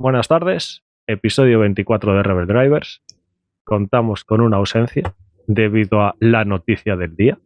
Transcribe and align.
buenas 0.00 0.28
tardes. 0.28 0.82
Episodio 1.06 1.58
24 1.60 2.14
de 2.14 2.22
Rebel 2.22 2.46
Drivers. 2.46 3.02
Contamos 3.64 4.24
con 4.24 4.40
una 4.40 4.56
ausencia 4.56 5.14
debido 5.46 6.00
a 6.00 6.16
la 6.20 6.44
noticia 6.44 6.96
del 6.96 7.14
día. 7.14 7.38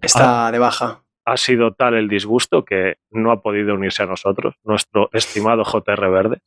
Está 0.00 0.50
de 0.52 0.60
baja. 0.60 1.02
Ha 1.24 1.36
sido 1.36 1.72
tal 1.72 1.94
el 1.94 2.08
disgusto 2.08 2.64
que 2.64 2.98
no 3.10 3.32
ha 3.32 3.42
podido 3.42 3.74
unirse 3.74 4.04
a 4.04 4.06
nosotros, 4.06 4.54
nuestro 4.62 5.10
estimado 5.12 5.64
JR 5.64 6.10
Verde. 6.10 6.38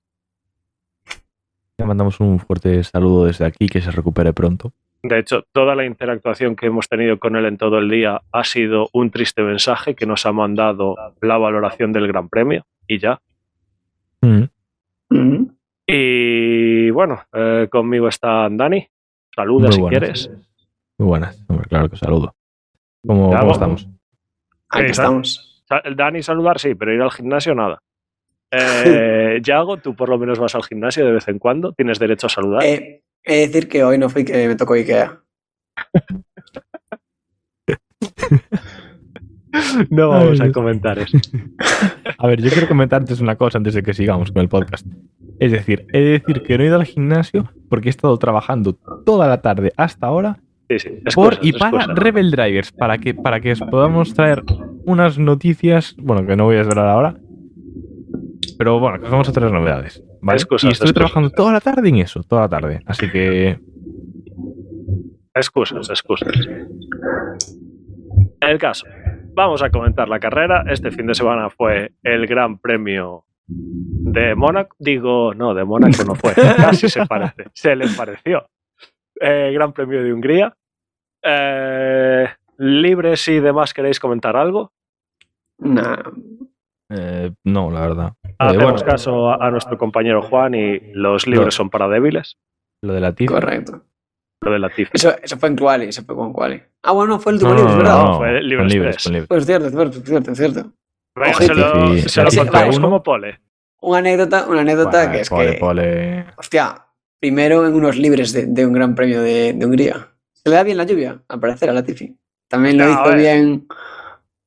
Le 1.78 1.86
mandamos 1.86 2.22
un 2.22 2.40
fuerte 2.40 2.82
saludo 2.86 3.26
desde 3.26 3.46
aquí, 3.46 3.68
que 3.68 3.82
se 3.82 3.92
recupere 3.92 4.32
pronto. 4.32 4.72
De 5.04 5.20
hecho, 5.20 5.44
toda 5.52 5.76
la 5.76 5.86
interactuación 5.86 6.56
que 6.56 6.68
hemos 6.68 6.88
tenido 6.88 7.20
con 7.20 7.36
él 7.36 7.46
en 7.46 7.58
todo 7.58 7.80
el 7.80 7.90
día 7.90 8.22
ha 8.32 8.44
sido 8.46 8.90
un 8.94 9.12
triste 9.12 9.42
mensaje 9.42 9.96
que 9.96 10.06
nos 10.06 10.26
ha 10.26 10.32
mandado 10.32 10.96
la 11.22 11.38
valoración 11.38 11.92
del 11.92 12.08
Gran 12.08 12.30
Premio 12.30 12.66
y 12.88 13.00
ya. 13.00 13.20
Mm. 14.22 14.46
Y 15.88 16.90
bueno, 16.92 17.22
eh, 17.34 17.68
conmigo 17.72 18.08
está 18.08 18.48
Dani. 18.52 18.88
Saluda 19.36 19.68
Muy 19.68 19.74
si 19.74 19.82
buenas. 19.82 20.00
quieres. 20.00 20.30
Muy 20.98 21.08
buenas, 21.08 21.44
hombre, 21.48 21.68
claro 21.68 21.90
que 21.90 21.96
saludo. 21.98 22.36
¿Cómo, 23.08 23.52
estamos? 23.52 23.88
Aquí 24.70 24.86
Sí, 24.86 24.92
estamos. 24.92 25.66
Dani 25.96 26.22
saludar 26.22 26.60
sí, 26.60 26.76
pero 26.76 26.94
ir 26.94 27.02
al 27.02 27.12
gimnasio 27.12 27.56
nada. 27.56 27.80
Eh, 28.52 29.42
Yago, 29.44 29.78
tú 29.78 29.96
por 29.96 30.10
lo 30.10 30.18
menos 30.18 30.40
vas 30.40 30.56
al 30.56 30.64
gimnasio 30.64 31.06
de 31.06 31.12
vez 31.12 31.28
en 31.28 31.38
cuando. 31.38 31.72
Tienes 31.74 32.00
derecho 32.00 32.26
a 32.26 32.32
saludar. 32.32 32.64
Eh, 32.64 33.04
he 33.24 33.34
de 33.36 33.48
decir 33.48 33.70
que 33.70 33.84
hoy 33.84 34.00
no 34.00 34.10
fui 34.10 34.26
que 34.26 34.48
me 34.48 34.56
tocó 34.56 34.74
Ikea. 34.74 35.22
no 39.90 40.10
vamos 40.10 40.42
a 40.42 40.52
comentar 40.52 41.00
eso. 41.00 41.18
A 42.18 42.28
ver, 42.28 42.42
yo 42.42 42.50
quiero 42.50 42.68
comentar 42.68 43.02
antes 43.02 43.20
una 43.22 43.36
cosa 43.36 43.58
antes 43.58 43.74
de 43.74 43.84
que 43.84 43.94
sigamos 43.94 44.32
con 44.32 44.42
el 44.42 44.50
podcast. 44.50 44.86
Es 45.40 45.52
decir, 45.52 45.86
he 45.94 46.00
de 46.00 46.10
decir 46.12 46.44
que 46.44 46.58
no 46.58 46.64
he 46.64 46.68
ido 46.68 46.76
al 46.76 46.86
gimnasio 46.86 47.50
porque 47.70 47.88
he 47.88 47.92
estado 47.92 48.18
trabajando 48.18 48.74
toda 49.06 49.28
la 49.28 49.42
tarde 49.42 49.72
hasta 49.78 50.08
ahora 50.08 50.40
Sí, 50.70 50.80
sí. 50.80 50.90
por 51.16 51.40
y 51.42 51.54
para. 51.54 51.88
Rebel 51.88 52.30
Drivers, 52.30 52.72
para 52.72 52.98
que, 53.00 53.14
para 53.16 53.40
que 53.40 53.54
os 53.54 53.60
podamos 53.62 54.14
traer 54.14 54.44
unas 54.86 55.18
noticias, 55.18 55.96
bueno, 55.98 56.28
que 56.28 56.36
no 56.36 56.44
voy 56.46 56.56
a 56.56 56.60
desvelar 56.60 56.88
ahora, 56.88 57.16
pero 58.58 58.80
bueno, 58.80 59.00
que 59.00 59.06
os 59.06 59.12
vamos 59.12 59.30
a 59.30 59.32
traer 59.32 59.52
novedades. 59.52 60.04
¿vale? 60.22 60.38
Excusas, 60.38 60.70
y 60.70 60.74
estoy 60.74 60.94
trabajando 60.94 61.32
toda 61.32 61.54
la 61.54 61.62
tarde 61.62 61.90
en 61.90 61.98
eso, 61.98 62.22
toda 62.22 62.42
la 62.44 62.50
tarde. 62.50 62.82
Así 62.86 63.10
que 63.10 63.58
Excusas, 65.34 65.90
excusas. 65.90 66.28
El 68.42 68.58
caso. 68.58 68.86
Vamos 69.40 69.64
a 69.64 69.70
comentar 69.70 70.10
la 70.10 70.20
carrera. 70.20 70.66
Este 70.68 70.92
fin 70.92 71.08
de 71.08 71.16
semana 71.16 71.50
fue 71.50 71.94
el 72.04 72.28
Gran 72.28 72.58
Premio 72.58 73.24
de 73.48 74.36
Mónaco. 74.36 74.76
Digo, 74.80 75.34
no, 75.34 75.54
de 75.54 75.64
Mónaco 75.64 76.04
no 76.06 76.14
fue. 76.14 76.34
Casi 76.58 76.90
se 76.90 77.06
parece. 77.06 77.46
Se 77.54 77.74
le 77.74 77.86
pareció. 77.96 78.50
Eh, 79.18 79.52
Gran 79.54 79.72
Premio 79.72 80.04
de 80.04 80.12
Hungría. 80.12 80.54
Eh, 81.24 82.28
libres 82.58 83.26
y 83.30 83.40
demás, 83.40 83.74
¿queréis 83.74 83.98
comentar 84.02 84.36
algo? 84.36 84.74
Nah. 85.60 85.96
eh, 86.90 87.32
no, 87.46 87.72
la 87.72 87.80
verdad. 87.80 88.14
Eh, 88.28 88.36
Hacemos 88.40 88.72
bueno, 88.74 88.86
caso 88.86 89.30
a, 89.30 89.36
a 89.48 89.52
nuestro 89.52 89.78
compañero 89.78 90.22
Juan 90.22 90.54
y 90.54 90.80
los 90.92 91.28
libres 91.28 91.54
son 91.54 91.70
para 91.70 91.88
débiles. 91.88 92.38
lo 92.82 92.92
de 92.92 93.00
la 93.00 93.14
TIF. 93.14 93.32
Correcto. 93.32 93.84
Lo 94.42 94.52
de 94.54 94.60
la 94.60 94.70
TIF. 94.70 94.90
Eso, 94.94 95.16
eso 95.22 95.38
fue 95.38 95.50
en 95.50 95.56
Quali, 95.58 95.86
eso 95.88 96.04
fue 96.04 96.16
con 96.16 96.32
Quali. 96.32 96.62
Ah, 96.84 96.94
bueno, 96.94 97.20
fue 97.20 97.34
el 97.34 97.40
No, 97.40 97.50
último 97.50 97.70
no, 97.70 97.78
¿verdad? 97.78 98.04
no, 98.04 98.18
fue 98.18 98.58
con 98.58 98.68
libres. 98.68 99.10
Pues 99.28 99.46
cierto, 99.46 99.68
es 99.68 99.74
cierto, 99.74 99.98
es 99.98 100.04
cierto, 100.06 100.32
es 100.32 100.38
cierto. 100.38 100.72
Venga, 101.16 101.34
se 101.34 101.54
lo, 101.54 101.96
Sí, 101.98 102.02
se 102.10 102.24
lo 102.24 102.30
contamos 102.32 102.78
uno. 102.78 102.88
como 102.88 103.04
pole. 103.04 103.40
Una 103.82 103.98
anécdota, 104.00 104.46
una 104.48 104.62
anécdota 104.62 105.12
que 105.12 105.22
es 105.22 105.30
pole, 105.30 105.54
que, 105.54 105.60
pole. 105.60 106.26
hostia, 106.38 106.86
primero 107.20 107.66
en 107.68 107.74
unos 107.74 107.98
libres 107.98 108.32
de, 108.34 108.46
de 108.46 108.66
un 108.66 108.74
gran 108.74 108.96
premio 108.96 109.22
de, 109.22 109.54
de 109.54 109.66
Hungría. 109.66 110.08
Se 110.34 110.50
le 110.50 110.56
da 110.56 110.64
bien 110.64 110.78
la 110.78 110.86
lluvia, 110.86 111.22
al 111.28 111.40
parecer, 111.40 111.70
a 111.70 111.74
la 111.74 111.84
Tifi. 111.84 112.16
También 112.48 112.78
lo 112.78 112.90
hizo 112.90 113.14
bien 113.16 113.68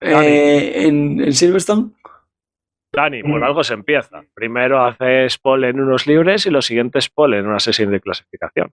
eh, 0.00 0.86
en, 0.86 1.20
en 1.22 1.32
Silverstone. 1.32 1.90
Dani, 2.94 3.22
por 3.22 3.40
Mm. 3.40 3.44
algo 3.44 3.64
se 3.64 3.74
empieza. 3.74 4.22
Primero 4.34 4.84
haces 4.84 5.38
pole 5.38 5.68
en 5.70 5.80
unos 5.80 6.06
libres 6.06 6.44
y 6.46 6.50
los 6.50 6.66
siguientes 6.66 7.08
pole 7.08 7.38
en 7.38 7.46
una 7.46 7.58
sesión 7.60 7.90
de 7.90 8.00
clasificación. 8.00 8.70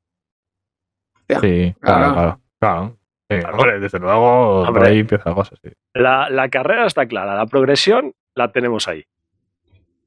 Sí, 1.42 1.76
Claro. 1.80 2.14
claro, 2.14 2.14
claro. 2.14 2.40
claro. 2.60 2.96
Sí, 3.30 3.38
Claro. 3.40 3.58
hombre, 3.58 3.80
desde 3.80 4.00
luego, 4.00 4.66
por 4.74 4.84
ahí 4.86 5.00
empieza 5.00 5.30
la 5.30 5.36
cosa, 5.36 5.56
sí. 5.64 5.70
La, 5.94 6.30
la 6.32 6.50
carrera 6.50 6.88
está 6.88 7.06
clara, 7.08 7.36
la 7.36 7.46
progresión 7.46 8.14
la 8.36 8.52
tenemos 8.52 8.88
ahí. 8.88 9.06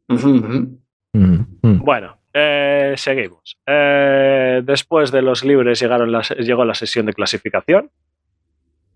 Mm, 0.09 0.77
mm. 1.63 1.79
Bueno, 1.85 2.17
eh, 2.33 2.95
seguimos. 2.97 3.57
Eh, 3.67 4.63
después 4.65 5.11
de 5.13 5.23
los 5.23 5.45
libres 5.45 5.81
llegaron 5.81 6.11
las- 6.11 6.31
llegó 6.31 6.65
la 6.65 6.75
sesión 6.75 7.07
de 7.07 7.13
clasificación. 7.13 7.91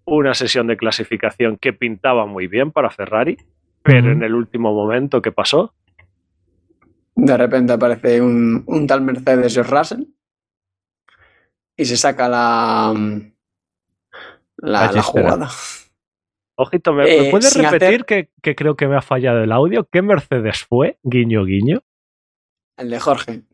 Una 0.04 0.34
sesión 0.34 0.66
de 0.66 0.76
clasificación 0.76 1.56
que 1.56 1.72
pintaba 1.72 2.26
muy 2.26 2.46
bien 2.46 2.70
para 2.70 2.90
Ferrari, 2.90 3.36
pero 3.82 4.10
en 4.12 4.22
el 4.22 4.34
último 4.34 4.72
momento, 4.72 5.20
¿qué 5.20 5.32
pasó? 5.32 5.74
De 7.14 7.36
repente 7.36 7.72
aparece 7.72 8.20
un, 8.20 8.62
un 8.66 8.86
tal 8.86 9.00
Mercedes 9.00 9.54
George 9.54 9.70
Russell 9.76 10.02
y 11.76 11.84
se 11.84 11.96
saca 11.96 12.28
la, 12.28 12.94
la, 14.56 15.02
jugada. 15.02 15.48
Ojito, 16.56 16.92
¿me, 16.92 17.04
me 17.04 17.28
Eh, 17.28 17.30
puedes 17.30 17.54
repetir 17.54 18.04
que, 18.04 18.30
que 18.42 18.54
creo 18.54 18.76
que 18.76 18.86
me 18.86 18.96
ha 18.96 19.02
fallado 19.02 19.42
el 19.42 19.52
audio? 19.52 19.88
¿Qué 19.90 20.02
Mercedes 20.02 20.64
fue? 20.64 20.98
Guiño, 21.02 21.44
guiño. 21.44 21.82
El 22.78 22.90
de 22.90 23.00
Jorge. 23.00 23.42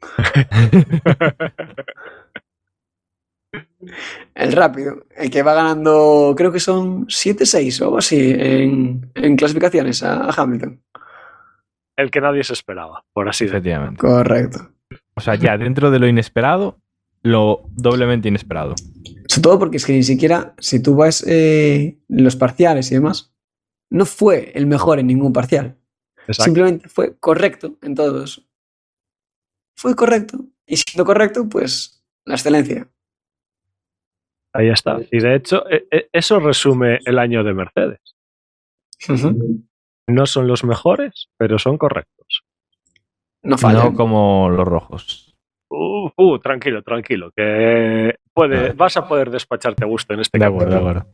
El 4.35 4.53
rápido. 4.53 5.05
El 5.17 5.31
que 5.31 5.43
va 5.43 5.55
ganando, 5.55 6.35
creo 6.37 6.53
que 6.53 6.61
son 6.61 7.07
7-6 7.07 7.81
o 7.81 7.85
algo 7.85 7.99
así 7.99 8.33
en, 8.33 9.11
en 9.15 9.37
clasificaciones 9.37 10.03
a, 10.03 10.25
a 10.25 10.35
Hamilton. 10.35 10.81
El 11.97 12.11
que 12.11 12.21
nadie 12.21 12.45
se 12.45 12.55
esperaba, 12.55 13.05
por 13.13 13.29
así 13.29 13.45
decirlo. 13.45 13.59
Efectivamente. 13.59 14.01
Correcto. 14.01 14.71
O 15.15 15.21
sea, 15.21 15.35
ya 15.35 15.59
dentro 15.59 15.91
de 15.91 15.99
lo 15.99 16.07
inesperado, 16.07 16.79
lo 17.23 17.63
doblemente 17.73 18.29
inesperado. 18.29 18.75
Sobre 19.29 19.43
todo 19.43 19.59
porque 19.59 19.77
es 19.79 19.87
que 19.87 19.93
ni 19.93 20.03
siquiera, 20.03 20.55
si 20.59 20.83
tú 20.83 20.95
vas 20.97 21.25
eh, 21.27 21.99
los 22.09 22.37
parciales 22.37 22.91
y 22.91 22.95
demás, 22.95 23.35
no 23.91 24.05
fue 24.07 24.53
el 24.55 24.67
mejor 24.67 24.99
en 24.99 25.07
ningún 25.07 25.33
parcial. 25.33 25.79
Exacto. 26.27 26.45
Simplemente 26.45 26.89
fue 26.89 27.17
correcto 27.19 27.77
en 27.83 27.95
todos. 27.95 28.47
Fue 29.77 29.95
correcto. 29.97 30.45
Y 30.67 30.77
siendo 30.77 31.05
correcto, 31.05 31.49
pues 31.49 32.05
la 32.25 32.35
excelencia. 32.35 32.89
Ahí 34.55 34.69
está. 34.69 34.99
Y 35.11 35.19
de 35.19 35.35
hecho, 35.37 35.69
e- 35.69 35.87
e- 35.91 36.09
eso 36.13 36.39
resume 36.39 37.01
el 37.05 37.19
año 37.19 37.43
de 37.43 37.55
Mercedes. 37.55 38.01
No 40.09 40.27
son 40.27 40.47
los 40.47 40.63
mejores, 40.65 41.29
pero 41.39 41.59
son 41.59 41.79
correctos. 41.79 42.45
No 43.43 43.57
falla. 43.57 43.85
No 43.85 43.95
como 43.95 44.51
los 44.51 44.67
rojos. 44.67 45.32
Uh, 45.75 46.11
uh, 46.17 46.39
tranquilo, 46.39 46.83
tranquilo, 46.83 47.31
que 47.35 48.17
puede, 48.35 48.73
vas 48.73 48.95
a 48.99 49.09
poder 49.09 49.31
despacharte 49.31 49.85
a 49.85 49.87
gusto 49.87 50.13
en 50.13 50.21
este 50.21 50.39
De 50.39 50.45
acuerdo, 50.45 50.71
de 50.71 50.77
acuerdo. 50.77 51.07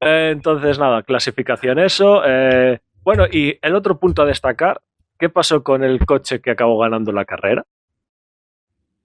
Eh, 0.00 0.30
entonces, 0.32 0.78
nada, 0.78 1.02
clasificación 1.02 1.78
eso. 1.78 2.22
eh, 2.24 2.80
bueno, 3.02 3.26
y 3.30 3.58
el 3.60 3.74
otro 3.74 3.98
punto 3.98 4.22
a 4.22 4.24
destacar, 4.24 4.80
¿qué 5.18 5.28
pasó 5.28 5.62
con 5.62 5.84
el 5.84 6.04
coche 6.06 6.40
que 6.40 6.52
acabó 6.52 6.78
ganando 6.78 7.12
la 7.12 7.26
carrera? 7.26 7.64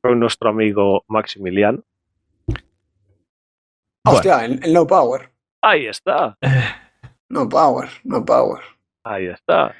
Con 0.01 0.22
nuestro 0.22 0.50
amigo 0.51 1.03
Maximiliano. 1.09 1.83
Hostia, 4.06 4.45
el, 4.45 4.63
el 4.63 4.73
no 4.73 4.88
power. 4.88 5.29
Ahí 5.61 5.88
está, 5.88 6.38
No 7.29 7.50
power, 7.50 7.89
no 8.06 8.23
power. 8.23 8.61
ahí 9.03 9.27
está. 9.27 9.75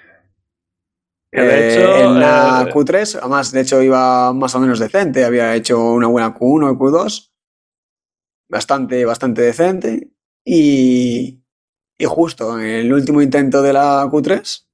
Eh, 1.32 1.78
hecho, 1.78 1.96
en 1.96 2.20
la 2.20 2.66
eh, 2.68 2.74
Q3, 2.74 3.20
además, 3.22 3.52
de 3.52 3.62
hecho, 3.62 3.82
iba 3.82 4.34
más 4.34 4.56
o 4.56 4.60
menos 4.60 4.80
decente. 4.80 5.26
Había 5.26 5.56
hecho 5.56 5.94
una 5.94 6.08
buena 6.08 6.34
Q1 6.34 6.74
y 6.74 6.78
Q2. 6.78 7.32
Bastante, 8.50 9.06
bastante 9.06 9.42
decente. 9.44 10.10
Y, 10.46 11.44
y 11.98 12.06
justo 12.06 12.60
en 12.60 12.66
el 12.66 12.94
último 12.94 13.22
intento 13.22 13.62
de 13.62 13.74
la 13.74 14.06
Q3, 14.06 14.66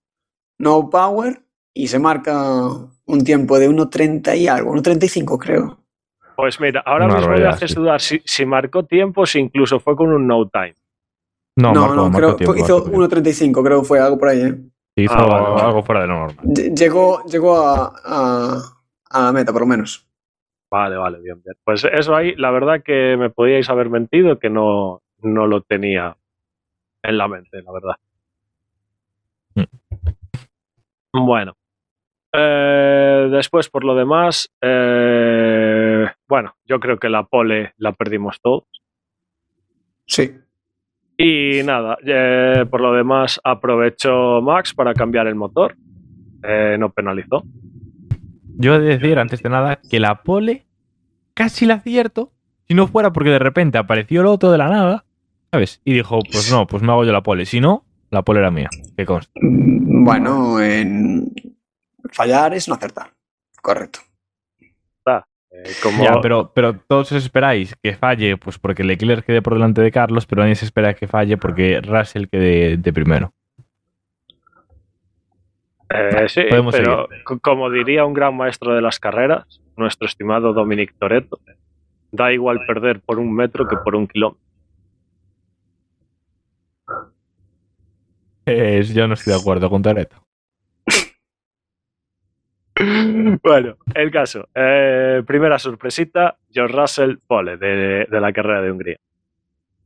no 0.59 0.89
power. 0.89 1.41
Y 1.73 1.89
se 1.89 1.99
marca 1.99 2.69
un 3.05 3.23
tiempo 3.23 3.59
de 3.59 3.69
1.30 3.69 4.37
y 4.37 4.47
algo, 4.47 4.73
1.35 4.73 5.37
creo. 5.37 5.77
Pues 6.35 6.59
mira, 6.59 6.81
ahora 6.85 7.07
mismo 7.07 7.29
me 7.31 7.45
haces 7.47 7.71
sí. 7.71 7.75
dudar 7.75 8.01
si, 8.01 8.21
si 8.25 8.45
marcó 8.45 8.83
tiempo, 8.83 9.25
si 9.25 9.39
incluso 9.39 9.79
fue 9.79 9.95
con 9.95 10.11
un 10.13 10.27
no 10.27 10.49
time. 10.49 10.75
No, 11.57 11.73
No, 11.73 11.81
marcó, 11.81 11.95
no, 11.95 12.03
marcó 12.09 12.17
creo 12.17 12.35
tiempo, 12.35 12.55
hizo 12.55 12.77
marcó 12.85 12.89
tiempo. 13.09 13.15
1.35, 13.61 13.63
creo 13.63 13.81
que 13.81 13.87
fue 13.87 13.99
algo 13.99 14.17
por 14.17 14.29
ahí. 14.29 14.41
¿eh? 14.41 14.55
Hizo 14.97 15.13
Ah, 15.13 15.25
vale, 15.25 15.49
vale. 15.49 15.61
algo 15.61 15.83
fuera 15.83 16.01
de 16.01 16.07
lo 16.07 16.19
normal. 16.19 16.45
Ll- 16.45 16.75
Llegó, 16.77 17.23
llegó 17.25 17.57
a, 17.57 17.93
a, 18.05 18.57
a 19.09 19.21
la 19.25 19.31
meta, 19.33 19.51
por 19.51 19.61
lo 19.61 19.67
menos. 19.67 20.07
Vale, 20.71 20.95
vale, 20.95 21.19
bien, 21.19 21.41
bien. 21.43 21.55
Pues 21.63 21.83
eso 21.83 22.15
ahí, 22.15 22.33
la 22.35 22.51
verdad 22.51 22.81
que 22.83 23.17
me 23.17 23.29
podíais 23.29 23.69
haber 23.69 23.89
mentido 23.89 24.39
que 24.39 24.49
no, 24.49 25.01
no 25.21 25.47
lo 25.47 25.61
tenía 25.61 26.15
en 27.03 27.17
la 27.17 27.27
mente, 27.27 27.61
la 27.61 27.71
verdad. 27.71 27.95
Bueno. 31.13 31.55
Eh, 32.37 33.29
después, 33.31 33.69
por 33.69 33.85
lo 33.85 33.95
demás, 33.95 34.49
eh, 34.61 36.05
bueno, 36.27 36.55
yo 36.65 36.79
creo 36.81 36.97
que 36.99 37.07
la 37.09 37.23
pole 37.23 37.73
la 37.77 37.93
perdimos 37.93 38.41
todos. 38.41 38.65
Sí. 40.05 40.35
Y 41.17 41.61
nada, 41.63 41.97
eh, 42.05 42.65
por 42.69 42.81
lo 42.81 42.93
demás, 42.93 43.39
aprovechó 43.43 44.41
Max 44.41 44.73
para 44.73 44.93
cambiar 44.93 45.27
el 45.27 45.35
motor. 45.35 45.75
Eh, 46.43 46.75
no 46.77 46.91
penalizó. 46.91 47.43
Yo 48.57 48.75
he 48.75 48.79
de 48.79 48.97
decir, 48.97 49.17
antes 49.17 49.41
de 49.41 49.49
nada, 49.49 49.79
que 49.89 49.99
la 49.99 50.23
pole 50.23 50.65
casi 51.33 51.65
la 51.65 51.75
acierto 51.75 52.31
si 52.67 52.73
no 52.73 52.87
fuera 52.87 53.13
porque 53.13 53.29
de 53.29 53.39
repente 53.39 53.77
apareció 53.77 54.21
el 54.21 54.27
otro 54.27 54.51
de 54.51 54.57
la 54.57 54.69
nada, 54.69 55.05
¿sabes? 55.51 55.81
Y 55.85 55.93
dijo, 55.93 56.19
pues 56.31 56.51
no, 56.51 56.65
pues 56.65 56.81
me 56.81 56.91
hago 56.91 57.05
yo 57.05 57.11
la 57.11 57.21
pole. 57.21 57.45
Si 57.45 57.59
no, 57.59 57.85
la 58.09 58.23
pole 58.23 58.39
era 58.39 58.51
mía. 58.51 58.69
Que 58.97 59.05
consta. 59.05 59.31
Bueno, 59.41 60.59
en... 60.59 61.31
fallar 62.11 62.53
es 62.53 62.67
no 62.67 62.75
acertar. 62.75 63.11
Correcto. 63.61 63.99
Eh, 65.57 65.73
como, 65.81 66.03
Ya, 66.03 66.19
pero, 66.21 66.51
pero 66.53 66.77
todos 66.87 67.11
os 67.11 67.23
esperáis 67.23 67.75
que 67.81 67.93
falle, 67.95 68.37
pues 68.37 68.59
porque 68.59 68.83
Leclerc 68.83 69.25
quede 69.25 69.41
por 69.41 69.53
delante 69.53 69.81
de 69.81 69.91
Carlos, 69.91 70.25
pero 70.25 70.41
nadie 70.41 70.55
se 70.55 70.65
espera 70.65 70.93
que 70.93 71.07
falle 71.07 71.37
porque 71.37 71.79
Russell 71.81 72.25
quede 72.27 72.77
de 72.77 72.93
primero. 72.93 73.33
eh, 75.89 76.27
sí, 76.27 76.41
podemos 76.49 76.75
pero 76.75 77.07
co- 77.23 77.39
como 77.39 77.69
diría 77.69 78.05
un 78.05 78.13
gran 78.13 78.35
maestro 78.35 78.75
de 78.75 78.81
las 78.81 78.99
carreras, 78.99 79.61
nuestro 79.77 80.07
estimado 80.07 80.51
Dominic 80.53 80.93
Toretto, 80.99 81.39
da 82.11 82.33
igual 82.33 82.65
perder 82.65 82.99
por 83.01 83.19
un 83.19 83.33
metro 83.33 83.67
que 83.67 83.77
por 83.77 83.95
un 83.95 84.07
kilómetro. 84.07 84.41
Eh, 88.45 88.83
yo 88.83 89.07
no 89.07 89.13
estoy 89.15 89.33
de 89.33 89.39
acuerdo 89.39 89.69
con 89.69 89.81
Toretto. 89.81 90.24
Bueno, 93.43 93.77
el 93.93 94.11
caso. 94.11 94.47
eh, 94.53 95.23
primera 95.25 95.57
sorpresita, 95.59 96.37
George 96.51 96.75
Russell 96.75 97.17
pole 97.25 97.57
de, 97.57 98.05
de 98.09 98.19
la 98.21 98.33
carrera 98.33 98.61
de 98.61 98.71
Hungría. 98.71 98.97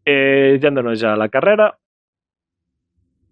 Eh, 0.06 0.58
yéndonos 0.62 1.00
ya 1.00 1.14
a 1.14 1.18
la 1.18 1.30
carrera. 1.30 1.78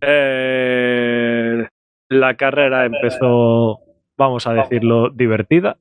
eh, 0.02 1.68
la 2.10 2.38
carrera 2.38 2.86
empezó, 2.86 3.80
vamos 4.16 4.46
a 4.48 4.54
decirlo, 4.54 5.10
divertida. 5.10 5.78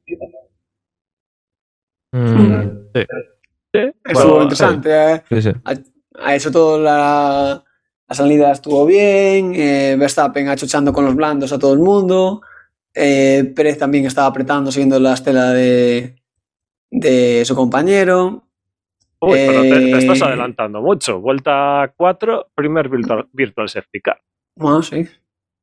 Mm, 2.13 2.63
sí, 2.95 3.01
Estuvo 4.05 4.13
Bueno, 4.15 4.43
interesante. 4.43 5.13
eh. 5.15 5.23
sí, 5.29 5.43
sí. 5.43 5.53
Ha 6.19 6.35
hecho 6.35 6.51
todo 6.51 6.81
la, 6.81 7.63
la 8.09 8.15
salida 8.15 8.53
estuvo 8.53 8.87
bien. 8.87 9.53
eh, 9.55 9.97
Verstappen 9.99 10.49
achochando 10.49 10.93
con 10.95 11.05
los 11.05 11.15
blandos 11.15 11.53
a 11.53 11.59
todo 11.59 11.75
el 11.75 11.81
mundo. 11.81 12.41
Eh, 12.97 13.53
Pérez 13.55 13.79
también 13.79 14.07
estaba 14.07 14.27
apretando 14.27 14.73
siguiendo 14.73 14.99
la 14.99 15.13
estela 15.15 15.53
de, 15.53 16.17
de 16.91 17.45
su 17.45 17.55
compañero. 17.55 18.43
Uy, 19.21 19.39
pero 19.47 19.63
te, 19.63 19.69
te 19.71 19.99
estás 19.99 20.21
Eh, 20.21 20.25
adelantando 20.25 20.81
mucho. 20.83 21.21
Vuelta 21.21 21.93
4, 21.97 22.49
primer 22.55 22.89
virtual, 22.89 23.29
virtual 23.33 23.69
safety 23.69 24.01
car. 24.01 24.21
Bueno, 24.57 24.83
sí. 24.83 25.07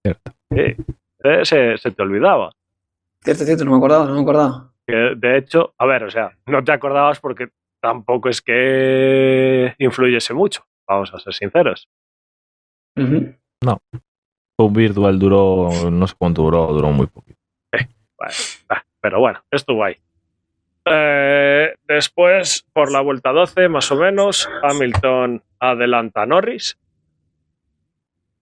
Eh, 0.04 0.78
eh, 1.24 1.40
se, 1.44 1.78
se 1.78 1.92
te 1.92 2.02
olvidaba. 2.02 2.52
Cierto, 3.24 3.44
cierto, 3.46 3.66
no 3.66 3.72
me 3.72 3.78
acordaba, 3.78 4.06
no 4.06 4.16
me 4.16 4.22
acordaba. 4.22 4.74
Que, 4.86 5.14
de 5.16 5.38
hecho, 5.38 5.74
a 5.78 5.86
ver, 5.86 6.04
o 6.04 6.10
sea, 6.12 6.38
no 6.48 6.64
te 6.64 6.72
acordabas 6.72 7.20
porque 7.20 7.48
tampoco 7.80 8.30
es 8.30 8.42
que 8.42 9.74
influyese 9.80 10.34
mucho. 10.34 10.66
Vamos 10.88 11.14
a 11.14 11.20
ser 11.20 11.34
sinceros. 11.34 11.88
Ujú. 12.98 13.34
Un 14.66 14.74
virtual 14.74 15.20
duró, 15.20 15.70
no 15.92 16.08
sé 16.08 16.16
cuánto 16.18 16.44
duró, 16.44 16.68
duró 16.68 16.92
muy 16.92 17.08
poquito. 17.08 17.40
Ah, 18.70 18.84
pero 19.02 19.20
bueno, 19.20 19.44
estuvo 19.52 19.84
ahí. 19.84 19.98
Eh, 20.86 21.74
después, 21.88 22.66
por 22.74 22.92
la 22.92 23.02
vuelta 23.02 23.32
12, 23.32 23.70
más 23.70 23.92
o 23.92 23.96
menos, 23.96 24.50
Hamilton 24.64 25.44
adelanta 25.60 26.24
a 26.24 26.26
Norris. 26.26 26.78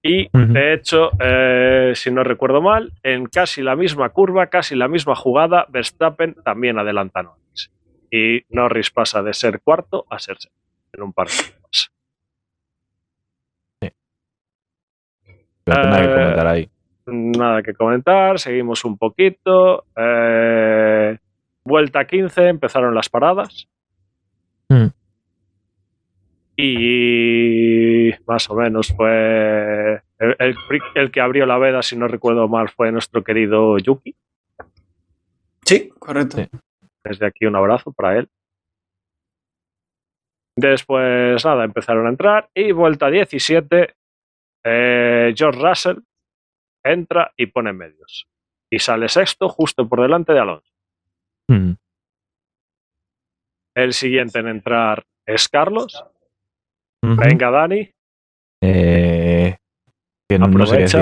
Y, 0.04 0.30
de 0.34 0.74
hecho, 0.74 1.12
eh, 1.20 1.92
si 1.94 2.10
no 2.10 2.24
recuerdo 2.24 2.62
mal, 2.62 2.92
en 3.04 3.28
casi 3.28 3.62
la 3.62 3.76
misma 3.76 4.10
curva, 4.10 4.48
casi 4.48 4.76
la 4.76 4.88
misma 4.88 5.16
jugada, 5.16 5.68
Verstappen 5.70 6.36
también 6.44 6.80
adelanta 6.80 7.20
a 7.20 7.24
Norris. 7.24 7.72
Y 8.10 8.42
Norris 8.50 8.90
pasa 8.90 9.22
de 9.22 9.34
ser 9.34 9.62
cuarto 9.62 10.06
a 10.10 10.18
ser 10.18 10.38
sexto 10.38 10.60
en 10.94 11.04
un 11.04 11.14
par 11.14 11.28
nada 15.76 16.02
que 16.02 16.06
Eh, 16.06 16.16
comentar 16.16 16.48
ahí. 16.48 16.70
Nada 17.06 17.64
que 17.64 17.74
comentar, 17.74 18.40
seguimos 18.40 18.86
un 18.86 18.98
poquito. 18.98 19.86
Eh, 19.96 21.18
vuelta 21.64 22.06
15, 22.06 22.48
empezaron 22.48 22.94
las 22.96 23.10
paradas. 23.10 23.68
Mm. 24.70 24.88
Y 26.58 28.12
más 28.28 28.50
o 28.50 28.56
menos 28.56 28.94
fue. 28.96 30.02
El, 30.20 30.56
el 30.96 31.12
que 31.12 31.22
abrió 31.22 31.46
la 31.46 31.58
veda, 31.58 31.82
si 31.82 31.98
no 31.98 32.08
recuerdo 32.08 32.48
mal, 32.48 32.70
fue 32.70 32.92
nuestro 32.92 33.24
querido 33.24 33.78
Yuki. 33.80 34.16
Sí, 35.66 35.90
correcto. 35.98 36.38
Sí. 36.38 36.48
Desde 37.04 37.26
aquí 37.26 37.46
un 37.46 37.56
abrazo 37.56 37.92
para 37.92 38.20
él. 38.20 38.30
Después, 40.56 41.44
nada, 41.44 41.64
empezaron 41.64 42.06
a 42.06 42.10
entrar. 42.10 42.50
Y 42.54 42.72
vuelta 42.72 43.10
17, 43.10 43.96
eh, 44.64 45.34
George 45.36 45.60
Russell 45.62 45.98
entra 46.84 47.32
y 47.38 47.48
pone 47.48 47.74
medios. 47.74 48.28
Y 48.72 48.80
sale 48.80 49.10
sexto 49.10 49.50
justo 49.50 49.88
por 49.88 50.02
delante 50.02 50.34
de 50.34 50.40
Alonso. 50.40 50.72
Mm. 51.50 51.74
El 53.76 53.94
siguiente 53.94 54.40
en 54.40 54.48
entrar 54.48 55.04
es 55.26 55.48
Carlos. 55.50 56.04
Venga, 57.04 57.50
Dani, 57.50 57.90
Eh, 58.64 59.58
que 60.30 60.38
no, 60.40 60.48
no 60.48 60.66
sé 60.66 60.76
qué 60.78 60.82
decir. 60.84 61.00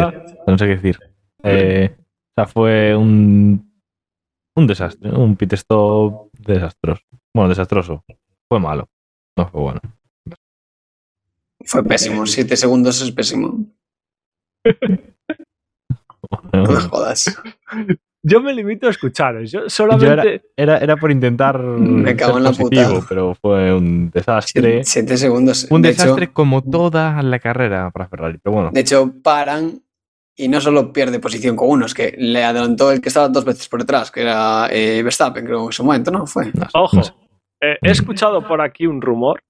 No 0.47 0.57
sé 0.57 0.65
qué 0.65 0.75
decir. 0.77 0.99
Eh, 1.43 1.95
o 1.99 2.31
sea, 2.35 2.45
fue 2.47 2.95
un, 2.95 3.83
un 4.55 4.67
desastre, 4.67 5.11
un 5.11 5.35
pit 5.35 5.53
stop 5.53 6.29
desastroso. 6.33 7.03
Bueno, 7.35 7.49
desastroso. 7.49 8.03
Fue 8.47 8.59
malo. 8.59 8.87
No 9.37 9.47
fue 9.49 9.61
bueno. 9.61 9.81
Fue 11.69 11.83
pésimo. 11.83 12.25
Siete 12.25 12.57
segundos 12.57 12.99
es 12.99 13.11
pésimo. 13.11 13.63
No 16.51 16.63
me 16.63 16.79
jodas. 16.81 17.39
Yo 18.23 18.41
me 18.41 18.53
limito 18.53 18.87
a 18.87 18.89
escucharos. 18.89 19.51
Yo 19.51 19.61
Yo 19.61 19.69
solamente. 19.69 20.41
Era, 20.57 20.79
era 20.79 20.97
por 20.97 21.11
intentar 21.11 21.59
Me 21.59 22.15
cago 22.15 22.31
ser 22.33 22.37
en 22.39 22.43
la 22.43 22.49
positivo, 22.49 22.95
puta. 22.95 23.05
pero 23.07 23.35
fue 23.35 23.71
un 23.71 24.09
desastre. 24.09 24.61
Siete, 24.61 24.83
siete 24.83 25.17
segundos. 25.17 25.67
Un 25.69 25.83
de 25.83 25.89
desastre 25.89 26.25
Hecho, 26.25 26.33
como 26.33 26.63
toda 26.63 27.21
la 27.21 27.37
carrera 27.37 27.91
para 27.91 28.07
Ferrari. 28.07 28.39
Pero 28.41 28.55
bueno, 28.55 28.71
de 28.73 28.79
hecho, 28.79 29.13
paran 29.23 29.83
y 30.35 30.47
no 30.47 30.59
solo 30.61 30.91
pierde 30.91 31.19
posición 31.19 31.55
con 31.55 31.69
uno, 31.69 31.85
es 31.85 31.93
que 31.93 32.15
le 32.17 32.43
adelantó 32.43 32.91
el 32.91 32.99
que 32.99 33.09
estaba 33.09 33.29
dos 33.29 33.45
veces 33.45 33.69
por 33.69 33.81
detrás, 33.81 34.09
que 34.09 34.21
era 34.21 34.69
eh, 34.71 35.03
Verstappen, 35.03 35.45
creo 35.45 35.67
en 35.67 35.71
su 35.71 35.83
momento, 35.83 36.09
¿no? 36.09 36.25
Fue. 36.25 36.51
Ojo, 36.73 37.01
eh, 37.61 37.77
he 37.81 37.91
escuchado 37.91 38.47
por 38.47 38.59
aquí 38.59 38.87
un 38.87 39.01
rumor. 39.01 39.43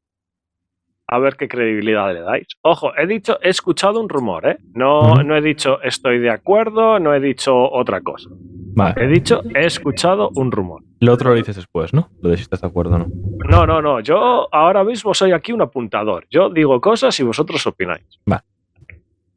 A 1.12 1.18
ver 1.20 1.36
qué 1.38 1.48
credibilidad 1.48 2.14
le 2.14 2.22
dais. 2.22 2.48
Ojo, 2.62 2.92
he 2.96 3.08
dicho, 3.08 3.40
he 3.42 3.50
escuchado 3.50 4.00
un 4.00 4.08
rumor, 4.10 4.48
¿eh? 4.48 4.58
No, 4.76 5.16
no 5.24 5.36
he 5.36 5.42
dicho 5.42 5.82
estoy 5.82 6.20
de 6.20 6.30
acuerdo, 6.30 7.00
no 7.00 7.14
he 7.16 7.20
dicho 7.20 7.56
otra 7.72 8.02
cosa. 8.02 8.30
Vale, 8.32 8.94
He 9.04 9.08
dicho, 9.08 9.42
he 9.56 9.66
escuchado 9.66 10.30
un 10.36 10.52
rumor. 10.52 10.84
lo 11.00 11.12
otro 11.14 11.32
lo 11.32 11.36
dices 11.36 11.56
después, 11.56 11.94
¿no? 11.94 12.10
Lo 12.22 12.30
de 12.30 12.38
si 12.38 12.44
estás 12.44 12.62
de 12.62 12.68
acuerdo 12.68 12.96
o 12.96 13.00
no. 13.00 13.08
No, 13.50 13.66
no, 13.66 13.82
no. 13.82 14.00
Yo 14.02 14.48
ahora 14.54 14.84
mismo 14.84 15.14
soy 15.14 15.32
aquí 15.32 15.52
un 15.52 15.62
apuntador. 15.62 16.28
Yo 16.30 16.50
digo 16.50 16.80
cosas 16.80 17.20
y 17.20 17.24
vosotros 17.24 17.66
opináis. 17.66 18.06
Vale. 18.26 18.44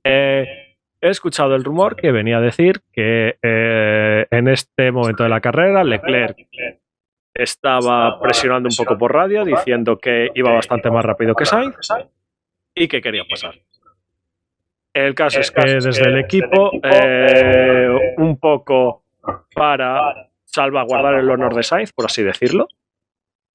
Eh, 0.05 0.47
he 1.01 1.09
escuchado 1.09 1.55
el 1.55 1.65
rumor 1.65 1.97
que 1.97 2.13
venía 2.13 2.37
a 2.37 2.41
decir 2.41 2.83
que 2.93 3.37
eh, 3.43 4.27
en 4.31 4.49
este 4.49 4.93
momento 4.93 5.23
de 5.23 5.29
la 5.31 5.41
carrera 5.41 5.83
Leclerc 5.83 6.37
estaba 7.35 8.21
presionando 8.21 8.69
un 8.69 8.77
poco 8.77 8.99
por 8.99 9.13
radio 9.13 9.45
diciendo 9.45 9.99
que 9.99 10.29
iba 10.35 10.53
bastante 10.53 10.91
más 10.91 11.05
rápido 11.05 11.35
que 11.35 11.47
Sainz 11.47 11.77
y 12.75 12.89
que 12.89 13.01
quería 13.01 13.25
pasar. 13.29 13.55
El 14.95 15.15
caso 15.15 15.41
es 15.41 15.51
que 15.51 15.63
desde 15.63 16.09
el 16.09 16.19
equipo, 16.19 16.71
eh, 16.83 18.15
un 18.19 18.39
poco 18.39 19.05
para 19.55 20.31
salvaguardar 20.45 21.15
el 21.15 21.31
honor 21.31 21.55
de 21.55 21.63
Sainz, 21.63 21.93
por 21.93 22.05
así 22.05 22.23
decirlo, 22.23 22.69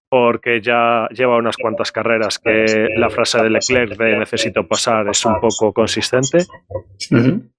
porque 0.10 0.62
ya 0.62 1.07
lleva 1.10 1.38
unas 1.38 1.57
cuantas 1.57 1.91
carreras 1.91 2.39
que 2.39 2.88
la 2.96 3.10
frase 3.10 3.43
de 3.43 3.50
Leclerc 3.50 3.98
de 3.98 4.17
necesito 4.17 4.65
pasar 4.67 5.07
es 5.10 5.24
un 5.25 5.39
poco 5.39 5.74
consistente, 5.74 6.39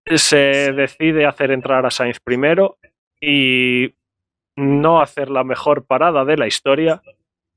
se 0.06 0.72
decide 0.72 1.26
hacer 1.26 1.52
entrar 1.52 1.86
a 1.86 1.90
Sainz 1.90 2.18
primero 2.20 2.78
y 3.20 3.94
no 4.58 5.00
hacer 5.00 5.30
la 5.30 5.44
mejor 5.44 5.84
parada 5.86 6.24
de 6.24 6.36
la 6.36 6.46
historia 6.46 7.02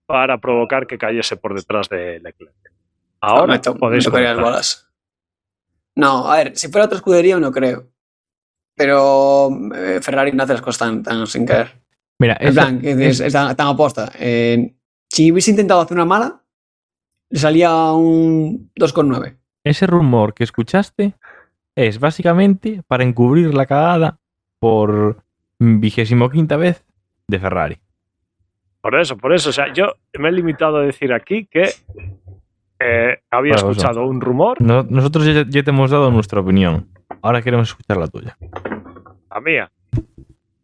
para 0.05 0.39
provocar 0.39 0.87
que 0.87 0.97
cayese 0.97 1.37
por 1.37 1.53
detrás 1.55 1.89
de 1.89 2.19
Leclerc. 2.19 2.53
Ahora 3.21 3.53
me, 3.53 3.59
to- 3.59 3.73
me 3.73 3.79
podéis 3.79 4.05
tocaría 4.05 4.33
las 4.33 4.43
bolas. 4.43 4.87
No, 5.95 6.31
a 6.31 6.37
ver, 6.37 6.55
si 6.57 6.67
fuera 6.69 6.85
otra 6.85 6.97
escudería 6.97 7.37
no 7.39 7.51
creo. 7.51 7.87
Pero 8.75 9.49
eh, 9.75 9.99
Ferrari 10.01 10.31
no 10.31 10.43
hace 10.43 10.53
las 10.53 10.61
cosas 10.61 10.79
tan, 10.79 11.03
tan 11.03 11.27
sin 11.27 11.45
querer. 11.45 11.81
Mira, 12.19 12.37
En 12.39 12.53
plan, 12.53 12.79
es, 12.83 13.19
es 13.19 13.33
tan, 13.33 13.55
tan 13.55 13.67
aposta. 13.67 14.11
Eh, 14.17 14.73
si 15.09 15.31
hubiese 15.31 15.51
intentado 15.51 15.81
hacer 15.81 15.95
una 15.97 16.05
mala, 16.05 16.41
le 17.29 17.39
salía 17.39 17.73
un 17.91 18.71
2,9. 18.75 19.37
ese 19.63 19.87
rumor 19.87 20.33
que 20.33 20.43
escuchaste 20.43 21.15
es 21.75 21.99
básicamente 21.99 22.81
para 22.87 23.03
encubrir 23.03 23.53
la 23.53 23.65
cagada 23.65 24.19
por 24.59 25.23
vigésimo 25.59 26.29
quinta 26.29 26.57
vez 26.57 26.83
de 27.31 27.39
Ferrari. 27.39 27.77
Por 28.81 28.99
eso, 28.99 29.17
por 29.17 29.33
eso. 29.33 29.49
O 29.49 29.53
sea, 29.53 29.71
yo 29.73 29.93
me 30.19 30.29
he 30.29 30.31
limitado 30.31 30.77
a 30.77 30.81
decir 30.81 31.13
aquí 31.13 31.45
que 31.45 31.69
eh, 32.79 33.19
había 33.29 33.53
escuchado 33.55 34.05
un 34.05 34.21
rumor, 34.21 34.59
No- 34.61 34.83
nosotros 34.89 35.25
ya, 35.25 35.45
ya 35.47 35.63
te 35.63 35.69
hemos 35.69 35.91
dado 35.91 36.09
nuestra 36.11 36.41
opinión. 36.41 36.89
Ahora 37.21 37.41
queremos 37.41 37.69
escuchar 37.69 37.97
la 37.97 38.07
tuya. 38.07 38.37
la 39.29 39.39
mía, 39.39 39.71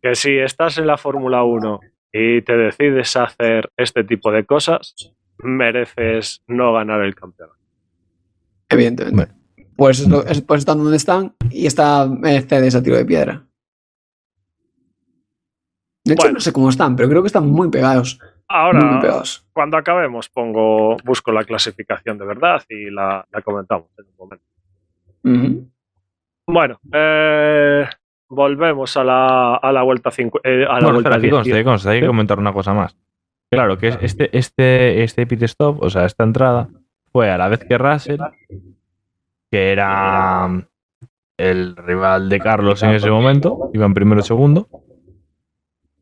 que 0.01 0.15
si 0.15 0.37
estás 0.37 0.77
en 0.77 0.87
la 0.87 0.97
Fórmula 0.97 1.43
1 1.43 1.79
y 2.11 2.41
te 2.41 2.57
decides 2.57 3.15
hacer 3.15 3.71
este 3.77 4.03
tipo 4.03 4.31
de 4.31 4.45
cosas, 4.45 5.13
mereces 5.37 6.41
no 6.47 6.73
ganar 6.73 7.01
el 7.01 7.13
campeonato. 7.15 7.57
Evidentemente. 8.69 9.33
Pues, 9.75 9.99
es 9.99 10.07
lo- 10.07 10.25
es- 10.25 10.41
pues 10.41 10.59
están 10.59 10.79
donde 10.79 10.97
están 10.97 11.35
y 11.51 11.67
está 11.67 12.07
Mercedes 12.07 12.73
a 12.75 12.81
tiro 12.83 12.97
de 12.97 13.05
piedra. 13.05 13.43
De 16.07 16.13
hecho, 16.13 16.23
Bueno. 16.23 16.33
no 16.35 16.39
sé 16.39 16.53
cómo 16.53 16.69
están, 16.69 16.95
pero 16.95 17.09
creo 17.09 17.21
que 17.21 17.27
están 17.27 17.47
muy 17.49 17.69
pegados. 17.69 18.17
Muy, 18.19 18.27
muy 18.29 18.35
Ahora, 18.47 18.99
pegados. 19.01 19.45
cuando 19.53 19.77
acabemos, 19.77 20.29
pongo, 20.29 20.95
busco 21.03 21.31
la 21.31 21.43
clasificación 21.43 22.17
de 22.17 22.25
verdad 22.25 22.63
y 22.69 22.89
la, 22.89 23.25
la 23.31 23.41
comentamos 23.41 23.87
en 23.97 24.05
un 24.05 24.15
momento. 24.17 24.45
Bueno, 26.47 26.79
eh, 26.93 27.85
volvemos 28.29 28.95
a 28.95 29.03
la, 29.03 29.55
a 29.55 29.71
la 29.71 29.83
vuelta, 29.83 30.09
cincu- 30.11 30.39
eh, 30.43 30.63
a 30.65 30.75
la 30.75 30.79
Bueno, 30.79 30.93
vuelta 30.93 31.09
espera, 31.09 31.15
que 31.15 31.27
18. 31.27 31.35
conste, 31.37 31.51
que 31.57 31.63
conste, 31.63 31.89
hay 31.89 31.99
que 32.01 32.07
comentar 32.07 32.39
una 32.39 32.53
cosa 32.53 32.73
más. 32.73 32.95
Claro, 33.51 33.77
que 33.77 33.89
es 33.89 33.97
este, 34.01 34.37
este, 34.37 35.03
este 35.03 35.27
pit 35.27 35.43
stop, 35.43 35.81
o 35.81 35.89
sea, 35.89 36.05
esta 36.05 36.23
entrada, 36.23 36.69
fue 37.11 37.29
a 37.29 37.37
la 37.37 37.47
vez 37.49 37.63
que 37.65 37.77
Russell, 37.77 38.19
que 39.51 39.71
era 39.71 40.47
mm, 40.47 40.63
el 41.37 41.75
rival 41.75 42.29
de 42.29 42.39
Carlos 42.39 42.81
en 42.83 42.91
ese 42.91 43.09
momento, 43.09 43.69
iban 43.73 43.93
primero 43.93 44.21
y 44.21 44.23
segundo. 44.23 44.67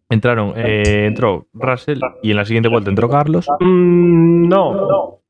Entraron, 0.10 0.54
eh, 0.56 1.08
entró 1.08 1.48
Russell 1.54 2.00
y 2.22 2.32
en 2.32 2.38
la 2.38 2.46
siguiente 2.46 2.70
vuelta 2.70 2.90
entró 2.90 3.10
Carlos. 3.10 3.48
Mm, 3.60 4.48
no. 4.48 5.22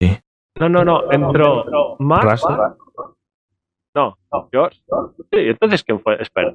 Sí. 0.00 0.18
No, 0.60 0.68
no, 0.68 0.84
no. 0.84 1.10
Entró 1.10 1.96
Max. 1.98 2.24
Russell. 2.24 2.56
No, 3.94 4.16
George. 4.52 4.80
Sí, 5.32 5.38
entonces 5.38 5.82
¿quién 5.82 6.00
fue? 6.00 6.20
Espera. 6.20 6.54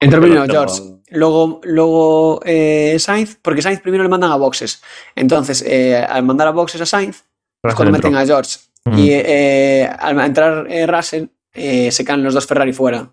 Entró 0.00 0.20
primero 0.20 0.44
George, 0.46 0.80
luego, 1.10 1.60
luego 1.64 2.40
eh, 2.44 2.96
Sainz, 2.98 3.36
porque 3.42 3.60
Sainz 3.62 3.80
primero 3.80 4.04
le 4.04 4.08
mandan 4.08 4.30
a 4.30 4.36
boxes. 4.36 4.82
Entonces, 5.16 5.60
eh, 5.62 5.96
al 5.96 6.22
mandar 6.22 6.46
a 6.48 6.52
boxes 6.52 6.80
a 6.80 6.86
Sainz, 6.86 7.26
es 7.62 7.74
cuando 7.74 7.94
entró. 7.94 8.10
meten 8.10 8.16
a 8.16 8.24
George. 8.24 8.58
Ujú. 8.86 8.96
Y 8.96 9.10
eh, 9.10 9.88
al 9.98 10.18
entrar 10.20 10.66
eh, 10.70 10.86
Russell, 10.86 11.26
eh, 11.52 11.90
se 11.90 12.04
caen 12.04 12.22
los 12.22 12.32
dos 12.32 12.46
Ferrari 12.46 12.72
fuera. 12.72 13.10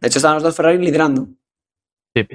De 0.00 0.08
hecho, 0.08 0.18
estaban 0.18 0.34
los 0.36 0.42
dos 0.42 0.56
Ferrari 0.56 0.78
liderando. 0.78 1.28
Sí. 2.14 2.26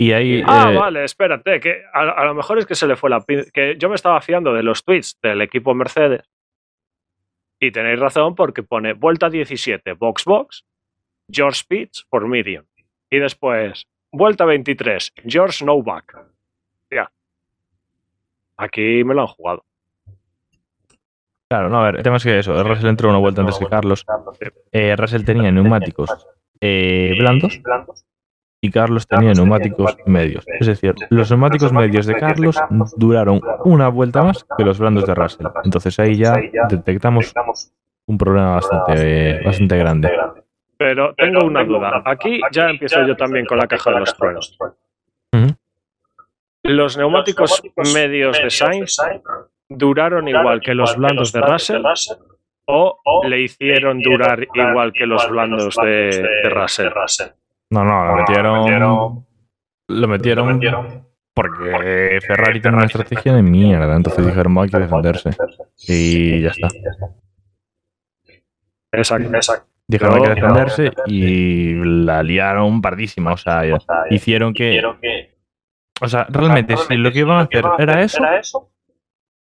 Y 0.00 0.12
ahí. 0.12 0.42
Ah, 0.46 0.70
eh, 0.72 0.76
vale, 0.76 1.04
espérate, 1.04 1.58
que 1.58 1.82
a, 1.92 2.02
a 2.02 2.24
lo 2.24 2.34
mejor 2.34 2.58
es 2.58 2.66
que 2.66 2.76
se 2.76 2.86
le 2.86 2.94
fue 2.94 3.10
la 3.10 3.24
que 3.26 3.76
yo 3.78 3.88
me 3.88 3.96
estaba 3.96 4.20
fiando 4.20 4.54
de 4.54 4.62
los 4.62 4.84
tweets 4.84 5.18
del 5.20 5.42
equipo 5.42 5.74
Mercedes. 5.74 6.22
Y 7.60 7.72
tenéis 7.72 7.98
razón 7.98 8.36
porque 8.36 8.62
pone 8.62 8.92
vuelta 8.92 9.28
17, 9.28 9.94
box 9.94 10.24
box, 10.24 10.64
George 11.28 11.62
Pitts 11.68 12.06
for 12.08 12.28
medium. 12.28 12.64
Y 13.10 13.18
después, 13.18 13.88
vuelta 14.12 14.44
23, 14.44 15.14
George 15.26 15.64
Novak. 15.64 16.16
Ya. 16.88 17.10
Aquí 18.56 19.02
me 19.02 19.14
lo 19.14 19.22
han 19.22 19.26
jugado. 19.26 19.64
Claro, 21.48 21.70
no, 21.70 21.80
a 21.80 21.86
ver, 21.86 21.96
el 21.96 22.02
tema 22.04 22.18
es 22.18 22.22
que 22.22 22.38
eso, 22.38 22.62
Russell 22.62 22.86
entró 22.86 23.08
una 23.08 23.18
vuelta 23.18 23.40
antes 23.40 23.58
que 23.58 23.66
Carlos. 23.66 24.04
Eh, 24.70 24.94
Russell 24.94 25.24
tenía 25.24 25.50
neumáticos 25.50 26.28
eh, 26.60 27.14
blandos 27.18 27.60
y 28.60 28.70
Carlos 28.70 29.06
tenía 29.06 29.32
neumáticos 29.32 29.96
medios. 30.06 30.44
Es 30.58 30.66
decir, 30.66 30.94
los 31.10 31.30
neumáticos 31.30 31.72
medios 31.72 32.06
de 32.06 32.14
Carlos 32.14 32.56
duraron 32.96 33.40
una 33.64 33.88
vuelta 33.88 34.22
más 34.22 34.44
que 34.56 34.64
los 34.64 34.78
blandos 34.78 35.06
de 35.06 35.14
Russell. 35.14 35.46
Entonces 35.64 35.98
ahí 35.98 36.16
ya 36.16 36.36
detectamos 36.68 37.32
un 38.06 38.18
problema 38.18 38.54
bastante, 38.54 39.40
bastante 39.44 39.76
grande. 39.76 40.10
Pero 40.76 41.14
tengo 41.14 41.44
una 41.44 41.64
duda. 41.64 42.02
Aquí 42.04 42.40
ya 42.52 42.70
empiezo 42.70 43.06
yo 43.06 43.16
también 43.16 43.46
con 43.46 43.58
la 43.58 43.66
caja 43.66 43.92
de 43.92 44.00
los 44.00 44.16
truenos. 44.16 44.58
Los 46.62 46.98
neumáticos 46.98 47.62
medios 47.94 48.38
de 48.42 48.50
Sainz 48.50 48.96
duraron 49.68 50.26
igual 50.28 50.60
que 50.60 50.74
los 50.74 50.96
blandos 50.96 51.32
de 51.32 51.40
Russell 51.40 51.82
o 52.66 53.00
le 53.26 53.42
hicieron 53.42 54.00
durar 54.02 54.46
igual 54.52 54.92
que 54.92 55.06
los 55.06 55.28
blandos 55.30 55.76
de, 55.76 56.22
de 56.42 56.50
Russell. 56.50 56.88
No, 57.70 57.84
no, 57.84 58.04
lo 58.06 58.16
metieron. 58.16 59.26
Lo 59.90 60.08
metieron 60.08 60.60
porque 61.34 62.18
Ferrari 62.26 62.60
tiene 62.60 62.76
una 62.76 62.86
estrategia 62.86 63.34
de 63.34 63.42
mierda. 63.42 63.94
Entonces 63.96 64.26
dijeron, 64.26 64.56
"Va, 64.56 64.62
hay 64.64 64.68
que 64.70 64.78
defenderse. 64.78 65.30
Y 65.86 66.42
ya 66.42 66.48
está. 66.50 66.68
Exacto. 68.92 69.30
Dijeron 69.90 70.14
hay 70.16 70.22
que 70.22 70.28
defenderse 70.34 70.90
y 71.06 71.74
la 72.04 72.22
liaron 72.22 72.82
pardísima. 72.82 73.32
O 73.32 73.36
sea, 73.36 73.64
ya- 73.64 73.78
hicieron 74.10 74.52
que. 74.52 74.76
O 76.00 76.08
sea, 76.08 76.26
realmente, 76.28 76.74
si 76.76 76.96
lo 76.96 77.10
que 77.12 77.18
iban 77.20 77.38
a 77.38 77.40
hacer 77.42 77.64
era 77.78 78.02
eso, 78.02 78.18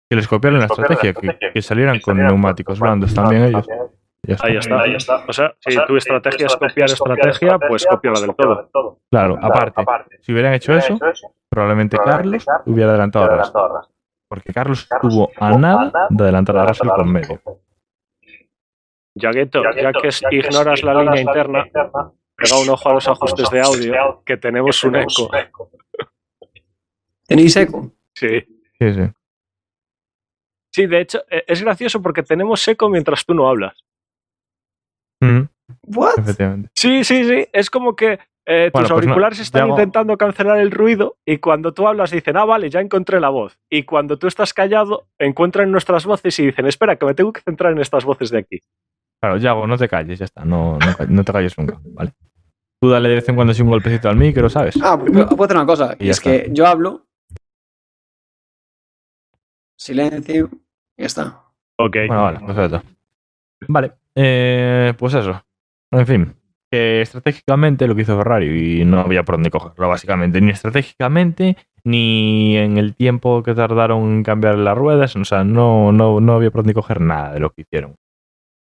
que 0.10 0.16
les 0.16 0.28
copiaran 0.28 0.60
la 0.60 0.66
estrategia, 0.68 1.14
que, 1.14 1.52
que 1.54 1.62
salieran 1.62 2.00
con 2.00 2.18
neumáticos 2.30 2.80
blandos 2.80 3.14
también 3.14 3.44
ellos. 3.46 3.68
Ya 4.28 4.34
está. 4.36 4.48
Ahí 4.82 4.96
está. 4.96 5.24
O 5.28 5.34
sea, 5.34 5.56
si 5.60 5.76
tu 5.88 5.96
estrategia 5.98 6.46
es 6.46 6.56
copiar 6.56 6.90
estrategia, 6.90 7.58
pues 7.68 7.86
cópiala 7.96 8.20
del 8.20 8.36
todo. 8.36 9.00
Claro, 9.10 9.38
aparte, 9.42 9.82
si 10.22 10.32
hubieran 10.34 10.54
hecho 10.54 10.74
eso, 10.78 10.98
probablemente 11.50 11.98
Carlos 11.98 12.46
hubiera 12.66 12.90
adelantado 12.92 13.26
a 13.26 13.28
Russell. 13.38 13.54
Porque 14.28 14.54
Carlos 14.54 14.88
estuvo 14.92 15.30
a 15.38 15.58
nada 15.58 16.08
de 16.10 16.24
adelantar 16.24 16.58
a 16.58 16.66
Russell 16.66 16.88
con 16.90 17.12
medio. 17.12 17.42
Yagueto, 19.16 19.64
ya 19.82 19.92
que 19.94 20.08
es- 20.10 20.22
ignoras 20.32 20.84
la 20.84 20.94
línea 21.02 21.22
interna, 21.22 21.64
pega 22.36 22.60
un 22.62 22.70
ojo 22.70 22.90
a 22.90 22.94
los 22.94 23.08
ajustes 23.08 23.50
de 23.50 23.62
audio, 23.62 24.22
que 24.26 24.38
tenemos 24.38 24.84
un 24.84 24.96
eco. 24.96 25.32
¿Tenéis 27.28 27.56
eco? 27.58 27.92
Sí. 28.14 28.42
Sí, 28.80 28.94
sí. 28.94 29.02
Sí, 30.72 30.86
de 30.86 31.02
hecho, 31.02 31.24
eh, 31.30 31.44
es 31.48 31.64
gracioso 31.64 32.02
porque 32.02 32.22
tenemos 32.22 32.68
eco 32.68 32.90
mientras 32.90 33.26
tú 33.26 33.34
no 33.34 33.48
hablas. 33.50 33.74
Ujú, 35.22 35.48
¿What? 35.88 36.20
efectivamente. 36.20 36.70
Sí, 36.76 37.04
sí, 37.04 37.24
sí. 37.24 37.48
Es 37.52 37.70
como 37.70 37.96
que 37.96 38.20
eh, 38.50 38.70
Bueno, 38.72 38.72
tus 38.72 38.72
pues 38.72 38.90
no, 38.90 38.96
auriculares 38.96 39.40
están 39.40 39.68
intentando 39.70 40.18
cancelar 40.18 40.60
el 40.60 40.72
ruido 40.72 41.18
y 41.26 41.38
cuando 41.40 41.74
tú 41.74 41.88
hablas 41.88 42.12
dicen, 42.12 42.38
ah, 42.38 42.46
vale, 42.46 42.70
ya 42.70 42.80
encontré 42.80 43.20
la 43.20 43.30
voz. 43.30 43.60
Y 43.70 43.84
cuando 43.84 44.18
tú 44.18 44.28
estás 44.28 44.54
callado, 44.54 45.08
encuentran 45.20 45.70
nuestras 45.70 46.06
voces 46.06 46.40
y 46.40 46.46
dicen, 46.46 46.66
espera, 46.66 46.96
que 46.96 47.06
me 47.06 47.14
tengo 47.14 47.34
que 47.34 47.42
centrar 47.42 47.74
en 47.74 47.80
estas 47.80 48.06
voces 48.06 48.30
de 48.30 48.38
aquí. 48.40 48.60
Claro, 49.20 49.38
Yago, 49.38 49.68
no 49.68 49.78
te 49.78 49.90
calles, 49.90 50.20
ya 50.20 50.26
está. 50.26 50.46
No, 50.46 50.78
no, 51.10 51.24
te 51.24 51.34
calles 51.34 51.58
nunca, 51.58 51.78
¿vale? 51.84 52.14
Tú 52.80 52.90
dale 52.90 53.10
de 53.10 53.16
vez 53.16 53.28
en 53.28 53.36
cuando 53.36 53.52
así 53.52 53.64
un 53.64 53.70
golpecito 53.70 54.08
al 54.08 54.16
micro, 54.16 54.50
¿sabes? 54.50 54.78
Ah, 54.82 54.98
pero 54.98 55.28
puedo 55.28 55.44
hacer 55.44 55.58
una 55.58 55.66
cosa. 55.66 55.96
Y 56.00 56.10
es 56.10 56.18
está. 56.18 56.32
que 56.32 56.50
yo 56.52 56.68
hablo. 56.68 57.08
Silencio. 59.78 60.50
Y 60.96 61.02
ya 61.02 61.08
está. 61.08 61.44
Ok. 61.80 61.96
Bueno, 62.08 62.24
vale, 62.24 62.40
perfecto. 62.40 62.97
Vale, 63.68 63.94
eh, 64.16 64.94
pues 64.98 65.14
eso. 65.14 65.42
En 65.92 66.06
fin, 66.06 66.34
que 66.72 67.02
estratégicamente 67.02 67.88
lo 67.88 67.96
que 67.96 68.02
hizo 68.02 68.18
Ferrari 68.18 68.82
y 68.82 68.86
no 68.86 69.00
había 69.00 69.24
por 69.24 69.36
dónde 69.36 69.50
cogerlo, 69.52 69.88
básicamente. 69.90 70.42
Ni 70.42 70.52
estratégicamente, 70.52 71.58
ni 71.84 72.58
en 72.58 72.78
el 72.78 72.94
tiempo 72.96 73.42
que 73.44 73.54
tardaron 73.56 74.04
en 74.18 74.24
cambiar 74.24 74.58
las 74.58 74.78
ruedas. 74.78 75.16
O 75.16 75.26
sea, 75.26 75.44
no, 75.44 75.92
no, 75.92 76.20
no 76.20 76.34
había 76.34 76.52
por 76.52 76.62
dónde 76.64 76.74
coger 76.74 77.02
nada 77.02 77.34
de 77.34 77.40
lo 77.40 77.52
que 77.52 77.62
hicieron. 77.62 77.96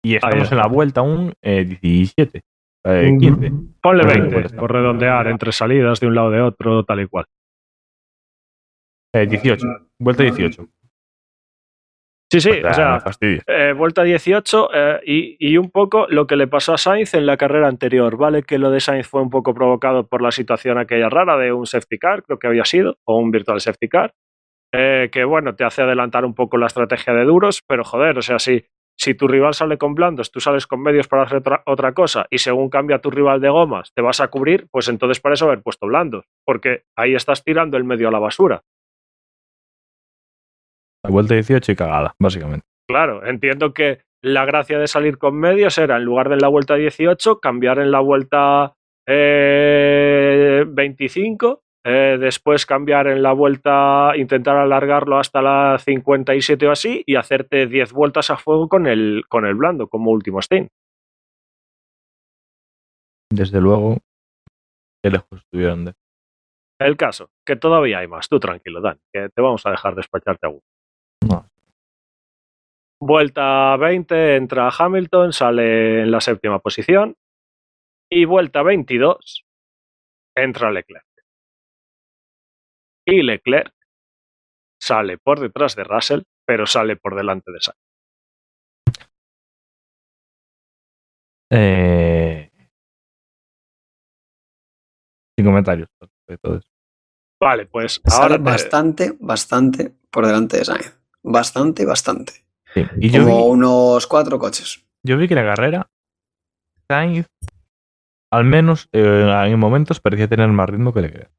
Y 0.04 0.14
estamos 0.14 0.44
está. 0.44 0.54
en 0.54 0.60
la 0.60 0.68
vuelta 0.68 1.00
aún 1.00 1.32
eh, 1.42 1.64
17, 1.64 2.40
eh, 2.84 3.16
15. 3.18 3.52
Ponle 3.82 4.04
Pues 4.04 4.16
20, 4.18 4.40
pues, 4.40 4.52
por 4.52 4.72
redondear, 4.72 5.26
entre 5.26 5.50
salidas 5.50 5.98
de 5.98 6.06
un 6.06 6.14
lado 6.14 6.30
de 6.30 6.40
otro, 6.42 6.84
tal 6.84 7.00
y 7.00 7.06
cual. 7.08 7.24
eh, 9.12 9.26
18, 9.26 9.66
vuelta 9.98 10.22
18. 10.22 10.68
Sí, 12.30 12.40
sí, 12.40 12.50
O 12.50 12.68
o 12.68 12.72
sea, 12.72 12.98
eh, 13.46 13.72
vuelta 13.72 14.02
18 14.02 14.70
eh, 14.74 15.00
y, 15.06 15.36
y 15.38 15.58
un 15.58 15.70
poco 15.70 16.06
lo 16.08 16.26
que 16.26 16.34
le 16.34 16.48
pasó 16.48 16.74
a 16.74 16.78
Sainz 16.78 17.14
en 17.14 17.24
la 17.24 17.36
carrera 17.36 17.68
anterior, 17.68 18.16
¿vale? 18.16 18.42
Que 18.42 18.58
lo 18.58 18.70
de 18.70 18.80
Sainz 18.80 19.06
fue 19.06 19.22
un 19.22 19.30
poco 19.30 19.54
provocado 19.54 20.08
por 20.08 20.22
la 20.22 20.32
situación 20.32 20.76
aquella 20.76 21.08
rara 21.08 21.36
de 21.36 21.52
un 21.52 21.66
safety 21.66 21.98
car, 21.98 22.24
creo 22.24 22.40
que 22.40 22.48
había 22.48 22.64
sido, 22.64 22.98
o 23.04 23.18
un 23.18 23.30
virtual 23.30 23.60
safety 23.60 23.88
car, 23.88 24.12
eh, 24.72 25.08
que 25.12 25.24
bueno, 25.24 25.54
te 25.54 25.64
hace 25.64 25.82
adelantar 25.82 26.24
un 26.24 26.34
poco 26.34 26.58
la 26.58 26.66
estrategia 26.66 27.14
de 27.14 27.24
duros, 27.24 27.62
pero 27.64 27.84
joder, 27.84 28.18
o 28.18 28.22
sea, 28.22 28.40
si, 28.40 28.64
si 28.98 29.14
tu 29.14 29.28
rival 29.28 29.54
sale 29.54 29.78
con 29.78 29.94
blandos, 29.94 30.32
tú 30.32 30.40
sales 30.40 30.66
con 30.66 30.82
medios 30.82 31.06
para 31.06 31.22
hacer 31.22 31.38
otra, 31.38 31.62
otra 31.64 31.92
cosa 31.92 32.26
y 32.28 32.38
según 32.38 32.70
cambia 32.70 32.98
tu 32.98 33.10
rival 33.10 33.40
de 33.40 33.50
gomas, 33.50 33.92
te 33.94 34.02
vas 34.02 34.20
a 34.20 34.28
cubrir, 34.28 34.66
pues 34.72 34.88
entonces 34.88 35.20
para 35.20 35.34
eso 35.34 35.46
haber 35.46 35.62
puesto 35.62 35.86
blandos, 35.86 36.24
porque 36.44 36.82
ahí 36.96 37.14
estás 37.14 37.44
tirando 37.44 37.76
el 37.76 37.84
medio 37.84 38.08
a 38.08 38.10
la 38.10 38.18
basura. 38.18 38.62
La 41.06 41.12
vuelta 41.12 41.34
18 41.34 41.72
y 41.72 41.76
cagada, 41.76 42.14
básicamente. 42.18 42.66
Claro, 42.88 43.24
entiendo 43.24 43.72
que 43.72 44.00
la 44.22 44.44
gracia 44.44 44.78
de 44.78 44.88
salir 44.88 45.18
con 45.18 45.36
medios 45.36 45.78
era, 45.78 45.96
en 45.96 46.04
lugar 46.04 46.28
de 46.28 46.34
en 46.34 46.40
la 46.40 46.48
vuelta 46.48 46.74
18, 46.74 47.38
cambiar 47.38 47.78
en 47.78 47.92
la 47.92 48.00
vuelta 48.00 48.74
eh, 49.06 50.64
25, 50.66 51.62
eh, 51.84 52.16
después 52.18 52.66
cambiar 52.66 53.06
en 53.06 53.22
la 53.22 53.32
vuelta, 53.32 54.12
intentar 54.16 54.56
alargarlo 54.56 55.18
hasta 55.18 55.42
la 55.42 55.78
57 55.78 56.66
o 56.66 56.72
así, 56.72 57.04
y 57.06 57.14
hacerte 57.14 57.68
10 57.68 57.92
vueltas 57.92 58.30
a 58.30 58.36
fuego 58.36 58.68
con 58.68 58.88
el, 58.88 59.22
con 59.28 59.46
el 59.46 59.54
blando 59.54 59.86
como 59.86 60.10
último 60.10 60.42
stint. 60.42 60.68
Desde 63.30 63.60
luego, 63.60 63.98
qué 65.04 65.10
lejos 65.10 65.38
estuvieron 65.38 65.84
de. 65.84 65.94
El 66.80 66.96
caso, 66.96 67.30
que 67.46 67.56
todavía 67.56 67.98
hay 67.98 68.08
más. 68.08 68.28
Tú 68.28 68.38
tranquilo, 68.38 68.80
Dan, 68.80 68.98
que 69.12 69.28
te 69.28 69.40
vamos 69.40 69.64
a 69.66 69.70
dejar 69.70 69.94
despacharte 69.94 70.46
a 70.46 70.50
gusto. 70.50 70.75
No. 71.28 71.48
Vuelta 73.00 73.76
20 73.76 74.36
entra 74.36 74.70
Hamilton, 74.76 75.32
sale 75.32 76.02
en 76.02 76.10
la 76.10 76.20
séptima 76.20 76.58
posición. 76.60 77.16
Y 78.10 78.24
vuelta 78.24 78.62
22 78.62 79.44
entra 80.36 80.70
Leclerc. 80.70 81.04
Y 83.06 83.22
Leclerc 83.22 83.72
sale 84.80 85.18
por 85.18 85.40
detrás 85.40 85.76
de 85.76 85.84
Russell, 85.84 86.22
pero 86.46 86.66
sale 86.66 86.96
por 86.96 87.16
delante 87.16 87.50
de 87.52 87.60
Sainz. 87.60 87.78
Eh... 91.50 92.50
Sin 95.38 95.46
comentarios. 95.46 95.88
Vale, 97.40 97.66
pues 97.66 98.00
Sale 98.04 98.22
ahora 98.22 98.36
te- 98.36 98.42
bastante, 98.42 99.16
bastante 99.20 99.92
por 100.10 100.26
delante 100.26 100.58
de 100.58 100.64
Sainz. 100.64 100.98
Bastante, 101.28 101.84
bastante. 101.84 102.32
Sí. 102.72 102.84
Y 103.00 103.10
yo 103.10 103.24
Como 103.24 103.36
vi, 103.36 103.50
unos 103.50 104.06
cuatro 104.06 104.38
coches. 104.38 104.86
yo 105.04 105.16
vi 105.16 105.26
que 105.26 105.34
la 105.34 105.42
carrera, 105.44 105.90
Sainz, 106.88 107.26
al 108.32 108.44
menos 108.44 108.88
eh, 108.92 109.28
en 109.46 109.58
momentos, 109.58 110.00
parecía 110.00 110.28
tener 110.28 110.48
más 110.48 110.68
ritmo 110.70 110.92
que 110.92 111.00
Leclerc. 111.00 111.32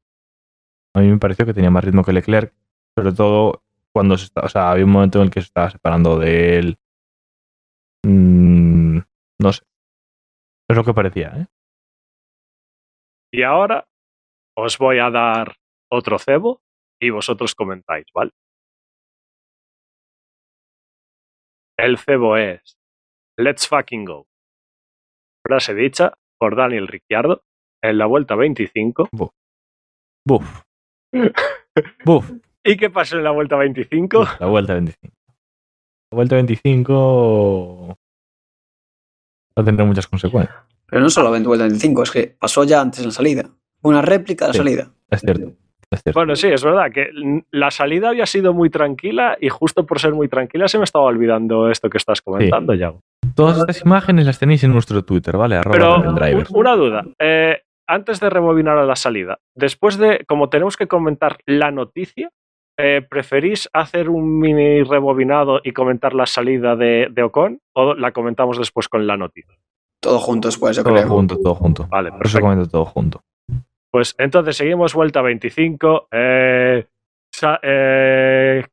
A 0.94 1.00
mí 1.00 1.08
me 1.08 1.18
pareció 1.18 1.46
que 1.46 1.54
tenía 1.54 1.70
más 1.70 1.84
ritmo 1.84 2.04
que 2.04 2.12
Leclerc, 2.12 2.52
sobre 2.98 3.14
todo 3.14 3.62
cuando 3.94 4.18
se 4.18 4.26
está, 4.26 4.42
o 4.42 4.48
sea, 4.48 4.70
había 4.70 4.84
un 4.84 4.90
momento 4.90 5.18
en 5.18 5.24
el 5.24 5.30
que 5.30 5.40
se 5.40 5.46
estaba 5.46 5.70
separando 5.70 6.18
de 6.18 6.58
él. 6.58 6.78
Mm, 8.04 8.98
no 9.40 9.52
sé. 9.52 9.62
Es 10.68 10.76
lo 10.76 10.84
que 10.84 10.92
parecía, 10.94 11.28
¿eh? 11.34 11.46
Y 13.32 13.42
ahora 13.42 13.86
os 14.56 14.76
voy 14.76 14.98
a 14.98 15.10
dar 15.10 15.56
otro 15.90 16.18
cebo 16.18 16.60
y 17.00 17.10
vosotros 17.10 17.54
comentáis, 17.54 18.06
¿vale? 18.14 18.32
El 21.78 21.96
cebo 21.98 22.36
es 22.36 22.76
Let's 23.38 23.68
fucking 23.68 24.04
go. 24.04 24.26
Frase 25.46 25.74
dicha 25.74 26.12
por 26.38 26.56
Daniel 26.56 26.88
Ricciardo 26.88 27.44
en 27.82 27.98
la 27.98 28.06
vuelta 28.06 28.34
25. 28.34 29.08
Buf. 29.12 30.62
Buf. 32.04 32.30
¿Y 32.64 32.76
qué 32.76 32.90
pasó 32.90 33.16
en 33.16 33.24
la 33.24 33.30
vuelta 33.30 33.56
25? 33.56 34.24
La 34.40 34.46
vuelta 34.46 34.74
25. 34.74 35.14
La 36.10 36.16
vuelta 36.16 36.34
25 36.36 37.86
va 39.56 39.62
a 39.62 39.64
tener 39.64 39.86
muchas 39.86 40.06
consecuencias. 40.08 40.56
Pero 40.86 41.02
no 41.02 41.10
solo 41.10 41.30
20 41.30 41.46
vuelta 41.48 41.64
25, 41.64 42.02
es 42.02 42.10
que 42.10 42.26
pasó 42.38 42.64
ya 42.64 42.80
antes 42.80 43.00
en 43.00 43.06
la 43.06 43.12
salida. 43.12 43.50
Una 43.82 44.02
réplica 44.02 44.46
de 44.46 44.48
la 44.48 44.52
Sí. 44.54 44.58
salida. 44.58 44.92
Es 45.10 45.20
cierto. 45.20 45.52
Bueno, 46.14 46.36
sí, 46.36 46.48
es 46.48 46.62
verdad 46.62 46.90
que 46.92 47.08
la 47.50 47.70
salida 47.70 48.10
había 48.10 48.26
sido 48.26 48.52
muy 48.52 48.68
tranquila 48.70 49.36
y 49.40 49.48
justo 49.48 49.86
por 49.86 49.98
ser 50.00 50.12
muy 50.12 50.28
tranquila 50.28 50.68
se 50.68 50.78
me 50.78 50.84
estaba 50.84 51.06
olvidando 51.06 51.70
esto 51.70 51.88
que 51.88 51.98
estás 51.98 52.20
comentando, 52.20 52.74
Yago. 52.74 53.00
Todas 53.34 53.58
estas 53.58 53.82
imágenes 53.84 54.26
las 54.26 54.38
tenéis 54.38 54.64
en 54.64 54.72
nuestro 54.72 55.02
Twitter, 55.04 55.36
¿vale? 55.36 55.56
Arroba 55.56 55.72
Pero 56.20 56.44
una 56.50 56.76
duda. 56.76 57.04
eh, 57.18 57.62
antes 57.86 58.20
de 58.20 58.28
rebobinar 58.28 58.76
a 58.76 58.84
la 58.84 58.96
salida, 58.96 59.38
después 59.54 59.96
de, 59.96 60.24
como 60.26 60.50
tenemos 60.50 60.76
que 60.76 60.86
comentar 60.88 61.38
la 61.46 61.70
noticia, 61.70 62.30
eh, 62.78 63.00
¿preferís 63.08 63.68
hacer 63.72 64.10
un 64.10 64.38
mini 64.38 64.82
rebobinado 64.82 65.60
y 65.64 65.72
comentar 65.72 66.14
la 66.14 66.26
salida 66.26 66.76
de, 66.76 67.08
de 67.10 67.22
Ocon 67.22 67.60
o 67.74 67.94
la 67.94 68.12
comentamos 68.12 68.58
después 68.58 68.88
con 68.88 69.06
la 69.06 69.16
noticia? 69.16 69.56
Todo 70.00 70.18
junto 70.18 70.48
después, 70.48 70.76
yo 70.76 70.84
Todo 70.84 70.94
creo. 70.94 71.08
junto, 71.08 71.38
todo 71.38 71.54
junto. 71.54 71.86
Vale, 71.88 72.10
Por 72.10 72.18
eso 72.26 72.38
perfecto. 72.38 72.46
comento 72.46 72.70
todo 72.70 72.84
junto. 72.84 73.20
Pues 73.90 74.14
entonces 74.18 74.56
seguimos 74.56 74.94
vuelta 74.94 75.22
25. 75.22 76.08
eh, 76.12 76.86
eh, 77.62 78.64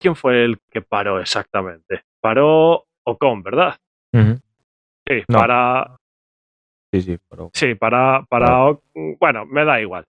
¿Quién 0.00 0.16
fue 0.16 0.44
el 0.44 0.58
que 0.70 0.82
paró 0.82 1.20
exactamente? 1.20 2.02
Paró 2.20 2.84
Ocon, 3.04 3.42
¿verdad? 3.42 3.76
Sí, 4.12 5.22
No. 5.28 5.38
para, 5.38 5.96
Sí, 6.92 7.00
sí, 7.02 7.18
pero 7.28 7.50
Sí, 7.54 7.74
para, 7.74 8.22
para 8.28 8.76
bueno, 9.18 9.46
me 9.46 9.64
da 9.64 9.80
igual. 9.80 10.04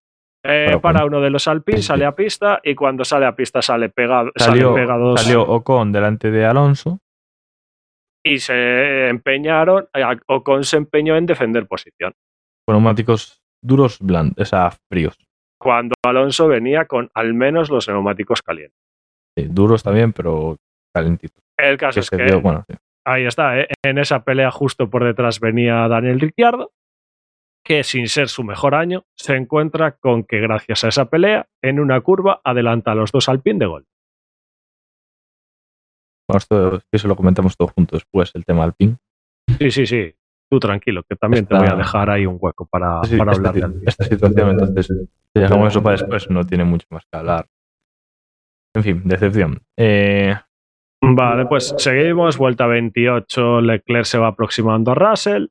Eh, 0.46 0.78
Para 0.82 1.06
uno 1.06 1.22
de 1.22 1.30
los 1.30 1.48
Alpine, 1.48 1.78
Sí, 1.78 1.84
sí. 1.84 1.88
sale 1.88 2.04
a 2.06 2.14
pista 2.14 2.60
y 2.64 2.76
cuando 2.76 3.06
sale 3.06 3.26
a 3.26 3.34
pista 3.36 3.62
sale 3.62 3.88
pegado, 3.90 4.30
salió, 4.36 4.74
pegados 4.76 5.22
salió 5.22 5.42
Ocon 5.44 5.94
delante 5.94 6.30
de 6.32 6.46
Alonso. 6.46 7.00
y 8.26 8.40
se 8.40 9.08
empeñaron, 9.08 9.88
Ocon 10.28 10.66
se 10.66 10.78
empeñó 10.78 11.16
en 11.16 11.26
defender 11.26 11.66
posición. 11.68 12.14
con 12.66 12.76
neumáticos 12.76 13.42
duros, 13.64 13.98
blandos, 14.00 14.36
o 14.38 14.46
sea, 14.46 14.72
fríos. 14.92 15.18
Cuando 15.60 15.96
Alonso 16.04 16.48
venía 16.48 16.86
con 16.86 17.10
al 17.14 17.34
menos 17.34 17.70
los 17.70 17.88
neumáticos 17.88 18.42
calientes. 18.42 18.78
Sí, 19.38 19.48
duros 19.50 19.82
también, 19.82 20.14
pero 20.14 20.58
calentitos. 20.94 21.42
El 21.58 21.78
caso 21.78 21.96
Que 21.96 22.00
es 22.02 22.08
se 22.08 22.18
que 22.18 22.24
vio, 22.24 22.42
bueno, 22.42 22.64
sí. 22.70 22.76
ahí 23.06 23.26
está, 23.26 23.60
¿eh? 23.60 23.68
en 23.84 23.98
esa 23.98 24.24
pelea 24.24 24.52
justo 24.52 24.90
por 24.90 25.04
detrás 25.04 25.40
venía 25.40 25.88
Daniel 25.88 26.20
Ricciardo, 26.20 26.72
que 27.64 27.84
sin 27.84 28.08
ser 28.10 28.28
su 28.28 28.44
mejor 28.44 28.76
año, 28.76 29.06
se 29.18 29.36
encuentra 29.36 29.94
con 29.94 30.24
que 30.26 30.42
gracias 30.42 30.84
a 30.84 30.90
esa 30.90 31.06
pelea, 31.06 31.48
en 31.64 31.80
una 31.80 32.02
curva, 32.02 32.42
adelanta 32.44 32.92
a 32.92 32.96
los 32.96 33.12
dos 33.12 33.30
Alpine 33.30 33.60
de 33.60 33.66
gol. 33.66 33.86
Bueno, 36.28 36.38
esto 36.38 36.82
eso 36.92 37.08
lo 37.08 37.16
comentamos 37.16 37.56
todo 37.56 37.70
juntos 37.70 38.02
después, 38.02 38.32
el 38.36 38.46
tema 38.46 38.66
Alpine. 38.66 38.98
Sí, 39.60 39.72
sí, 39.72 39.86
sí. 39.86 40.16
Tú 40.54 40.60
tranquilo, 40.60 41.02
que 41.10 41.16
también 41.16 41.48
te 41.48 41.56
voy 41.56 41.66
a 41.68 41.74
dejar 41.74 42.12
ahí 42.12 42.28
un 42.28 42.38
hueco 42.40 42.68
para, 42.68 43.04
Sí, 43.06 43.18
para 43.18 43.32
esta, 43.32 43.50
hablar 43.50 43.72
de 43.72 43.86
esta 43.88 44.04
situación, 44.04 44.52
entonces, 44.52 44.86
si 44.86 45.40
dejamos 45.40 45.70
eso 45.70 45.82
para 45.82 45.98
después, 45.98 46.30
no 46.30 46.46
tiene 46.46 46.64
mucho 46.64 46.86
más 46.92 47.04
que 47.12 47.18
hablar. 47.18 47.48
En 48.76 48.84
fin, 48.84 49.02
decepción. 49.04 49.64
Eh, 49.76 50.36
Vale, 51.02 51.48
pues 51.48 51.74
seguimos. 51.80 52.38
Vuelta 52.38 52.68
28, 52.68 53.62
Leclerc 53.62 54.06
se 54.06 54.20
va 54.20 54.28
aproximando 54.28 54.92
a 54.92 54.94
Russell 54.94 55.48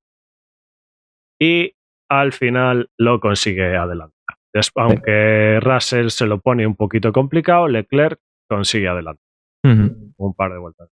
y 1.41 1.75
al 2.09 2.33
final 2.33 2.89
lo 2.97 3.19
consigue 3.19 3.77
adelantar. 3.77 4.37
Aunque 4.77 5.59
Russell 5.61 6.11
se 6.11 6.27
lo 6.27 6.39
pone 6.39 6.65
un 6.65 6.77
poquito 6.77 7.13
complicado, 7.13 7.67
Leclerc 7.67 8.21
consigue 8.49 8.87
adelantar 8.87 9.25
un 9.65 10.35
par 10.37 10.53
de 10.53 10.59
vueltas. 10.59 10.89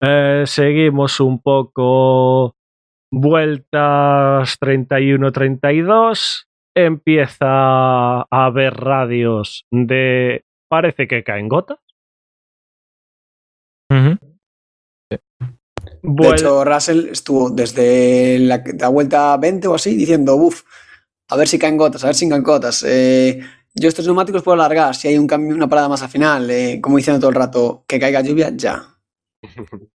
Eh, 0.00 0.44
seguimos 0.46 1.20
un 1.20 1.40
poco. 1.40 2.56
Vueltas 3.12 4.56
31-32. 4.60 6.46
Empieza 6.76 7.46
a 7.48 8.26
haber 8.30 8.74
radios 8.74 9.66
de. 9.70 10.44
Parece 10.70 11.08
que 11.08 11.24
caen 11.24 11.48
gotas. 11.48 11.78
De 13.90 15.18
Vuel- 16.02 16.34
hecho, 16.34 16.64
Russell 16.64 17.08
estuvo 17.10 17.50
desde 17.50 18.38
la, 18.38 18.62
la 18.78 18.88
vuelta 18.88 19.36
20 19.36 19.66
o 19.68 19.74
así 19.74 19.96
diciendo, 19.96 20.36
uff, 20.36 20.62
a 21.28 21.36
ver 21.36 21.48
si 21.48 21.58
caen 21.58 21.76
gotas, 21.76 22.04
a 22.04 22.06
ver 22.08 22.14
si 22.14 22.28
caen 22.28 22.42
gotas. 22.42 22.84
Eh, 22.86 23.40
yo 23.74 23.88
estos 23.88 24.06
neumáticos 24.06 24.42
puedo 24.42 24.54
alargar, 24.54 24.94
si 24.94 25.08
hay 25.08 25.18
un 25.18 25.26
cambio, 25.26 25.54
una 25.54 25.68
parada 25.68 25.88
más 25.88 26.02
al 26.02 26.08
final, 26.08 26.48
eh, 26.50 26.80
como 26.80 26.96
diciendo 26.96 27.20
todo 27.20 27.30
el 27.30 27.36
rato, 27.36 27.84
que 27.88 27.98
caiga 27.98 28.20
lluvia, 28.20 28.50
ya. 28.54 28.89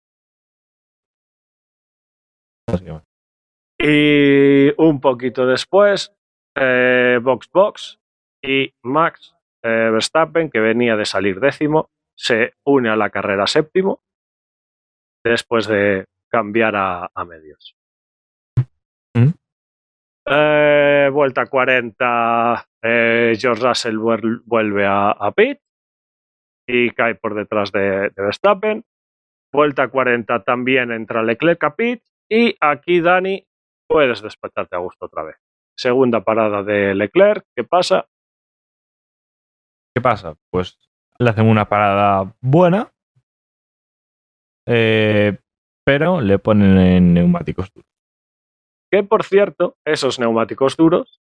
Y 3.79 4.69
un 4.82 5.01
poquito 5.01 5.45
después, 5.45 6.15
eh, 6.56 7.19
Box 7.21 7.49
Box 7.51 7.99
y 8.43 8.73
Max 8.84 9.36
eh, 9.63 9.89
Verstappen, 9.91 10.49
que 10.49 10.60
venía 10.60 10.95
de 10.95 11.06
salir 11.06 11.39
décimo, 11.39 11.89
se 12.17 12.53
une 12.65 12.89
a 12.89 12.95
la 12.95 13.10
carrera 13.10 13.47
séptimo 13.47 14.01
después 15.25 15.67
de 15.67 16.06
cambiar 16.32 16.75
a, 16.75 17.10
a 17.13 17.25
medios. 17.25 17.75
¿Mm? 19.15 19.29
Eh, 20.27 21.10
vuelta 21.12 21.45
40, 21.47 22.67
eh, 22.84 23.34
George 23.38 23.67
Russell 23.67 23.97
vuel- 23.97 24.41
vuelve 24.45 24.86
a, 24.86 25.12
a 25.12 25.32
pit 25.32 25.60
y 26.67 26.91
cae 26.91 27.15
por 27.15 27.36
detrás 27.36 27.71
de, 27.71 28.10
de 28.10 28.23
Verstappen. 28.23 28.84
Vuelta 29.53 29.87
40 29.87 30.43
también 30.43 30.91
entra 30.91 31.21
Leclerc 31.21 31.63
a 31.63 31.75
pit. 31.75 32.01
Y 32.27 32.55
aquí, 32.59 33.01
Dani, 33.01 33.45
puedes 33.87 34.23
despertarte 34.23 34.75
a 34.75 34.79
gusto 34.79 35.05
otra 35.05 35.23
vez. 35.23 35.35
Segunda 35.77 36.23
parada 36.23 36.63
de 36.63 36.95
Leclerc. 36.95 37.45
¿Qué 37.55 37.63
pasa? 37.63 38.07
¿Qué 39.95 40.01
pasa? 40.01 40.35
Pues 40.49 40.79
le 41.19 41.29
hacen 41.29 41.47
una 41.47 41.69
parada 41.69 42.33
buena, 42.41 42.91
eh, 44.67 45.37
pero 45.85 46.19
le 46.19 46.39
ponen 46.39 46.77
en 46.77 47.13
neumáticos 47.13 47.71
duros. 47.71 47.89
Que 48.91 49.03
por 49.03 49.23
cierto, 49.23 49.77
esos 49.85 50.19
neumáticos 50.19 50.77
duros 50.77 51.21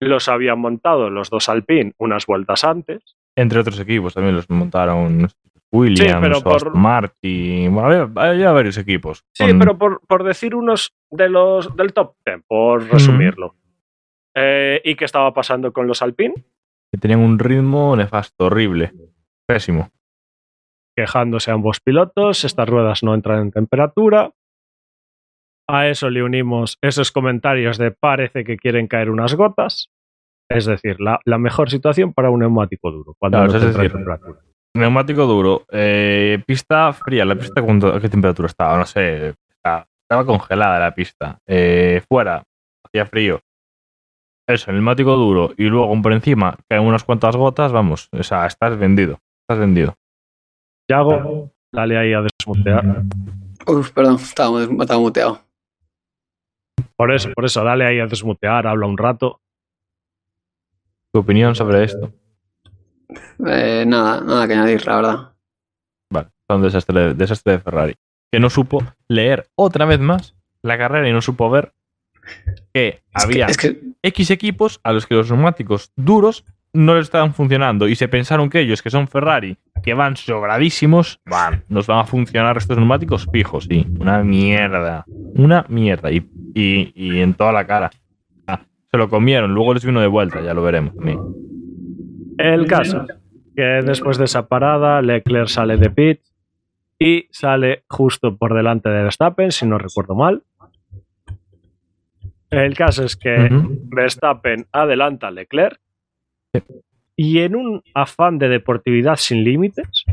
los 0.00 0.28
habían 0.28 0.58
montado 0.58 1.10
los 1.10 1.28
dos 1.28 1.50
Alpine 1.50 1.92
unas 1.98 2.24
vueltas 2.24 2.64
antes. 2.64 3.16
Entre 3.36 3.60
otros 3.60 3.78
equipos 3.78 4.14
también 4.14 4.36
los 4.36 4.48
montaron 4.48 5.28
Williams, 5.72 6.16
pero 6.20 6.40
por- 6.40 6.74
Martin. 6.74 7.74
Bueno, 7.74 7.88
había, 7.88 8.30
había 8.30 8.52
varios 8.52 8.78
equipos. 8.78 9.24
Sí, 9.34 9.46
con- 9.46 9.58
pero 9.58 9.76
por, 9.78 10.00
por 10.06 10.24
decir 10.24 10.54
unos 10.54 10.94
de 11.10 11.28
los 11.28 11.74
del 11.76 11.92
top 11.92 12.14
10, 12.24 12.42
por 12.46 12.84
resumirlo. 12.90 13.54
Eh, 14.36 14.80
¿Y 14.84 14.94
qué 14.94 15.04
estaba 15.04 15.32
pasando 15.34 15.72
con 15.72 15.86
los 15.86 16.00
Alpine? 16.02 16.34
que 16.90 16.98
tenían 16.98 17.20
un 17.20 17.38
ritmo 17.38 17.94
nefasto, 17.96 18.46
horrible. 18.46 18.92
Pésimo. 19.46 19.90
Quejándose 20.96 21.50
ambos 21.50 21.80
pilotos, 21.80 22.44
estas 22.44 22.66
ruedas 22.68 23.02
no 23.02 23.14
entran 23.14 23.40
en 23.42 23.50
temperatura. 23.52 24.32
A 25.68 25.86
eso 25.88 26.08
le 26.08 26.22
unimos 26.22 26.78
esos 26.80 27.12
comentarios 27.12 27.76
de 27.76 27.90
parece 27.90 28.42
que 28.42 28.56
quieren 28.56 28.86
caer 28.86 29.10
unas 29.10 29.34
gotas. 29.34 29.90
Es 30.50 30.64
decir, 30.64 30.98
la, 30.98 31.20
la 31.26 31.36
mejor 31.36 31.68
situación 31.68 32.14
para 32.14 32.30
un 32.30 32.40
neumático 32.40 32.90
duro, 32.90 33.14
cuando 33.18 33.36
Claro, 33.38 33.52
no 33.52 33.58
es 33.58 33.64
decir, 33.76 33.92
temperatura. 33.92 34.40
Neumático 34.78 35.26
duro. 35.26 35.66
eh, 35.70 36.42
pista 36.46 36.92
fría. 36.92 37.24
¿La 37.24 37.34
pista 37.34 37.60
a 37.60 38.00
qué 38.00 38.08
temperatura 38.08 38.46
estaba? 38.46 38.78
No 38.78 38.86
sé. 38.86 39.34
Estaba, 39.50 39.86
estaba 40.02 40.24
congelada 40.24 40.78
la 40.78 40.94
pista. 40.94 41.38
Eh, 41.46 42.02
fuera, 42.08 42.42
hacía 42.84 43.06
frío. 43.06 43.40
Eso, 44.46 44.70
el 44.70 44.76
neumático 44.76 45.14
duro. 45.16 45.52
Y 45.56 45.64
luego 45.64 46.00
por 46.00 46.12
encima 46.12 46.56
caen 46.68 46.82
unas 46.82 47.04
cuantas 47.04 47.36
gotas. 47.36 47.72
Vamos, 47.72 48.08
o 48.12 48.22
sea, 48.22 48.46
estás 48.46 48.78
vendido. 48.78 49.18
Estás 49.42 49.58
vendido. 49.58 49.94
Yago, 50.90 51.50
dale 51.70 51.98
ahí 51.98 52.12
a 52.14 52.22
desmutear. 52.22 53.02
Uf, 53.66 53.90
perdón, 53.92 54.16
estaba, 54.16 54.62
estaba 54.62 55.00
muteado. 55.00 55.40
Por 56.96 57.12
eso, 57.12 57.30
por 57.34 57.44
eso, 57.44 57.62
dale 57.62 57.86
ahí 57.86 58.00
a 58.00 58.06
desmutear, 58.06 58.66
habla 58.66 58.86
un 58.86 58.96
rato. 58.96 59.40
¿Tu 61.12 61.20
opinión 61.20 61.54
sobre 61.54 61.84
esto? 61.84 62.12
Eh, 63.46 63.84
nada, 63.86 64.20
nada 64.20 64.46
que 64.46 64.54
añadir, 64.54 64.86
la 64.86 64.96
verdad. 64.96 65.32
Vale, 66.10 66.28
son 66.48 66.62
desastre, 66.62 67.14
desastre 67.14 67.54
de 67.54 67.58
Ferrari. 67.60 67.94
Que 68.30 68.40
no 68.40 68.50
supo 68.50 68.82
leer 69.08 69.48
otra 69.54 69.86
vez 69.86 70.00
más 70.00 70.34
la 70.62 70.76
carrera 70.76 71.08
y 71.08 71.12
no 71.12 71.22
supo 71.22 71.48
ver 71.48 71.72
que 72.74 73.00
Es 73.14 73.24
había 73.24 73.46
que, 73.46 73.52
es 73.52 73.56
que 73.58 73.80
X 74.02 74.30
equipos 74.30 74.80
a 74.82 74.92
los 74.92 75.06
que 75.06 75.14
los 75.14 75.30
neumáticos 75.30 75.92
duros 75.96 76.44
no 76.74 76.94
les 76.94 77.04
estaban 77.04 77.32
funcionando 77.32 77.88
y 77.88 77.94
se 77.94 78.08
pensaron 78.08 78.50
que 78.50 78.60
ellos, 78.60 78.82
que 78.82 78.90
son 78.90 79.08
Ferrari, 79.08 79.56
que 79.82 79.94
van 79.94 80.16
sobradísimos, 80.16 81.20
van, 81.24 81.64
nos 81.68 81.86
van 81.86 82.00
a 82.00 82.04
funcionar 82.04 82.58
estos 82.58 82.76
neumáticos 82.76 83.26
fijos, 83.32 83.64
sí. 83.64 83.86
Una 83.98 84.22
mierda. 84.22 85.04
Una 85.08 85.64
mierda. 85.68 86.10
Y, 86.12 86.28
y, 86.54 86.92
y 86.94 87.20
en 87.20 87.32
toda 87.32 87.52
la 87.52 87.66
cara. 87.66 87.90
Ah, 88.46 88.60
se 88.90 88.96
lo 88.98 89.08
comieron, 89.08 89.54
luego 89.54 89.72
les 89.72 89.84
vino 89.84 90.00
de 90.00 90.06
vuelta, 90.06 90.42
ya 90.42 90.52
lo 90.52 90.62
veremos. 90.62 90.94
también. 90.94 91.18
El 92.38 92.66
caso, 92.66 93.06
que 93.54 93.62
después 93.62 94.16
de 94.18 94.24
esa 94.24 94.46
parada, 94.48 95.02
Leclerc 95.02 95.48
sale 95.48 95.76
de 95.76 95.90
pit 95.90 96.20
y 96.98 97.26
sale 97.30 97.84
justo 97.88 98.36
por 98.36 98.54
delante 98.54 98.88
de 98.88 99.02
Verstappen, 99.02 99.52
si 99.52 99.66
no 99.66 99.78
recuerdo 99.78 100.14
mal. 100.14 100.42
El 102.50 102.74
caso 102.76 103.04
es 103.04 103.16
que. 103.16 103.48
Verstappen 103.50 104.66
adelanta 104.72 105.28
a 105.28 105.30
Leclerc 105.30 105.78
Sí. 106.54 106.62
y 107.16 107.38
en 107.40 107.56
un 107.56 107.82
afán 107.94 108.38
de 108.38 108.48
deportividad 108.48 109.16
sin 109.16 109.44
límites, 109.44 110.04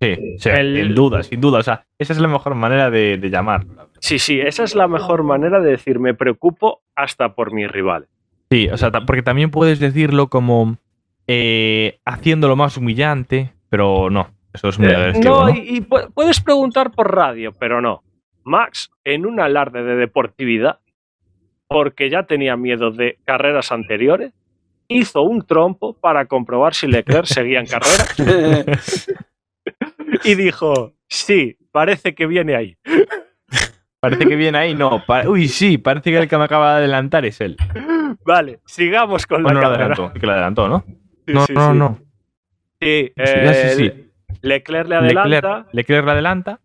Sí, 0.00 0.16
El- 0.50 0.76
sin 0.86 0.94
duda, 0.96 1.22
sin 1.22 1.40
duda. 1.40 1.58
O 1.60 1.62
sea, 1.62 1.84
esa 1.98 2.12
es 2.12 2.18
la 2.18 2.26
mejor 2.28 2.54
manera 2.56 2.90
de, 2.90 3.18
de 3.18 3.30
llamar. 3.30 3.64
sí, 4.00 4.18
sí, 4.18 4.40
esa 4.40 4.64
es 4.64 4.74
la 4.74 4.88
mejor 4.88 5.22
manera 5.22 5.60
de 5.60 5.70
decir 5.70 5.98
me 6.00 6.12
preocupo 6.14 6.82
hasta 6.96 7.34
por 7.34 7.52
mis 7.52 7.70
rivales. 7.70 8.08
Sí, 8.50 8.68
o 8.68 8.76
sea, 8.76 8.90
porque 8.90 9.22
también 9.22 9.50
puedes 9.52 9.78
decirlo 9.80 10.26
como 10.28 10.76
eh, 11.26 11.98
haciéndolo 12.04 12.56
más 12.56 12.76
humillante, 12.76 13.52
pero 13.68 14.10
no, 14.10 14.30
eso 14.52 14.68
es 14.68 14.78
muy 14.78 14.88
Eh, 14.88 14.96
agresivo. 14.96 15.24
no, 15.40 15.48
¿no? 15.48 15.54
y, 15.56 15.76
y 15.76 15.80
pu- 15.80 16.10
puedes 16.12 16.40
preguntar 16.40 16.90
por 16.90 17.14
radio, 17.14 17.52
pero 17.58 17.80
no. 17.80 18.02
Max, 18.44 18.90
en 19.04 19.24
un 19.26 19.40
alarde 19.40 19.82
de 19.84 19.94
deportividad, 19.96 20.80
porque 21.68 22.10
ya 22.10 22.24
tenía 22.24 22.56
miedo 22.56 22.90
de 22.90 23.18
carreras 23.24 23.72
anteriores, 23.72 24.32
hizo 24.88 25.22
un 25.22 25.46
trompo 25.46 25.94
para 25.94 26.26
comprobar 26.26 26.74
si 26.74 26.86
Leclerc 26.86 27.24
seguía 27.26 27.60
en 27.60 27.66
carrera 27.66 28.04
y 30.24 30.34
dijo, 30.34 30.92
sí, 31.08 31.56
parece 31.70 32.14
que 32.14 32.26
viene 32.26 32.54
ahí. 32.56 32.76
Parece 34.00 34.26
que 34.26 34.34
viene 34.34 34.58
ahí, 34.58 34.74
no. 34.74 35.00
Uy, 35.28 35.46
sí, 35.46 35.78
parece 35.78 36.10
que 36.10 36.18
el 36.18 36.28
que 36.28 36.36
me 36.36 36.44
acaba 36.44 36.72
de 36.72 36.78
adelantar 36.78 37.24
es 37.24 37.40
él. 37.40 37.56
Vale, 38.26 38.58
sigamos 38.66 39.26
con 39.26 39.44
Bueno, 39.44 39.60
la 39.60 39.68
lo 39.68 39.72
carrera. 39.76 39.94
adelantó, 39.94 40.20
que 40.20 40.26
lo 40.26 40.32
adelantó, 40.32 40.68
¿no? 40.68 40.84
Sí, 41.32 41.38
no, 41.38 41.46
sí, 41.46 41.52
no, 41.54 41.72
sí. 41.72 41.78
no. 41.78 41.98
Sí, 42.80 43.06
Sí, 43.08 43.12
ya, 43.16 43.54
sí, 43.54 43.60
eh, 43.68 43.74
sí. 43.76 44.36
Leclerc 44.42 44.88
le 44.88 44.96
adelanta 44.96 45.28
Leclerc, 45.28 45.66
Leclerc 45.72 46.06
la 46.06 46.12
adelanta. 46.12 46.60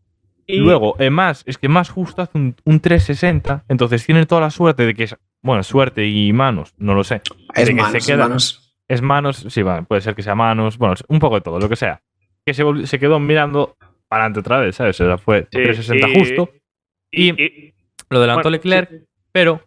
y 0.47 0.57
Luego, 0.59 0.95
eh, 0.99 1.09
más, 1.09 1.43
es 1.45 1.57
que 1.57 1.67
más 1.69 1.89
justo 1.89 2.21
hace 2.21 2.37
un, 2.37 2.55
un 2.65 2.79
360. 2.79 3.65
Entonces 3.67 4.05
tiene 4.05 4.25
toda 4.25 4.41
la 4.41 4.49
suerte 4.49 4.85
de 4.85 4.93
que 4.95 5.03
es. 5.03 5.15
Bueno, 5.43 5.61
suerte 5.63 6.05
y 6.07 6.33
manos, 6.33 6.73
no 6.77 6.95
lo 6.95 7.03
sé. 7.03 7.21
es 7.53 7.67
de 7.67 7.75
que 7.75 7.81
manos, 7.81 8.03
se 8.03 8.11
queda- 8.11 8.27
manos. 8.27 8.63
Es 8.87 9.01
manos, 9.01 9.45
sí, 9.49 9.61
puede 9.87 10.01
ser 10.01 10.15
que 10.15 10.23
sea 10.23 10.33
manos, 10.33 10.77
bueno, 10.77 10.95
un 11.09 11.19
poco 11.19 11.35
de 11.35 11.41
todo, 11.41 11.59
lo 11.59 11.67
que 11.69 11.75
sea. 11.75 12.01
Que 12.45 12.53
se, 12.53 12.63
quedó 12.99 13.19
mirando 13.19 13.75
para 14.07 14.23
adelante 14.23 14.39
otra 14.39 14.59
vez, 14.59 14.75
¿sabes? 14.77 14.99
O 15.01 15.05
sea, 15.05 15.17
fue 15.17 15.41
Sí, 15.51 15.61
360 15.61 16.07
y- 16.07 16.19
justo. 16.19 16.49
y- 17.11 17.29
Y- 17.29 17.43
y- 17.43 17.73
Lo 18.09 18.19
adelantó 18.19 18.43
bueno, 18.43 18.51
Leclerc, 18.57 18.89
sí. 18.89 18.97
pero 19.33 19.61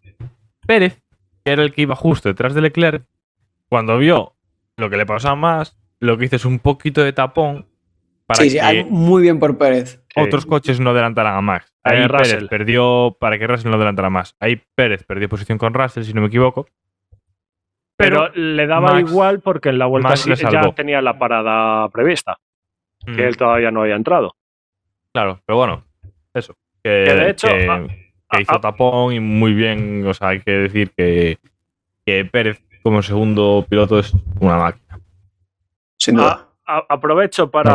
Pérez, 0.67 1.03
que 1.45 1.53
era 1.53 1.63
el 1.63 1.73
que 1.75 1.83
iba 1.83 1.95
justo 1.95 2.29
detrás 2.31 2.55
de 2.55 2.63
Leclerc, 2.63 3.05
cuando 3.69 3.99
vio 3.99 4.33
lo 4.81 4.91
que 4.91 4.97
le 4.97 5.07
pasaba 5.07 5.37
más, 5.37 5.79
lo 6.01 6.17
que 6.19 6.25
hizo 6.25 6.37
es 6.37 6.45
un 6.45 6.59
poquito 6.59 7.03
de 7.05 7.13
tapón 7.13 7.67
para 8.27 8.41
Sí, 8.43 8.51
sí, 8.51 8.57
que 8.57 8.63
algo 8.63 8.91
muy 8.91 9.23
bien 9.23 9.39
por 9.39 9.57
Pérez. 9.59 10.03
Sí. 10.15 10.21
otros 10.21 10.45
coches 10.47 10.81
no 10.81 10.91
adelantaran 10.91 11.37
a 11.37 11.41
Max. 11.41 11.73
Ahí 11.85 11.99
Eh, 12.03 12.09
Pérez 12.09 12.33
Russell. 12.33 12.49
perdió 12.49 13.17
para 13.21 13.39
que 13.39 13.47
Russell 13.47 13.71
no 13.71 13.77
adelantara 13.77 14.11
más. 14.11 14.35
Ahí 14.41 14.61
Pérez 14.75 15.05
perdió 15.05 15.29
posición 15.29 15.57
con 15.59 15.73
Russell, 15.75 16.03
si 16.05 16.13
no 16.15 16.21
me 16.21 16.27
equivoco. 16.29 16.67
pero, 17.97 18.31
le 18.35 18.67
daba 18.67 18.95
Max- 18.95 19.11
igual 19.11 19.41
porque 19.41 19.69
en 19.69 19.79
la 19.79 19.85
vuelta 19.87 20.17
sí- 20.17 20.33
ya 20.35 20.73
tenía 20.73 21.03
la 21.03 21.19
parada 21.19 21.87
prevista, 21.91 22.39
Mm, 23.07 23.15
que 23.15 23.27
él 23.27 23.37
todavía 23.37 23.71
no 23.71 23.83
había 23.83 23.95
entrado. 23.97 24.35
Claro, 25.13 25.41
pero 25.45 25.59
bueno, 25.59 25.85
eso. 26.33 26.55
Que, 26.83 27.05
Que 27.07 27.15
de 27.15 27.31
hecho, 27.31 27.49
que- 27.49 27.69
ah, 27.69 27.87
que 28.31 28.41
hizo 28.43 28.55
ah, 28.55 28.61
tapón 28.61 29.13
y 29.13 29.21
muy 29.21 29.53
bien. 29.53 30.07
O 30.07 30.15
sea, 30.15 30.29
hay 30.29 30.41
que 30.41 30.51
decir 30.53 30.93
que, 30.97 31.37
que 32.07 32.25
Pérez 32.25 32.63
como 32.83 33.03
segundo 33.03 33.65
piloto 33.69 33.99
es 33.99 34.13
una 34.41 34.57
máquina. 34.59 34.99
Sin 35.99 36.17
duda. 36.17 36.49
A- 36.67 36.79
a- 36.79 36.87
aprovecho 36.89 37.51
para 37.51 37.73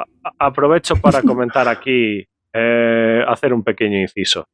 a- 0.00 0.04
aprovecho 0.38 0.96
para 0.96 1.22
comentar 1.22 1.66
aquí, 1.68 2.24
eh, 2.52 3.24
hacer 3.26 3.52
un 3.52 3.62
pequeño 3.64 3.98
inciso. 3.98 4.46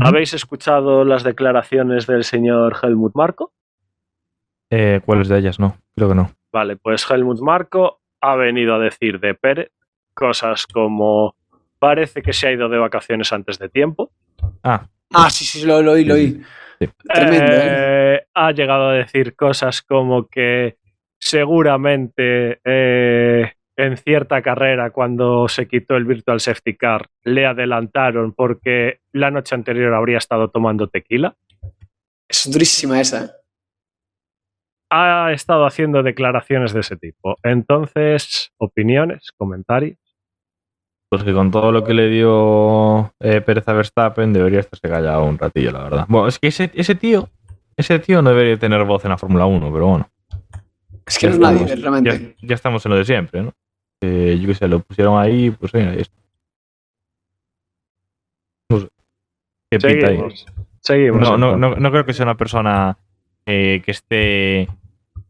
¿Habéis 0.00 0.34
escuchado 0.34 1.04
las 1.04 1.24
declaraciones 1.24 2.06
del 2.06 2.22
señor 2.24 2.76
Helmut 2.82 3.14
Marko? 3.14 3.52
Eh, 4.70 5.00
¿Cuáles 5.04 5.28
de 5.28 5.38
ellas? 5.38 5.58
No, 5.58 5.76
creo 5.96 6.08
que 6.10 6.14
no. 6.14 6.30
Vale, 6.52 6.76
pues 6.76 7.08
Helmut 7.10 7.40
Marko 7.40 8.00
ha 8.20 8.36
venido 8.36 8.74
a 8.74 8.78
decir 8.78 9.18
de 9.20 9.34
Pérez 9.34 9.70
cosas 10.14 10.66
como 10.66 11.34
parece 11.78 12.22
que 12.22 12.32
se 12.32 12.48
ha 12.48 12.52
ido 12.52 12.68
de 12.68 12.78
vacaciones 12.78 13.32
antes 13.32 13.58
de 13.58 13.68
tiempo. 13.68 14.10
Ah, 14.62 14.86
Ah, 15.12 15.30
sí, 15.30 15.44
sí, 15.44 15.64
lo, 15.64 15.82
lo 15.82 15.92
oí, 15.92 16.04
lo 16.04 16.14
oí. 16.14 16.42
Sí. 16.80 16.88
Tremendo, 17.12 17.52
¿eh? 17.52 18.14
Eh, 18.14 18.26
ha 18.34 18.52
llegado 18.52 18.88
a 18.90 18.94
decir 18.94 19.34
cosas 19.34 19.82
como 19.82 20.28
que 20.28 20.76
seguramente 21.18 22.60
eh, 22.64 23.52
en 23.76 23.96
cierta 23.96 24.42
carrera, 24.42 24.90
cuando 24.90 25.48
se 25.48 25.68
quitó 25.68 25.96
el 25.96 26.04
Virtual 26.04 26.40
Safety 26.40 26.76
Car, 26.76 27.06
le 27.22 27.46
adelantaron 27.46 28.32
porque 28.32 29.00
la 29.12 29.30
noche 29.30 29.54
anterior 29.54 29.94
habría 29.94 30.18
estado 30.18 30.50
tomando 30.50 30.88
tequila. 30.88 31.36
Es 32.28 32.50
durísima 32.50 33.00
esa. 33.00 33.36
Ha 34.90 35.32
estado 35.32 35.64
haciendo 35.64 36.02
declaraciones 36.02 36.72
de 36.72 36.80
ese 36.80 36.96
tipo. 36.96 37.36
Entonces, 37.42 38.52
opiniones, 38.56 39.30
comentarios. 39.36 39.98
Pues 41.08 41.24
que 41.24 41.32
con 41.32 41.50
todo 41.50 41.72
lo 41.72 41.84
que 41.84 41.94
le 41.94 42.08
dio 42.08 43.14
eh, 43.20 43.40
Pérez 43.40 43.66
a 43.66 43.72
Verstappen 43.72 44.32
debería 44.32 44.60
estarse 44.60 44.88
callado 44.88 45.24
un 45.24 45.38
ratillo, 45.38 45.72
la 45.72 45.84
verdad. 45.84 46.06
Bueno, 46.08 46.28
es 46.28 46.38
que 46.38 46.48
ese, 46.48 46.68
tío, 46.68 47.30
ese 47.76 47.98
tío 47.98 48.20
no 48.20 48.30
debería 48.30 48.58
tener 48.58 48.84
voz 48.84 49.04
en 49.04 49.10
la 49.10 49.18
Fórmula 49.18 49.46
1, 49.46 49.72
pero 49.72 49.86
bueno. 49.86 50.10
Es 51.06 51.18
que 51.18 51.28
no 51.28 51.32
es 51.32 51.38
nadie, 51.38 51.76
realmente. 51.76 52.36
Ya, 52.42 52.54
estamos 52.54 52.84
en 52.84 52.92
lo 52.92 52.98
de 52.98 53.04
siempre, 53.06 53.42
¿no? 53.42 53.54
Eh, 54.02 54.38
yo 54.40 54.48
qué 54.48 54.54
sé, 54.54 54.68
lo 54.68 54.80
pusieron 54.80 55.18
ahí, 55.18 55.50
pues 55.50 55.72
mira, 55.72 55.92
ahí 55.92 56.00
está. 56.00 56.16
No 58.68 58.80
sé. 58.80 58.88
¿Qué 59.70 59.80
seguimos. 59.80 60.46
Seguimos. 60.80 61.22
No, 61.22 61.38
no, 61.38 61.56
no, 61.56 61.74
no 61.74 61.90
creo 61.90 62.04
que 62.04 62.12
sea 62.12 62.24
una 62.24 62.36
persona 62.36 62.98
eh, 63.46 63.80
que 63.82 63.92
esté 63.92 64.68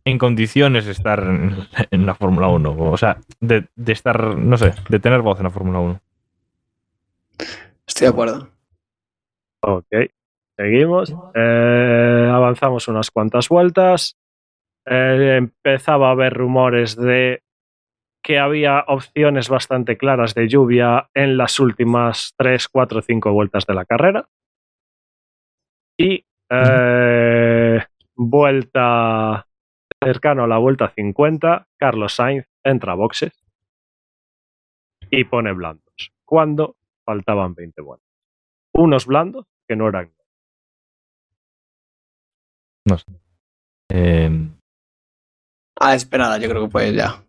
en 0.09 0.19
condiciones 0.19 0.87
de 0.87 0.93
estar 0.93 1.21
en, 1.21 1.57
en 1.91 2.07
la 2.07 2.15
Fórmula 2.15 2.49
1. 2.49 2.77
O 2.79 2.97
sea, 2.97 3.19
de, 3.41 3.69
de 3.77 3.93
estar, 3.93 4.37
no 4.37 4.57
sé, 4.57 4.75
de 4.89 4.99
tener 4.99 5.21
voz 5.23 5.39
en 5.39 5.45
la 5.45 5.51
Fórmula 5.51 5.81
1. 5.81 6.01
Estoy 7.87 8.07
de 8.07 8.11
acuerdo. 8.11 8.49
Ok. 9.61 9.87
Seguimos. 10.57 11.15
Eh, 11.35 12.31
avanzamos 12.33 12.89
unas 12.89 13.11
cuantas 13.11 13.49
vueltas. 13.49 14.17
Eh, 14.87 15.37
empezaba 15.39 16.09
a 16.09 16.13
haber 16.13 16.35
rumores 16.35 16.97
de 16.97 17.43
que 18.23 18.39
había 18.39 18.85
opciones 18.89 19.49
bastante 19.49 19.97
claras 19.97 20.35
de 20.35 20.49
lluvia 20.49 21.09
en 21.15 21.37
las 21.37 21.61
últimas 21.61 22.35
3, 22.37 22.69
4, 22.69 23.03
5 23.03 23.33
vueltas 23.33 23.67
de 23.67 23.75
la 23.75 23.85
carrera. 23.85 24.29
Y 25.97 26.25
eh, 26.51 27.85
vuelta 28.17 29.48
cercano 30.03 30.45
a 30.45 30.47
la 30.47 30.59
vuelta 30.59 30.91
50, 30.95 31.67
Carlos 31.79 32.15
Sainz 32.15 32.47
entra 32.65 32.93
a 32.93 32.97
boxes 32.97 33.33
y 35.11 35.25
pone 35.25 35.53
blandos. 35.53 36.13
Cuando 36.25 36.77
faltaban 37.05 37.55
20 37.55 37.81
vueltas. 37.83 38.07
Unos 38.75 39.07
blandos 39.07 39.47
que 39.67 39.77
no 39.77 39.89
eran. 39.89 40.13
Eh, 43.91 44.49
A 45.81 45.89
la 45.89 45.95
esperada, 45.95 46.39
yo 46.39 46.49
creo 46.49 46.65
que 46.67 46.71
fue 46.71 46.95
ya. 46.95 47.25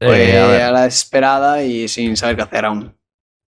eh, 0.00 0.06
Fue 0.06 0.38
a 0.38 0.46
ver, 0.48 0.62
a 0.62 0.70
la 0.70 0.86
esperada 0.86 1.62
y 1.62 1.88
sin 1.88 2.16
saber 2.16 2.36
qué 2.36 2.42
hacer 2.42 2.64
aún. 2.64 2.96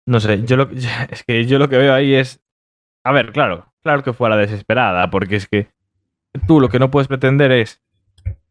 no 0.06 0.20
sé, 0.20 0.42
yo 0.44 0.56
lo, 0.56 0.68
es 1.10 1.22
que 1.24 1.44
yo 1.46 1.58
lo 1.58 1.68
que 1.68 1.78
veo 1.78 1.92
ahí 1.94 2.14
es. 2.14 2.40
A 3.04 3.12
ver, 3.12 3.32
claro, 3.32 3.72
claro 3.82 4.02
que 4.02 4.12
fue 4.12 4.26
a 4.28 4.30
la 4.30 4.36
desesperada, 4.36 5.10
porque 5.10 5.36
es 5.36 5.48
que 5.48 5.68
tú 6.46 6.60
lo 6.60 6.68
que 6.68 6.78
no 6.78 6.90
puedes 6.90 7.08
pretender 7.08 7.52
es 7.52 7.82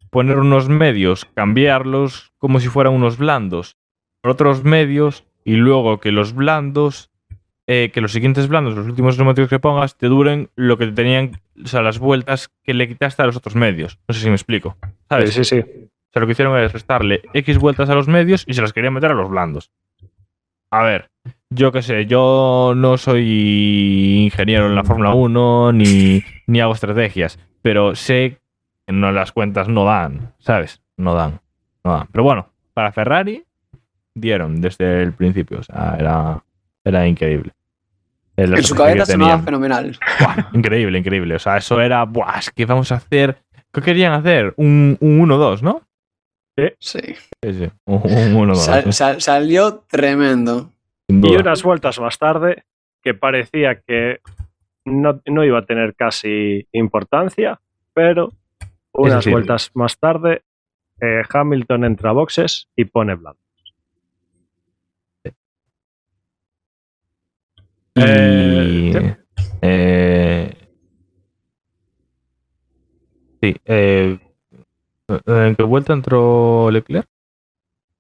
poner 0.10 0.38
unos 0.40 0.70
medios, 0.70 1.26
cambiarlos 1.34 2.34
como 2.38 2.60
si 2.60 2.68
fueran 2.68 2.94
unos 2.94 3.18
blandos 3.18 3.78
por 4.22 4.32
otros 4.32 4.64
medios 4.64 5.26
y 5.44 5.56
luego 5.56 6.00
que 6.00 6.12
los 6.12 6.34
blandos, 6.34 7.12
eh, 7.68 7.92
que 7.94 8.02
los 8.02 8.12
siguientes 8.12 8.48
blandos, 8.48 8.76
los 8.76 8.88
últimos 8.88 9.18
neumáticos 9.18 9.50
que 9.50 9.60
pongas, 9.60 9.98
te 9.98 10.08
duren 10.08 10.50
lo 10.56 10.78
que 10.78 10.88
te 10.88 10.92
tenían, 10.94 11.40
o 11.64 11.68
sea, 11.68 11.82
las 11.82 12.00
vueltas 12.00 12.50
que 12.64 12.74
le 12.74 12.88
quitaste 12.88 13.22
a 13.22 13.26
los 13.26 13.38
otros 13.38 13.56
medios. 13.56 14.00
No 14.08 14.14
sé 14.14 14.22
si 14.22 14.28
me 14.28 14.36
explico. 14.36 14.76
¿Sabes? 15.10 15.34
Sí, 15.34 15.44
sí, 15.44 15.56
sí. 15.56 15.60
O 15.60 16.12
sea, 16.12 16.22
lo 16.22 16.26
que 16.26 16.32
hicieron 16.32 16.58
es 16.60 16.74
restarle 16.74 17.22
X 17.34 17.58
vueltas 17.58 17.90
a 17.90 17.96
los 17.96 18.08
medios 18.08 18.44
y 18.48 18.54
se 18.54 18.62
las 18.62 18.74
querían 18.74 18.94
meter 18.94 19.12
a 19.12 19.16
los 19.16 19.30
blandos. 19.30 19.72
A 20.70 20.84
ver, 20.84 21.10
yo 21.50 21.72
qué 21.72 21.82
sé, 21.82 22.06
yo 22.06 22.74
no 22.76 22.98
soy 22.98 24.24
ingeniero 24.26 24.68
en 24.68 24.76
la 24.76 24.84
Fórmula 24.84 25.14
1 25.14 25.72
ni, 25.72 26.24
ni 26.46 26.60
hago 26.60 26.74
estrategias, 26.74 27.40
pero 27.62 27.96
sé 27.96 28.40
que 28.86 28.94
no, 28.94 29.12
las 29.12 29.32
cuentas 29.32 29.68
no 29.68 29.86
dan, 29.86 30.34
¿sabes? 30.40 30.82
No 30.98 31.14
dan, 31.14 31.40
no 31.84 31.94
dan. 31.94 32.08
Pero 32.12 32.24
bueno, 32.24 32.50
para 32.74 32.92
Ferrari 32.92 33.44
dieron 34.14 34.62
desde 34.62 35.04
el 35.04 35.14
principio, 35.14 35.60
o 35.60 35.64
sea, 35.64 35.96
era, 36.00 36.44
era 36.84 37.08
increíble. 37.08 37.52
En 38.36 38.64
su 38.64 38.76
cabeza 38.76 39.06
sonaba 39.06 39.40
fenomenal. 39.40 39.98
Buah, 40.20 40.50
increíble, 40.54 41.00
increíble. 41.00 41.36
O 41.36 41.40
sea, 41.40 41.58
eso 41.58 41.82
era, 41.82 42.04
buah, 42.06 42.38
es 42.40 42.52
que 42.52 42.66
vamos 42.66 42.92
a 42.92 42.96
hacer... 42.96 43.38
¿Qué 43.74 43.82
querían 43.82 44.14
hacer? 44.14 44.54
Un, 44.58 44.98
un 45.02 45.20
1-2, 45.28 45.62
¿no? 45.62 45.82
Sí. 46.80 47.02
Sí, 47.44 47.54
sí. 47.54 47.70
Un, 47.86 48.02
un 48.36 48.50
1-2. 48.50 48.56
Sal- 48.56 48.94
sal- 48.94 49.22
salió 49.22 49.84
tremendo. 49.90 50.72
Y 51.08 51.36
unas 51.36 51.62
vueltas 51.64 52.00
más 52.00 52.18
tarde, 52.18 52.64
que 53.04 53.14
parecía 53.14 53.80
que 53.82 54.20
no, 54.88 55.22
no 55.26 55.44
iba 55.44 55.60
a 55.60 55.66
tener 55.66 55.96
casi 55.96 56.68
importancia, 56.72 57.60
pero 57.94 58.32
unas 58.94 59.18
decir- 59.26 59.32
vueltas 59.34 59.72
más 59.76 59.98
tarde, 60.00 60.42
eh, 61.02 61.22
Hamilton 61.32 61.86
entra 61.86 62.10
a 62.10 62.14
boxes 62.14 62.68
y 62.76 62.86
pone 62.86 63.16
blanco. 63.16 63.40
Y, 67.96 68.00
Eh, 68.00 68.92
sí. 68.94 69.46
eh, 69.62 70.54
sí, 73.42 73.56
eh, 73.66 74.20
¿En 75.26 75.56
qué 75.56 75.64
vuelta 75.64 75.94
entró 75.94 76.70
Leclerc? 76.70 77.08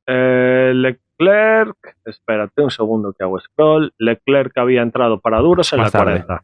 Leclerc, 0.07 1.77
espérate 2.05 2.61
un 2.61 2.69
segundo 2.69 3.13
que 3.13 3.23
hago 3.23 3.39
scroll. 3.39 3.93
Leclerc 3.97 4.57
había 4.57 4.81
entrado 4.81 5.19
para 5.21 5.39
duros 5.39 5.71
en 5.73 5.79
Más 5.79 5.93
la 5.93 5.99
tarde. 5.99 6.23
40. 6.25 6.43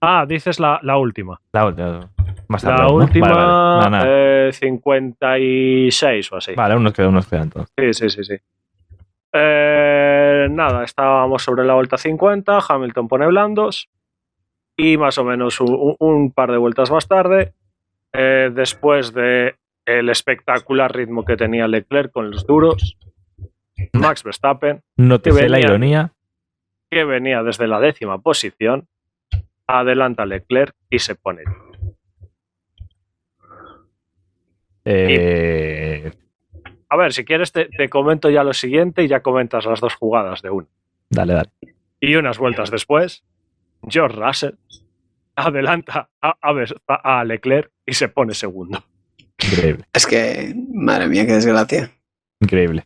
Ah, 0.00 0.24
dices 0.26 0.60
la, 0.60 0.78
la 0.82 0.96
última. 0.96 1.40
La 1.52 1.66
última. 1.66 2.08
Más 2.48 2.62
tarde, 2.62 2.78
La 2.78 2.88
¿no? 2.88 2.94
última, 2.94 3.28
Vale, 3.28 3.36
vale. 3.40 3.48
Nada, 3.48 3.90
nada. 3.90 4.04
eh, 4.48 4.52
56 4.52 6.32
o 6.32 6.36
así. 6.36 6.54
Vale, 6.54 6.76
unos 6.76 6.92
quedan, 6.92 7.10
unos 7.10 7.26
quedan 7.26 7.44
entonces. 7.44 7.72
Sí, 7.76 7.94
sí, 7.94 8.10
sí, 8.10 8.24
sí. 8.24 8.34
Eh, 9.32 10.48
nada, 10.50 10.84
estábamos 10.84 11.42
sobre 11.42 11.64
la 11.64 11.74
vuelta 11.74 11.98
50, 11.98 12.58
Hamilton 12.68 13.08
pone 13.08 13.26
blandos 13.26 13.88
y 14.76 14.96
más 14.96 15.18
o 15.18 15.24
menos 15.24 15.60
un, 15.60 15.96
un 15.98 16.32
par 16.32 16.50
de 16.52 16.56
vueltas 16.58 16.90
más 16.90 17.06
tarde, 17.08 17.52
eh, 18.12 18.50
después 18.54 19.12
de 19.12 19.56
el 19.84 20.08
espectacular 20.08 20.94
ritmo 20.94 21.24
que 21.24 21.36
tenía 21.36 21.66
Leclerc 21.68 22.10
con 22.12 22.30
los 22.30 22.46
duros, 22.46 22.96
Max 23.92 24.22
Verstappen, 24.24 24.80
Que 25.22 25.48
la 25.48 25.60
ironía. 25.60 26.12
que 26.90 27.04
venía 27.04 27.42
desde 27.42 27.66
la 27.66 27.80
décima 27.80 28.18
posición, 28.18 28.86
adelanta 29.68 30.24
a 30.24 30.26
Leclerc 30.26 30.74
y 30.90 30.98
se 30.98 31.14
pone. 31.14 31.42
Eh, 34.84 36.10
A 36.88 36.96
ver, 36.96 37.12
si 37.12 37.24
quieres 37.24 37.52
te, 37.52 37.66
te 37.66 37.88
comento 37.88 38.30
ya 38.30 38.42
lo 38.42 38.52
siguiente 38.54 39.02
y 39.04 39.08
ya 39.08 39.20
comentas 39.20 39.66
las 39.66 39.80
dos 39.80 39.94
jugadas 39.94 40.40
de 40.42 40.50
una. 40.50 40.66
dale, 41.10 41.34
dale. 41.34 41.50
Y 42.00 42.14
unas 42.16 42.38
vueltas 42.38 42.70
después, 42.70 43.24
George 43.88 44.16
Russell 44.16 44.54
adelanta 45.36 46.08
a, 46.22 46.36
a 46.40 46.52
Vers- 46.52 46.80
a 46.86 47.24
Leclerc 47.24 47.70
y 47.84 47.92
se 47.94 48.08
pone 48.08 48.34
segundo. 48.34 48.82
Increíble, 49.40 49.84
Es 49.92 50.06
que, 50.06 50.54
madre 50.72 51.08
mía, 51.08 51.26
qué 51.26 51.34
desgracia. 51.34 51.90
increíble. 52.40 52.82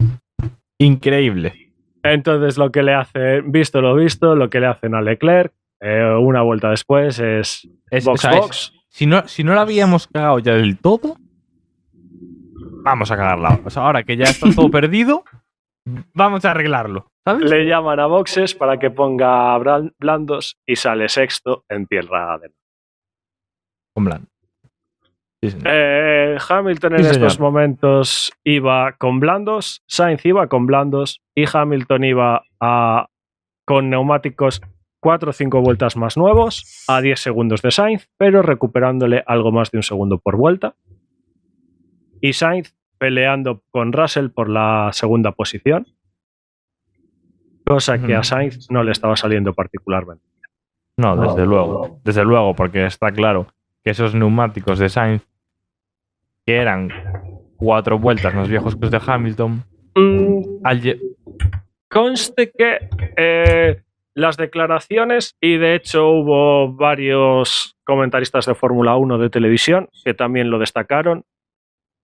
Increíble. 0.78 1.72
Entonces 2.02 2.58
lo 2.58 2.72
que 2.72 2.82
le 2.82 2.94
hace, 2.94 3.40
visto 3.42 3.80
lo 3.80 3.94
visto, 3.94 4.34
lo 4.34 4.50
que 4.50 4.58
le 4.60 4.66
hacen 4.66 4.94
a 4.96 5.00
Leclerc, 5.02 5.52
eh, 5.82 6.14
una 6.18 6.42
vuelta 6.42 6.70
después 6.70 7.18
es 7.18 7.68
Es- 7.90 8.04
box 8.04 8.24
o 8.24 8.28
sea, 8.28 8.30
es- 8.38 8.40
box. 8.40 8.72
si, 8.88 9.06
no, 9.06 9.26
si 9.28 9.42
no 9.44 9.54
la 9.54 9.62
habíamos 9.62 10.06
cagado 10.06 10.38
ya 10.38 10.54
del 10.54 10.78
todo, 10.78 11.16
vamos 12.84 13.10
a 13.10 13.16
cagarla. 13.16 13.60
O 13.64 13.70
sea, 13.70 13.84
ahora 13.84 14.02
que 14.02 14.16
ya 14.16 14.24
está 14.24 14.48
todo 14.54 14.70
perdido, 14.70 15.24
vamos 16.14 16.44
a 16.44 16.50
arreglarlo. 16.52 17.08
¿Sabes? 17.24 17.48
Le 17.50 17.66
llaman 17.66 18.00
a 18.00 18.06
boxes 18.06 18.54
para 18.54 18.78
que 18.78 18.90
ponga 18.90 19.56
blandos 19.98 20.58
y 20.66 20.74
sale 20.76 21.08
sexto 21.08 21.64
en 21.68 21.86
tierra 21.86 22.38
de 22.38 22.50
Con 23.94 24.04
Blan. 24.06 24.26
Sí, 25.40 25.50
señor. 25.50 25.66
Eh, 25.70 26.38
Hamilton 26.48 26.92
en 26.94 27.04
Sí, 27.04 27.10
estos 27.10 27.38
momentos 27.40 28.32
iba 28.44 28.92
con 28.92 29.20
blandos, 29.20 29.82
Sainz 29.88 30.24
iba 30.26 30.48
con 30.48 30.66
blandos 30.66 31.20
y 31.36 31.44
Hamilton 31.52 32.04
iba 32.04 32.42
a- 32.60 33.06
con 33.66 33.90
neumáticos 33.90 34.60
4 35.02 35.30
o 35.30 35.32
5 35.32 35.60
vueltas 35.60 35.96
más 35.96 36.16
nuevos 36.16 36.84
a 36.88 37.00
10 37.00 37.18
segundos 37.20 37.60
de 37.60 37.70
Sainz, 37.70 38.08
pero 38.16 38.40
recuperándole 38.40 39.22
algo 39.26 39.52
más 39.52 39.70
de 39.70 39.78
un 39.78 39.82
segundo 39.82 40.18
por 40.18 40.36
vuelta. 40.36 40.76
Y 42.20 42.32
Sainz 42.32 42.74
peleando 42.98 43.62
con 43.70 43.92
Russell 43.92 44.28
por 44.30 44.48
la 44.48 44.90
segunda 44.92 45.32
posición, 45.32 45.86
cosa 47.66 47.98
que 48.00 48.14
a. 48.14 48.22
Sainz 48.22 48.70
no 48.70 48.84
le 48.84 48.92
estaba 48.92 49.16
saliendo 49.16 49.52
particularmente. 49.52 50.24
No, 50.96 51.16
desde 51.16 51.44
luego. 51.46 52.00
Desde 52.04 52.24
luego, 52.24 52.54
porque 52.54 52.86
está 52.86 53.10
claro 53.10 53.48
que 53.82 53.90
esos 53.90 54.14
neumáticos 54.14 54.78
de 54.78 54.88
Sainz, 54.88 55.26
que 56.46 56.56
eran 56.56 56.90
cuatro 57.56 57.98
vueltas 57.98 58.34
más 58.34 58.48
viejos 58.48 58.76
que 58.76 58.82
los 58.82 58.90
de 58.90 59.00
Hamilton, 59.04 59.64
Mm, 59.94 60.64
al 60.64 61.00
conste 61.88 62.50
que 62.50 62.88
eh, 63.16 63.82
las 64.14 64.36
declaraciones, 64.36 65.36
y 65.40 65.56
de 65.56 65.74
hecho 65.74 66.08
hubo 66.08 66.72
varios 66.72 67.76
comentaristas 67.84 68.46
de 68.46 68.54
Fórmula 68.54 68.96
1 68.96 69.18
de 69.18 69.30
televisión 69.30 69.88
que 70.04 70.14
también 70.14 70.50
lo 70.50 70.58
destacaron, 70.58 71.24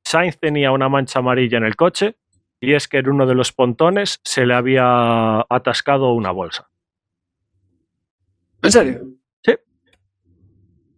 Sainz 0.05 0.39
tenía 0.39 0.73
una 0.73 0.89
mancha 0.89 1.19
amarilla 1.19 1.59
en 1.59 1.65
el 1.65 1.77
coche 1.77 2.17
y 2.61 2.73
es 2.73 2.89
que 2.89 2.99
en 2.99 3.11
uno 3.11 3.27
de 3.27 3.35
los 3.35 3.53
pontones 3.53 4.21
se 4.25 4.47
le 4.47 4.55
había 4.55 5.41
atascado 5.51 6.13
una 6.13 6.31
bolsa. 6.31 6.69
¿En 8.63 8.73
serio? 8.73 9.01
Sí. 9.45 9.53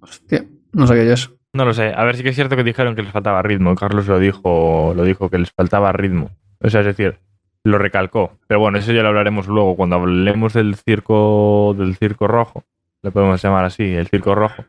Hostia, 0.01 0.45
no 0.73 0.87
sabía 0.87 1.05
yo 1.05 1.13
eso. 1.13 1.37
No 1.53 1.65
lo 1.65 1.75
sé. 1.75 1.93
A 1.95 2.05
ver, 2.05 2.17
sí 2.17 2.23
que 2.23 2.29
es 2.29 2.37
cierto 2.37 2.55
que 2.55 2.63
dijeron 2.63 2.95
que 2.95 3.03
les 3.03 3.13
faltaba 3.13 3.43
ritmo. 3.43 3.75
Carlos 3.75 4.07
lo 4.07 4.21
dijo, 4.21 4.95
lo 4.95 5.03
dijo 5.03 5.29
que 5.29 5.39
les 5.39 5.51
faltaba 5.51 5.91
ritmo. 5.93 6.31
O 6.61 6.71
sea, 6.71 6.81
es 6.81 6.87
decir, 6.87 7.19
lo 7.65 7.79
recalcó. 7.79 8.39
Pero 8.47 8.61
bueno, 8.61 8.79
eso 8.79 8.93
ya 8.93 9.03
lo 9.03 9.09
hablaremos 9.09 9.47
luego 9.47 9.77
cuando 9.77 9.97
hablemos 9.97 10.53
del 10.53 10.77
circo 10.77 11.75
del 11.77 11.97
circo 11.97 12.27
rojo. 12.27 12.65
Le 13.03 13.11
podemos 13.11 13.43
llamar 13.43 13.65
así, 13.65 13.85
el 13.95 14.09
circo 14.09 14.35
rojo. 14.35 14.65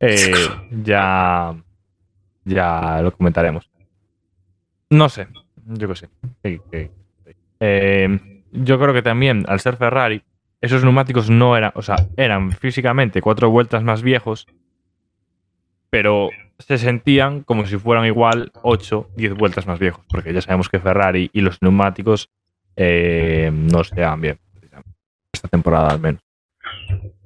Eh, 0.00 0.32
ya, 0.82 1.54
ya 2.44 3.00
lo 3.02 3.12
comentaremos. 3.12 3.70
No 4.90 5.08
sé, 5.08 5.28
yo 5.66 5.88
qué 5.88 5.94
sé. 5.96 6.08
Sí, 6.42 6.60
sí, 6.72 6.90
sí. 7.24 7.32
Eh, 7.60 8.42
yo 8.52 8.78
creo 8.78 8.94
que 8.94 9.02
también, 9.02 9.44
al 9.48 9.60
ser 9.60 9.76
Ferrari, 9.76 10.22
esos 10.60 10.82
neumáticos 10.82 11.28
no 11.28 11.56
eran, 11.56 11.72
o 11.74 11.82
sea, 11.82 11.96
eran 12.16 12.52
físicamente 12.52 13.20
cuatro 13.20 13.50
vueltas 13.50 13.82
más 13.82 14.02
viejos, 14.02 14.46
pero 15.90 16.30
se 16.58 16.78
sentían 16.78 17.42
como 17.42 17.66
si 17.66 17.76
fueran 17.78 18.06
igual 18.06 18.52
8, 18.62 19.10
10 19.16 19.34
vueltas 19.34 19.66
más 19.66 19.78
viejos, 19.78 20.04
porque 20.08 20.32
ya 20.32 20.40
sabemos 20.40 20.68
que 20.68 20.78
Ferrari 20.80 21.30
y 21.32 21.40
los 21.40 21.60
neumáticos 21.62 22.30
eh, 22.76 23.50
no 23.52 23.84
se 23.84 23.94
llevan 23.96 24.20
bien, 24.20 24.38
esta 25.32 25.48
temporada 25.48 25.90
al 25.90 26.00
menos. 26.00 26.22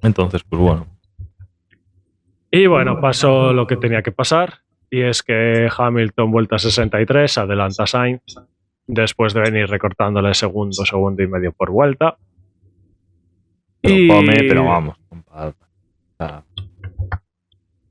Entonces, 0.02 0.42
pues 0.48 0.60
bueno. 0.60 0.86
Y 2.50 2.66
bueno, 2.66 3.00
pasó 3.00 3.52
lo 3.52 3.66
que 3.66 3.76
tenía 3.76 4.02
que 4.02 4.12
pasar, 4.12 4.60
y 4.90 5.02
es 5.02 5.22
que 5.22 5.68
Hamilton 5.76 6.30
vuelta 6.30 6.58
63, 6.58 7.38
adelanta 7.38 7.82
a 7.82 7.86
Sainz, 7.86 8.22
después 8.86 9.34
de 9.34 9.42
venir 9.42 9.66
recortándole 9.68 10.32
segundo, 10.32 10.84
segundo 10.86 11.22
y 11.22 11.26
medio 11.26 11.52
por 11.52 11.70
vuelta. 11.70 12.16
Pero 13.82 13.94
Y- 13.94 14.08
come, 14.08 14.34
pero 14.48 14.64
vamos. 14.64 14.96
compadre. 15.08 15.54
O 15.60 16.16
sea, 16.24 16.42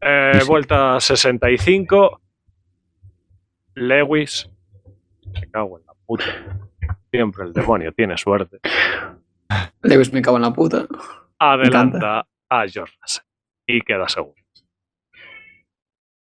Eh. 0.10 0.40
Vuelta 0.48 1.00
65. 1.00 2.22
Lewis. 3.76 4.50
Me 5.34 5.50
cago 5.52 5.80
en 5.80 5.86
la 5.86 5.94
puta. 6.06 6.26
Siempre 7.12 7.44
el 7.46 7.54
demonio 7.54 7.92
tiene 7.92 8.18
suerte. 8.18 8.60
Lewis 9.82 10.12
me 10.14 10.22
cago 10.22 10.38
en 10.38 10.44
la 10.44 10.54
puta. 10.54 10.86
Adelanta 11.40 12.26
a 12.50 12.68
George 12.68 12.94
Russell. 13.02 13.24
Y 13.68 13.82
queda 13.82 14.08
segundo. 14.08 14.36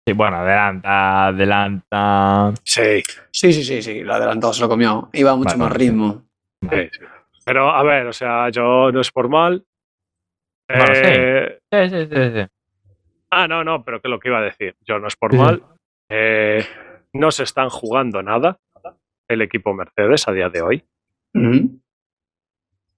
sí, 0.08 0.14
bueno, 0.14 0.38
adelanta, 0.38 1.28
adelanta. 1.28 2.54
Sí, 2.64 3.04
Sí, 3.32 3.54
sí, 3.54 3.64
sí, 3.64 3.82
sí, 3.82 4.04
lo 4.04 4.16
adelantó, 4.16 4.52
se 4.52 4.62
lo 4.62 4.70
comió. 4.70 5.10
Iba 5.14 5.36
mucho 5.36 5.58
Vale, 5.58 5.70
más 5.70 5.74
sí. 5.74 5.78
ritmo. 5.78 6.24
sí, 6.62 6.90
sí. 6.92 7.00
Pero 7.46 7.70
a 7.70 7.84
ver, 7.84 8.08
o 8.08 8.14
sea, 8.14 8.50
yo 8.50 8.92
no 8.92 9.00
es 9.02 9.12
por 9.12 9.30
mal. 9.30 9.64
Bueno, 10.68 10.86
sí. 10.88 11.02
Eh, 11.06 11.60
Sí, 11.72 11.90
sí, 11.90 12.06
sí, 12.08 12.32
sí. 12.42 12.48
Ah, 13.32 13.48
no, 13.48 13.64
no, 13.64 13.84
pero 13.84 14.02
que 14.02 14.08
lo 14.10 14.20
que 14.20 14.30
iba 14.30 14.40
a 14.40 14.44
decir. 14.44 14.76
Yo 14.82 15.00
no 15.00 15.08
es 15.08 15.16
por 15.16 15.32
Sí, 15.32 15.38
mal. 15.38 15.64
Eh, 16.10 16.66
no 17.14 17.32
se 17.32 17.44
están 17.44 17.70
jugando 17.70 18.22
nada 18.22 18.60
el 19.28 19.42
equipo 19.42 19.74
Mercedes 19.74 20.28
a 20.28 20.32
día 20.32 20.50
de 20.50 20.62
hoy. 20.62 20.84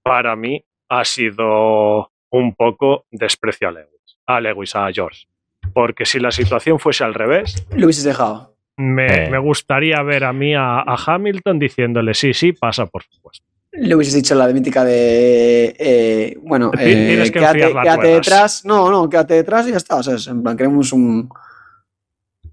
Para 0.02 0.36
mí 0.36 0.64
ha 0.88 1.04
sido 1.04 2.10
un 2.30 2.54
poco 2.54 3.04
desprecio 3.10 3.68
a 3.68 3.72
Lewis, 3.72 4.18
a 4.26 4.40
Lewis, 4.40 4.74
a 4.76 4.90
George. 4.92 5.26
Porque 5.74 6.04
si 6.06 6.18
la 6.20 6.30
situación 6.30 6.78
fuese 6.78 7.04
al 7.04 7.14
revés, 7.14 7.66
Lo 7.72 7.86
hubieses 7.86 8.04
dejado. 8.04 8.54
me, 8.76 9.28
me 9.30 9.38
gustaría 9.38 10.02
ver 10.02 10.24
a 10.24 10.32
mí 10.32 10.54
a, 10.54 10.78
a 10.80 10.96
Hamilton 11.06 11.58
diciéndole 11.58 12.14
sí, 12.14 12.32
sí, 12.32 12.52
pasa 12.52 12.86
por 12.86 13.02
supuesto. 13.02 13.46
Le 13.72 13.94
hubieses 13.94 14.14
dicho 14.14 14.34
la 14.34 14.46
de 14.46 14.54
mítica 14.54 14.84
de. 14.84 15.76
eh, 15.78 16.36
bueno, 16.40 16.70
eh, 16.78 17.16
que 17.32 17.38
quédate, 17.82 18.08
detrás. 18.08 18.64
No, 18.64 18.90
no, 18.90 19.08
quédate 19.08 19.34
detrás 19.34 19.66
y 19.68 19.70
ya 19.72 19.76
está. 19.76 19.96
O 19.96 20.02
sea, 20.02 20.14
es 20.14 20.26
en 20.26 20.42
plan, 20.42 20.56
queremos 20.56 20.92
un. 20.92 21.28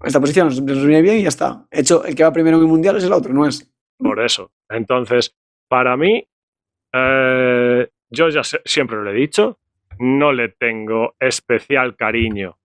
Esta 0.04 0.20
posición 0.20 0.48
nos 0.48 0.62
viene 0.64 1.00
bien 1.02 1.16
y 1.18 1.22
ya 1.22 1.28
está. 1.28 1.64
De 1.70 1.80
hecho, 1.80 2.04
el 2.04 2.14
que 2.14 2.22
va 2.22 2.32
primero 2.32 2.58
en 2.58 2.62
el 2.64 2.68
mundial 2.68 2.96
es 2.96 3.04
el 3.04 3.12
otro, 3.12 3.32
no 3.32 3.46
es. 3.46 3.70
Por 3.98 4.20
eso. 4.22 4.50
Entonces, 4.68 5.34
para 5.68 5.96
mí, 5.96 6.28
eh, 6.92 7.88
yo 8.10 8.28
ya 8.28 8.44
sé- 8.44 8.60
siempre 8.64 8.98
lo 9.02 9.10
he 9.10 9.14
dicho, 9.14 9.58
no 9.98 10.32
le 10.32 10.50
tengo 10.50 11.14
especial 11.18 11.96
cariño 11.96 12.58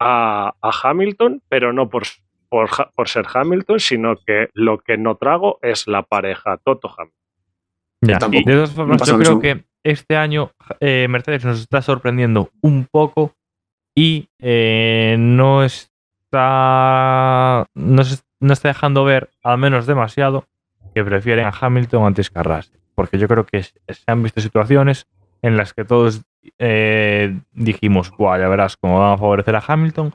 a, 0.00 0.52
a 0.60 0.70
Hamilton, 0.82 1.42
pero 1.48 1.72
no 1.72 1.88
por, 1.88 2.02
por, 2.48 2.68
por 2.94 3.08
ser 3.08 3.24
Hamilton, 3.32 3.78
sino 3.78 4.16
que 4.16 4.48
lo 4.52 4.78
que 4.78 4.96
no 4.98 5.16
trago 5.16 5.60
es 5.62 5.86
la 5.86 6.02
pareja 6.02 6.56
Toto 6.58 6.88
Hamilton. 6.88 7.21
Ya. 8.02 8.18
Tampoco. 8.18 8.48
De 8.48 8.54
todas 8.54 8.72
formas, 8.72 9.06
yo 9.06 9.18
creo 9.18 9.40
que 9.40 9.64
este 9.84 10.16
año 10.16 10.50
eh, 10.80 11.06
Mercedes 11.08 11.44
nos 11.44 11.60
está 11.60 11.82
sorprendiendo 11.82 12.50
un 12.60 12.86
poco 12.90 13.32
y 13.94 14.28
eh, 14.40 15.16
no 15.18 15.62
está 15.64 17.66
no, 17.74 18.04
se- 18.04 18.22
no 18.40 18.52
está 18.52 18.68
dejando 18.68 19.04
ver, 19.04 19.30
al 19.42 19.58
menos 19.58 19.86
demasiado, 19.86 20.46
que 20.94 21.04
prefieren 21.04 21.46
a 21.46 21.52
Hamilton 21.58 22.04
antes 22.06 22.30
que 22.30 22.38
a 22.38 22.42
Russell. 22.42 22.76
Porque 22.94 23.18
yo 23.18 23.28
creo 23.28 23.46
que 23.46 23.62
se 23.62 23.74
han 24.06 24.22
visto 24.22 24.40
situaciones 24.40 25.06
en 25.42 25.56
las 25.56 25.72
que 25.72 25.84
todos 25.84 26.22
eh, 26.58 27.38
dijimos, 27.52 28.10
Buah, 28.10 28.38
ya 28.38 28.48
verás 28.48 28.76
cómo 28.76 28.98
van 29.00 29.12
a 29.14 29.18
favorecer 29.18 29.56
a 29.56 29.62
Hamilton. 29.66 30.14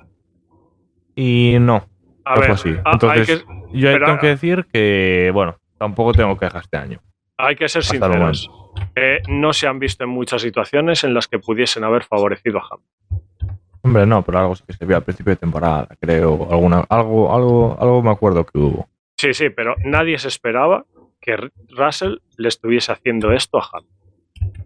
Y 1.16 1.58
no, 1.60 1.88
A 2.26 2.36
no 2.36 2.42
ver, 2.42 2.56
fue 2.56 2.56
así. 2.56 2.70
a- 2.70 2.90
hay, 2.90 2.94
Entonces, 2.94 3.44
que, 3.44 3.80
yo 3.80 4.00
tengo 4.06 4.20
que 4.20 4.28
decir 4.28 4.68
que, 4.72 5.32
bueno, 5.34 5.56
tampoco 5.78 6.14
tengo 6.14 6.38
quejas 6.38 6.64
este 6.66 6.78
año. 6.78 7.00
Hay 7.38 7.56
que 7.56 7.68
ser 7.70 7.84
sinceros. 7.84 8.50
Eh, 8.96 9.22
no 9.28 9.54
se 9.54 9.68
han 9.68 9.80
visto 9.80 10.04
en 10.04 10.10
muchas 10.10 10.42
situaciones 10.42 11.04
en 11.04 11.14
las 11.14 11.28
que 11.28 11.40
pudiesen 11.40 11.84
haber 11.84 12.04
favorecido 12.04 12.60
a 12.60 12.64
Hamilton. 12.70 13.58
Hombre, 13.84 14.06
no, 14.06 14.22
pero 14.24 14.40
algo 14.40 14.56
sí 14.56 14.64
que 14.68 14.74
se 14.74 14.86
vio 14.86 14.98
al 14.98 15.04
principio 15.04 15.32
de 15.32 15.38
temporada, 15.38 15.88
creo. 16.00 16.48
Alguna, 16.52 16.86
algo, 16.90 17.34
algo, 17.34 17.78
algo 17.80 18.02
me 18.04 18.12
acuerdo 18.12 18.46
que 18.46 18.58
hubo. 18.58 18.90
Sí, 19.18 19.34
sí, 19.34 19.50
pero 19.50 19.76
nadie 19.84 20.18
se 20.20 20.28
esperaba 20.28 20.86
que 21.22 21.38
Russell 21.70 22.18
le 22.38 22.48
estuviese 22.50 22.92
haciendo 22.92 23.32
esto 23.32 23.58
a 23.60 23.68
Hamilton. 23.72 24.66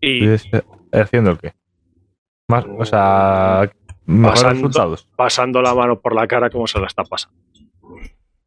Y 0.00 0.24
¿Y 0.24 0.28
este- 0.28 0.64
¿Haciendo 0.92 1.30
el 1.30 1.38
qué? 1.38 1.52
Más, 2.48 2.64
o 2.78 2.84
sea, 2.84 3.70
mejores 4.06 4.42
Pasando- 4.42 4.54
resultados. 4.68 5.08
pasando 5.16 5.62
la 5.62 5.74
mano 5.74 5.98
por 6.00 6.14
la 6.14 6.26
cara 6.26 6.48
como 6.50 6.66
se 6.66 6.78
lo 6.78 6.86
está 6.86 7.02
pasando. 7.04 7.36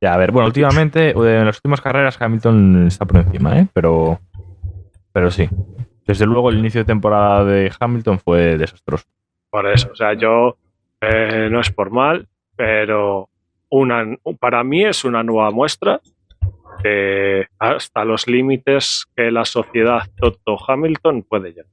Ya, 0.02 0.14
a 0.14 0.18
ver, 0.18 0.32
bueno, 0.32 0.48
últimamente, 0.48 1.10
en 1.10 1.46
las 1.46 1.58
últimas 1.58 1.82
carreras 1.82 2.22
Hamilton 2.22 2.88
está 2.88 3.06
por 3.06 3.18
encima, 3.18 3.60
¿eh? 3.60 3.68
Pero, 3.74 4.20
pero 5.12 5.30
sí. 5.30 5.50
Desde 6.08 6.26
luego 6.26 6.50
el 6.50 6.58
inicio 6.58 6.82
de 6.82 6.86
temporada 6.86 7.44
de 7.44 7.72
Hamilton 7.78 8.20
fue 8.20 8.58
desastroso. 8.58 9.06
Por 9.50 9.68
eso, 9.68 9.90
o 9.92 9.96
sea, 9.96 10.14
yo 10.14 10.58
eh, 11.02 11.50
no 11.52 11.60
es 11.60 11.70
por 11.72 11.92
mal, 11.92 12.28
pero 12.56 13.30
una, 13.70 14.06
para 14.40 14.64
mí 14.64 14.86
es 14.86 15.04
una 15.04 15.22
nueva 15.22 15.52
muestra 15.52 16.02
de 16.84 17.48
hasta 17.60 18.06
los 18.06 18.28
límites 18.28 19.06
que 19.16 19.32
la 19.32 19.44
sociedad 19.44 20.04
Toto 20.16 20.58
Hamilton 20.66 21.24
puede 21.24 21.50
llegar. 21.50 21.72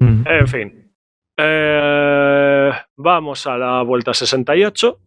Mm. 0.00 0.22
En 0.26 0.48
fin, 0.48 0.92
eh, 1.36 2.70
vamos 2.96 3.46
a 3.46 3.56
la 3.56 3.82
vuelta 3.82 4.12
68 4.12 4.98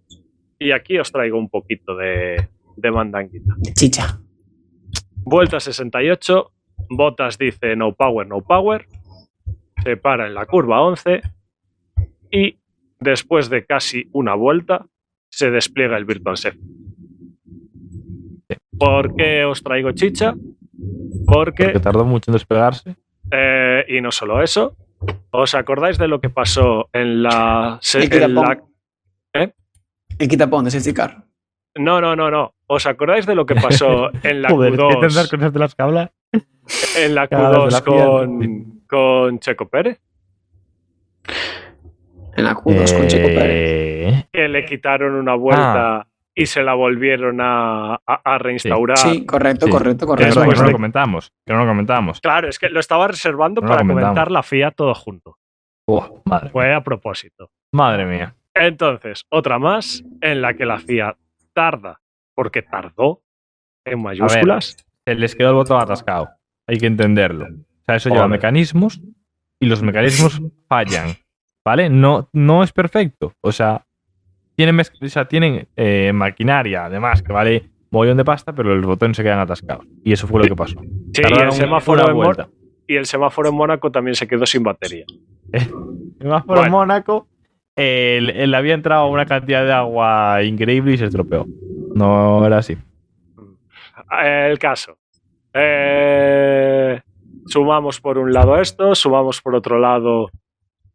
y 0.61 0.71
aquí 0.73 0.99
os 0.99 1.11
traigo 1.11 1.39
un 1.39 1.49
poquito 1.49 1.95
de, 1.95 2.47
de 2.77 2.91
mandanguita. 2.91 3.55
Chicha. 3.73 4.19
Vuelta 5.23 5.59
68, 5.59 6.51
Bottas 6.89 7.37
dice 7.39 7.75
no 7.75 7.93
power, 7.93 8.27
no 8.27 8.41
power, 8.41 8.85
se 9.83 9.97
para 9.97 10.27
en 10.27 10.35
la 10.35 10.45
curva 10.45 10.81
11 10.81 11.21
y 12.31 12.57
después 12.99 13.49
de 13.49 13.65
casi 13.65 14.07
una 14.13 14.35
vuelta 14.35 14.85
se 15.29 15.49
despliega 15.49 15.97
el 15.97 16.05
Virtual 16.05 16.37
Safety. 16.37 16.63
¿Por 18.77 19.15
qué 19.15 19.45
os 19.45 19.63
traigo 19.63 19.91
chicha? 19.93 20.35
Porque, 21.25 21.65
Porque 21.65 21.79
tardó 21.79 22.05
mucho 22.05 22.29
en 22.29 22.33
despegarse. 22.33 22.95
eh, 23.31 23.85
y 23.87 24.01
no 24.01 24.11
solo 24.11 24.41
eso, 24.43 24.75
¿os 25.31 25.55
acordáis 25.55 25.97
de 25.97 26.07
lo 26.07 26.19
que 26.19 26.29
pasó 26.29 26.89
en 26.93 27.23
la... 27.23 27.79
en 28.25 28.35
la-. 28.35 28.61
El 30.21 30.27
quitapón 30.27 30.65
de 30.65 30.71
safety 30.71 30.93
car. 30.93 31.23
no, 31.77 31.99
no, 32.01 32.15
no, 32.15 32.29
no. 32.29 32.53
¿Os 32.67 32.85
acordáis 32.85 33.25
de 33.25 33.33
lo 33.35 33.45
que 33.45 33.55
pasó 33.55 34.11
en 34.23 34.41
la 34.41 34.49
Joder, 34.49 34.71
¿qué 34.73 34.77
tendrás 34.77 35.27
Q2, 35.27 35.29
cosas 35.31 35.53
de 35.53 35.59
las 35.59 35.75
que 35.75 35.83
en 36.97 37.15
la 37.15 37.27
cagadas 37.27 37.51
de 37.53 37.59
Q2 37.59 37.71
la 37.71 37.81
con, 37.81 38.81
con 38.87 39.39
Checo 39.39 39.67
Pérez? 39.67 39.99
En 42.37 42.43
la 42.43 42.53
Q2 42.55 42.97
con 42.97 43.07
Checo 43.07 43.27
Pérez. 43.27 44.13
Eh, 44.13 44.25
que 44.31 44.47
le 44.47 44.63
quitaron 44.65 45.13
una 45.15 45.33
vuelta 45.35 46.07
y 46.33 46.45
se 46.45 46.63
la 46.63 46.73
volvieron 46.75 47.41
a, 47.41 47.95
a- 47.95 47.99
a 48.23 48.37
reinstaurar. 48.37 48.97
Sí, 48.97 49.25
correcto, 49.25 49.65
Sí. 49.65 49.71
correcto, 49.71 50.05
que 50.05 50.09
correcto. 50.11 50.39
no, 50.45 50.49
que 50.49 50.55
no 50.57 50.63
lo 50.65 50.71
comentamos. 50.71 51.33
Que 51.45 51.53
no 51.53 51.59
lo 51.59 51.65
comentamos. 51.67 52.21
Claro, 52.21 52.47
es 52.47 52.57
que 52.57 52.69
lo 52.69 52.79
estaba 52.79 53.07
reservando 53.07 53.59
No 53.61 53.67
para 53.67 53.85
comentar 53.85 54.31
la 54.31 54.43
FIA 54.43 54.71
todo 54.71 54.93
junto. 54.93 55.37
Madre, 56.25 56.49
Fue 56.51 56.73
a 56.73 56.81
propósito. 56.81 57.49
madre 57.73 58.05
mía. 58.05 58.33
Entonces, 58.53 59.25
otra 59.29 59.59
más 59.59 60.03
en 60.21 60.41
la 60.41 60.53
que 60.53 60.65
la 60.65 60.79
FIA 60.79 61.17
tarda, 61.53 62.01
porque 62.35 62.61
tardó 62.61 63.23
en 63.85 64.01
mayúsculas. 64.01 64.77
Se 65.05 65.15
les 65.15 65.35
quedó 65.35 65.49
el 65.49 65.55
botón 65.55 65.81
atascado. 65.81 66.29
Hay 66.67 66.77
que 66.77 66.87
entenderlo. 66.87 67.45
O 67.45 67.83
sea, 67.85 67.95
eso 67.95 68.09
lleva 68.09 68.27
mecanismos 68.27 69.01
y 69.59 69.65
los 69.65 69.81
mecanismos 69.81 70.41
fallan. 70.67 71.15
¿Vale? 71.63 71.89
No, 71.89 72.29
no 72.33 72.63
es 72.63 72.71
perfecto. 72.71 73.33
O 73.41 73.51
sea, 73.51 73.85
tienen, 74.55 74.79
o 74.79 75.07
sea, 75.07 75.27
tienen 75.27 75.67
eh, 75.75 76.11
maquinaria, 76.13 76.85
además, 76.85 77.21
que 77.21 77.31
vale 77.31 77.71
montón 77.91 78.17
de 78.17 78.25
pasta, 78.25 78.53
pero 78.53 78.75
los 78.75 78.85
botones 78.85 79.17
se 79.17 79.23
quedan 79.23 79.39
atascados. 79.39 79.85
Y 80.03 80.13
eso 80.13 80.27
fue 80.27 80.41
lo 80.41 80.47
que 80.47 80.55
pasó. 80.55 80.79
Sí, 81.13 81.21
y 81.29 81.41
el, 81.41 81.51
semáforo 81.51 82.09
en 82.09 82.47
y 82.87 82.95
el 82.95 83.05
semáforo 83.05 83.49
en 83.49 83.55
Mónaco 83.55 83.91
también 83.91 84.15
se 84.15 84.27
quedó 84.27 84.45
sin 84.45 84.63
batería. 84.63 85.05
Además, 86.19 86.43
por 86.45 86.57
Bueno. 86.57 86.71
Mónaco, 86.71 87.27
el- 88.17 88.53
había 88.55 88.73
entrado 88.73 89.07
una 89.07 89.25
cantidad 89.25 89.63
de 89.65 89.71
agua 89.73 90.43
increíble 90.43 90.93
y 90.93 90.97
se 90.97 91.05
estropeó. 91.05 91.45
No 91.95 92.45
era 92.45 92.57
así. 92.59 92.77
El 94.23 94.57
caso. 94.59 94.97
Eh, 95.53 96.99
sumamos 97.45 97.99
por 97.99 98.17
un 98.17 98.33
lado 98.33 98.59
esto, 98.59 98.95
sumamos 98.95 99.41
por 99.41 99.55
otro 99.55 99.79
lado 99.79 100.29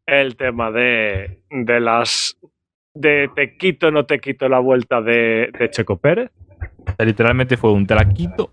el 0.07 0.37
tema 0.37 0.71
de, 0.71 1.41
de 1.51 1.81
las 1.81 2.39
de 2.95 3.29
te 3.35 3.57
quito 3.59 3.91
no 3.91 4.07
te 4.07 4.19
quito 4.21 4.49
la 4.49 4.59
vuelta 4.61 5.03
de, 5.03 5.51
de 5.59 5.71
Checo 5.71 5.97
Pérez. 5.99 6.31
Literalmente 6.99 7.57
fue 7.57 7.73
un 7.73 7.87
te 7.87 7.95
la 7.95 8.09
quito, 8.09 8.53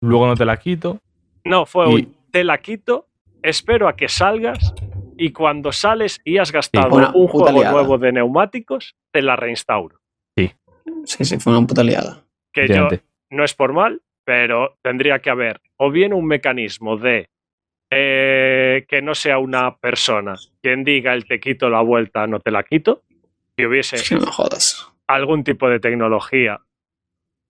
luego 0.00 0.26
no 0.26 0.34
te 0.34 0.44
la 0.44 0.56
quito. 0.58 1.00
No, 1.44 1.64
fue 1.66 1.86
Y- 1.90 1.94
un 1.94 2.16
te 2.30 2.44
la 2.44 2.58
quito, 2.58 3.06
espero 3.42 3.88
a 3.88 3.96
que 3.96 4.08
salgas 4.08 4.74
y 5.16 5.32
cuando 5.32 5.72
sales 5.72 6.20
y 6.24 6.38
has 6.38 6.52
gastado 6.52 6.96
un 7.14 7.28
juego 7.28 7.50
liada. 7.50 7.72
nuevo 7.72 7.98
de 7.98 8.12
neumáticos, 8.12 8.94
te 9.12 9.22
la 9.22 9.36
reinstauro. 9.36 10.00
Sí, 11.06 11.24
sí, 11.24 11.38
fue 11.38 11.56
una 11.56 11.66
puta 11.66 11.84
liada. 11.84 12.24
Que 12.52 12.66
yo, 12.66 12.88
no 13.30 13.44
es 13.44 13.54
por 13.54 13.72
mal, 13.72 14.00
pero 14.24 14.78
tendría 14.82 15.18
que 15.18 15.30
haber 15.30 15.60
o 15.76 15.90
bien 15.90 16.14
un 16.14 16.26
mecanismo 16.26 16.96
de 16.96 17.28
eh, 17.90 18.86
que 18.88 19.02
no 19.02 19.14
sea 19.14 19.38
una 19.38 19.76
persona 19.76 20.34
quien 20.62 20.82
diga 20.84 21.12
el 21.12 21.26
te 21.26 21.40
quito 21.40 21.68
la 21.68 21.82
vuelta, 21.82 22.26
no 22.26 22.40
te 22.40 22.50
la 22.50 22.62
quito, 22.62 23.02
que 23.56 23.66
hubiese 23.66 23.96
no 24.16 24.32
jodas. 24.32 24.90
algún 25.06 25.44
tipo 25.44 25.68
de 25.68 25.78
tecnología 25.78 26.60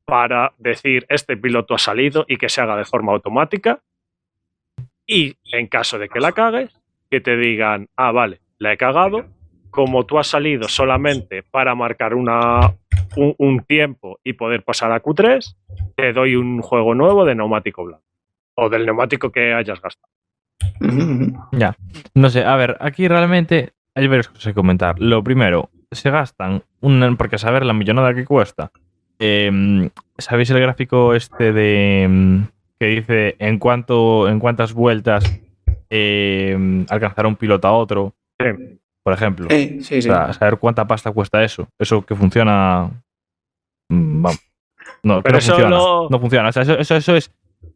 para 0.04 0.52
decir 0.58 1.06
este 1.08 1.36
piloto 1.36 1.74
ha 1.74 1.78
salido 1.78 2.24
y 2.28 2.36
que 2.36 2.48
se 2.48 2.60
haga 2.60 2.76
de 2.76 2.84
forma 2.84 3.12
automática. 3.12 3.80
Y 5.06 5.36
en 5.52 5.66
caso 5.66 5.98
de 5.98 6.08
que 6.08 6.20
la 6.20 6.32
cagues, 6.32 6.74
que 7.14 7.20
te 7.20 7.36
digan, 7.36 7.88
ah, 7.96 8.10
vale, 8.10 8.40
la 8.58 8.72
he 8.72 8.76
cagado, 8.76 9.26
como 9.70 10.04
tú 10.04 10.18
has 10.18 10.26
salido 10.26 10.66
solamente 10.66 11.44
para 11.44 11.76
marcar 11.76 12.12
una, 12.12 12.74
un, 13.14 13.36
un 13.38 13.60
tiempo 13.60 14.18
y 14.24 14.32
poder 14.32 14.64
pasar 14.64 14.90
a 14.90 15.00
Q3, 15.00 15.54
te 15.94 16.12
doy 16.12 16.34
un 16.34 16.60
juego 16.60 16.92
nuevo 16.96 17.24
de 17.24 17.36
neumático 17.36 17.84
blanco. 17.84 18.02
O 18.56 18.68
del 18.68 18.84
neumático 18.84 19.30
que 19.30 19.54
hayas 19.54 19.80
gastado. 19.80 20.12
Ya. 21.52 21.76
No 22.14 22.28
sé, 22.30 22.42
a 22.44 22.56
ver, 22.56 22.76
aquí 22.80 23.06
realmente 23.06 23.74
hay 23.94 24.08
varias 24.08 24.26
cosas 24.26 24.46
que 24.46 24.54
comentar. 24.54 24.98
Lo 24.98 25.22
primero, 25.22 25.70
se 25.92 26.10
gastan, 26.10 26.64
un, 26.80 27.16
porque 27.16 27.36
a 27.36 27.38
saber 27.38 27.64
la 27.64 27.74
millonada 27.74 28.12
que 28.12 28.24
cuesta. 28.24 28.72
eh, 29.20 29.88
¿Sabéis 30.18 30.50
el 30.50 30.60
gráfico 30.60 31.14
este 31.14 31.52
de 31.52 32.08
mm, 32.08 32.42
que 32.80 32.86
dice 32.86 33.36
en 33.38 33.60
cuánto, 33.60 34.28
en 34.28 34.40
cuántas 34.40 34.72
vueltas 34.72 35.40
eh, 35.90 36.84
alcanzará 36.88 37.28
un 37.28 37.36
piloto 37.36 37.68
a 37.68 37.72
otro? 37.72 38.14
Sí. 38.40 38.46
Por 39.02 39.12
ejemplo. 39.12 39.46
Sí, 39.50 39.80
sí, 39.82 40.00
sí. 40.02 40.08
O 40.08 40.12
sea, 40.12 40.32
saber 40.32 40.58
cuánta 40.58 40.86
pasta 40.86 41.12
cuesta 41.12 41.44
eso. 41.44 41.68
Eso 41.78 42.04
que 42.04 42.14
funciona. 42.14 42.90
mm, 43.90 44.22
Vamos. 44.22 44.40
No, 45.02 45.22
Pero 45.22 45.32
no 45.34 45.38
eso 45.38 45.52
funciona. 45.52 45.76
No 46.10 46.18
funciona. 46.20 46.48
O 46.48 46.52
sea, 46.52 46.62
eso, 46.62 46.78
eso, 46.78 46.96
eso 46.96 47.16
es 47.16 47.30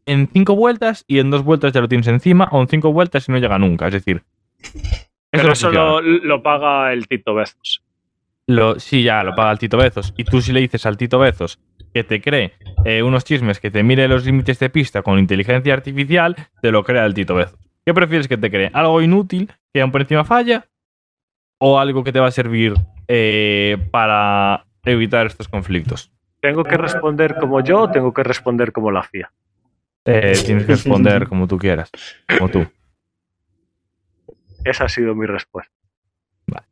en 0.05 0.27
cinco 0.33 0.55
vueltas 0.55 1.03
y 1.07 1.19
en 1.19 1.29
dos 1.29 1.43
vueltas 1.43 1.71
ya 1.73 1.81
lo 1.81 1.87
tienes 1.87 2.07
encima, 2.07 2.47
o 2.51 2.61
en 2.61 2.67
cinco 2.67 2.91
vueltas 2.91 3.27
y 3.29 3.31
no 3.31 3.37
llega 3.37 3.59
nunca. 3.59 3.87
Es 3.87 3.93
decir. 3.93 4.23
Pero 5.31 5.43
no 5.47 5.53
eso 5.53 5.69
lo, 5.71 6.01
lo 6.01 6.41
paga 6.41 6.91
el 6.93 7.07
Tito 7.07 7.35
Bezos. 7.35 7.83
Lo- 8.47 8.79
sí, 8.79 9.03
ya, 9.03 9.21
lo 9.23 9.35
paga 9.35 9.51
el 9.51 9.59
Tito 9.59 9.77
Bezos. 9.77 10.13
Y 10.17 10.23
tú 10.23 10.41
si 10.41 10.51
le 10.51 10.61
dices 10.61 10.85
al 10.87 10.97
Tito 10.97 11.19
Bezos 11.19 11.59
que 11.93 12.03
te 12.03 12.21
cree 12.21 12.53
eh, 12.85 13.03
unos 13.03 13.23
chismes, 13.23 13.59
que 13.59 13.69
te 13.69 13.83
mire 13.83 14.07
los 14.07 14.25
límites 14.25 14.57
de 14.59 14.69
pista 14.71 15.03
con 15.03 15.19
inteligencia 15.19 15.73
artificial, 15.73 16.35
te 16.61 16.71
lo 16.71 16.83
crea 16.83 17.05
el 17.05 17.13
Tito 17.13 17.35
Bezos. 17.35 17.58
¿Qué 17.89 17.93
prefieres 17.95 18.27
que 18.27 18.37
te 18.37 18.51
cree? 18.51 18.69
¿Algo 18.71 19.01
inútil 19.01 19.51
que 19.73 19.81
aún 19.81 19.91
por 19.91 20.01
encima 20.01 20.23
falla? 20.23 20.63
¿O 21.57 21.79
algo 21.79 22.03
que 22.03 22.11
te 22.11 22.19
va 22.19 22.27
a 22.27 22.31
servir 22.31 22.75
eh, 23.07 23.79
para 23.89 24.67
evitar 24.83 25.25
estos 25.25 25.47
conflictos? 25.47 26.11
¿Tengo 26.39 26.63
que 26.63 26.77
responder 26.77 27.37
como 27.39 27.63
yo 27.63 27.79
o 27.79 27.89
tengo 27.89 28.13
que 28.13 28.21
responder 28.21 28.71
como 28.71 28.91
la 28.91 29.01
FIA? 29.01 29.31
Eh, 30.05 30.33
tienes 30.45 30.67
que 30.67 30.73
responder 30.73 31.27
como 31.27 31.47
tú 31.47 31.57
quieras. 31.57 31.89
Como 32.37 32.51
tú. 32.51 32.67
Esa 34.63 34.85
ha 34.85 34.89
sido 34.89 35.15
mi 35.15 35.25
respuesta. 35.25 35.73
Vale. 36.45 36.67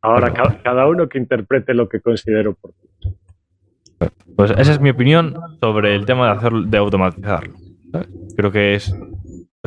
Ahora 0.00 0.32
cada 0.64 0.86
uno 0.86 1.10
que 1.10 1.18
interprete 1.18 1.74
lo 1.74 1.90
que 1.90 2.00
considero 2.00 2.52
oportuno. 2.52 3.18
Pues 4.34 4.52
esa 4.52 4.72
es 4.72 4.80
mi 4.80 4.88
opinión 4.88 5.38
sobre 5.60 5.94
el 5.94 6.06
tema 6.06 6.24
de, 6.24 6.38
hacer, 6.38 6.52
de 6.52 6.78
automatizarlo. 6.78 7.52
¿sabes? 7.92 8.08
Creo 8.34 8.50
que 8.50 8.76
es. 8.76 8.94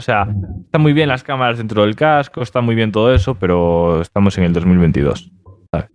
O 0.01 0.03
sea, 0.03 0.27
están 0.65 0.81
muy 0.81 0.93
bien 0.93 1.07
las 1.07 1.21
cámaras 1.21 1.59
dentro 1.59 1.83
del 1.83 1.95
casco, 1.95 2.41
está 2.41 2.59
muy 2.59 2.73
bien 2.73 2.91
todo 2.91 3.13
eso, 3.13 3.35
pero 3.35 4.01
estamos 4.01 4.35
en 4.39 4.45
el 4.45 4.53
2022. 4.53 5.31
¿sabes? 5.69 5.91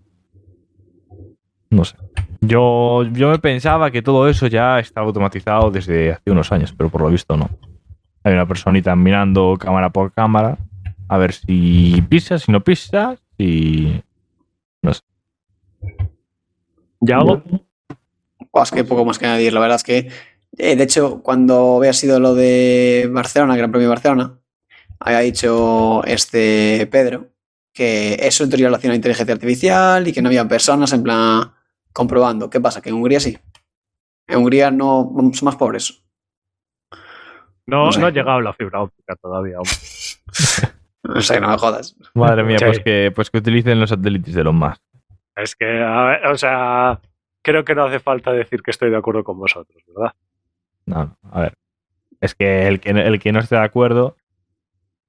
No 1.70 1.84
sé. 1.84 1.96
Yo, 2.40 3.02
yo 3.02 3.30
me 3.30 3.40
pensaba 3.40 3.90
que 3.90 4.02
todo 4.02 4.28
eso 4.28 4.46
ya 4.46 4.78
estaba 4.78 5.08
automatizado 5.08 5.72
desde 5.72 6.12
hace 6.12 6.30
unos 6.30 6.52
años, 6.52 6.72
pero 6.72 6.88
por 6.88 7.00
lo 7.00 7.08
visto 7.08 7.36
no. 7.36 7.50
Hay 8.22 8.32
una 8.32 8.46
personita 8.46 8.94
mirando 8.94 9.56
cámara 9.58 9.90
por 9.90 10.12
cámara 10.12 10.56
a 11.08 11.18
ver 11.18 11.32
si 11.32 12.00
pisa, 12.08 12.38
si 12.38 12.52
no 12.52 12.62
pisa, 12.62 13.16
si. 13.36 14.04
¿Yago? 17.00 17.42
Buah, 18.52 18.62
es 18.62 18.70
que 18.70 18.84
poco 18.84 19.04
más 19.04 19.18
que 19.18 19.26
añadir. 19.26 19.52
La 19.52 19.58
verdad 19.58 19.76
es 19.76 19.82
que, 19.82 20.10
eh, 20.58 20.76
de 20.76 20.84
hecho, 20.84 21.22
cuando 21.22 21.76
había 21.78 21.92
sido 21.92 22.18
lo 22.20 22.34
de 22.34 23.08
Barcelona, 23.12 23.56
Gran 23.56 23.70
Premio 23.70 23.88
de 23.88 23.94
Barcelona, 23.94 24.38
había 25.00 25.20
dicho 25.20 26.02
este 26.04 26.86
Pedro 26.90 27.28
que 27.72 28.14
eso 28.22 28.42
en 28.44 28.48
teoría 28.50 28.70
lo 28.70 28.76
hacía 28.76 28.88
una 28.88 28.96
inteligencia 28.96 29.34
artificial 29.34 30.08
y 30.08 30.12
que 30.14 30.22
no 30.22 30.28
había 30.28 30.48
personas 30.48 30.92
en 30.94 31.02
plan 31.02 31.52
comprobando. 31.92 32.48
¿Qué 32.48 32.58
pasa? 32.60 32.80
Que 32.80 32.88
en 32.88 32.94
Hungría 32.94 33.20
sí. 33.20 33.36
En 34.26 34.38
Hungría 34.38 34.70
no 34.70 35.12
son 35.34 35.44
más 35.44 35.56
pobres. 35.56 36.02
No, 37.66 37.86
No 37.86 37.92
sé. 37.92 38.00
no 38.00 38.06
ha 38.06 38.10
llegado 38.10 38.40
la 38.40 38.54
fibra 38.54 38.80
óptica 38.82 39.14
todavía. 39.16 39.58
No 41.02 41.20
sé, 41.20 41.38
no 41.40 41.48
me 41.48 41.58
jodas. 41.58 41.96
Madre 42.14 42.44
mía, 42.44 42.58
Sí. 42.58 42.64
pues, 42.64 42.80
que, 42.80 43.12
pues 43.14 43.30
que 43.30 43.38
utilicen 43.38 43.78
los 43.78 43.90
satélites 43.90 44.34
de 44.34 44.44
los 44.44 44.54
más. 44.54 44.78
Es 45.34 45.54
que, 45.54 45.66
a 45.82 46.04
ver, 46.04 46.26
o 46.28 46.38
sea, 46.38 47.00
creo 47.42 47.64
que 47.64 47.74
no 47.74 47.84
hace 47.84 48.00
falta 48.00 48.32
decir 48.32 48.62
que 48.62 48.70
estoy 48.70 48.90
de 48.90 48.96
acuerdo 48.96 49.22
con 49.22 49.38
vosotros, 49.38 49.82
¿verdad? 49.88 50.14
No, 50.86 51.04
no, 51.22 51.30
a 51.32 51.40
ver. 51.42 51.54
Es 52.20 52.34
que 52.34 52.66
el 52.66 52.80
que, 52.80 52.90
el 52.90 53.18
que 53.20 53.32
no 53.32 53.40
esté 53.40 53.56
de 53.56 53.62
acuerdo 53.62 54.16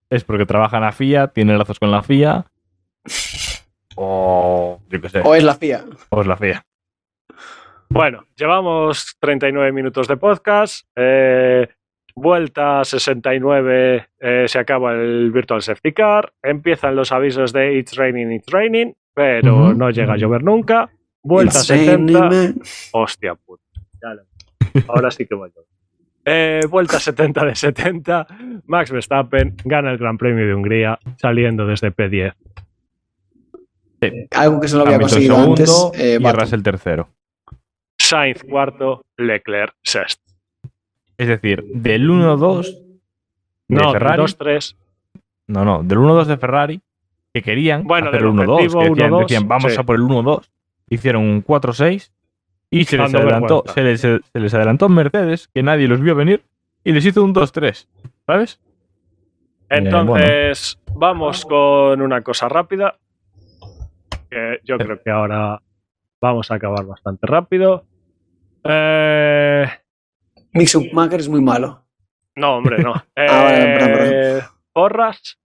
es 0.09 0.23
porque 0.23 0.45
trabaja 0.45 0.77
en 0.77 0.83
la 0.83 0.91
FIA, 0.91 1.27
tiene 1.27 1.57
lazos 1.57 1.79
con 1.79 1.91
la 1.91 2.01
FIA. 2.03 2.45
O 3.95 4.79
yo 4.89 5.01
qué 5.01 5.09
sé, 5.09 5.21
O 5.23 5.35
es 5.35 5.43
la 5.43 5.55
FIA. 5.55 5.85
o 6.09 6.21
es 6.21 6.27
la 6.27 6.37
FIA. 6.37 6.63
Bueno, 7.89 8.25
llevamos 8.35 9.15
39 9.19 9.71
minutos 9.71 10.07
de 10.07 10.17
podcast. 10.17 10.85
eh, 10.95 11.67
vuelta 12.15 12.83
69, 12.83 14.07
eh, 14.19 14.45
se 14.47 14.59
acaba 14.59 14.93
el 14.93 15.31
Virtual 15.31 15.61
Safety 15.61 15.93
Car. 15.93 16.33
Empiezan 16.41 16.95
los 16.95 17.11
avisos 17.11 17.53
de 17.53 17.77
It's 17.77 17.95
raining, 17.95 18.31
it's 18.33 18.51
raining, 18.51 18.93
pero 19.13 19.73
no 19.73 19.89
llega 19.91 20.13
a 20.13 20.17
llover 20.17 20.43
nunca. 20.43 20.89
Vuelta 21.23 21.59
It's 21.59 21.67
70. 21.67 22.19
raining, 22.29 22.61
Hostia 22.91 23.35
puta. 23.35 23.63
Ya 24.01 24.13
lo- 24.15 24.23
Ahora 24.87 25.11
sí 25.11 25.25
que 25.25 25.35
voy 25.35 25.51
yo. 25.55 25.61
Eh, 26.25 26.61
vuelta 26.69 26.99
70 26.99 27.45
de 27.45 27.55
70. 27.55 28.27
Max 28.65 28.91
Verstappen 28.91 29.55
gana 29.63 29.91
el 29.91 29.97
Gran 29.97 30.17
Premio 30.17 30.45
de 30.45 30.53
Hungría 30.53 30.99
saliendo 31.17 31.65
desde 31.65 31.91
P10. 31.93 32.33
Algo 34.31 34.59
que 34.61 34.67
se 34.67 34.75
lo 34.75 34.81
había 34.83 34.95
Hamilton 34.97 35.09
conseguido 35.09 35.35
segundo 35.35 35.87
antes. 35.87 36.01
eh, 36.01 36.17
y. 36.19 36.31
Russell 36.31 36.61
tercero. 36.61 37.09
Sainz 37.97 38.43
cuarto, 38.43 39.03
Leclerc 39.17 39.73
sexto. 39.83 40.23
Es 41.17 41.27
decir, 41.27 41.63
del 41.73 42.07
1-2 42.09 42.63
de 43.69 43.75
No, 43.75 43.91
Ferrari. 43.93 44.21
2-3. 44.21 44.75
No, 45.47 45.65
no, 45.65 45.81
del 45.81 45.97
1-2 45.97 46.25
de 46.25 46.37
Ferrari 46.37 46.81
que 47.33 47.41
querían 47.41 47.83
Bueno, 47.85 48.09
hacer 48.09 48.21
el 48.21 48.27
1-2. 48.27 48.49
objetivo 48.53 48.79
que 48.81 48.89
decían, 48.89 49.11
1-2, 49.11 49.19
decían, 49.21 49.47
vamos 49.47 49.73
sí. 49.73 49.79
a 49.79 49.83
por 49.83 49.95
el 49.95 50.01
1-2. 50.03 50.49
Hicieron 50.89 51.23
un 51.23 51.43
4-6 51.43 52.11
y 52.69 52.83
se 52.85 52.97
les, 52.97 53.13
adelantó, 53.13 53.63
se, 53.73 53.81
les, 53.81 54.01
se 54.01 54.19
les 54.33 54.53
adelantó 54.53 54.89
Mercedes, 54.89 55.47
que 55.53 55.63
nadie 55.63 55.87
los 55.87 56.01
vio 56.01 56.15
venir, 56.15 56.43
y 56.83 56.91
les 56.91 57.05
hizo 57.05 57.23
un 57.23 57.33
2-3. 57.33 57.87
¿Sabes? 58.25 58.59
Entonces, 59.69 60.79
vamos 60.93 61.45
con 61.45 62.01
una 62.01 62.21
cosa 62.21 62.47
rápida. 62.49 62.97
Que 64.29 64.59
yo 64.63 64.77
creo 64.77 65.01
que 65.01 65.09
ahora 65.09 65.61
vamos 66.21 66.51
a 66.51 66.55
acabar 66.55 66.85
bastante 66.85 67.25
rápido. 67.27 67.85
Eh, 68.63 69.65
Mick 70.53 70.67
Schumacher 70.67 71.19
es 71.19 71.29
muy 71.29 71.41
malo. 71.41 71.85
no, 72.35 72.57
hombre, 72.57 72.79
no. 72.83 72.93
Ah, 73.15 73.43
vale, 73.43 73.65
perdón, 73.77 74.09
Eh, 74.13 74.41
Porras, 74.73 75.39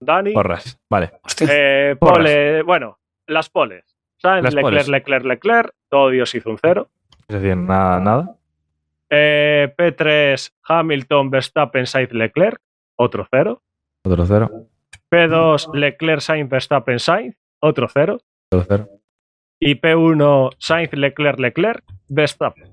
Dani. 0.00 0.32
Porras. 0.32 0.80
Vale. 0.88 1.12
Eh, 1.48 1.96
Porras. 1.98 2.64
bueno, 2.64 2.98
las 3.26 3.48
poles. 3.48 3.91
Sainz, 4.22 4.44
Las 4.44 4.54
Leclerc, 4.54 4.62
poles. 4.62 4.88
Leclerc, 4.88 5.24
Leclerc. 5.24 5.74
Todo 5.88 6.10
Dios 6.10 6.32
hizo 6.34 6.50
un 6.50 6.58
cero. 6.58 6.88
Es 7.28 7.40
decir, 7.40 7.56
nada, 7.56 7.98
nada. 7.98 8.36
Eh, 9.10 9.74
P3, 9.76 10.52
Hamilton, 10.62 11.30
Verstappen, 11.30 11.86
Sainz, 11.86 12.12
Leclerc. 12.12 12.60
Otro 12.96 13.26
cero. 13.30 13.62
Otro 14.04 14.24
cero. 14.24 14.50
P2, 15.10 15.74
Leclerc, 15.74 16.20
Sainz, 16.20 16.48
Verstappen, 16.48 16.98
Sainz. 16.98 17.36
Otro 17.60 17.88
cero. 17.92 18.18
Otro 18.50 18.64
cero. 18.68 18.88
Y 19.58 19.74
P1, 19.80 20.50
Sainz, 20.58 20.92
Leclerc, 20.92 21.38
Leclerc, 21.38 21.84
Verstappen. 22.08 22.70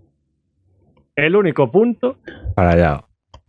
El 1.16 1.36
único 1.36 1.70
punto 1.72 2.18
Para 2.56 2.72
allá. 2.72 3.04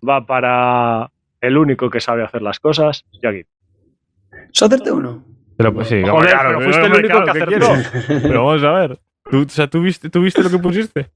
va 0.06 0.26
para 0.26 1.10
el 1.40 1.56
único 1.56 1.88
que 1.90 2.00
sabe 2.00 2.24
hacer 2.24 2.42
las 2.42 2.58
cosas. 2.60 3.04
¿Solo 4.52 4.74
hacerte 4.74 4.90
uno? 4.90 5.24
Pero, 5.62 5.84
sí, 5.84 6.02
Joder, 6.02 6.30
claro, 6.30 6.48
pero 6.58 6.60
fuiste 6.62 6.86
el 6.86 6.92
único 6.94 7.18
que 7.18 7.24
¿qué 7.24 7.30
acertó. 7.30 7.72
Pero 8.22 8.44
vamos 8.46 8.62
a 8.64 8.72
ver. 8.72 8.98
¿Tú, 9.30 9.42
o 9.42 9.48
sea, 9.48 9.66
¿tú 9.68 9.82
viste, 9.82 10.08
tú 10.08 10.22
viste 10.22 10.42
lo 10.42 10.50
que 10.50 10.58
pusiste? 10.58 11.10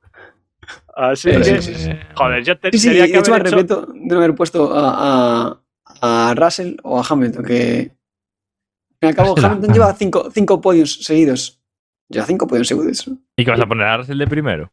Así 0.95 1.31
Sí, 1.31 1.37
que, 1.39 1.45
sí, 1.63 1.75
sí. 1.75 1.91
Eh, 1.91 2.07
joder, 2.15 2.45
yo 2.45 2.59
te, 2.59 2.71
Sí, 2.73 2.79
sí, 2.79 2.89
tenía 2.89 3.03
de 3.05 3.13
que 3.13 3.19
hecho 3.19 3.31
me 3.31 3.37
haber 3.37 3.47
hecho- 3.49 3.57
arrepiento 3.57 3.93
de 3.93 4.01
no 4.07 4.17
haber 4.17 4.35
puesto 4.35 4.73
a, 4.75 5.59
a, 6.01 6.29
a 6.31 6.35
Russell 6.35 6.77
o 6.83 7.01
a 7.01 7.05
Hamilton, 7.09 7.45
que 7.45 7.53
al 7.53 8.97
fin 9.01 9.03
y 9.03 9.07
al 9.07 9.15
cabo 9.15 9.29
Russell, 9.35 9.45
Hamilton 9.51 9.71
ah. 9.71 9.75
lleva 9.75 9.95
cinco, 9.95 10.31
cinco 10.31 10.61
podios 10.61 11.03
seguidos. 11.05 11.61
Lleva 12.09 12.27
cinco 12.27 12.47
podios 12.47 12.69
seguidos. 12.69 13.11
¿Y 13.37 13.45
qué 13.45 13.51
vas 13.51 13.61
a 13.61 13.67
poner 13.67 13.87
a 13.87 13.97
Russell 13.97 14.19
de 14.19 14.27
primero? 14.27 14.71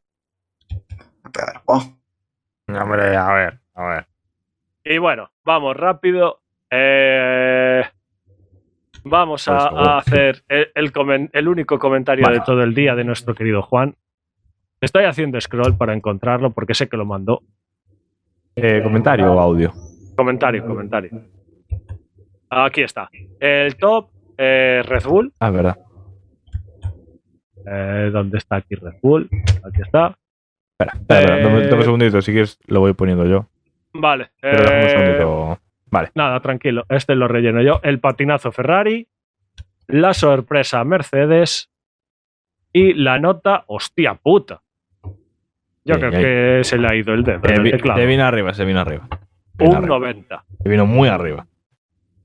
Pero, 1.31 1.47
a 1.47 1.51
ver, 1.53 1.61
wow. 1.65 1.97
Hombre, 2.81 3.15
a 3.15 3.33
ver, 3.33 3.59
a 3.75 3.83
ver. 3.87 4.07
Y 4.83 4.97
bueno, 4.97 5.31
vamos 5.43 5.75
rápido. 5.77 6.41
Eh, 6.69 7.83
vamos 9.03 9.47
a, 9.47 9.97
hacer 9.97 10.43
el, 10.47 10.67
el 10.75 10.91
comen- 10.91 11.29
el 11.33 11.47
único 11.47 11.79
comentario 11.79 12.27
de 12.27 12.39
todo 12.41 12.63
el 12.63 12.73
día 12.73 12.95
de 12.95 13.03
nuestro 13.03 13.33
querido 13.35 13.61
Juan. 13.61 13.95
Estoy 14.79 15.05
haciendo 15.05 15.39
scroll 15.39 15.77
para 15.77 15.93
encontrarlo 15.93 16.51
porque 16.51 16.73
sé 16.73 16.87
que 16.89 16.97
lo 16.97 17.05
mandó. 17.05 17.41
Eh, 18.55 18.81
¿Comentario 18.83 19.31
o 19.31 19.39
audio? 19.39 19.71
Comentario, 20.15 20.65
comentario. 20.65 21.09
Aquí 22.49 22.81
está. 22.81 23.09
El 23.39 23.75
top, 23.77 24.09
eh, 24.37 24.81
Red 24.85 25.03
Bull. 25.03 25.31
Ah, 25.39 25.51
verdad. 25.51 25.77
Eh, 27.65 28.09
¿Dónde 28.11 28.37
está 28.39 28.57
aquí 28.57 28.75
Red 28.75 28.95
Bull? 29.01 29.29
Aquí 29.63 29.81
está. 29.81 30.17
Espera, 30.79 30.93
espera, 30.99 31.21
espera, 31.21 31.37
Eh, 31.37 31.43
dame, 31.43 31.61
dame 31.67 31.75
un 31.77 31.83
segundito, 31.83 32.21
si 32.21 32.31
quieres 32.31 32.57
lo 32.67 32.79
voy 32.79 32.93
poniendo 32.93 33.25
yo. 33.25 33.45
Vale. 33.93 34.31
Pero 34.41 34.63
un 34.63 35.53
eh, 35.53 35.57
segundito. 35.91 36.11
Nada, 36.15 36.39
tranquilo. 36.39 36.85
Este 36.89 37.15
lo 37.15 37.27
relleno 37.27 37.61
yo. 37.61 37.79
El 37.83 37.99
patinazo 37.99 38.51
Ferrari. 38.51 39.07
La 39.87 40.13
sorpresa 40.13 40.83
Mercedes. 40.83 41.69
Y 42.73 42.93
la 42.93 43.19
nota, 43.19 43.63
hostia 43.67 44.15
puta. 44.15 44.61
Yo 45.83 45.95
Sí, 45.95 45.99
creo 45.99 46.11
ahí. 46.15 46.23
que 46.23 46.63
se 46.63 46.77
le 46.77 46.87
ha 46.87 46.95
ido 46.95 47.13
el 47.13 47.23
dedo. 47.23 47.41
Eh, 47.43 47.79
se 47.95 48.05
vino 48.05 48.23
arriba, 48.25 48.53
se 48.53 48.65
vino 48.65 48.79
arriba. 48.79 49.07
Vino 49.55 49.71
Un 49.71 49.75
arriba. 49.77 49.95
90. 49.99 50.45
Se 50.63 50.69
vino 50.69 50.85
muy 50.85 51.09
arriba. 51.09 51.45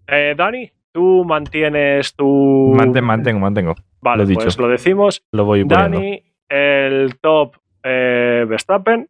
Eh, 0.07 0.35
Dani, 0.37 0.71
tú 0.93 1.25
mantienes 1.25 2.15
tu. 2.15 2.73
Manten- 2.77 3.03
mantengo, 3.03 3.41
mantengo. 3.41 3.75
vale, 4.01 4.25
lo 4.25 4.33
pues 4.35 4.47
dicho. 4.47 4.63
lo 4.63 4.69
decimos. 4.69 5.25
Lo 5.33 5.45
voy 5.45 5.65
poniendo. 5.65 5.99
Dani, 5.99 6.23
el 6.49 7.19
top 7.21 7.57
eh, 7.83 8.45
Verstappen. 8.49 9.09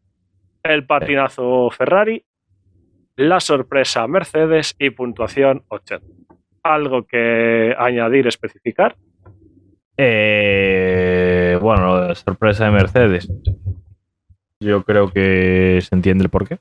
El 0.63 0.87
patinazo 0.87 1.69
Ferrari. 1.71 2.25
La 3.17 3.41
sorpresa 3.41 4.07
Mercedes 4.07 4.77
y 4.79 4.91
puntuación 4.91 5.65
80. 5.69 6.07
¿Algo 6.63 7.07
que 7.07 7.75
añadir, 7.79 8.27
especificar? 8.27 8.97
Eh, 9.97 11.59
bueno, 11.63 12.09
la 12.09 12.15
sorpresa 12.15 12.67
de 12.67 12.73
Mercedes. 12.73 13.33
Yo 14.61 14.83
creo 14.83 15.11
que 15.11 15.79
se 15.81 15.95
entiende 15.95 16.25
el 16.25 16.31
porqué. 16.31 16.59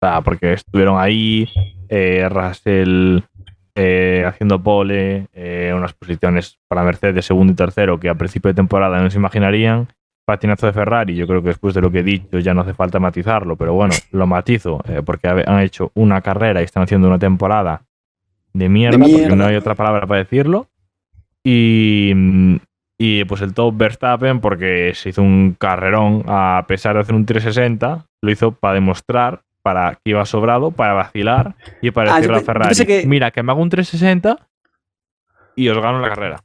Sea, 0.00 0.20
porque 0.20 0.52
estuvieron 0.52 1.00
ahí, 1.00 1.48
eh, 1.88 2.28
Russell 2.28 3.20
eh, 3.74 4.24
haciendo 4.26 4.62
pole, 4.62 5.28
eh, 5.32 5.72
unas 5.74 5.94
posiciones 5.94 6.58
para 6.68 6.82
Mercedes 6.82 7.24
segundo 7.24 7.52
y 7.54 7.56
tercero 7.56 7.98
que 7.98 8.10
a 8.10 8.14
principio 8.14 8.48
de 8.48 8.54
temporada 8.54 9.00
no 9.00 9.08
se 9.08 9.18
imaginarían. 9.18 9.88
Patinazo 10.28 10.66
de 10.66 10.74
Ferrari, 10.74 11.14
yo 11.16 11.26
creo 11.26 11.40
que 11.40 11.48
después 11.48 11.72
de 11.74 11.80
lo 11.80 11.90
que 11.90 12.00
he 12.00 12.02
dicho 12.02 12.38
ya 12.38 12.52
no 12.52 12.60
hace 12.60 12.74
falta 12.74 12.98
matizarlo, 12.98 13.56
pero 13.56 13.72
bueno, 13.72 13.94
lo 14.12 14.26
matizo 14.26 14.82
eh, 14.86 15.00
porque 15.02 15.26
ha- 15.26 15.42
han 15.46 15.60
hecho 15.60 15.90
una 15.94 16.20
carrera 16.20 16.60
y 16.60 16.64
están 16.64 16.82
haciendo 16.82 17.08
una 17.08 17.18
temporada 17.18 17.80
de 18.52 18.68
mierda, 18.68 18.98
porque 18.98 19.16
mierda. 19.16 19.36
no 19.36 19.46
hay 19.46 19.56
otra 19.56 19.74
palabra 19.74 20.06
para 20.06 20.18
decirlo. 20.20 20.66
Y, 21.42 22.12
mm, 22.14 22.56
y 22.98 23.24
pues 23.24 23.40
el 23.40 23.54
top 23.54 23.74
Verstappen, 23.78 24.40
porque 24.40 24.92
se 24.94 25.08
hizo 25.08 25.22
un 25.22 25.56
carrerón, 25.58 26.24
a 26.26 26.62
pesar 26.68 26.94
de 26.96 27.00
hacer 27.00 27.14
un 27.14 27.24
360, 27.24 28.04
lo 28.20 28.30
hizo 28.30 28.52
para 28.52 28.74
demostrar, 28.74 29.40
para 29.62 29.94
que 29.94 30.10
iba 30.10 30.26
sobrado, 30.26 30.72
para 30.72 30.92
vacilar 30.92 31.54
y 31.80 31.90
para 31.90 32.12
Ah, 32.12 32.16
decirle 32.16 32.36
a 32.36 32.40
Ferrari: 32.42 32.74
que- 32.86 33.04
Mira, 33.06 33.30
que 33.30 33.42
me 33.42 33.52
hago 33.52 33.62
un 33.62 33.70
360 33.70 34.46
y 35.56 35.68
os 35.70 35.78
gano 35.80 36.00
la 36.00 36.08
carrera. 36.10 36.36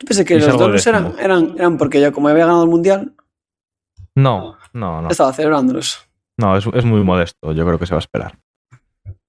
Yo 0.00 0.06
pensé 0.06 0.24
que 0.24 0.34
Y 0.34 0.38
los 0.40 0.58
dobles 0.58 0.84
eran, 0.86 1.12
eran, 1.20 1.54
eran 1.58 1.76
porque 1.78 2.00
yo, 2.00 2.10
como 2.12 2.28
había 2.28 2.46
ganado 2.46 2.64
el 2.64 2.70
mundial, 2.70 3.12
No, 4.14 4.56
no, 4.72 5.02
no. 5.02 5.08
estaba 5.10 5.32
celebrándolos. 5.32 6.06
No, 6.36 6.56
es, 6.56 6.66
es 6.72 6.84
muy 6.84 7.02
modesto. 7.02 7.52
Yo 7.52 7.66
creo 7.66 7.78
que 7.78 7.86
se 7.86 7.94
va 7.94 7.98
a 7.98 8.00
esperar. 8.00 8.38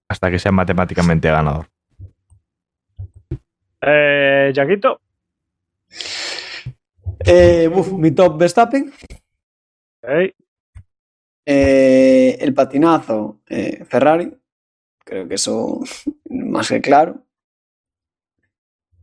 Hasta 0.07 0.29
que 0.29 0.39
sea 0.39 0.51
matemáticamente 0.51 1.29
ganador. 1.29 1.67
Eh, 3.82 4.51
Yaquito. 4.53 5.01
Eh, 7.25 7.69
uf, 7.73 7.91
mi 7.93 8.11
top 8.11 8.38
Verstappen. 8.38 8.91
Ok. 10.03 10.34
Eh, 11.45 12.38
el 12.39 12.53
patinazo 12.53 13.39
eh, 13.47 13.84
Ferrari. 13.86 14.34
Creo 15.03 15.27
que 15.27 15.36
eso 15.36 15.79
más 16.29 16.69
que 16.69 16.82
claro. 16.82 17.25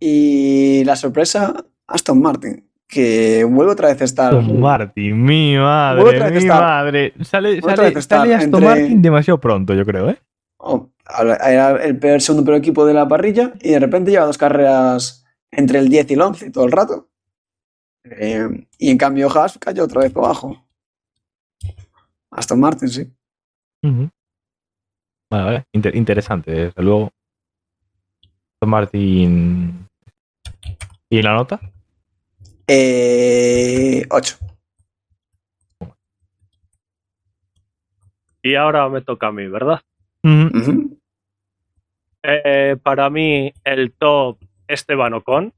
Y 0.00 0.84
la 0.84 0.96
sorpresa 0.96 1.64
Aston 1.86 2.20
Martin. 2.20 2.67
Que 2.88 3.44
vuelve 3.44 3.72
otra 3.72 3.88
vez 3.88 4.00
a 4.00 4.04
estar. 4.04 4.34
Aston 4.34 4.60
Martin, 4.60 5.22
mi 5.22 5.56
Vuelve 5.56 5.62
madre, 5.64 6.00
otra 6.02 6.12
vez 6.12 6.22
a 6.22 6.30
mi 6.30 6.36
estar- 6.38 6.62
madre. 6.62 7.12
Sale, 7.22 7.48
vuelve 7.60 7.64
otra 7.64 7.76
sale, 7.76 7.88
vez 7.88 7.96
a 7.96 7.98
estar 8.00 8.18
sale 8.20 8.34
Aston 8.34 8.54
entre- 8.62 8.66
Martin 8.80 9.02
demasiado 9.02 9.38
pronto, 9.40 9.74
yo 9.74 9.84
creo, 9.84 10.08
¿eh? 10.10 10.18
oh, 10.56 10.88
era 11.46 11.82
el 11.84 11.98
peor, 11.98 12.20
segundo 12.22 12.44
peor 12.46 12.56
equipo 12.58 12.86
de 12.86 12.94
la 12.94 13.06
parrilla. 13.06 13.52
Y 13.60 13.70
de 13.70 13.78
repente 13.78 14.10
lleva 14.10 14.24
dos 14.24 14.38
carreras 14.38 15.24
entre 15.50 15.78
el 15.80 15.88
10 15.90 16.10
y 16.10 16.14
el 16.14 16.20
11 16.22 16.50
todo 16.50 16.64
el 16.64 16.72
rato. 16.72 17.08
Eh, 18.04 18.48
y 18.78 18.90
en 18.90 18.96
cambio 18.98 19.28
Haas 19.30 19.58
cayó 19.58 19.84
otra 19.84 20.00
vez 20.02 20.12
por 20.12 20.24
abajo. 20.24 20.64
Aston 22.30 22.58
Martin, 22.60 22.88
sí. 22.88 23.12
Vale, 25.30 25.44
vale. 25.44 25.64
Inter- 25.72 25.94
interesante, 25.94 26.50
desde 26.52 26.82
luego. 26.82 27.10
Aston 28.54 28.70
Martin. 28.70 29.86
¿Y 31.10 31.20
la 31.22 31.34
nota? 31.34 31.60
Eh, 32.68 34.04
8. 34.10 34.36
Y 38.42 38.54
ahora 38.54 38.88
me 38.88 39.00
toca 39.00 39.28
a 39.28 39.32
mí, 39.32 39.46
¿verdad? 39.48 39.80
Eh, 42.22 42.76
para 42.82 43.10
mí, 43.10 43.52
el 43.64 43.92
top 43.92 44.38
Esteban 44.66 45.14
Ocon. 45.14 45.52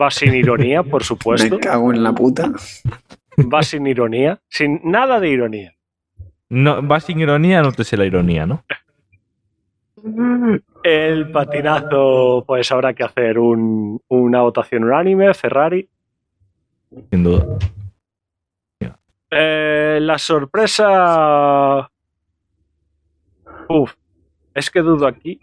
Va 0.00 0.10
sin 0.10 0.34
ironía, 0.34 0.82
por 0.90 1.02
supuesto. 1.04 1.56
Me 1.56 1.60
cago 1.60 1.92
en 1.92 2.02
la 2.02 2.12
puta. 2.14 2.50
Va 3.52 3.62
sin 3.62 3.86
ironía. 3.86 4.40
Sin 4.48 4.80
nada 4.84 5.20
de 5.20 5.28
ironía. 5.28 5.74
No, 6.48 6.86
va 6.86 7.00
sin 7.00 7.18
ironía, 7.20 7.62
no 7.62 7.72
te 7.72 7.82
sé 7.84 7.96
la 7.96 8.04
ironía, 8.06 8.46
¿no? 8.46 8.64
El 10.82 11.30
patinazo, 11.30 12.44
pues 12.46 12.70
habrá 12.72 12.92
que 12.94 13.04
hacer 13.04 13.38
un- 13.38 14.00
una 14.08 14.42
votación 14.42 14.84
unánime. 14.84 15.32
Ferrari. 15.34 15.88
Sin 17.10 17.24
duda. 17.24 17.58
Eh, 19.34 19.98
la 20.02 20.18
sorpresa. 20.18 21.90
Uf, 23.68 23.94
es 24.54 24.70
que 24.70 24.82
dudo 24.82 25.06
aquí. 25.06 25.40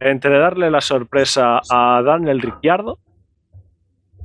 Entre 0.00 0.36
darle 0.36 0.68
la 0.70 0.80
sorpresa 0.80 1.60
a 1.70 2.02
Daniel 2.02 2.40
Ricciardo 2.40 2.98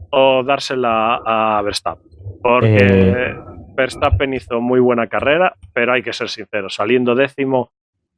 o 0.10 0.44
dársela 0.44 1.22
a 1.24 1.62
Verstappen. 1.62 2.10
Porque 2.42 2.78
Eh. 2.80 3.36
Verstappen 3.76 4.34
hizo 4.34 4.60
muy 4.60 4.80
buena 4.80 5.06
carrera, 5.06 5.56
pero 5.72 5.94
hay 5.94 6.02
que 6.02 6.14
ser 6.14 6.30
sincero, 6.30 6.70
saliendo 6.70 7.14
décimo, 7.14 7.70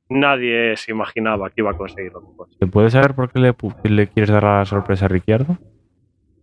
nadie 0.07 0.77
se 0.77 0.91
imaginaba 0.91 1.49
que 1.49 1.59
iba 1.59 1.71
a 1.71 1.77
conseguir 1.77 2.13
lo 2.13 2.21
que 2.21 2.37
consiguió. 2.37 2.65
¿Se 2.65 2.71
puede 2.71 2.89
saber 2.91 3.13
por 3.13 3.29
qué 3.29 3.39
le 3.89 4.07
quieres 4.07 4.29
dar 4.29 4.43
la 4.43 4.63
sorpresa 4.63 5.05
a 5.05 5.09
Ricciardo? 5.09 5.57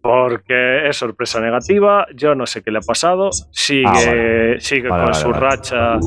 Porque 0.07 0.87
es 0.89 0.97
sorpresa 0.97 1.41
negativa, 1.41 2.07
yo 2.15 2.35
no 2.37 2.47
sé 2.47 2.63
qué 2.63 2.71
le 2.71 2.79
ha 2.79 2.81
pasado, 2.87 3.31
sigue, 3.51 3.85
Ah, 3.87 3.93
vale. 3.93 4.61
sigue 4.61 4.89
Vale, 4.89 5.03
con 5.03 5.13
vale, 5.13 5.15
su 5.25 5.29
vale. 5.31 5.41
racha 5.41 5.99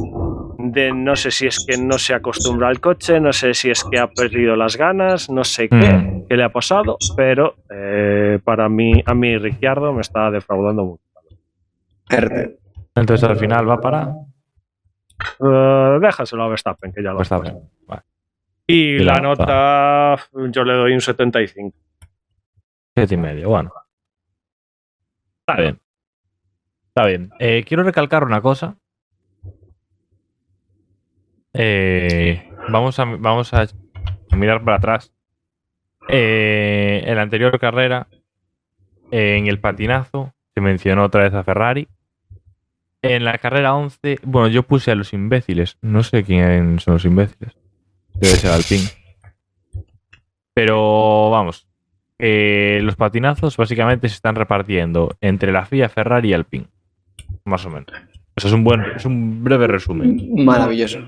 de 0.58 0.92
no 0.94 1.16
sé 1.18 1.32
si 1.32 1.48
es 1.48 1.66
que 1.66 1.78
no 1.78 1.98
se 1.98 2.14
acostumbra 2.14 2.70
al 2.70 2.80
coche, 2.80 3.20
no 3.20 3.34
sé 3.34 3.54
si 3.54 3.70
es 3.70 3.84
que 3.84 4.00
ha 4.00 4.08
perdido 4.08 4.56
las 4.56 4.78
ganas, 4.78 5.30
no 5.30 5.44
sé 5.44 5.68
qué, 5.68 5.76
Mm. 5.76 6.28
qué 6.28 6.38
le 6.38 6.44
ha 6.44 6.50
pasado, 6.50 6.98
pero 7.18 7.56
eh, 7.70 8.40
para 8.44 8.70
mí, 8.70 9.04
a 9.06 9.14
mí 9.14 9.38
Ricciardo 9.38 9.92
me 9.94 10.02
está 10.02 10.32
defraudando 10.32 10.86
mucho. 10.86 11.04
Entonces 12.96 13.30
al 13.30 13.38
final 13.38 13.70
va 13.70 13.80
para 13.82 14.14
Eh, 15.40 15.98
déjaselo 16.00 16.44
a 16.44 16.48
Verstappen, 16.48 16.94
que 16.94 17.04
ya 17.04 17.12
lo 17.12 17.18
Verstappen. 17.18 17.58
Vale. 17.86 18.02
Y 18.66 18.96
Y 18.96 19.00
la, 19.00 19.16
la 19.16 19.20
nota, 19.22 20.16
yo 20.52 20.64
le 20.64 20.74
doy 20.74 20.94
un 20.94 21.02
75. 21.02 21.76
Siete 22.96 23.14
y 23.16 23.18
medio, 23.18 23.50
bueno. 23.50 23.72
Está 25.50 25.62
bien. 25.62 25.80
Está 26.90 27.06
bien. 27.08 27.32
Eh, 27.40 27.64
quiero 27.68 27.84
recalcar 27.84 28.24
una 28.24 28.42
cosa. 28.42 28.78
Eh, 31.54 32.52
vamos, 32.70 33.00
a, 33.00 33.06
mirar 34.36 34.64
para 34.64 34.78
atrás. 34.78 35.12
Eh, 36.08 37.04
en 37.06 37.16
la 37.16 37.24
anterior 37.24 37.60
carrera, 37.60 38.08
en 39.12 39.48
el 39.48 39.60
patinazo, 39.60 40.34
se 40.54 40.62
mencionó 40.62 41.06
otra 41.06 41.24
vez 41.24 41.34
a 41.34 41.44
Ferrari. 41.44 41.88
En 43.02 43.24
la 43.24 43.38
carrera 43.38 43.74
11, 43.76 44.20
bueno, 44.24 44.50
yo 44.50 44.64
puse 44.64 44.92
a 44.92 44.96
los 44.96 45.14
imbéciles. 45.14 45.78
No 45.82 46.04
sé 46.04 46.24
quién 46.24 46.80
son 46.80 46.96
los 46.96 47.06
imbéciles. 47.06 47.58
Debe 48.14 48.36
ser 48.36 48.52
Alpine. 48.52 48.90
Pero 50.54 51.30
vamos, 51.32 51.69
eh, 52.20 52.82
los 52.84 52.98
patinazos 52.98 53.56
básicamente 53.56 54.10
se 54.10 54.16
están 54.16 54.36
repartiendo 54.36 55.16
entre 55.22 55.52
la 55.54 55.66
FIA, 55.66 55.88
Ferrari 55.90 56.30
y 56.30 56.34
Alpine. 56.34 56.68
Más 57.46 57.66
o 57.66 57.70
menos. 57.70 57.88
Eso 58.36 58.48
es 58.48 58.54
un 58.54 58.64
buen, 58.64 58.82
es 58.96 59.06
un 59.06 59.44
breve 59.44 59.68
resumen 59.68 60.46
Maravilloso. 60.46 61.00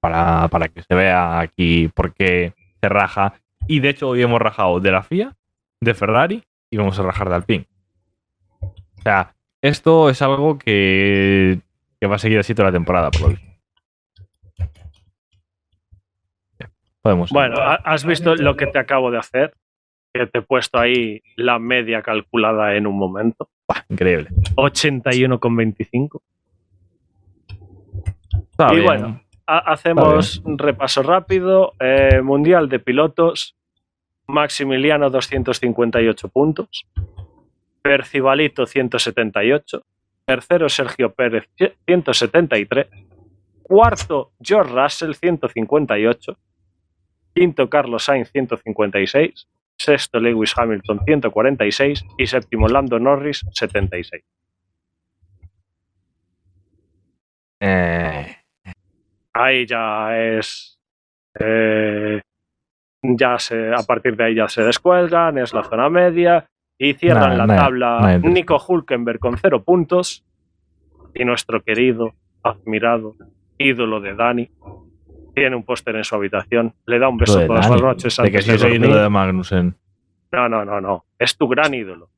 para, 0.00 0.48
para 0.48 0.68
que 0.68 0.82
se 0.82 0.94
vea 0.94 1.40
aquí 1.40 1.88
por 1.94 2.12
qué 2.12 2.52
se 2.80 2.88
raja. 2.88 3.34
Y 3.68 3.80
de 3.80 3.90
hecho 3.90 4.08
hoy 4.08 4.22
hemos 4.22 4.40
rajado 4.40 4.80
de 4.80 4.90
la 4.90 5.02
FIA, 5.02 5.36
de 5.80 5.94
Ferrari 5.94 6.42
y 6.70 6.76
vamos 6.76 6.98
a 6.98 7.02
rajar 7.02 7.28
de 7.28 7.34
Alpine. 7.36 7.66
O 8.60 9.02
sea, 9.02 9.34
esto 9.62 10.10
es 10.10 10.20
algo 10.22 10.58
que, 10.58 11.60
que 12.00 12.06
va 12.06 12.16
a 12.16 12.20
seguir 12.20 12.38
así 12.38 12.54
toda 12.54 12.68
la 12.68 12.76
temporada, 12.76 13.10
por 13.10 13.22
lo 13.22 13.28
visto. 13.28 13.55
Podemos. 17.06 17.30
Bueno, 17.30 17.56
¿ha- 17.60 17.80
¿has 17.84 18.04
visto 18.04 18.34
lo 18.34 18.56
que 18.56 18.66
te 18.66 18.78
acabo 18.80 19.10
de 19.12 19.18
hacer? 19.18 19.54
Que 20.12 20.26
te 20.26 20.38
he 20.38 20.42
puesto 20.42 20.78
ahí 20.78 21.22
la 21.36 21.58
media 21.60 22.02
calculada 22.02 22.74
en 22.74 22.86
un 22.86 22.98
momento. 22.98 23.48
Increíble. 23.88 24.30
81,25. 24.56 26.20
Está 28.50 28.72
Y 28.72 28.76
bien. 28.76 28.84
bueno, 28.86 29.20
Ha- 29.48 29.72
hacemos 29.74 30.42
un 30.44 30.58
repaso 30.58 31.04
rápido. 31.04 31.74
Eh, 31.78 32.20
mundial 32.22 32.68
de 32.68 32.80
pilotos. 32.80 33.54
Maximiliano 34.26 35.08
258 35.08 36.28
puntos. 36.28 36.84
Percibalito 37.82 38.66
178. 38.66 39.82
Tercero 40.24 40.68
Sergio 40.68 41.12
Pérez 41.14 41.48
173. 41.86 42.88
Cuarto 43.62 44.32
George 44.42 44.72
Russell 44.74 45.12
158. 45.14 46.36
Quinto 47.36 47.68
Carlos 47.68 48.02
Sainz 48.04 48.30
156. 48.32 49.46
Sexto 49.76 50.18
Lewis 50.18 50.54
Hamilton 50.56 51.00
146. 51.04 52.04
Y 52.16 52.26
séptimo 52.26 52.66
Lando 52.66 52.98
Norris 52.98 53.44
76. 53.52 54.24
Eh, 57.60 58.36
ahí 59.34 59.66
ya 59.66 60.18
es. 60.18 60.78
eh, 61.38 62.20
ya 63.02 63.38
se, 63.38 63.72
a 63.72 63.82
partir 63.86 64.16
de 64.16 64.24
ahí 64.24 64.34
ya 64.34 64.48
se 64.48 64.62
descuelgan, 64.62 65.38
es 65.38 65.52
la 65.52 65.62
zona 65.62 65.88
media 65.90 66.48
y 66.78 66.94
cierran 66.94 67.38
la 67.38 67.46
tabla 67.46 68.18
Nico 68.18 68.58
Hulkenberg 68.66 69.18
con 69.18 69.36
cero 69.38 69.62
puntos 69.62 70.24
y 71.14 71.24
nuestro 71.24 71.62
querido, 71.62 72.14
admirado, 72.42 73.14
ídolo 73.58 74.00
de 74.00 74.14
Dani 74.14 74.50
tiene 75.36 75.54
un 75.54 75.64
póster 75.64 75.94
en 75.96 76.02
su 76.04 76.14
habitación, 76.14 76.72
le 76.86 76.98
da 76.98 77.10
un 77.10 77.18
beso 77.18 77.34
todas 77.46 77.68
Dani, 77.68 77.72
las 77.74 77.82
noches 77.82 78.16
de 78.16 78.30
que 78.30 78.38
antes 78.38 78.58
si 78.60 78.66
de 78.68 78.74
ídolo 78.74 78.96
de 78.96 79.08
Magnussen. 79.10 79.76
No, 80.32 80.48
no, 80.48 80.64
no, 80.64 80.80
no, 80.80 81.04
es 81.18 81.36
tu 81.36 81.46
gran 81.46 81.74
ídolo. 81.74 82.08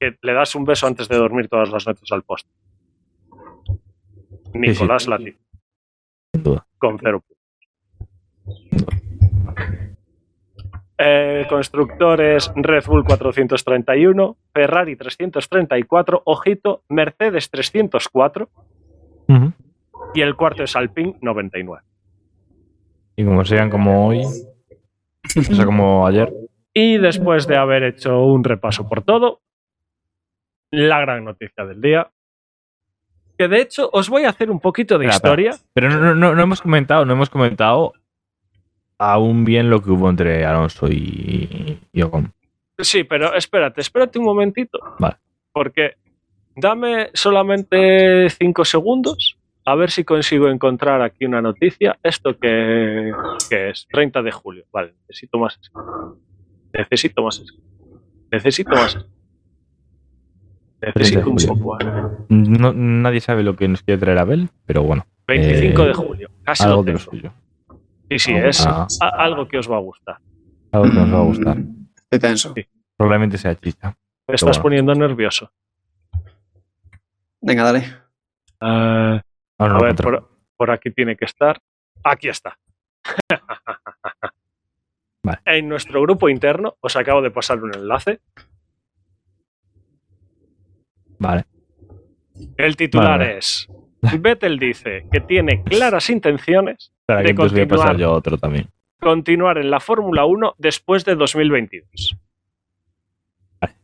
Que 0.00 0.18
le 0.20 0.32
das 0.32 0.56
un 0.56 0.64
beso 0.64 0.88
antes 0.88 1.08
de 1.08 1.16
dormir 1.16 1.48
todas 1.48 1.70
las 1.70 1.86
noches 1.86 2.10
al 2.10 2.24
póster. 2.24 2.50
Nicolás 4.54 5.06
Latifi, 5.06 5.38
Sin 6.34 6.42
duda. 6.42 6.66
con 6.78 6.98
cero 6.98 7.22
puntos. 7.22 7.38
Eh, 10.98 11.46
constructores 11.48 12.50
Red 12.56 12.84
Bull 12.86 13.04
431, 13.04 14.36
Ferrari 14.52 14.96
334, 14.96 16.22
ojito, 16.26 16.82
Mercedes 16.88 17.48
304 17.50 18.50
Ujú. 19.28 19.52
y 20.12 20.20
el 20.22 20.34
cuarto 20.34 20.64
es 20.64 20.74
Alpine 20.74 21.14
99. 21.22 21.82
Y 23.20 23.24
como 23.24 23.44
sean 23.44 23.68
como 23.68 24.06
hoy, 24.08 24.22
o 24.24 25.42
sea, 25.54 25.64
como 25.66 26.06
ayer, 26.06 26.32
Y 26.72 26.96
después 26.98 27.46
de 27.46 27.56
haber 27.56 27.82
hecho 27.82 28.24
un 28.24 28.42
repaso 28.44 28.88
por 28.88 29.02
todo, 29.02 29.40
la 30.70 31.00
gran 31.00 31.24
noticia 31.24 31.64
del 31.66 31.80
día, 31.80 32.10
que 33.36 33.48
de 33.48 33.60
hecho 33.60 33.90
os 33.92 34.08
voy 34.08 34.24
a 34.24 34.30
hacer 34.30 34.50
un 34.50 34.60
poquito 34.60 34.96
de 34.98 35.06
Espera, 35.06 35.16
historia. 35.42 35.56
Pero 35.74 35.90
no, 35.90 35.98
no- 36.00 36.14
no, 36.14 36.34
no 36.34 36.42
hemos 36.42 36.62
comentado, 36.62 37.04
no 37.04 37.12
hemos 37.12 37.28
comentado 37.28 37.92
aún 38.98 39.44
bien 39.44 39.68
lo 39.70 39.82
que 39.82 39.90
hubo 39.90 40.08
entre 40.08 40.44
Alonso 40.44 40.86
y, 40.88 41.78
y 41.92 42.02
Ocon. 42.02 42.32
Sí, 42.78 43.04
pero 43.04 43.34
espérate, 43.34 43.80
espérate 43.80 44.18
un 44.18 44.24
momentito. 44.26 44.78
Vale. 44.98 45.16
Porque 45.52 45.94
dame 46.56 47.10
solamente 47.14 48.30
cinco 48.30 48.64
segundos 48.64 49.36
a 49.70 49.74
ver 49.76 49.90
si 49.90 50.04
consigo 50.04 50.48
encontrar 50.48 51.02
aquí 51.02 51.24
una 51.26 51.40
noticia. 51.42 51.98
Esto 52.02 52.38
que, 52.38 53.12
que 53.48 53.70
es 53.70 53.86
30 53.90 54.22
de 54.22 54.32
julio. 54.32 54.64
Vale, 54.72 54.94
necesito 55.08 55.38
más. 55.38 55.58
Necesito 56.72 57.22
más. 57.22 57.42
Necesito 58.30 58.70
más. 58.72 58.98
Necesito 60.82 61.28
un 61.30 61.36
poco. 61.36 61.78
¿eh? 61.80 61.86
No- 62.28 62.72
nadie 62.72 63.20
sabe 63.20 63.42
lo 63.42 63.54
que 63.56 63.68
nos 63.68 63.82
quiere 63.82 64.00
traer 64.00 64.18
Abel, 64.18 64.48
pero 64.66 64.82
bueno, 64.82 65.06
25 65.28 65.82
Eh, 65.82 65.86
de 65.88 65.94
julio. 65.94 66.30
Casi 66.42 66.62
algo 66.64 66.76
lo 66.76 66.82
de 66.84 66.92
lo 66.92 66.98
tengo. 66.98 67.10
suyo. 67.10 67.32
Sí, 68.10 68.18
sí, 68.18 68.32
es 68.34 68.66
Ah, 68.66 68.86
a- 69.00 69.08
algo 69.24 69.46
que 69.46 69.58
os 69.58 69.70
va 69.70 69.76
a 69.76 69.80
gustar. 69.80 70.16
algo 70.72 70.86
que 70.88 70.94
nos 70.96 71.12
va 71.14 71.18
a 71.18 71.22
gustar. 71.24 71.56
Estoy 71.96 72.18
tenso. 72.18 72.52
Sí. 72.56 72.66
Probablemente 72.96 73.36
sea 73.38 73.54
chicha. 73.54 73.96
Me 74.26 74.34
estás 74.34 74.58
bueno. 74.58 74.62
poniendo 74.62 74.94
nervioso. 74.94 75.50
Venga, 77.42 77.64
dale. 77.64 77.84
Eh, 78.60 79.20
Ahora 79.60 79.76
A 79.76 79.80
ver, 79.82 79.94
por, 79.96 80.28
por 80.56 80.70
aquí 80.70 80.90
tiene 80.90 81.16
que 81.16 81.26
estar. 81.26 81.60
Aquí 82.02 82.28
está. 82.28 82.58
Vale. 85.22 85.38
En 85.44 85.68
nuestro 85.68 86.00
grupo 86.00 86.28
interno 86.30 86.76
os 86.80 86.96
acabo 86.96 87.20
de 87.20 87.30
pasar 87.30 87.62
un 87.62 87.74
enlace. 87.74 88.20
Vale. 91.18 91.44
El 92.56 92.76
titular 92.76 93.18
Vale. 93.18 93.36
es 93.38 93.68
Vettel 94.18 94.58
dice 94.58 95.06
que 95.12 95.20
tiene 95.20 95.62
claras 95.62 96.08
intenciones 96.08 96.90
Espera, 97.02 97.18
de 97.20 97.24
que 97.26 97.30
entonces 97.32 97.52
voy 97.52 97.60
a 97.62 97.68
pasar 97.68 97.86
continuar. 97.88 98.00
yo 98.10 98.12
otro 98.16 98.38
también. 98.38 98.68
continuar 98.98 99.58
en 99.58 99.70
la 99.70 99.80
Fórmula 99.80 100.24
1 100.24 100.54
después 100.56 101.04
de 101.04 101.16
2022. 101.16 102.16
Vale. 103.60 103.74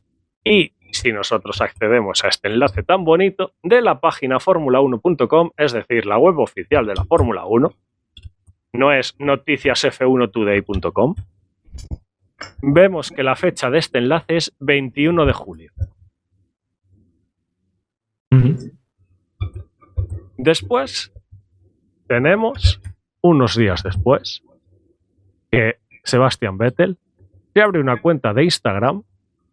Y 0.43 0.73
si 0.97 1.13
nosotros 1.13 1.61
accedemos 1.61 2.25
a 2.25 2.29
este 2.29 2.49
enlace 2.49 2.83
tan 2.83 3.05
bonito 3.05 3.53
de 3.63 3.81
la 3.83 4.01
página 4.01 4.39
formula1.com, 4.39 5.51
es 5.57 5.73
decir, 5.73 6.07
la 6.07 6.19
web 6.19 6.39
oficial 6.39 6.87
de 6.87 6.95
la 6.95 7.05
Fórmula 7.05 7.47
1, 7.47 7.73
no 8.73 8.93
es 8.93 9.17
noticiasf1today.com, 9.19 11.15
vemos 12.63 13.11
que 13.11 13.23
la 13.23 13.37
fecha 13.37 13.71
de 13.71 13.79
este 13.79 13.99
enlace 13.99 14.37
es 14.37 14.57
21 14.61 15.27
de 15.27 15.33
julio. 15.33 15.73
Después 20.39 21.13
tenemos, 22.07 22.81
unos 23.21 23.57
días 23.57 23.83
después, 23.83 24.43
que 25.51 25.79
Sebastian 26.05 26.59
Vettel 26.59 26.99
se 27.55 27.63
abre 27.63 27.81
una 27.81 28.01
cuenta 28.01 28.35
de 28.35 28.45
Instagram 28.45 29.03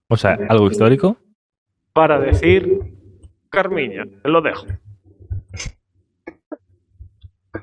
O 0.07 0.17
sea, 0.17 0.37
algo 0.49 0.69
histórico. 0.69 1.17
Para 1.93 2.19
decir, 2.19 2.79
Carmiña, 3.49 4.05
te 4.21 4.29
lo 4.29 4.41
dejo. 4.41 4.65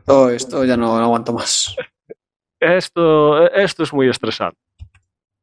Todo 0.07 0.31
esto 0.31 0.65
ya 0.65 0.77
no, 0.77 0.99
no 0.99 1.05
aguanto 1.05 1.33
más. 1.33 1.77
Esto, 2.61 3.51
esto 3.53 3.85
es 3.85 3.93
muy 3.95 4.11
estresante. 4.11 4.61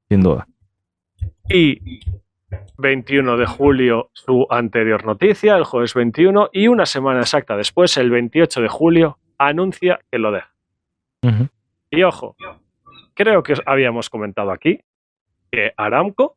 Sin 0.08 0.22
duda. 0.22 0.48
Y 1.50 2.00
21 2.78 3.38
de 3.38 3.46
julio 3.48 4.12
su 4.14 4.46
anterior 4.52 5.04
noticia, 5.04 5.56
el 5.58 5.64
jueves 5.64 5.96
21, 5.96 6.50
y 6.54 6.68
una 6.68 6.86
semana 6.86 7.22
exacta 7.22 7.58
después, 7.58 7.98
el 7.98 8.12
28 8.12 8.62
de 8.62 8.68
julio, 8.68 9.18
anuncia 9.40 10.00
que 10.12 10.20
lo 10.20 10.32
deja. 10.32 10.54
Y 11.90 12.04
ojo, 12.04 12.36
creo 13.16 13.42
que 13.42 13.54
os 13.54 13.62
habíamos 13.66 14.10
comentado 14.10 14.52
aquí 14.52 14.80
que 15.52 15.74
Aramco 15.76 16.37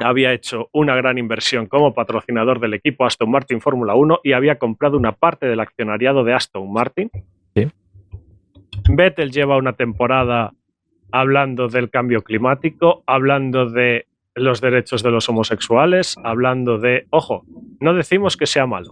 había 0.00 0.32
hecho 0.32 0.68
una 0.72 0.94
gran 0.94 1.18
inversión 1.18 1.66
como 1.66 1.94
patrocinador 1.94 2.60
del 2.60 2.74
equipo 2.74 3.04
Aston 3.04 3.30
Martin 3.30 3.60
Fórmula 3.60 3.94
1 3.94 4.20
y 4.24 4.32
había 4.32 4.58
comprado 4.58 4.96
una 4.96 5.12
parte 5.12 5.46
del 5.46 5.60
accionariado 5.60 6.24
de 6.24 6.34
Aston 6.34 6.72
Martin. 6.72 7.10
Sí. 7.54 7.68
Vettel 8.88 9.30
lleva 9.30 9.56
una 9.56 9.74
temporada 9.74 10.52
hablando 11.12 11.68
del 11.68 11.90
cambio 11.90 12.22
climático, 12.22 13.02
hablando 13.06 13.68
de 13.68 14.06
los 14.34 14.60
derechos 14.60 15.02
de 15.02 15.10
los 15.10 15.28
homosexuales, 15.28 16.16
hablando 16.22 16.78
de, 16.78 17.06
ojo, 17.10 17.44
no 17.80 17.94
decimos 17.94 18.36
que 18.36 18.46
sea 18.46 18.66
malo, 18.66 18.90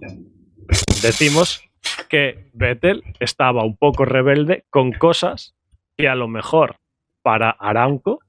decimos 1.02 1.62
que 2.08 2.50
Vettel 2.54 3.02
estaba 3.20 3.64
un 3.64 3.76
poco 3.76 4.04
rebelde 4.04 4.64
con 4.70 4.92
cosas 4.92 5.54
que 5.96 6.08
a 6.08 6.14
lo 6.14 6.28
mejor 6.28 6.76
para 7.22 7.50
Aramco 7.50 8.20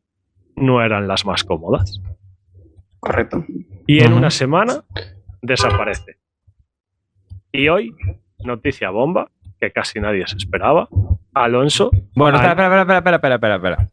no 0.55 0.83
eran 0.83 1.07
las 1.07 1.25
más 1.25 1.43
cómodas. 1.43 2.01
Correcto. 2.99 3.45
Y 3.87 4.03
en 4.03 4.13
una 4.13 4.29
semana 4.29 4.83
desaparece. 5.41 6.17
Y 7.51 7.67
hoy, 7.69 7.95
noticia 8.39 8.89
bomba, 8.89 9.31
que 9.59 9.71
casi 9.71 9.99
nadie 9.99 10.25
se 10.27 10.37
esperaba. 10.37 10.87
Alonso. 11.33 11.89
Bueno, 12.15 12.37
espera, 12.37 12.51
espera, 12.51 12.81
espera, 12.81 12.97
espera, 12.97 13.15
espera, 13.15 13.35
espera, 13.35 13.55
espera. 13.55 13.89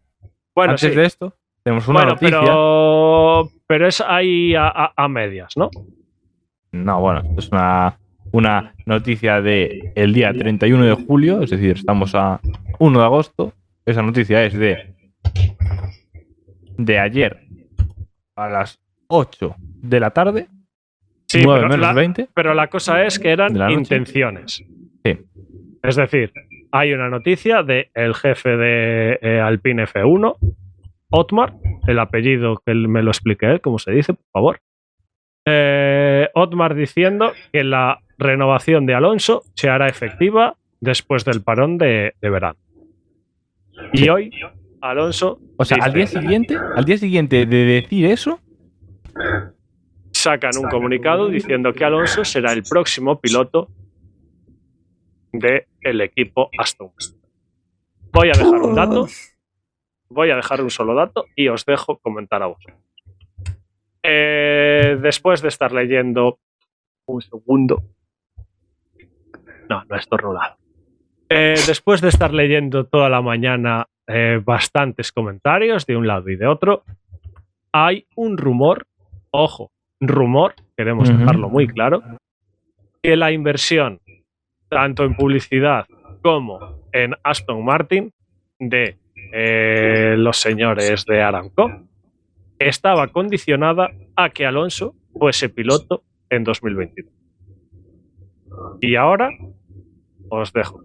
Bueno, 0.54 0.72
Antes 0.72 0.90
sí. 0.90 0.96
de 0.96 1.04
esto, 1.04 1.34
tenemos 1.62 1.86
una 1.88 1.98
Bueno, 2.00 2.12
noticia. 2.12 2.40
pero, 2.40 3.50
pero 3.66 3.86
es 3.88 4.00
ahí 4.00 4.54
a, 4.54 4.66
a- 4.68 4.92
a 4.96 5.08
medias, 5.08 5.56
¿no? 5.56 5.70
No, 6.72 7.00
bueno, 7.00 7.22
es 7.38 7.48
una, 7.50 7.98
una 8.32 8.74
noticia 8.86 9.40
de 9.40 9.92
el 9.94 10.12
día 10.12 10.32
31 10.32 10.84
de 10.84 10.94
julio, 10.94 11.42
es 11.42 11.50
decir, 11.50 11.72
estamos 11.76 12.14
a 12.14 12.40
1 12.78 12.98
de 12.98 13.04
agosto. 13.04 13.52
Esa 13.86 14.02
noticia 14.02 14.44
es 14.44 14.54
de 14.54 14.94
de 16.78 16.98
ayer 16.98 17.40
a 18.36 18.48
las 18.48 18.78
8 19.08 19.54
de 19.58 20.00
la 20.00 20.10
tarde, 20.10 20.48
Sí, 21.28 21.40
9 21.42 21.58
pero 21.58 21.68
menos 21.68 21.86
la, 21.86 21.92
20. 21.92 22.28
pero 22.34 22.54
la 22.54 22.68
cosa 22.68 23.04
es 23.04 23.18
que 23.18 23.30
eran 23.30 23.70
intenciones. 23.70 24.64
Sí. 25.04 25.18
Es 25.82 25.96
decir, 25.96 26.32
hay 26.70 26.92
una 26.92 27.08
noticia 27.08 27.62
de 27.62 27.90
el 27.94 28.14
jefe 28.14 28.56
de 28.56 29.18
eh, 29.20 29.40
Alpine 29.40 29.84
F1, 29.86 30.36
Otmar, 31.10 31.54
el 31.86 31.98
apellido 31.98 32.62
que 32.64 32.74
me 32.74 33.02
lo 33.02 33.10
explique 33.10 33.46
él, 33.46 33.60
cómo 33.60 33.78
se 33.78 33.90
dice, 33.92 34.14
por 34.14 34.26
favor. 34.32 34.60
Eh, 35.46 36.28
Otmar 36.34 36.74
diciendo 36.74 37.32
que 37.52 37.64
la 37.64 38.00
renovación 38.18 38.86
de 38.86 38.94
Alonso 38.94 39.42
se 39.54 39.68
hará 39.68 39.88
efectiva 39.88 40.56
después 40.80 41.24
del 41.24 41.42
parón 41.42 41.78
de, 41.78 42.14
de 42.20 42.30
verano. 42.30 42.58
Y 43.92 44.08
hoy, 44.08 44.30
Alonso 44.80 45.38
O 45.56 45.64
sea, 45.64 45.78
al 45.82 45.92
día 45.92 46.06
siguiente, 46.06 46.56
al 46.76 46.84
día 46.84 46.98
siguiente 46.98 47.46
de 47.46 47.64
decir 47.64 48.06
eso, 48.06 48.40
sacan 50.26 50.58
un 50.58 50.68
comunicado 50.68 51.28
diciendo 51.28 51.72
que 51.72 51.84
Alonso 51.84 52.24
será 52.24 52.52
el 52.52 52.64
próximo 52.64 53.20
piloto 53.20 53.68
del 55.32 56.00
equipo 56.00 56.50
Aston. 56.58 56.90
Voy 58.12 58.30
a 58.30 58.32
dejar 58.32 58.60
un 58.60 58.74
dato, 58.74 59.06
voy 60.08 60.30
a 60.32 60.36
dejar 60.36 60.62
un 60.62 60.70
solo 60.70 60.96
dato 60.96 61.26
y 61.36 61.46
os 61.46 61.64
dejo 61.64 61.98
comentar 61.98 62.42
a 62.42 62.46
vosotros. 62.46 62.76
Eh, 64.02 64.98
después 65.00 65.42
de 65.42 65.48
estar 65.48 65.70
leyendo 65.70 66.40
un 67.06 67.20
segundo, 67.20 67.84
no, 69.70 69.84
no 69.84 69.94
he 69.94 69.98
estornudado. 69.98 70.56
Eh, 71.28 71.54
después 71.68 72.00
de 72.00 72.08
estar 72.08 72.34
leyendo 72.34 72.84
toda 72.86 73.08
la 73.08 73.22
mañana 73.22 73.86
eh, 74.08 74.40
bastantes 74.44 75.12
comentarios 75.12 75.86
de 75.86 75.96
un 75.96 76.08
lado 76.08 76.28
y 76.30 76.36
de 76.36 76.48
otro, 76.48 76.82
hay 77.70 78.08
un 78.16 78.36
rumor, 78.38 78.88
ojo, 79.30 79.70
rumor, 80.00 80.54
queremos 80.76 81.08
dejarlo 81.08 81.48
muy 81.48 81.66
claro, 81.66 82.02
que 83.02 83.16
la 83.16 83.32
inversión, 83.32 84.00
tanto 84.68 85.04
en 85.04 85.14
publicidad 85.14 85.86
como 86.22 86.80
en 86.92 87.14
Aston 87.22 87.64
Martin, 87.64 88.12
de 88.58 88.98
eh, 89.32 90.14
los 90.16 90.38
señores 90.38 91.04
de 91.06 91.22
Aramco, 91.22 91.70
estaba 92.58 93.08
condicionada 93.08 93.90
a 94.16 94.30
que 94.30 94.46
Alonso 94.46 94.94
fuese 95.18 95.48
piloto 95.48 96.02
en 96.30 96.44
2022. 96.44 97.12
Y 98.80 98.96
ahora 98.96 99.30
os 100.28 100.52
dejo. 100.52 100.82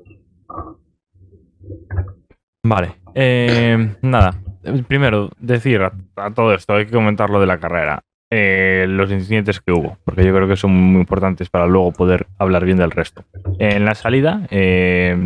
Vale. 2.63 2.95
eh, 3.15 3.95
nada. 4.01 4.39
Primero, 4.87 5.29
decir 5.39 5.81
a, 5.81 5.91
a 6.17 6.31
todo 6.31 6.53
esto, 6.53 6.73
hay 6.73 6.85
que 6.85 6.91
comentar 6.91 7.29
lo 7.29 7.39
de 7.39 7.47
la 7.47 7.59
carrera. 7.59 8.03
Eh, 8.33 8.85
los 8.87 9.11
incidentes 9.11 9.59
que 9.59 9.73
hubo, 9.73 9.97
porque 10.05 10.23
yo 10.23 10.33
creo 10.33 10.47
que 10.47 10.55
son 10.55 10.71
muy 10.71 11.01
importantes 11.01 11.49
para 11.49 11.67
luego 11.67 11.91
poder 11.91 12.27
hablar 12.37 12.63
bien 12.63 12.77
del 12.77 12.91
resto. 12.91 13.25
En 13.59 13.83
la 13.83 13.93
salida, 13.93 14.47
eh, 14.49 15.17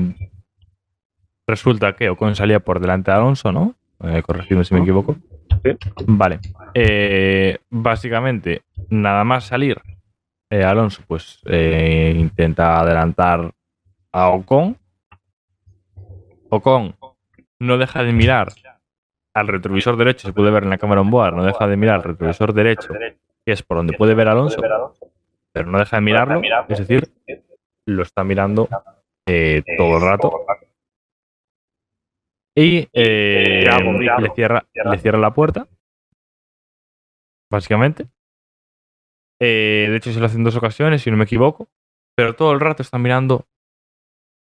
resulta 1.47 1.93
que 1.93 2.09
Ocon 2.09 2.35
salía 2.35 2.61
por 2.61 2.79
delante 2.79 3.11
de 3.11 3.17
Alonso, 3.17 3.51
¿no? 3.51 3.75
Eh, 4.03 4.23
corregidme 4.23 4.65
si 4.65 4.73
me 4.73 4.81
equivoco. 4.81 5.17
Sí. 5.63 5.77
Vale. 6.07 6.39
Eh, 6.73 7.59
básicamente, 7.69 8.63
nada 8.89 9.23
más 9.23 9.45
salir, 9.45 9.79
Alonso 10.49 11.03
pues 11.05 11.41
intenta 11.45 12.79
adelantar 12.79 13.51
a 14.11 14.29
Ocon. 14.29 14.77
Ocon 16.49 16.95
no 17.59 17.77
deja 17.77 18.03
de 18.03 18.13
mirar 18.13 18.47
al 19.35 19.47
retrovisor 19.47 19.97
derecho, 19.97 20.27
se 20.27 20.33
puede 20.33 20.49
ver 20.49 20.63
en 20.63 20.69
la 20.69 20.77
cámara 20.77 21.01
on 21.01 21.11
board, 21.11 21.35
no 21.35 21.43
deja 21.43 21.67
de 21.67 21.75
mirar 21.75 21.95
al 21.95 22.03
retrovisor 22.03 22.53
derecho, 22.53 22.93
que 22.93 23.51
es 23.51 23.61
por 23.61 23.77
donde 23.77 23.97
puede 23.97 24.15
ver 24.15 24.29
a 24.29 24.31
Alonso, 24.31 24.61
pero 25.51 25.69
no 25.69 25.77
deja 25.77 25.97
de 25.97 26.01
mirarlo, 26.01 26.41
es 26.69 26.79
decir, 26.79 27.11
lo 27.85 28.01
está 28.01 28.23
mirando 28.23 28.69
eh, 29.27 29.61
todo 29.77 29.97
el 29.97 30.01
rato. 30.01 30.45
Y 32.57 32.87
eh, 32.93 33.67
hago. 33.69 33.91
le, 33.91 34.29
cierra, 34.33 34.65
le 34.73 34.97
cierra 34.99 35.19
la 35.19 35.33
puerta, 35.33 35.67
básicamente. 37.51 38.07
Eh, 39.41 39.87
de 39.89 39.97
hecho, 39.97 40.13
se 40.13 40.21
lo 40.21 40.27
hace 40.27 40.37
en 40.37 40.45
dos 40.45 40.55
ocasiones, 40.55 41.01
si 41.01 41.11
no 41.11 41.17
me 41.17 41.25
equivoco, 41.25 41.67
pero 42.15 42.35
todo 42.35 42.53
el 42.53 42.61
rato 42.61 42.81
está 42.81 42.97
mirando 42.97 43.45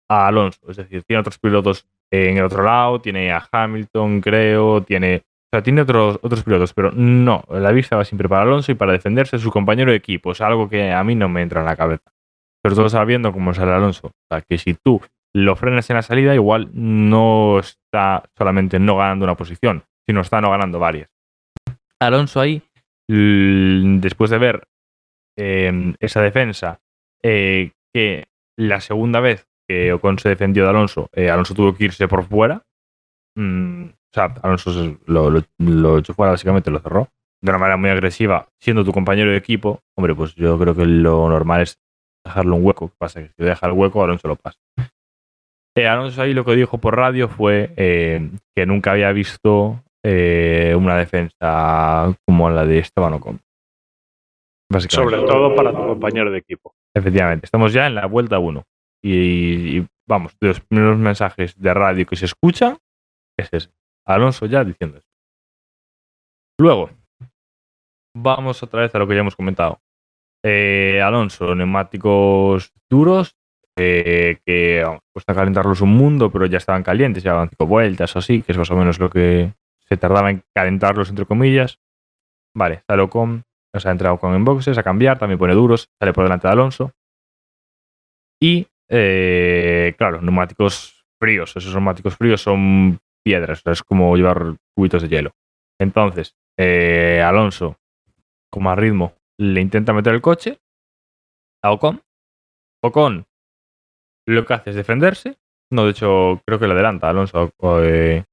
a 0.10 0.28
Alonso, 0.28 0.60
es 0.70 0.76
decir, 0.76 1.04
tiene 1.04 1.22
otros 1.22 1.40
pilotos 1.40 1.88
en 2.14 2.38
el 2.38 2.44
otro 2.44 2.64
lado, 2.64 3.02
tiene 3.02 3.32
a 3.32 3.44
Hamilton, 3.52 4.22
creo, 4.22 4.84
tiene. 4.84 5.18
O 5.18 5.56
sea, 5.56 5.64
tiene 5.64 5.82
otros, 5.82 6.20
otros 6.22 6.44
pilotos, 6.44 6.74
pero 6.74 6.92
no, 6.92 7.44
la 7.50 7.72
vista 7.72 7.96
va 7.96 8.06
siempre 8.06 8.30
para 8.30 8.44
Alonso 8.44 8.72
y 8.72 8.76
para 8.76 8.92
defenderse 8.92 9.38
de 9.38 9.42
su 9.42 9.52
compañero 9.52 9.90
de 9.90 9.98
equipo. 9.98 10.32
Es 10.32 10.42
algo 10.42 10.70
que 10.70 10.92
a 10.92 11.04
mí 11.04 11.16
no 11.16 11.28
me 11.28 11.42
entra 11.42 11.62
en 11.62 11.66
la 11.66 11.76
cabeza. 11.76 12.12
Sobre 12.64 12.76
todo 12.76 12.90
sabiendo 12.90 13.32
cómo 13.34 13.54
sale 13.54 13.72
Alonso. 13.72 14.08
O 14.08 14.12
sea, 14.32 14.42
que 14.42 14.60
si 14.60 14.76
tú 14.76 15.02
lo 15.36 15.56
frenas 15.56 15.90
en 15.90 15.96
la 15.96 16.02
salida, 16.04 16.36
igual 16.36 16.70
no 16.74 17.60
está 17.60 18.24
solamente 18.38 18.80
no 18.80 18.98
ganando 18.98 19.26
una 19.26 19.36
posición, 19.36 19.84
sino 20.08 20.22
está 20.22 20.40
no 20.40 20.52
ganando 20.52 20.78
varias. 20.78 21.10
Alonso 22.00 22.40
ahí, 22.40 22.62
después 23.08 24.30
de 24.30 24.38
ver 24.38 24.68
eh, 25.38 25.94
esa 26.00 26.22
defensa, 26.22 26.80
eh, 27.24 27.72
que 27.94 28.26
la 28.56 28.82
segunda 28.82 29.20
vez 29.20 29.48
que 29.68 29.94
Ocon 29.94 30.20
se 30.20 30.30
defendió 30.30 30.64
de 30.64 30.70
Alonso, 30.70 31.08
eh, 31.14 31.30
Alonso 31.30 31.54
tuvo 31.54 31.74
que 31.76 31.86
irse 31.86 32.08
por 32.08 32.24
fuera. 32.24 32.62
Mm, 33.38 33.86
o 33.86 34.14
sea, 34.14 34.26
Alonso 34.44 34.72
se- 34.74 34.98
lo, 35.06 35.30
lo- 35.30 35.44
lo 35.60 35.98
echó 36.00 36.14
fuera, 36.14 36.32
básicamente 36.32 36.70
lo 36.72 36.80
cerró. 36.80 37.08
De 37.42 37.50
una 37.50 37.58
manera 37.60 37.78
muy 37.78 37.90
agresiva, 37.90 38.48
siendo 38.62 38.86
tu 38.86 38.92
compañero 38.94 39.32
de 39.32 39.38
equipo. 39.38 39.82
Hombre, 39.98 40.16
pues 40.16 40.34
yo 40.36 40.58
creo 40.58 40.76
que 40.76 40.86
lo 40.86 41.28
normal 41.30 41.62
es 41.62 41.78
dejarle 42.26 42.52
un 42.52 42.66
hueco. 42.66 42.88
¿Qué 42.90 42.96
pasa? 42.98 43.22
Que 43.22 43.28
si 43.30 43.44
deja 43.44 43.68
el 43.68 43.74
hueco, 43.74 44.02
Alonso 44.04 44.28
lo 44.30 44.36
pasa. 44.38 44.58
Eh, 45.76 45.88
Alonso 45.88 46.22
ahí 46.22 46.34
lo 46.34 46.46
que 46.46 46.56
dijo 46.56 46.78
por 46.78 46.96
radio 46.96 47.28
fue 47.28 47.74
eh, 47.76 48.30
que 48.56 48.66
nunca 48.66 48.92
había 48.92 49.12
visto 49.12 49.82
una 50.06 50.98
defensa 50.98 52.14
como 52.28 52.50
la 52.50 52.66
de 52.66 52.80
Esteban 52.80 53.14
Ocon. 53.14 53.40
Sobre 54.90 55.18
todo 55.28 55.56
para 55.56 55.72
tu 55.72 55.78
compañero 55.78 56.30
de 56.32 56.40
equipo. 56.40 56.74
Efectivamente, 56.96 57.46
estamos 57.46 57.72
ya 57.74 57.88
en 57.88 57.96
la 57.96 58.06
vuelta 58.06 58.38
1. 58.40 58.64
Y, 59.04 59.86
vamos, 60.08 60.36
de 60.40 60.48
los 60.48 60.62
primeros 60.62 60.98
mensajes 60.98 61.60
de 61.60 61.74
radio 61.74 62.06
que 62.06 62.16
se 62.16 62.26
escuchan 62.26 62.78
es 63.38 63.50
ese. 63.52 63.70
Alonso 64.06 64.46
ya 64.46 64.64
diciendo 64.64 64.98
eso. 64.98 65.08
Luego, 66.60 66.90
vamos 68.16 68.62
otra 68.64 68.82
vez 68.82 68.96
a 68.96 69.00
lo 69.00 69.08
que 69.08 69.16
ya 69.16 69.22
hemos 69.22 69.36
comentado. 69.36 69.82
Eh, 70.46 71.02
Alonso, 71.02 71.56
neumáticos 71.56 72.74
duros, 72.90 73.36
eh, 73.78 74.40
que 74.46 74.84
vamos, 74.84 75.02
cuesta 75.14 75.34
calentarlos 75.34 75.82
un 75.82 75.92
mundo, 75.92 76.32
pero 76.32 76.46
ya 76.46 76.58
estaban 76.58 76.84
calientes, 76.84 77.24
llevaban 77.24 77.50
cinco 77.50 77.66
vueltas 77.66 78.16
o 78.16 78.20
así, 78.20 78.42
que 78.42 78.52
es 78.52 78.58
más 78.58 78.70
o 78.70 78.76
menos 78.76 79.00
lo 79.00 79.10
que 79.10 79.54
se 79.88 79.98
tardaba 79.98 80.30
en 80.30 80.44
calentarlos, 80.54 81.10
entre 81.10 81.26
comillas. 81.26 81.80
Vale, 82.56 82.84
sale 82.88 83.02
Ocon, 83.02 83.46
o 83.74 83.80
sea, 83.80 83.92
entra 83.92 84.14
Ocon 84.14 84.36
en 84.36 84.46
boxes 84.46 84.78
a 84.78 84.84
cambiar, 84.84 85.18
también 85.18 85.40
pone 85.40 85.54
duros, 85.54 85.90
sale 86.00 86.14
por 86.14 86.26
delante 86.26 86.48
de 86.48 86.52
Alonso. 86.52 86.92
Y, 88.40 88.68
eh, 88.90 89.94
claro, 89.98 90.22
neumáticos 90.22 91.06
fríos. 91.20 91.56
Esos 91.56 91.74
neumáticos 91.74 92.16
fríos 92.16 92.42
son 92.42 93.00
piedras, 93.24 93.62
es 93.66 93.84
como 93.84 94.16
llevar 94.16 94.58
cubitos 94.76 95.02
de 95.02 95.10
hielo. 95.10 95.32
Entonces, 95.80 96.36
eh, 96.58 97.22
Alonso, 97.26 97.78
con 98.52 98.64
más 98.64 98.78
ritmo, 98.78 99.14
le 99.40 99.62
intenta 99.62 99.94
meter 99.94 100.14
el 100.14 100.22
coche 100.22 100.60
a 101.64 101.72
Ocon. 101.72 102.02
Ocon 102.84 103.26
lo 104.28 104.46
que 104.46 104.54
hace 104.54 104.70
es 104.72 104.76
defenderse. 104.76 105.38
No, 105.72 105.86
de 105.86 105.92
hecho, 105.92 106.42
creo 106.46 106.60
que 106.60 106.68
le 106.68 106.74
adelanta 106.74 107.08
a 107.08 107.10
Alonso. 107.12 107.52
eh, 107.82 108.24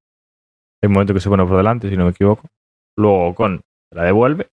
hay 0.82 0.86
un 0.86 0.92
momento 0.92 1.14
que 1.14 1.20
se 1.20 1.28
pone 1.28 1.44
por 1.46 1.56
delante, 1.56 1.88
si 1.88 1.96
no 1.96 2.04
me 2.04 2.10
equivoco. 2.10 2.48
Luego 2.98 3.28
Ocon 3.28 3.60
la 3.92 4.04
devuelve. 4.04 4.48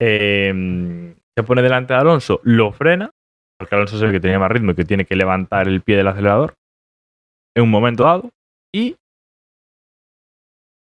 Eh, 0.00 1.14
se 1.34 1.42
pone 1.42 1.62
delante 1.62 1.94
de 1.94 2.00
Alonso, 2.00 2.40
lo 2.44 2.72
frena, 2.72 3.10
porque 3.58 3.74
Alonso 3.74 3.96
es 3.96 4.02
el 4.02 4.12
que 4.12 4.20
tenía 4.20 4.38
más 4.38 4.50
ritmo 4.50 4.72
y 4.72 4.74
que 4.74 4.84
tiene 4.84 5.04
que 5.04 5.16
levantar 5.16 5.68
el 5.68 5.82
pie 5.82 5.96
del 5.96 6.08
acelerador 6.08 6.54
en 7.56 7.64
un 7.64 7.70
momento 7.70 8.04
dado. 8.04 8.30
Y 8.74 8.96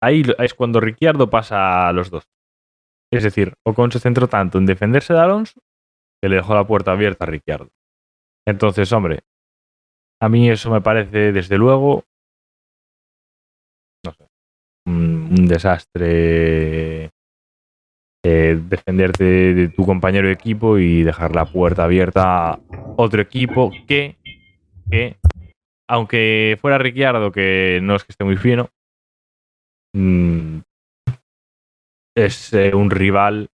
ahí 0.02 0.22
es 0.38 0.54
cuando 0.54 0.80
Ricciardo 0.80 1.28
pasa 1.28 1.88
a 1.88 1.92
los 1.92 2.10
dos. 2.10 2.24
Es 3.12 3.22
decir, 3.22 3.54
Ocon 3.66 3.92
se 3.92 4.00
centró 4.00 4.26
tanto 4.26 4.58
en 4.58 4.66
defenderse 4.66 5.12
de 5.12 5.20
Alonso 5.20 5.60
que 6.22 6.28
le 6.28 6.36
dejó 6.36 6.54
la 6.54 6.66
puerta 6.66 6.92
abierta 6.92 7.24
a 7.24 7.28
Ricciardo. 7.28 7.68
Entonces, 8.46 8.90
hombre, 8.92 9.20
a 10.20 10.28
mí 10.28 10.48
eso 10.48 10.70
me 10.70 10.80
parece, 10.80 11.32
desde 11.32 11.58
luego, 11.58 12.04
no 14.04 14.12
sé, 14.12 14.26
un, 14.86 15.36
un 15.38 15.46
desastre 15.46 17.11
eh, 18.24 18.58
defenderte 18.68 19.24
de 19.24 19.68
tu 19.68 19.84
compañero 19.84 20.28
de 20.28 20.34
equipo 20.34 20.78
y 20.78 21.02
dejar 21.02 21.34
la 21.34 21.44
puerta 21.44 21.84
abierta 21.84 22.52
a 22.52 22.60
otro 22.96 23.20
equipo 23.20 23.72
que, 23.88 24.16
que 24.90 25.16
aunque 25.88 26.56
fuera 26.60 26.78
Ricciardo, 26.78 27.32
que 27.32 27.80
no 27.82 27.96
es 27.96 28.04
que 28.04 28.12
esté 28.12 28.24
muy 28.24 28.36
fino, 28.36 28.70
mm, 29.92 30.58
es 32.16 32.52
eh, 32.52 32.72
un 32.74 32.90
rival 32.90 33.48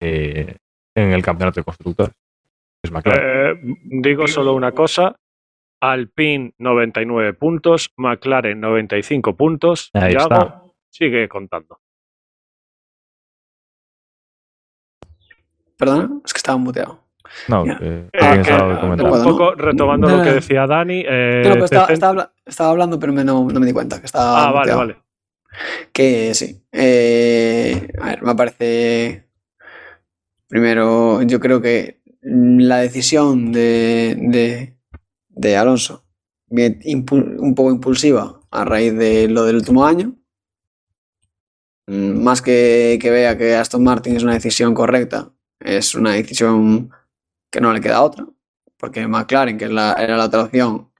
eh, 0.00 0.56
en 0.96 1.12
el 1.12 1.22
campeonato 1.22 1.60
de 1.60 1.64
constructores. 1.64 2.14
Es 2.82 2.90
McLaren. 2.90 3.78
Digo 3.84 4.26
solo 4.26 4.54
una 4.54 4.72
cosa. 4.72 5.16
Alpine 5.80 6.54
99 6.58 7.34
puntos, 7.34 7.92
McLaren 7.98 8.58
95 8.60 9.36
puntos. 9.36 9.90
Ahí 9.92 10.14
Yago 10.14 10.22
está. 10.24 10.62
sigue 10.90 11.28
contando. 11.28 11.78
Perdona, 15.76 16.20
es 16.24 16.32
que 16.32 16.38
estaba 16.38 16.58
muteado. 16.58 17.00
no, 17.48 17.66
ya. 17.66 17.78
eh, 17.80 18.08
Eh, 18.12 18.18
alguien 18.20 18.44
que-. 18.44 19.02
Un 19.04 19.24
poco 19.24 19.54
retomando 19.54 20.08
No, 20.08 20.16
lo 20.18 20.22
que 20.22 20.30
decía 20.34 20.66
Dani. 20.66 21.02
eh, 21.06 21.42
No, 21.46 21.54
pero 21.54 21.64
estaba, 22.44 22.70
hablando, 22.70 22.98
pero 22.98 23.12
me 23.12 23.24
no, 23.24 23.48
no 23.48 23.60
me 23.60 23.66
di 23.66 23.72
cuenta 23.72 23.98
que 24.00 24.06
estaba 24.06 24.48
Ah, 24.48 24.52
vale, 24.52 24.58
muteado. 24.72 24.78
vale. 24.78 24.96
Que 25.92 26.34
sí. 26.34 26.62
eh, 26.72 27.88
a 28.00 28.06
ver, 28.08 28.22
me 28.22 28.34
parece. 28.34 29.24
Primero, 30.48 31.22
yo 31.22 31.40
creo 31.40 31.60
que 31.60 32.00
la 32.22 32.78
decisión 32.78 33.52
de, 33.52 34.16
de, 34.18 34.76
de 35.28 35.56
Alonso, 35.56 36.04
bien 36.48 36.80
un 36.84 37.54
poco 37.54 37.70
impulsiva 37.70 38.40
a 38.50 38.64
raíz 38.64 38.94
de 38.96 39.28
lo 39.28 39.44
del 39.44 39.56
último 39.56 39.84
año, 39.86 40.14
mm, 41.86 42.22
más 42.22 42.40
que, 42.42 42.98
que 43.00 43.10
vea 43.10 43.36
que 43.36 43.56
Aston 43.56 43.82
Martin 43.82 44.16
es 44.16 44.22
una 44.22 44.34
decisión 44.34 44.74
correcta, 44.74 45.30
es 45.64 45.94
una 45.94 46.12
decisión 46.12 46.90
que 47.50 47.60
no 47.60 47.72
le 47.72 47.80
queda 47.80 48.02
otra, 48.02 48.26
porque 48.76 49.06
McLaren, 49.08 49.56
que 49.58 49.64
es 49.64 49.70
la, 49.70 49.94
era 49.94 50.16
la 50.16 50.26
otra 50.26 50.42
opción, 50.42 50.90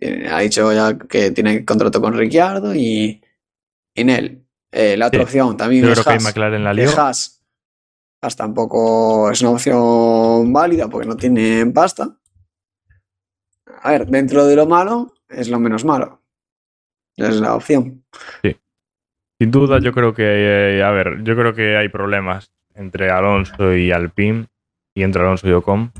eh, 0.00 0.28
ha 0.30 0.40
dicho 0.40 0.72
ya 0.72 0.96
que 0.96 1.30
tiene 1.32 1.64
contrato 1.64 2.00
con 2.00 2.14
Ricciardo 2.16 2.74
y, 2.74 3.22
y 3.94 4.04
Nel. 4.04 4.44
Eh, 4.70 4.96
la 4.96 5.06
otra 5.08 5.20
Sí. 5.20 5.24
opción 5.24 5.56
también 5.56 5.84
Yo 5.84 5.92
es 5.92 5.94
creo 6.00 6.04
que 6.04 6.10
Haas, 6.14 6.22
McLaren 6.24 6.64
la 6.64 6.70
que 6.74 6.82
lió. 6.82 6.90
Haas, 7.00 7.44
Haas 8.22 8.36
tampoco 8.36 9.30
es 9.30 9.40
una 9.42 9.50
opción 9.50 10.52
válida 10.52 10.88
porque 10.88 11.08
no 11.08 11.16
tiene 11.16 11.64
pasta. 11.66 12.16
A 13.82 13.92
ver, 13.92 14.06
dentro 14.06 14.46
de 14.46 14.56
lo 14.56 14.66
malo 14.66 15.14
es 15.28 15.48
lo 15.48 15.58
menos 15.58 15.84
malo. 15.84 16.22
Es 17.16 17.36
la 17.40 17.54
opción. 17.54 18.04
Sin 19.40 19.50
duda, 19.50 19.78
yo 19.80 19.92
creo 19.92 20.14
que, 20.14 20.24
eh, 20.78 20.82
a 20.82 20.90
ver, 20.90 21.22
yo 21.22 21.36
creo 21.36 21.54
que 21.54 21.76
hay 21.76 21.88
problemas 21.88 22.52
entre 22.78 23.10
Alonso 23.10 23.74
y 23.74 23.90
Alpine 23.92 24.46
y 24.94 25.02
entre 25.02 25.22
Alonso 25.22 25.48
y 25.48 25.52
Ocon. 25.52 25.92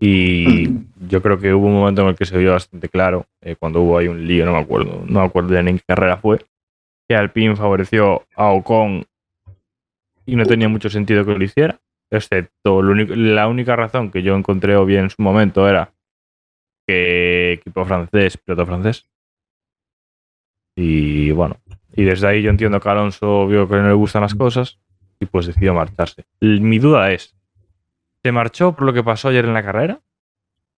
Y 0.00 0.68
yo 1.08 1.22
creo 1.22 1.38
que 1.38 1.52
hubo 1.54 1.66
un 1.66 1.74
momento 1.74 2.02
en 2.02 2.08
el 2.08 2.16
que 2.16 2.24
se 2.24 2.38
vio 2.38 2.52
bastante 2.52 2.88
claro, 2.88 3.26
eh, 3.40 3.56
cuando 3.56 3.82
hubo 3.82 3.98
ahí 3.98 4.08
un 4.08 4.26
lío, 4.26 4.44
no 4.44 4.52
me 4.52 4.58
acuerdo, 4.58 5.04
no 5.06 5.20
me 5.20 5.26
acuerdo 5.26 5.50
de 5.54 5.60
en 5.60 5.78
qué 5.78 5.84
carrera 5.86 6.16
fue, 6.16 6.38
que 7.08 7.14
Alpine 7.14 7.54
favoreció 7.54 8.24
a 8.34 8.50
Ocon 8.50 9.04
y 10.26 10.34
no 10.36 10.44
tenía 10.44 10.68
mucho 10.68 10.88
sentido 10.90 11.24
que 11.24 11.34
lo 11.34 11.44
hiciera, 11.44 11.80
excepto 12.10 12.82
lo 12.82 12.92
único- 12.92 13.14
la 13.14 13.46
única 13.48 13.76
razón 13.76 14.10
que 14.10 14.22
yo 14.22 14.34
encontré 14.36 14.76
obvia 14.76 15.00
en 15.00 15.10
su 15.10 15.22
momento 15.22 15.68
era 15.68 15.92
que 16.86 17.52
equipo 17.52 17.84
francés, 17.84 18.36
piloto 18.38 18.66
francés. 18.66 19.08
Y 20.76 21.30
bueno, 21.32 21.58
y 21.94 22.02
desde 22.04 22.26
ahí 22.26 22.42
yo 22.42 22.50
entiendo 22.50 22.80
que 22.80 22.88
Alonso 22.88 23.46
vio 23.46 23.68
que 23.68 23.76
no 23.76 23.86
le 23.86 23.92
gustan 23.94 24.22
las 24.22 24.34
cosas 24.34 24.80
y 25.22 25.26
pues 25.26 25.46
decidió 25.46 25.72
marcharse. 25.72 26.24
Mi 26.40 26.78
duda 26.78 27.12
es, 27.12 27.36
¿se 28.22 28.32
marchó 28.32 28.74
por 28.74 28.84
lo 28.84 28.92
que 28.92 29.04
pasó 29.04 29.28
ayer 29.28 29.44
en 29.44 29.54
la 29.54 29.62
carrera? 29.62 30.00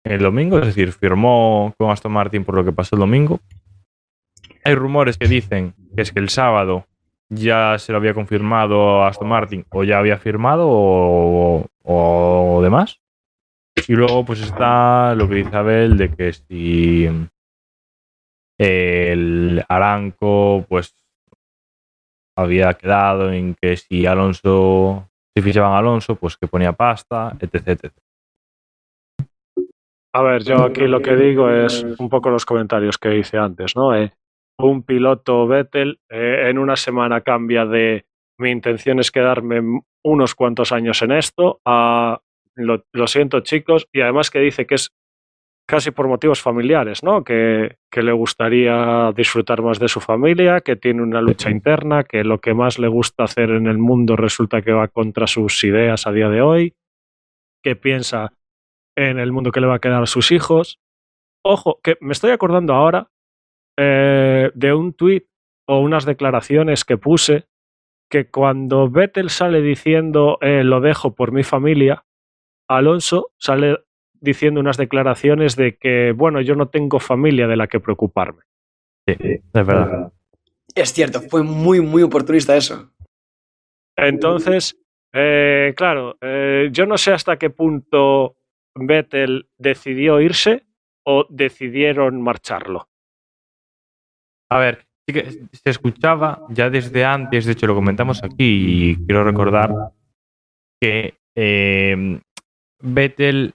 El 0.04 0.20
domingo, 0.20 0.58
es 0.58 0.66
decir, 0.66 0.92
firmó 0.92 1.74
con 1.78 1.90
Aston 1.90 2.12
Martin 2.12 2.44
por 2.44 2.54
lo 2.54 2.64
que 2.64 2.72
pasó 2.72 2.94
el 2.94 3.00
domingo. 3.00 3.40
Hay 4.64 4.74
rumores 4.74 5.16
que 5.16 5.28
dicen 5.28 5.74
que 5.96 6.02
es 6.02 6.12
que 6.12 6.20
el 6.20 6.28
sábado 6.28 6.86
ya 7.30 7.78
se 7.78 7.92
lo 7.92 7.98
había 7.98 8.12
confirmado 8.12 9.02
Aston 9.04 9.28
Martin 9.28 9.64
o 9.70 9.82
ya 9.82 9.98
había 9.98 10.18
firmado 10.18 10.66
o, 10.68 11.66
o 11.82 12.60
demás. 12.62 13.00
Y 13.88 13.94
luego 13.94 14.26
pues 14.26 14.42
está 14.42 15.14
lo 15.14 15.26
que 15.26 15.36
dice 15.36 15.56
Abel 15.56 15.96
de 15.96 16.10
que 16.10 16.32
si 16.34 17.08
el 18.58 19.64
Aranco 19.68 20.66
pues 20.68 20.94
había 22.36 22.74
quedado 22.74 23.32
en 23.32 23.54
que 23.54 23.76
si 23.76 24.06
Alonso 24.06 25.08
si 25.36 25.42
fichaban 25.42 25.74
Alonso 25.74 26.16
pues 26.16 26.36
que 26.36 26.46
ponía 26.46 26.72
pasta 26.72 27.36
etc, 27.40 27.68
etc. 27.68 27.92
A 30.14 30.22
ver, 30.22 30.44
yo 30.44 30.62
aquí 30.62 30.82
lo 30.82 31.02
que 31.02 31.16
digo 31.16 31.50
es 31.50 31.82
un 31.82 32.08
poco 32.08 32.30
los 32.30 32.46
comentarios 32.46 32.98
que 32.98 33.18
hice 33.18 33.36
antes, 33.36 33.74
¿no? 33.74 33.96
Eh, 33.96 34.12
un 34.60 34.84
piloto 34.84 35.48
Vettel 35.48 35.98
eh, 36.08 36.48
en 36.48 36.58
una 36.58 36.76
semana 36.76 37.22
cambia 37.22 37.66
de 37.66 38.06
mi 38.38 38.50
intención 38.50 39.00
es 39.00 39.10
quedarme 39.10 39.82
unos 40.04 40.34
cuantos 40.34 40.70
años 40.70 41.02
en 41.02 41.12
esto 41.12 41.60
a 41.64 42.20
lo 42.56 43.06
siento 43.08 43.40
chicos 43.40 43.88
y 43.92 44.00
además 44.00 44.30
que 44.30 44.38
dice 44.38 44.66
que 44.66 44.76
es 44.76 44.92
casi 45.66 45.90
por 45.90 46.08
motivos 46.08 46.42
familiares, 46.42 47.02
¿no? 47.02 47.24
Que, 47.24 47.76
le 47.94 48.12
gustaría 48.12 49.12
disfrutar 49.16 49.62
más 49.62 49.78
de 49.78 49.88
su 49.88 50.00
familia, 50.00 50.60
que 50.60 50.76
tiene 50.76 51.02
una 51.02 51.20
lucha 51.20 51.50
interna, 51.50 52.02
que 52.02 52.24
lo 52.24 52.40
que 52.40 52.52
más 52.52 52.78
le 52.78 52.88
gusta 52.88 53.24
hacer 53.24 53.50
en 53.50 53.66
el 53.66 53.78
mundo 53.78 54.16
resulta 54.16 54.62
que 54.62 54.72
va 54.72 54.88
contra 54.88 55.26
sus 55.26 55.62
ideas 55.62 56.06
a 56.06 56.12
día 56.12 56.28
de 56.28 56.42
hoy, 56.42 56.74
que 57.62 57.76
piensa 57.76 58.32
en 58.96 59.18
el 59.18 59.30
mundo 59.32 59.52
que 59.52 59.60
le 59.60 59.68
va 59.68 59.76
a 59.76 59.80
quedar 59.80 60.02
a 60.02 60.06
sus 60.06 60.32
hijos. 60.32 60.80
Ojo, 61.44 61.78
que 61.82 61.96
me 62.00 62.12
estoy 62.12 62.32
acordando 62.32 62.74
ahora 62.74 63.10
eh, 63.78 64.50
de 64.54 64.74
un 64.74 64.92
tuit 64.92 65.26
o 65.68 65.78
unas 65.78 66.04
declaraciones 66.04 66.84
que 66.84 66.96
puse 66.96 67.46
que 68.10 68.28
cuando 68.28 68.90
Vettel 68.90 69.30
sale 69.30 69.60
diciendo 69.60 70.38
eh, 70.40 70.64
lo 70.64 70.80
dejo 70.80 71.14
por 71.14 71.32
mi 71.32 71.42
familia, 71.42 72.04
Alonso 72.68 73.30
sale 73.38 73.83
diciendo 74.24 74.60
unas 74.60 74.76
declaraciones 74.76 75.54
de 75.54 75.76
que, 75.76 76.12
bueno, 76.12 76.40
yo 76.40 76.54
no 76.56 76.68
tengo 76.68 76.98
familia 76.98 77.46
de 77.46 77.56
la 77.56 77.66
que 77.66 77.78
preocuparme. 77.78 78.42
Sí, 79.06 79.16
es 79.20 79.42
verdad. 79.52 80.12
Es 80.74 80.92
cierto, 80.92 81.20
fue 81.20 81.42
muy, 81.42 81.80
muy 81.80 82.02
oportunista 82.02 82.56
eso. 82.56 82.90
Entonces, 83.96 84.76
eh, 85.12 85.74
claro, 85.76 86.16
eh, 86.20 86.70
yo 86.72 86.86
no 86.86 86.98
sé 86.98 87.12
hasta 87.12 87.36
qué 87.36 87.50
punto 87.50 88.36
Vettel 88.74 89.46
decidió 89.58 90.20
irse 90.20 90.64
o 91.04 91.26
decidieron 91.28 92.20
marcharlo. 92.22 92.88
A 94.50 94.58
ver, 94.58 94.86
sí 95.06 95.12
que 95.12 95.30
se 95.52 95.70
escuchaba 95.70 96.46
ya 96.48 96.70
desde 96.70 97.04
antes, 97.04 97.44
de 97.44 97.52
hecho 97.52 97.66
lo 97.66 97.74
comentamos 97.74 98.24
aquí 98.24 98.36
y 98.90 98.96
quiero 99.06 99.22
recordar 99.22 99.70
que 100.80 101.14
eh, 101.36 102.20
Vettel, 102.80 103.54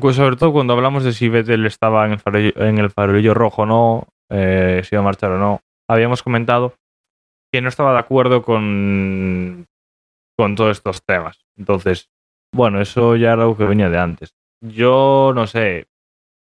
pues 0.00 0.16
sobre 0.16 0.36
todo 0.36 0.52
cuando 0.52 0.74
hablamos 0.74 1.04
de 1.04 1.12
si 1.12 1.28
Vettel 1.28 1.66
estaba 1.66 2.06
en 2.06 2.12
el 2.12 2.18
farolillo, 2.18 2.52
en 2.56 2.78
el 2.78 2.90
farolillo 2.90 3.34
rojo 3.34 3.62
o 3.62 3.66
no, 3.66 4.08
eh, 4.30 4.82
si 4.84 4.94
iba 4.94 5.00
a 5.00 5.04
marchar 5.04 5.32
o 5.32 5.38
no, 5.38 5.60
habíamos 5.88 6.22
comentado 6.22 6.74
que 7.52 7.60
no 7.60 7.68
estaba 7.68 7.92
de 7.92 8.00
acuerdo 8.00 8.42
con, 8.42 9.66
con 10.36 10.54
todos 10.54 10.76
estos 10.76 11.02
temas. 11.04 11.46
Entonces, 11.56 12.10
bueno, 12.54 12.80
eso 12.80 13.16
ya 13.16 13.32
era 13.32 13.42
algo 13.42 13.56
que 13.56 13.64
venía 13.64 13.88
de 13.88 13.98
antes. 13.98 14.34
Yo 14.60 15.32
no 15.34 15.46
sé. 15.46 15.86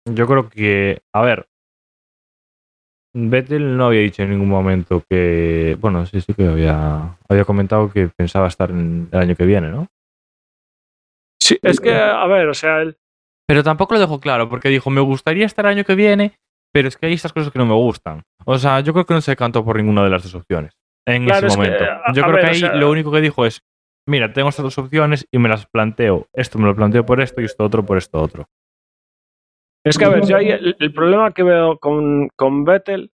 Yo 0.08 0.26
creo 0.26 0.48
que, 0.48 1.02
a 1.12 1.22
ver, 1.22 1.48
Vettel 3.14 3.76
no 3.76 3.86
había 3.86 4.00
dicho 4.00 4.22
en 4.22 4.30
ningún 4.30 4.48
momento 4.48 5.02
que, 5.08 5.76
bueno, 5.80 6.06
sí, 6.06 6.20
sí 6.20 6.34
que 6.34 6.46
había, 6.46 7.16
había 7.28 7.44
comentado 7.44 7.90
que 7.90 8.08
pensaba 8.08 8.46
estar 8.46 8.70
en 8.70 9.08
el 9.10 9.18
año 9.18 9.34
que 9.34 9.46
viene, 9.46 9.68
¿no? 9.68 9.88
Sí, 11.40 11.58
es 11.62 11.80
que, 11.80 11.94
a 11.94 12.26
ver, 12.26 12.48
o 12.48 12.54
sea, 12.54 12.82
él, 12.82 12.96
Pero 13.48 13.62
tampoco 13.62 13.94
lo 13.94 14.00
dejó 14.00 14.20
claro, 14.20 14.48
porque 14.48 14.68
dijo, 14.68 14.90
me 14.90 15.00
gustaría 15.00 15.46
estar 15.46 15.64
el 15.66 15.72
año 15.72 15.84
que 15.84 15.94
viene, 15.94 16.32
pero 16.72 16.88
es 16.88 16.96
que 16.96 17.06
hay 17.06 17.12
estas 17.14 17.32
cosas 17.32 17.52
que 17.52 17.58
no 17.58 17.66
me 17.66 17.74
gustan. 17.74 18.22
O 18.44 18.58
sea, 18.58 18.80
yo 18.80 18.92
creo 18.92 19.06
que 19.06 19.14
no 19.14 19.20
se 19.20 19.36
cantó 19.36 19.64
por 19.64 19.76
ninguna 19.76 20.02
de 20.04 20.10
las 20.10 20.22
dos 20.24 20.34
opciones 20.34 20.72
en 21.06 21.24
Claro, 21.24 21.46
ese 21.46 21.46
es 21.46 21.56
que, 21.56 21.62
momento. 21.62 21.84
a- 21.84 22.12
yo 22.12 22.22
a 22.22 22.26
creo 22.26 22.36
ver, 22.36 22.40
que 22.40 22.46
o 22.46 22.50
ahí 22.50 22.60
sea- 22.60 22.74
lo 22.74 22.90
único 22.90 23.12
que 23.12 23.20
dijo 23.20 23.46
es, 23.46 23.60
mira, 24.08 24.32
tengo 24.32 24.48
estas 24.48 24.64
dos 24.64 24.78
opciones 24.78 25.26
y 25.32 25.38
me 25.38 25.48
las 25.48 25.66
planteo. 25.66 26.26
Esto 26.34 26.58
me 26.58 26.66
lo 26.66 26.74
planteo 26.74 27.06
por 27.06 27.20
esto 27.20 27.40
y 27.40 27.44
esto 27.44 27.64
otro 27.64 27.84
por 27.84 27.98
esto 27.98 28.20
otro. 28.20 28.46
Es 29.84 29.96
que, 29.96 30.04
a 30.04 30.08
ver, 30.08 30.26
yo 30.26 30.36
ahí 30.36 30.50
el, 30.50 30.76
el 30.80 30.92
problema 30.92 31.30
que 31.32 31.44
veo 31.44 31.78
con, 31.78 32.28
con 32.36 32.64
Vettel 32.64 33.12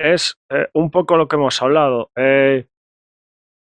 es 0.00 0.36
eh, 0.50 0.68
un 0.72 0.90
poco 0.90 1.18
lo 1.18 1.28
que 1.28 1.36
hemos 1.36 1.60
hablado. 1.60 2.10
Eh, 2.16 2.66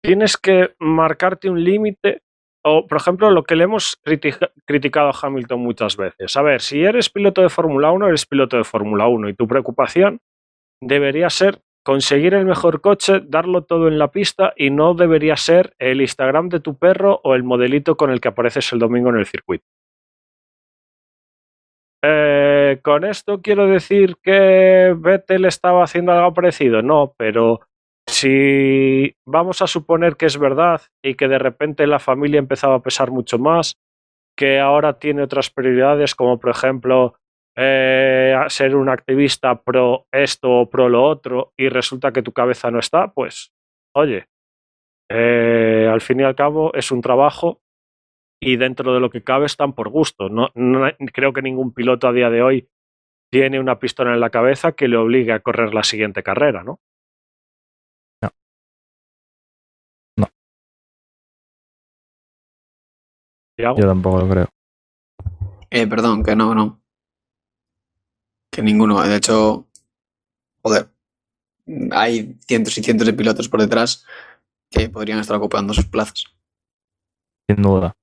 tienes 0.01 0.37
que 0.37 0.73
marcarte 0.79 1.49
un 1.49 1.61
límite, 1.61 2.21
o 2.63 2.87
por 2.87 2.97
ejemplo, 2.97 3.29
lo 3.31 3.43
que 3.43 3.55
le 3.55 3.63
hemos 3.65 3.97
critica- 4.03 4.51
criticado 4.65 5.09
a 5.09 5.17
Hamilton 5.21 5.59
muchas 5.61 5.97
veces. 5.97 6.35
A 6.37 6.41
ver, 6.41 6.61
si 6.61 6.83
eres 6.83 7.09
piloto 7.09 7.41
de 7.41 7.49
Fórmula 7.49 7.91
1, 7.91 8.07
eres 8.07 8.25
piloto 8.25 8.57
de 8.57 8.63
Fórmula 8.63 9.07
1 9.07 9.29
y 9.29 9.33
tu 9.33 9.47
preocupación 9.47 10.19
debería 10.81 11.29
ser 11.29 11.61
conseguir 11.85 12.33
el 12.33 12.45
mejor 12.45 12.81
coche, 12.81 13.21
darlo 13.25 13.63
todo 13.63 13.87
en 13.87 13.97
la 13.97 14.11
pista 14.11 14.53
y 14.55 14.69
no 14.69 14.93
debería 14.93 15.35
ser 15.37 15.73
el 15.79 16.01
Instagram 16.01 16.49
de 16.49 16.59
tu 16.59 16.77
perro 16.77 17.21
o 17.23 17.35
el 17.35 17.43
modelito 17.43 17.95
con 17.97 18.11
el 18.11 18.21
que 18.21 18.27
apareces 18.27 18.71
el 18.73 18.79
domingo 18.79 19.09
en 19.09 19.15
el 19.17 19.25
circuito. 19.25 19.65
Eh, 22.03 22.79
con 22.83 23.03
esto 23.03 23.41
quiero 23.41 23.67
decir 23.67 24.15
que 24.23 24.95
Vettel 24.97 25.45
estaba 25.45 25.83
haciendo 25.83 26.11
algo 26.13 26.33
parecido, 26.33 26.81
no, 26.81 27.13
pero 27.17 27.59
si 28.19 29.15
vamos 29.25 29.61
a 29.61 29.67
suponer 29.67 30.17
que 30.17 30.25
es 30.25 30.37
verdad 30.37 30.81
y 31.01 31.15
que 31.15 31.29
de 31.29 31.39
repente 31.39 31.87
la 31.87 31.99
familia 31.99 32.39
empezaba 32.39 32.75
a 32.75 32.81
pesar 32.81 33.11
mucho 33.11 33.39
más, 33.39 33.79
que 34.37 34.59
ahora 34.59 34.99
tiene 34.99 35.21
otras 35.21 35.49
prioridades, 35.49 36.15
como 36.15 36.37
por 36.37 36.49
ejemplo 36.49 37.15
eh, 37.55 38.35
ser 38.47 38.75
un 38.75 38.89
activista 38.89 39.63
pro 39.63 40.05
esto 40.11 40.51
o 40.51 40.69
pro 40.69 40.89
lo 40.89 41.03
otro, 41.03 41.53
y 41.57 41.69
resulta 41.69 42.11
que 42.11 42.21
tu 42.21 42.33
cabeza 42.33 42.69
no 42.71 42.79
está, 42.79 43.13
pues, 43.13 43.53
oye, 43.95 44.27
eh, 45.09 45.87
al 45.89 46.01
fin 46.01 46.19
y 46.19 46.23
al 46.23 46.35
cabo 46.35 46.73
es 46.73 46.91
un 46.91 46.99
trabajo 46.99 47.61
y 48.41 48.57
dentro 48.57 48.93
de 48.93 48.99
lo 48.99 49.09
que 49.09 49.23
cabe 49.23 49.45
están 49.45 49.73
por 49.73 49.89
gusto. 49.89 50.27
No, 50.27 50.49
no 50.55 50.89
creo 51.13 51.31
que 51.31 51.41
ningún 51.41 51.73
piloto 51.73 52.07
a 52.07 52.13
día 52.13 52.29
de 52.29 52.41
hoy 52.41 52.67
tiene 53.31 53.61
una 53.61 53.79
pistola 53.79 54.13
en 54.13 54.19
la 54.19 54.29
cabeza 54.29 54.73
que 54.73 54.89
le 54.89 54.97
obligue 54.97 55.31
a 55.31 55.39
correr 55.39 55.73
la 55.73 55.83
siguiente 55.83 56.21
carrera. 56.21 56.63
No. 56.63 56.79
Yo 63.59 63.87
tampoco 63.87 64.19
lo 64.19 64.29
creo. 64.29 64.47
Eh, 65.69 65.85
perdón, 65.87 66.23
que 66.23 66.35
no, 66.35 66.55
no. 66.55 66.81
Que 68.51 68.61
ninguno. 68.61 69.01
De 69.03 69.15
hecho, 69.15 69.67
joder, 70.61 70.87
hay 71.91 72.35
cientos 72.47 72.77
y 72.77 72.83
cientos 72.83 73.05
de 73.05 73.13
pilotos 73.13 73.49
por 73.49 73.59
detrás 73.61 74.05
que 74.71 74.89
podrían 74.89 75.19
estar 75.19 75.35
ocupando 75.35 75.73
sus 75.73 75.85
plazas. 75.85 76.25
Sin 77.47 77.61
duda. 77.61 77.93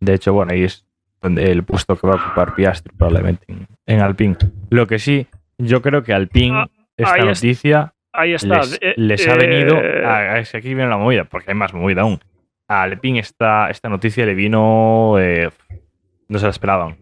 De 0.00 0.14
hecho, 0.14 0.32
bueno, 0.32 0.52
ahí 0.52 0.64
es 0.64 0.86
donde 1.20 1.50
el 1.50 1.64
puesto 1.64 1.96
que 1.96 2.06
va 2.06 2.14
a 2.14 2.24
ocupar 2.26 2.54
Piastri 2.54 2.94
probablemente 2.96 3.44
en, 3.48 3.66
en 3.86 4.00
Alpine. 4.00 4.36
Lo 4.70 4.86
que 4.86 4.98
sí, 4.98 5.26
yo 5.58 5.82
creo 5.82 6.02
que 6.02 6.12
Alpine, 6.12 6.54
Ah, 6.56 6.70
esta 6.96 7.16
es- 7.18 7.24
noticia 7.24 7.94
Ahí 8.12 8.34
está. 8.34 8.58
les, 8.60 8.78
eh, 8.80 8.94
les 8.96 9.26
ha 9.28 9.34
eh, 9.34 9.38
venido. 9.38 9.76
A, 9.76 10.38
es 10.38 10.50
que 10.50 10.58
aquí 10.58 10.68
viene 10.74 10.88
la 10.88 10.96
movida, 10.98 11.24
porque 11.24 11.50
hay 11.50 11.56
más 11.56 11.74
movida 11.74 12.02
aún. 12.02 12.20
A 12.68 12.86
esta, 13.18 13.70
esta 13.70 13.88
noticia 13.88 14.26
le 14.26 14.34
vino. 14.34 15.16
eh, 15.18 15.50
no 16.28 16.38
se 16.38 16.44
la 16.46 16.50
esperaban. 16.50 16.96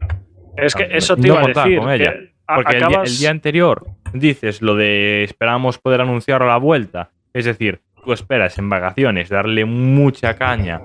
es 0.56 0.74
que 0.74 0.86
no- 0.88 0.94
eso 0.94 1.16
te 1.16 1.22
no 1.22 1.26
iba 1.28 1.38
a 1.38 1.42
contaban 1.42 1.68
decir. 1.70 1.78
con 1.80 1.88
que 1.88 1.94
ella, 1.96 2.14
a- 2.46 2.54
Porque 2.56 2.72
el 2.72 2.78
día, 2.78 2.86
acabas- 2.88 3.10
el 3.10 3.18
día 3.18 3.30
anterior 3.30 3.86
dices 4.12 4.60
lo 4.62 4.74
de 4.76 5.24
esperamos 5.24 5.78
poder 5.78 6.00
anunciarlo 6.02 6.46
a 6.46 6.50
la 6.50 6.58
vuelta. 6.58 7.10
Es 7.32 7.44
decir, 7.46 7.80
tú 8.04 8.12
esperas 8.12 8.58
en 8.58 8.68
vacaciones 8.68 9.30
darle 9.30 9.64
mucha 9.64 10.36
caña 10.36 10.80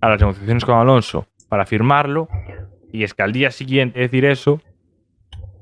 a 0.00 0.08
las 0.10 0.20
negociaciones 0.20 0.64
con 0.64 0.76
Alonso 0.76 1.26
para 1.48 1.64
firmarlo. 1.64 2.28
Y 2.92 3.04
es 3.04 3.14
que 3.14 3.22
al 3.22 3.32
día 3.32 3.50
siguiente 3.50 4.00
decir 4.00 4.24
eso, 4.24 4.60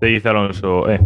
te 0.01 0.07
dice 0.07 0.29
Alonso, 0.31 0.91
eh. 0.91 0.99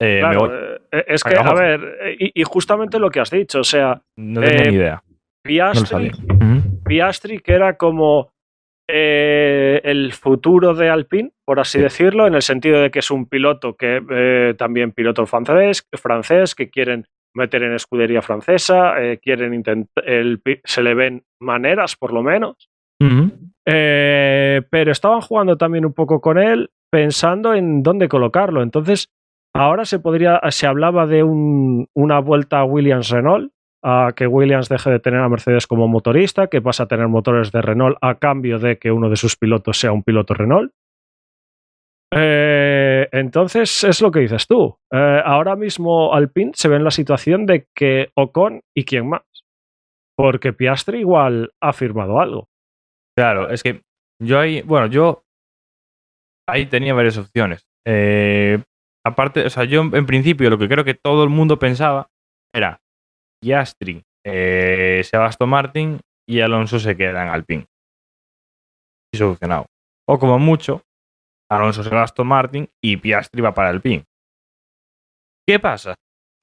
eh, 0.00 0.18
claro, 0.20 0.40
me 0.42 0.48
voy. 0.48 0.65
Eh, 0.92 1.04
es 1.08 1.22
que, 1.24 1.36
a 1.36 1.52
ver, 1.54 1.80
eh, 2.02 2.16
y, 2.18 2.40
y 2.40 2.44
justamente 2.44 2.98
lo 2.98 3.10
que 3.10 3.20
has 3.20 3.30
dicho, 3.30 3.60
o 3.60 3.64
sea, 3.64 4.00
No 4.16 4.40
tenía 4.40 4.62
eh, 4.62 4.68
ni 4.70 4.74
idea. 4.76 5.02
Piastri. 5.44 6.10
Piastri, 6.84 7.38
que 7.38 7.52
era 7.52 7.76
como 7.76 8.30
eh, 8.88 9.80
el 9.84 10.12
futuro 10.12 10.74
de 10.74 10.88
Alpine, 10.88 11.30
por 11.44 11.60
así 11.60 11.78
Sí. 11.78 11.82
decirlo, 11.84 12.26
en 12.26 12.34
el 12.34 12.42
sentido 12.42 12.80
de 12.80 12.90
que 12.90 13.00
es 13.00 13.10
un 13.10 13.26
piloto 13.26 13.74
que 13.74 14.00
eh, 14.10 14.54
también 14.56 14.92
piloto 14.92 15.26
francés, 15.26 15.84
francés, 15.94 16.54
que 16.54 16.70
quieren 16.70 17.04
meter 17.34 17.62
en 17.64 17.74
escudería 17.74 18.22
francesa, 18.22 19.00
eh, 19.02 19.18
quieren 19.22 19.52
intentar, 19.54 20.04
se 20.64 20.82
le 20.82 20.94
ven 20.94 21.22
maneras 21.40 21.94
por 21.96 22.12
lo 22.12 22.22
menos. 22.22 22.68
Pero 23.64 24.92
estaban 24.92 25.20
jugando 25.20 25.56
también 25.56 25.84
un 25.84 25.92
poco 25.92 26.20
con 26.20 26.38
él, 26.38 26.70
pensando 26.90 27.54
en 27.54 27.82
dónde 27.82 28.08
colocarlo. 28.08 28.62
Entonces, 28.62 29.08
ahora 29.58 29.84
se 29.84 29.98
podría, 29.98 30.40
se 30.50 30.66
hablaba 30.66 31.06
de 31.06 31.22
un- 31.22 31.88
una 31.94 32.18
vuelta 32.20 32.60
a 32.60 32.64
Williams 32.64 33.10
Renault, 33.10 33.52
a 33.84 34.12
que 34.16 34.26
Williams 34.26 34.68
deje 34.68 34.90
de 34.90 34.98
tener 35.00 35.20
a 35.20 35.28
Mercedes 35.28 35.66
como 35.66 35.86
motorista, 35.88 36.48
que 36.48 36.60
pasa 36.62 36.84
a 36.84 36.88
tener 36.88 37.08
motores 37.08 37.52
de 37.52 37.62
Renault 37.62 37.96
a 38.00 38.16
cambio 38.16 38.58
de 38.58 38.78
que 38.78 38.90
uno 38.90 39.08
de 39.08 39.16
sus 39.16 39.36
pilotos 39.36 39.78
sea 39.78 39.92
un 39.92 40.02
piloto 40.02 40.34
Renault. 40.34 40.72
Eh, 42.12 43.08
entonces, 43.12 43.84
es 43.84 44.00
lo 44.00 44.10
que 44.10 44.20
dices 44.20 44.46
tú. 44.46 44.76
Eh, 44.92 45.20
ahora 45.24 45.56
mismo 45.56 46.14
Alpine 46.14 46.52
se 46.54 46.68
ve 46.68 46.76
en 46.76 46.84
la 46.84 46.90
situación 46.90 47.46
de 47.46 47.66
que 47.74 48.10
Ocon 48.16 48.60
y 48.76 48.84
quién 48.84 49.08
más. 49.08 49.22
Porque 50.16 50.52
Piastri 50.52 51.00
igual 51.00 51.52
ha 51.62 51.72
firmado 51.72 52.20
algo. 52.20 52.48
Claro, 53.16 53.50
es 53.50 53.62
que 53.62 53.82
yo 54.22 54.38
ahí, 54.38 54.62
bueno, 54.62 54.86
yo 54.86 55.24
ahí 56.48 56.66
tenía 56.66 56.94
varias 56.94 57.18
opciones. 57.18 57.66
Eh, 57.86 58.62
aparte, 59.06 59.46
o 59.46 59.50
sea, 59.50 59.64
yo 59.64 59.82
en 59.82 60.06
principio 60.06 60.50
lo 60.50 60.58
que 60.58 60.68
creo 60.68 60.84
que 60.84 60.94
todo 60.94 61.22
el 61.22 61.30
mundo 61.30 61.58
pensaba 61.58 62.08
era 62.52 62.80
Piastri, 63.40 64.02
eh, 64.24 65.02
se 65.04 65.16
va 65.16 65.24
a 65.24 65.28
Aston 65.28 65.48
Martin 65.48 66.00
y 66.28 66.40
Alonso 66.40 66.80
se 66.80 66.96
queda 66.96 67.22
en 67.22 67.28
Alpine. 67.28 67.66
Y 69.14 69.18
solucionado. 69.18 69.66
O 70.08 70.18
como 70.18 70.38
mucho, 70.38 70.82
Alonso 71.48 71.84
se 71.84 71.90
va 71.90 72.00
a 72.00 72.04
Aston 72.04 72.26
Martin 72.26 72.68
y 72.82 72.96
Piastri 72.96 73.40
va 73.40 73.54
para 73.54 73.68
Alpine. 73.68 74.04
¿Qué 75.46 75.60
pasa? 75.60 75.94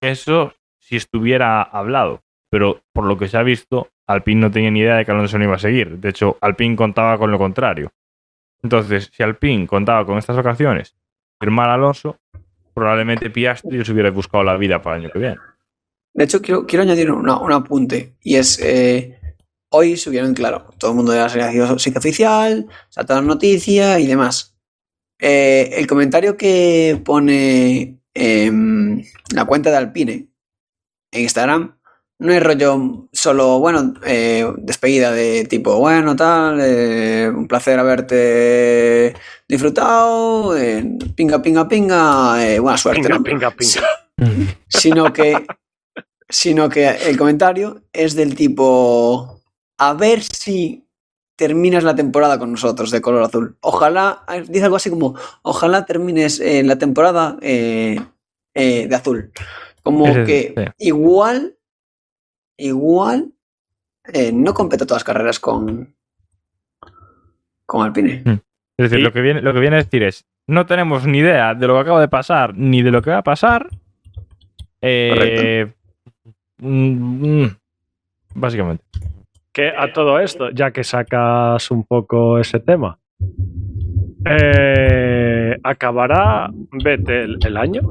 Eso 0.02 0.54
si 0.80 0.96
estuviera 0.96 1.62
hablado, 1.62 2.22
pero 2.50 2.82
por 2.94 3.06
lo 3.06 3.18
que 3.18 3.28
se 3.28 3.38
ha 3.38 3.44
visto, 3.44 3.90
Alpine 4.08 4.40
no 4.40 4.52
tenía 4.52 4.72
ni 4.72 4.80
idea 4.80 4.96
de 4.96 5.06
que 5.06 5.12
Alonso 5.12 5.38
no 5.38 5.44
iba 5.44 5.56
a 5.56 5.60
seguir. 5.60 5.98
De 5.98 6.10
hecho, 6.10 6.38
Alpine 6.40 6.78
contaba 6.78 7.18
con 7.18 7.32
lo 7.32 7.38
contrario. 7.38 7.92
Entonces, 8.62 9.10
si 9.14 9.24
Alpine 9.24 9.68
contaba 9.68 10.06
con 10.06 10.18
estas 10.18 10.38
vacaciones, 10.38 10.96
firmar 11.42 11.70
a 11.70 11.74
Alonso, 11.74 12.18
probablemente 12.74 13.30
Piastri 13.30 13.84
se 13.84 13.92
hubiera 13.92 14.12
buscado 14.12 14.44
la 14.44 14.58
vida 14.58 14.82
para 14.82 14.98
el 14.98 15.04
año 15.04 15.12
que 15.14 15.20
viene. 15.20 15.38
De 16.14 16.24
hecho, 16.26 16.42
quiero, 16.42 16.66
quiero 16.66 16.84
añadir 16.84 17.12
una- 17.12 17.40
un 17.40 17.52
apunte. 17.52 18.16
Y 18.22 18.36
es, 18.36 18.60
eh, 18.60 19.20
hoy 19.70 19.98
subieron, 19.98 20.34
claro, 20.34 20.70
todo 20.78 20.92
el 20.92 20.98
mundo 20.98 21.12
de 21.12 21.20
la 21.20 21.30
sitio 21.80 21.98
oficial, 22.00 22.68
saltó 22.90 23.16
la 23.16 23.22
noticia 23.22 24.00
y 24.00 24.08
demás. 24.08 24.56
Eh, 25.20 25.72
el 25.74 25.88
comentario 25.88 26.36
que 26.38 27.02
pone 27.04 28.00
em, 28.14 29.04
la 29.34 29.46
cuenta 29.46 29.72
de 29.72 29.78
Alpine 29.78 30.28
en 31.12 31.22
Instagram 31.22 31.78
no 32.20 32.34
es 32.34 32.42
rollo 32.42 33.08
solo, 33.12 33.60
bueno, 33.60 33.94
eh, 34.06 34.46
despedida 34.58 35.12
de 35.12 35.46
tipo, 35.46 35.78
bueno, 35.78 36.16
tal, 36.16 36.60
eh, 36.62 37.30
un 37.34 37.48
placer 37.48 37.80
haberte 37.80 39.14
disfrutado, 39.48 40.58
eh, 40.58 40.84
pinga, 41.16 41.42
pinga, 41.42 41.68
pinga, 41.68 42.46
eh, 42.46 42.60
buena 42.60 42.78
suerte. 42.78 43.02
Pinga, 43.02 43.18
¿no? 43.18 43.24
pinga, 43.24 43.52
pinga. 43.52 43.82
sino 44.68 45.12
que 45.12 45.46
sino 46.30 46.68
que 46.70 46.88
el 46.88 47.18
comentario 47.18 47.84
es 47.94 48.16
del 48.16 48.36
tipo 48.36 49.42
a 49.78 49.94
ver 49.94 50.24
si 50.24 50.88
terminas 51.36 51.84
la 51.84 51.96
temporada 51.96 52.40
con 52.40 52.52
nosotros 52.52 52.92
de 52.92 53.02
color 53.02 53.24
azul. 53.24 53.58
Ojalá, 53.62 54.24
dice 54.48 54.66
algo 54.66 54.78
así 54.78 54.90
como, 54.90 55.16
ojalá 55.42 55.86
termines 55.86 56.40
eh, 56.40 56.64
la 56.64 56.78
temporada 56.78 57.38
eh, 57.42 58.00
eh, 58.54 58.88
de 58.88 58.96
azul. 58.96 59.32
Como 59.82 60.06
que 60.06 60.54
sí. 60.56 60.88
igual, 60.88 61.58
igual, 62.58 63.32
eh, 64.14 64.32
no 64.34 64.54
compete 64.54 64.86
todas 64.86 65.02
las 65.02 65.04
carreras 65.04 65.40
con, 65.40 65.96
con 67.66 67.86
Alpine. 67.86 68.24
Es 68.78 68.90
decir, 68.90 69.00
lo, 69.04 69.12
que 69.12 69.22
viene, 69.22 69.42
lo 69.42 69.54
que 69.54 69.60
viene 69.60 69.78
a 69.78 69.84
decir 69.84 70.04
es, 70.04 70.26
no 70.48 70.66
tenemos 70.66 71.06
ni 71.06 71.20
idea 71.20 71.54
de 71.54 71.68
lo 71.68 71.76
que 71.76 71.82
acaba 71.82 72.02
de 72.02 72.08
pasar 72.08 72.56
ni 72.58 72.82
de 72.82 72.92
lo 72.92 73.02
que 73.02 73.12
va 73.12 73.20
a 73.20 73.24
pasar. 73.24 73.68
Eh, 74.82 75.72
mm, 76.58 77.44
mm, 77.44 77.58
básicamente. 78.36 78.84
Que 79.52 79.70
a 79.70 79.94
todo 79.94 80.20
esto, 80.20 80.50
ya 80.50 80.72
que 80.72 80.84
sacas 80.84 81.70
un 81.72 81.84
poco 81.84 82.40
ese 82.40 82.60
tema, 82.60 83.00
eh, 84.26 85.56
¿acabará 85.64 86.50
Vettel 86.84 87.38
el 87.46 87.58
año? 87.58 87.82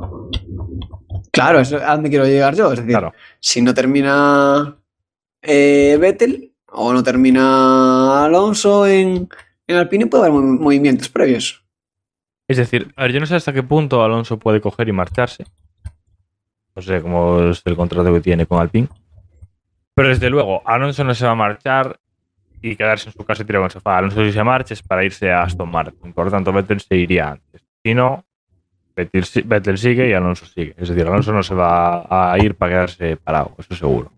Claro, 1.33 1.61
es 1.61 1.72
a 1.72 1.95
donde 1.95 2.11
quiero 2.11 2.24
llegar 2.26 2.55
yo. 2.55 2.66
Es 2.72 2.78
decir, 2.78 2.91
Claro. 2.93 3.12
si 3.41 3.62
no 3.62 3.72
termina 3.74 4.76
eh, 5.43 5.97
Vettel 6.01 6.53
o 6.66 6.93
no 6.93 7.03
termina 7.03 8.24
Alonso 8.24 8.87
en, 8.87 9.28
en 9.66 9.76
Alpine, 9.76 10.07
puede 10.07 10.24
haber 10.26 10.35
mov- 10.39 10.59
movimientos 10.61 11.09
previos. 11.09 11.64
Es 12.49 12.57
decir, 12.59 12.93
a 12.97 13.03
ver, 13.03 13.12
yo 13.12 13.20
no 13.20 13.26
sé 13.26 13.35
hasta 13.37 13.53
qué 13.53 13.62
punto 13.62 14.03
Alonso 14.03 14.39
puede 14.39 14.61
coger 14.61 14.89
y 14.89 14.93
marcharse. 14.93 15.45
No 16.74 16.83
sé 16.83 17.01
cómo 17.01 17.41
es 17.51 17.62
el 17.64 17.76
contrato 17.76 18.12
que 18.12 18.20
tiene 18.20 18.47
con 18.47 18.61
Alpine. 18.61 18.89
Pero 19.95 20.09
desde 20.09 20.30
luego, 20.30 20.62
Alonso 20.66 21.05
no 21.05 21.14
se 21.14 21.24
va 21.24 21.33
a 21.33 21.37
marchar 21.37 21.99
y 22.62 22.76
quedarse 22.76 23.09
en 23.09 23.12
su 23.14 23.24
casa 23.24 23.43
y 23.43 23.47
tirar 23.47 23.61
con 23.61 23.66
el 23.66 23.72
sofá. 23.72 23.99
Alonso 23.99 24.24
si 24.24 24.33
se 24.33 24.43
marcha 24.45 24.74
es 24.74 24.83
para 24.83 25.05
irse 25.05 25.30
a 25.30 25.43
Aston 25.43 25.70
Martin. 25.70 26.12
Por 26.12 26.26
lo 26.26 26.30
tanto, 26.30 26.53
Vettel 26.53 26.80
se 26.80 26.97
iría 26.97 27.30
antes. 27.33 27.62
Si 27.85 27.95
no, 27.95 28.24
Vettel, 28.95 29.24
Vettel 29.45 29.78
sigue 29.78 30.09
y 30.09 30.12
Alonso 30.12 30.47
sigue. 30.47 30.74
Es 30.76 30.88
decir, 30.88 31.07
Alonso 31.07 31.32
no 31.32 31.43
se 31.43 31.55
va 31.55 32.07
a 32.09 32.38
ir 32.38 32.55
para 32.55 32.72
quedarse 32.72 33.16
parado, 33.16 33.53
eso 33.59 33.74
seguro. 33.74 34.11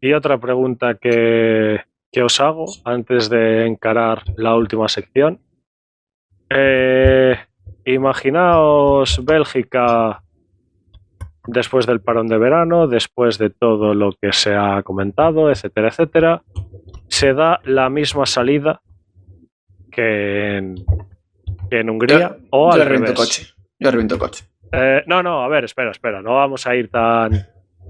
Y 0.00 0.12
otra 0.12 0.38
pregunta 0.38 0.94
que, 0.94 1.80
que 2.12 2.22
os 2.22 2.40
hago 2.40 2.66
antes 2.84 3.28
de 3.28 3.66
encarar 3.66 4.22
la 4.36 4.54
última 4.54 4.88
sección. 4.88 5.40
Eh, 6.50 7.36
imaginaos 7.84 9.24
Bélgica 9.24 10.22
después 11.46 11.86
del 11.86 12.00
parón 12.00 12.28
de 12.28 12.38
verano, 12.38 12.86
después 12.86 13.38
de 13.38 13.50
todo 13.50 13.94
lo 13.94 14.12
que 14.12 14.32
se 14.32 14.54
ha 14.54 14.82
comentado, 14.82 15.50
etcétera, 15.50 15.88
etcétera. 15.88 16.42
Se 17.08 17.34
da 17.34 17.60
la 17.64 17.90
misma 17.90 18.26
salida 18.26 18.80
que 19.90 20.56
en, 20.56 20.74
en 21.70 21.90
Hungría 21.90 22.36
o 22.50 22.68
yo 22.70 22.74
al 22.74 22.80
reviento 22.88 23.12
revés. 23.12 23.18
coche. 23.18 23.46
Yo 23.78 23.90
reviento 23.90 24.18
coche. 24.18 24.44
Eh, 24.72 25.02
no, 25.06 25.22
no, 25.22 25.42
a 25.42 25.48
ver, 25.48 25.64
espera, 25.64 25.90
espera, 25.90 26.20
no 26.22 26.34
vamos 26.34 26.66
a 26.66 26.74
ir 26.74 26.90
tan, 26.90 27.34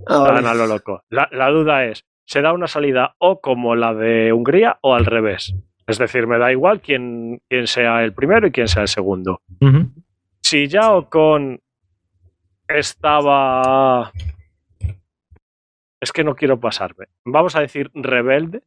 Ah, 0.07 0.25
tan 0.27 0.47
a 0.47 0.55
lo 0.55 0.66
loco. 0.66 1.03
La, 1.09 1.29
la 1.33 1.49
duda 1.51 1.85
es, 1.87 2.05
¿se 2.27 2.43
da 2.43 2.53
una 2.53 2.66
salida 2.66 3.14
o 3.18 3.41
como 3.41 3.75
la 3.75 3.95
de 3.95 4.33
Hungría 4.33 4.79
o 4.83 4.95
al 4.95 5.07
revés? 5.07 5.55
Es 5.87 5.99
decir, 5.99 6.27
me 6.27 6.39
da 6.39 6.51
igual 6.53 6.81
quién, 6.81 7.41
quién 7.49 7.66
sea 7.66 8.03
el 8.05 8.12
primero 8.12 8.47
y 8.47 8.51
quién 8.51 8.68
sea 8.68 8.83
el 8.83 8.89
segundo. 8.89 9.41
Si 10.43 10.66
ya 10.68 10.93
Ocon 10.93 11.61
estaba... 12.68 14.12
Es 16.01 16.12
que 16.12 16.25
no 16.25 16.35
quiero 16.35 16.61
pasarme. 16.61 17.07
Vamos 17.25 17.57
a 17.57 17.61
decir 17.61 17.91
rebelde 17.95 18.62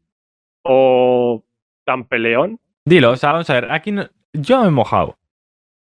o 0.63 1.43
tan 1.85 2.05
peleón. 2.05 2.59
Dilo, 2.85 3.11
o 3.11 3.15
sea, 3.15 3.31
vamos 3.33 3.49
a 3.49 3.53
ver, 3.53 3.71
aquí 3.71 3.91
no- 3.91 4.09
yo 4.41 4.61
me 4.61 4.67
he 4.67 4.71
mojado. 4.71 5.17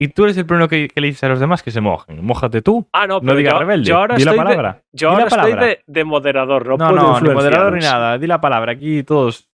Y 0.00 0.08
tú 0.08 0.24
eres 0.24 0.36
el 0.36 0.44
primero 0.44 0.68
que, 0.68 0.88
que 0.88 1.00
le 1.00 1.06
dices 1.08 1.22
a 1.24 1.28
los 1.28 1.40
demás 1.40 1.62
que 1.62 1.70
se 1.70 1.80
mojen. 1.80 2.24
Mójate 2.24 2.62
tú. 2.62 2.86
Ah, 2.92 3.06
no, 3.06 3.14
No 3.14 3.20
pero 3.20 3.36
digas 3.36 3.52
yo, 3.54 3.58
rebelde. 3.60 3.84
yo 3.86 3.96
ahora 3.98 4.16
Di 4.16 4.24
la 4.24 4.30
estoy, 4.32 4.38
de, 4.46 4.50
palabra. 4.50 4.82
yo 4.92 4.98
Di 4.98 5.04
la 5.04 5.10
ahora 5.22 5.24
estoy 5.28 5.40
palabra. 5.52 5.66
de, 5.66 5.82
de 5.86 6.04
moderador. 6.04 6.66
No, 6.66 6.76
No, 6.76 6.88
puedo 6.90 7.02
no, 7.02 7.20
ni 7.20 7.28
moderador 7.30 7.72
ni 7.74 7.80
nada. 7.80 8.18
Di 8.18 8.26
la 8.26 8.40
palabra. 8.40 8.72
Aquí 8.72 9.02
todos. 9.04 9.48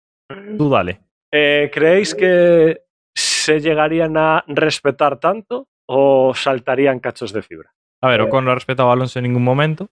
Tú 0.57 0.69
dale. 0.69 0.99
Eh, 1.31 1.69
¿Creéis 1.73 2.15
que 2.15 2.81
se 3.15 3.59
llegarían 3.61 4.17
a 4.17 4.43
respetar 4.47 5.17
tanto 5.17 5.67
o 5.87 6.33
saltarían 6.33 6.99
cachos 6.99 7.31
de 7.33 7.41
fibra? 7.43 7.71
A 8.01 8.07
ver, 8.09 8.21
Ocon 8.21 8.43
no 8.43 8.51
ha 8.51 8.55
respetado 8.55 8.89
a 8.89 8.93
Alonso 8.93 9.19
en 9.19 9.23
ningún 9.23 9.43
momento. 9.43 9.89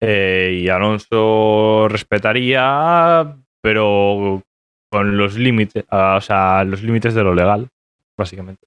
Eh, 0.00 0.60
y 0.62 0.68
Alonso 0.68 1.88
respetaría, 1.88 3.34
pero 3.62 4.42
con 4.90 5.16
los 5.16 5.36
límites, 5.36 5.84
o 5.90 6.20
sea, 6.20 6.62
los 6.64 6.82
límites 6.82 7.14
de 7.14 7.22
lo 7.24 7.34
legal, 7.34 7.68
básicamente. 8.16 8.66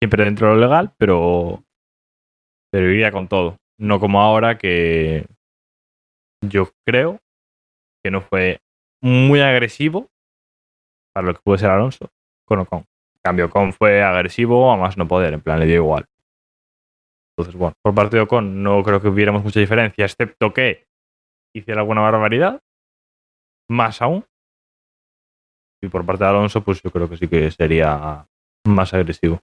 Siempre 0.00 0.24
dentro 0.24 0.48
de 0.48 0.54
lo 0.54 0.60
legal, 0.60 0.92
pero, 0.98 1.64
pero 2.70 2.90
iría 2.90 3.12
con 3.12 3.28
todo. 3.28 3.56
No 3.78 4.00
como 4.00 4.20
ahora 4.20 4.58
que 4.58 5.26
yo 6.42 6.70
creo 6.86 7.20
que 8.02 8.10
no 8.10 8.20
fue 8.20 8.60
muy 9.02 9.40
agresivo 9.40 10.08
para 11.12 11.26
lo 11.26 11.34
que 11.34 11.40
puede 11.42 11.58
ser 11.58 11.70
Alonso 11.70 12.10
con 12.46 12.60
Ocon. 12.60 12.80
En 12.80 13.20
cambio, 13.22 13.46
Ocon 13.46 13.72
fue 13.72 14.02
agresivo 14.02 14.70
a 14.70 14.76
más 14.76 14.96
no 14.96 15.08
poder, 15.08 15.34
en 15.34 15.40
plan, 15.40 15.58
le 15.58 15.66
dio 15.66 15.76
igual. 15.76 16.06
Entonces, 17.32 17.58
bueno, 17.58 17.74
por 17.82 17.94
parte 17.94 18.16
de 18.16 18.22
Ocon 18.22 18.62
no 18.62 18.82
creo 18.82 19.00
que 19.00 19.08
hubiéramos 19.08 19.42
mucha 19.42 19.60
diferencia, 19.60 20.04
excepto 20.04 20.52
que 20.52 20.86
hiciera 21.54 21.80
alguna 21.80 22.02
barbaridad, 22.02 22.60
más 23.68 24.00
aún. 24.00 24.24
Y 25.82 25.88
por 25.88 26.06
parte 26.06 26.24
de 26.24 26.30
Alonso, 26.30 26.62
pues 26.62 26.82
yo 26.82 26.90
creo 26.90 27.08
que 27.08 27.16
sí 27.16 27.28
que 27.28 27.50
sería 27.50 28.26
más 28.66 28.92
agresivo. 28.94 29.40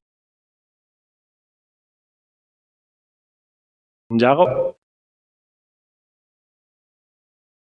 Yago, 4.10 4.78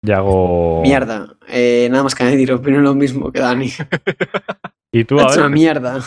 Ya 0.02 0.18
hago. 0.18 0.82
Mierda. 0.82 1.34
Eh, 1.48 1.88
nada 1.90 2.02
más 2.04 2.14
que 2.14 2.24
añadir, 2.24 2.52
opino 2.52 2.78
lo 2.80 2.94
mismo 2.94 3.32
que 3.32 3.40
Dani. 3.40 3.68
Y 4.92 5.04
tú, 5.04 5.18
Es 5.18 5.24
a 5.24 5.26
una 5.40 5.42
ver, 5.48 5.50
mierda. 5.50 5.98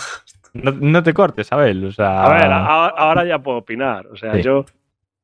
no, 0.53 0.71
no 0.71 1.03
te 1.03 1.13
cortes, 1.13 1.51
Abel. 1.51 1.83
O 1.85 1.91
sea, 1.91 2.23
a 2.23 2.29
ver, 2.33 2.45
a- 2.45 2.85
ahora 2.87 3.25
ya 3.25 3.39
puedo 3.39 3.57
opinar. 3.57 4.07
O 4.07 4.15
sea, 4.15 4.35
Sí. 4.35 4.43
yo, 4.43 4.63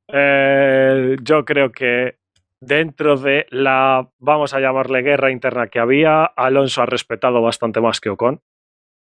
eh, 0.09 1.15
yo 1.21 1.45
creo 1.45 1.71
que 1.71 2.17
dentro 2.59 3.15
de 3.15 3.45
la, 3.51 4.09
vamos 4.19 4.53
a 4.53 4.59
llamarle 4.59 5.01
guerra 5.01 5.31
interna 5.31 5.67
que 5.67 5.79
había, 5.79 6.25
Alonso 6.25 6.81
ha 6.81 6.85
respetado 6.87 7.41
bastante 7.41 7.79
más 7.79 8.01
que 8.01 8.09
Ocon. 8.09 8.41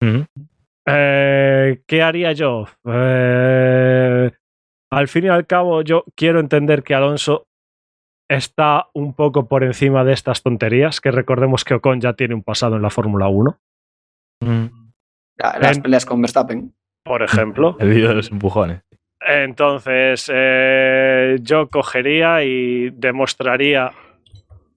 Ujú. 0.01 0.25
Eh, 0.87 1.81
¿Qué 1.87 2.01
haría 2.01 2.31
yo? 2.33 2.65
Eh, 2.85 4.31
al 4.91 5.07
fin 5.07 5.25
y 5.25 5.27
al 5.27 5.45
cabo, 5.45 5.81
yo 5.83 6.03
quiero 6.15 6.39
entender 6.39 6.83
que 6.83 6.95
Alonso 6.95 7.45
está 8.29 8.87
un 8.93 9.13
poco 9.13 9.47
por 9.47 9.63
encima 9.63 10.03
de 10.03 10.13
estas 10.13 10.41
tonterías, 10.43 11.01
que 11.01 11.11
recordemos 11.11 11.63
que 11.63 11.75
Ocon 11.75 11.99
ya 12.01 12.13
tiene 12.13 12.35
un 12.35 12.43
pasado 12.43 12.75
en 12.75 12.81
la 12.81 12.89
Fórmula 12.89 13.27
1, 13.27 13.59
Ujú. 14.41 14.69
La- 15.37 15.57
Las 15.59 15.77
En- 15.77 15.83
peleas 15.83 16.05
con 16.05 16.21
Verstappen. 16.21 16.73
por 17.03 17.23
ejemplo. 17.23 17.75
El 17.79 17.89
vídeo 17.89 18.09
de 18.09 18.15
los 18.15 18.31
empujones. 18.31 18.81
Entonces, 19.21 20.29
eh, 20.33 21.37
yo 21.41 21.67
cogería 21.69 22.43
y 22.43 22.89
demostraría 22.91 23.91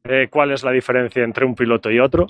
eh, 0.04 0.28
cuál 0.30 0.50
es 0.50 0.64
la 0.64 0.72
diferencia 0.72 1.22
entre 1.22 1.44
un 1.44 1.54
piloto 1.54 1.90
y 1.90 2.00
otro, 2.00 2.26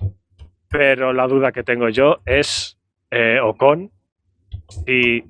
pero 0.68 1.12
la 1.14 1.26
duda 1.26 1.52
que 1.52 1.62
tengo 1.62 1.88
yo 1.88 2.20
es 2.26 2.71
eh, 3.12 3.38
Ocon 3.40 3.90
si 4.68 5.22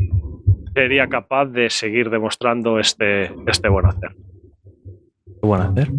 sería 0.73 1.09
capaz 1.09 1.47
de 1.47 1.69
seguir 1.69 2.11
demostrando 2.11 2.79
este, 2.79 3.33
este 3.47 3.69
buen 3.69 3.87
hacer. 3.87 4.15
Qué 5.27 5.41
bueno 5.43 5.65
hacer. 5.65 5.91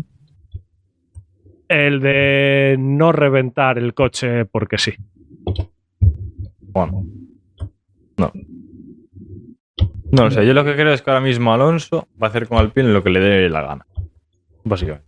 El 1.67 1.99
de 1.99 2.77
no 2.79 3.11
reventar 3.11 3.77
el 3.77 3.93
coche 3.93 4.45
porque 4.45 4.77
sí. 4.77 4.93
Bueno. 6.59 7.05
No. 8.17 8.31
No, 10.11 10.25
o 10.25 10.31
sea, 10.31 10.43
yo 10.43 10.53
lo 10.53 10.63
que 10.63 10.75
creo 10.75 10.93
es 10.93 11.01
que 11.01 11.09
ahora 11.09 11.21
mismo 11.21 11.53
Alonso 11.53 12.07
va 12.21 12.27
a 12.27 12.29
hacer 12.29 12.47
con 12.47 12.59
Alpine 12.59 12.93
lo 12.93 13.03
que 13.03 13.09
le 13.09 13.19
dé 13.19 13.49
la 13.49 13.61
gana. 13.61 13.85
Básicamente. 14.63 15.07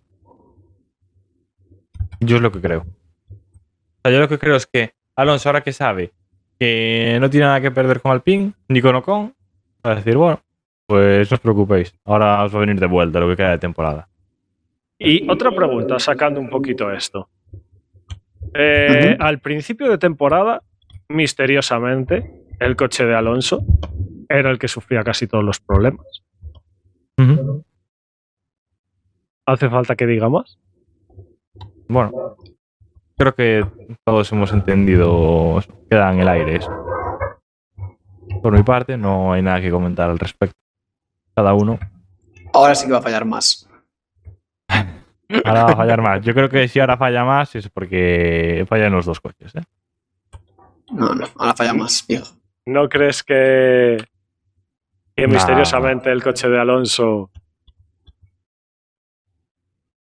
Yo 2.19 2.38
es 2.38 2.41
lo 2.41 2.52
que 2.52 2.61
creo. 2.61 2.81
O 2.81 3.99
sea, 4.03 4.11
yo 4.11 4.19
lo 4.19 4.27
que 4.27 4.39
creo 4.39 4.56
es 4.56 4.65
que 4.65 4.93
Alonso, 5.15 5.47
ahora 5.49 5.61
que 5.61 5.72
sabe 5.72 6.11
que 6.60 7.18
no 7.19 7.30
tiene 7.30 7.45
nada 7.45 7.61
que 7.61 7.72
perder 7.72 8.02
con 8.02 8.11
Alpine, 8.11 8.53
ni 8.68 8.82
con 8.82 8.95
Ocon, 8.95 9.34
va 9.86 9.91
a 9.91 9.95
decir, 9.95 10.18
bueno, 10.18 10.40
pues 10.88 11.30
no 11.30 11.36
os 11.36 11.41
preocupéis. 11.41 11.94
Ahora 12.06 12.44
os 12.44 12.53
va 12.53 12.57
a 12.57 12.61
venir 12.61 12.80
de 12.80 12.88
vuelta 12.88 13.19
lo 13.19 13.27
que 13.30 13.36
queda 13.36 13.52
de 13.52 13.57
temporada. 13.57 14.07
Y 14.98 15.30
otra 15.30 15.52
pregunta, 15.52 15.99
sacando 15.99 16.40
un 16.40 16.49
poquito 16.49 16.91
esto. 16.91 17.30
Eh, 18.53 19.18
Al 19.19 19.40
principio 19.40 19.90
de 19.90 19.98
temporada, 19.98 20.61
misteriosamente, 21.10 22.45
el 22.60 22.76
coche 22.76 23.06
de 23.06 23.15
Alonso 23.15 23.60
era 24.30 24.49
el 24.49 24.60
que 24.60 24.68
sufría 24.68 25.03
casi 25.03 25.27
todos 25.27 25.44
los 25.44 25.60
problemas. 25.60 26.23
¿Hace 29.45 29.69
falta 29.69 29.95
que 29.95 30.07
diga 30.07 30.30
más? 30.30 30.57
Bueno, 31.88 32.38
creo 33.17 33.35
que 33.35 33.65
todos 34.03 34.31
hemos 34.31 34.51
entendido, 34.53 35.61
queda 35.89 36.11
en 36.13 36.19
el 36.19 36.27
aire 36.27 36.57
eso. 36.57 36.71
Por 38.41 38.53
mi 38.53 38.63
parte, 38.63 38.97
no 38.97 39.33
hay 39.33 39.41
nada 39.41 39.61
que 39.61 39.71
comentar 39.71 40.09
al 40.09 40.19
respecto. 40.19 40.55
Cada 41.35 41.53
uno 41.53 41.77
Ahora 42.53 42.73
sí 42.73 42.85
que 42.85 42.93
va 42.93 42.99
a 42.99 43.01
fallar 43.01 43.25
más. 43.25 43.67
Ahora 45.43 45.63
va 45.65 45.71
a 45.71 45.75
fallar 45.75 46.01
más. 46.01 46.21
Yo 46.21 46.33
creo 46.33 46.49
que 46.49 46.67
si 46.69 46.79
ahora 46.79 46.95
falla 46.95 47.25
más 47.25 47.53
es 47.55 47.67
porque 47.69 48.65
fallan 48.69 48.93
los 48.93 49.05
dos 49.05 49.19
coches. 49.19 49.53
¿eh? 49.55 49.63
No, 50.91 51.13
no, 51.13 51.25
ahora 51.37 51.53
falla 51.53 51.73
más, 51.73 52.05
viejo. 52.07 52.27
¿No 52.65 52.87
crees 52.87 53.23
que, 53.23 53.97
que 55.15 55.27
Nah. 55.27 55.33
misteriosamente 55.33 56.11
el 56.11 56.23
coche 56.23 56.47
de 56.47 56.59
Alonso... 56.59 57.29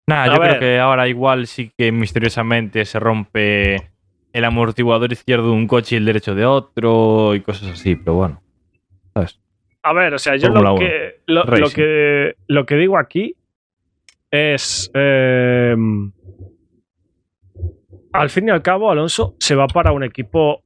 Nada, 0.09 0.35
yo 0.35 0.40
ver. 0.40 0.48
creo 0.48 0.60
que 0.60 0.78
ahora 0.78 1.06
igual 1.06 1.47
sí 1.47 1.70
que 1.76 1.93
misteriosamente 1.93 2.85
se 2.85 2.98
rompe 2.98 3.90
el 4.32 4.44
amortiguador 4.44 5.12
izquierdo 5.12 5.48
de 5.48 5.52
un 5.52 5.66
coche 5.66 5.97
y 5.97 5.98
el 5.98 6.05
derecho 6.06 6.35
de 6.35 6.47
otro 6.47 7.35
y 7.35 7.40
cosas 7.40 7.72
así, 7.72 7.94
pero 7.94 8.14
bueno. 8.14 8.43
¿Sabes? 9.14 9.40
A 9.82 9.93
ver, 9.93 10.14
o 10.14 10.18
sea, 10.18 10.36
yo 10.36 10.48
lo 10.48 10.76
que, 10.76 11.20
lo, 11.26 11.44
que, 11.68 12.36
lo 12.47 12.66
que 12.66 12.74
digo 12.76 12.98
aquí 12.98 13.35
es... 14.30 14.90
eh, 14.94 15.76
al 18.12 18.30
fin 18.30 18.48
y 18.48 18.51
al 18.51 18.62
cabo, 18.62 18.90
Alonso 18.90 19.36
se 19.39 19.55
va 19.55 19.66
para 19.66 19.93
un 19.93 20.02
equipo 20.02 20.62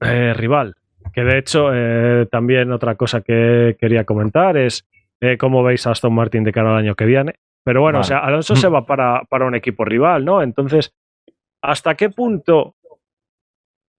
eh, 0.00 0.32
rival. 0.34 0.74
Que 1.12 1.22
de 1.22 1.38
hecho, 1.38 1.70
eh, 1.72 2.26
también 2.30 2.72
otra 2.72 2.94
cosa 2.94 3.20
que 3.20 3.76
quería 3.78 4.04
comentar 4.04 4.56
es 4.56 4.88
eh, 5.20 5.36
cómo 5.38 5.62
veis 5.62 5.86
a 5.86 5.90
Aston 5.90 6.14
Martin 6.14 6.44
de 6.44 6.52
cara 6.52 6.72
al 6.72 6.78
año 6.78 6.94
que 6.94 7.04
viene. 7.04 7.34
Pero 7.64 7.82
bueno, 7.82 7.98
Vale. 7.98 8.06
o 8.06 8.08
sea, 8.08 8.18
Alonso 8.18 8.56
se 8.56 8.68
va 8.68 8.86
para, 8.86 9.22
para 9.28 9.46
un 9.46 9.54
equipo 9.54 9.84
rival, 9.84 10.24
¿no? 10.24 10.42
Entonces, 10.42 10.94
¿hasta 11.62 11.94
qué 11.94 12.10
punto 12.10 12.74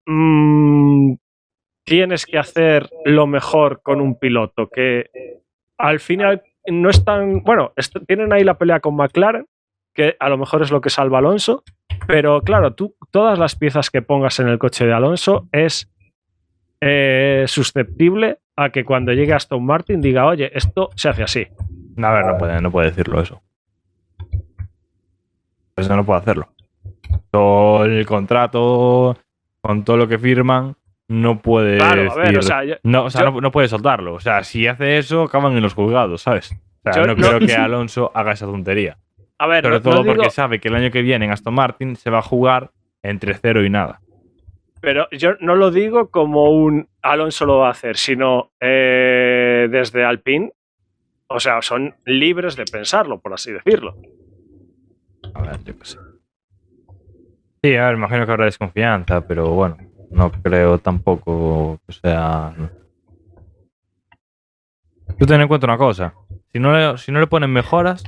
mm, 0.06 1.14
tienes 1.84 2.26
que 2.26 2.38
hacer 2.38 2.90
lo 3.04 3.26
mejor 3.26 3.82
con 3.82 4.00
un 4.00 4.18
piloto 4.18 4.68
que 4.68 5.10
al 5.78 6.00
final 6.00 6.42
no 6.66 6.90
es 6.90 7.04
tan. 7.04 7.42
Bueno, 7.42 7.72
tienen 8.06 8.32
ahí 8.32 8.44
la 8.44 8.58
pelea 8.58 8.80
con 8.80 8.96
McLaren, 8.96 9.46
que 9.94 10.16
a 10.18 10.28
lo 10.28 10.38
mejor 10.38 10.62
es 10.62 10.70
lo 10.70 10.80
que 10.80 10.90
salva 10.90 11.18
Alonso, 11.18 11.64
pero 12.06 12.42
claro, 12.42 12.74
tú 12.74 12.94
todas 13.10 13.38
las 13.38 13.56
piezas 13.56 13.90
que 13.90 14.02
pongas 14.02 14.38
en 14.40 14.48
el 14.48 14.58
coche 14.58 14.86
de 14.86 14.92
Alonso 14.92 15.48
es 15.52 15.90
eh, 16.80 17.44
susceptible 17.48 18.38
a 18.56 18.70
que 18.70 18.84
cuando 18.84 19.12
llegue 19.12 19.32
Aston 19.32 19.64
Martin 19.64 20.00
diga, 20.00 20.26
oye, 20.26 20.50
esto 20.54 20.90
se 20.94 21.08
hace 21.08 21.22
así. 21.22 21.46
A 22.02 22.12
ver, 22.12 22.26
no 22.26 22.38
puede, 22.38 22.60
no 22.60 22.70
puede 22.70 22.88
decirlo 22.88 23.20
eso. 23.20 23.42
Pues 25.74 25.88
no 25.88 26.04
puede 26.04 26.20
hacerlo. 26.20 26.48
Todo 27.30 27.84
el 27.84 28.04
contrato, 28.06 29.16
con 29.60 29.84
todo 29.84 29.96
lo 29.96 30.08
que 30.08 30.18
firman, 30.18 30.76
no 31.08 31.40
puede 31.40 31.78
Claro, 31.78 32.10
a 32.12 32.14
ver, 32.16 32.38
o 32.38 32.42
sea, 32.42 32.64
yo- 32.64 32.76
no, 32.84 33.04
o 33.04 33.10
sea, 33.10 33.22
yo- 33.22 33.30
no, 33.32 33.40
no 33.40 33.50
puede 33.50 33.68
soltarlo. 33.68 34.14
O 34.14 34.20
sea, 34.20 34.44
si 34.44 34.66
hace 34.66 34.98
eso, 34.98 35.22
acaban 35.22 35.52
en 35.56 35.62
los 35.62 35.74
juzgados, 35.74 36.22
¿sabes? 36.22 36.52
O 36.52 36.92
sea, 36.92 36.92
Yo 37.02 37.06
no, 37.06 37.14
no- 37.14 37.28
creo 37.28 37.38
que 37.40 37.54
Alonso 37.56 38.10
haga 38.14 38.32
esa 38.32 38.46
tontería. 38.46 38.98
a 39.38 39.46
ver, 39.46 39.64
Sobre 39.64 39.76
no- 39.76 39.82
todo 39.82 39.94
no 39.96 40.02
digo- 40.02 40.14
porque 40.14 40.30
sabe 40.30 40.60
que 40.60 40.68
el 40.68 40.76
año 40.76 40.90
que 40.90 41.02
viene 41.02 41.24
en 41.24 41.32
Aston 41.32 41.54
Martin 41.54 41.96
se 41.96 42.10
va 42.10 42.18
a 42.18 42.22
jugar 42.22 42.70
entre 43.02 43.34
cero 43.34 43.64
y 43.64 43.70
nada. 43.70 44.00
Pero 44.80 45.08
yo 45.12 45.34
no 45.40 45.54
lo 45.54 45.70
digo 45.70 46.10
como 46.10 46.50
un 46.50 46.88
Alonso 47.02 47.44
lo 47.46 47.58
va 47.58 47.68
a 47.68 47.70
hacer, 47.72 47.96
sino 47.96 48.50
eh, 48.60 49.68
desde 49.70 50.04
Alpine. 50.04 50.52
O 51.28 51.40
sea, 51.40 51.62
son 51.62 51.94
libres 52.04 52.56
de 52.56 52.64
pensarlo, 52.64 53.20
por 53.20 53.32
así 53.32 53.52
decirlo. 53.52 53.94
A 55.34 55.42
ver, 55.42 55.64
yo 55.64 55.76
qué 55.78 55.84
sé. 55.84 55.98
Sí, 57.64 57.76
a 57.76 57.86
ver, 57.86 57.94
imagino 57.96 58.26
que 58.26 58.32
habrá 58.32 58.44
desconfianza, 58.46 59.20
pero 59.20 59.50
bueno, 59.50 59.76
no 60.10 60.30
creo 60.32 60.78
tampoco 60.78 61.78
que 61.86 61.92
sea. 61.92 62.54
Tú 65.18 65.26
ten 65.26 65.40
en 65.40 65.48
cuenta 65.48 65.66
una 65.66 65.78
cosa: 65.78 66.14
si 66.52 66.58
no 66.58 66.76
le, 66.76 66.98
si 66.98 67.12
no 67.12 67.20
le 67.20 67.26
ponen 67.26 67.50
mejoras 67.52 68.02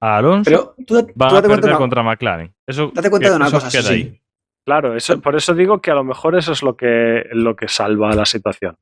a 0.00 0.16
Alonso, 0.16 0.50
Pero 0.76 0.86
tú, 0.86 0.94
da- 0.94 1.02
tú 1.06 1.12
van 1.16 1.36
a 1.36 1.42
perder 1.42 1.70
una, 1.70 1.78
contra 1.78 2.02
McLaren. 2.02 2.54
Eso, 2.66 2.92
date 2.94 3.10
cuenta 3.10 3.30
de 3.30 3.36
una 3.36 3.50
cosa, 3.50 3.68
queda 3.70 3.82
sí, 3.82 3.94
ahí. 3.94 4.04
sí. 4.04 4.18
Claro, 4.64 4.96
eso, 4.96 5.20
por 5.20 5.34
eso 5.34 5.54
digo 5.54 5.80
que 5.80 5.90
a 5.90 5.94
lo 5.94 6.04
mejor 6.04 6.36
eso 6.36 6.52
es 6.52 6.62
lo 6.62 6.76
que, 6.76 7.24
lo 7.32 7.56
que 7.56 7.66
salva 7.66 8.14
la 8.14 8.24
situación. 8.24 8.76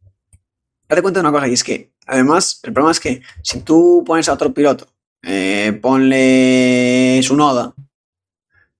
Date 0.87 1.01
cuenta 1.01 1.21
de 1.21 1.27
una 1.29 1.33
cosa, 1.33 1.49
y 1.49 1.55
es 1.55 1.65
que, 1.65 1.93
además, 2.07 2.61
el 2.65 2.75
problema 2.75 2.91
es 2.91 3.01
que 3.01 3.23
si 3.43 3.63
tú 3.63 4.03
pones 4.07 4.29
a 4.29 4.35
otro 4.35 4.53
piloto, 4.53 4.87
eh, 5.33 5.79
ponle 5.81 7.21
su 7.23 7.37
noda, 7.37 7.73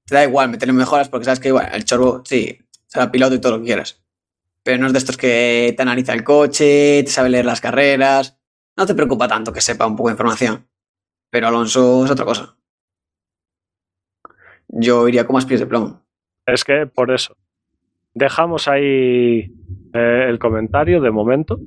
te 0.05 0.17
da 0.17 0.25
igual 0.25 0.51
meterle 0.51 0.73
mejoras 0.73 1.09
porque 1.09 1.25
sabes 1.25 1.39
que, 1.39 1.53
bueno, 1.53 1.69
el 1.73 1.85
chorbo, 1.85 2.23
sí, 2.25 2.59
será 2.89 3.13
piloto 3.13 3.37
y 3.37 3.41
todo 3.41 3.53
lo 3.53 3.59
que 3.61 3.67
quieras. 3.67 4.03
Pero 4.65 4.79
no 4.79 4.89
es 4.89 4.93
de 4.93 4.99
estos 4.99 5.17
que 5.17 5.73
te 5.77 5.83
analiza 5.83 6.13
el 6.13 6.25
coche, 6.25 7.05
te 7.05 7.11
sabe 7.11 7.31
leer 7.31 7.47
las 7.47 7.61
carreras. 7.61 8.37
No 8.77 8.85
te 8.85 8.97
preocupa 8.97 9.29
tanto 9.29 9.53
que 9.53 9.61
sepa 9.61 9.87
un 9.87 9.95
poco 9.95 10.09
de 10.09 10.15
información. 10.15 10.67
Pero 11.31 11.47
Alonso 11.47 12.05
es 12.05 12.11
otra 12.11 12.25
cosa. 12.25 12.57
Yo 14.67 15.07
iría 15.07 15.27
con 15.27 15.35
más 15.35 15.47
pies 15.47 15.61
de 15.61 15.67
plomo. 15.67 16.03
Es 16.47 16.65
que 16.65 16.87
por 16.87 17.13
eso. 17.13 17.37
Dejamos 18.13 18.67
ahí 18.67 19.55
eh, 19.95 20.27
el 20.29 20.41
comentario 20.41 21.01
de 21.01 21.13
momento. 21.13 21.61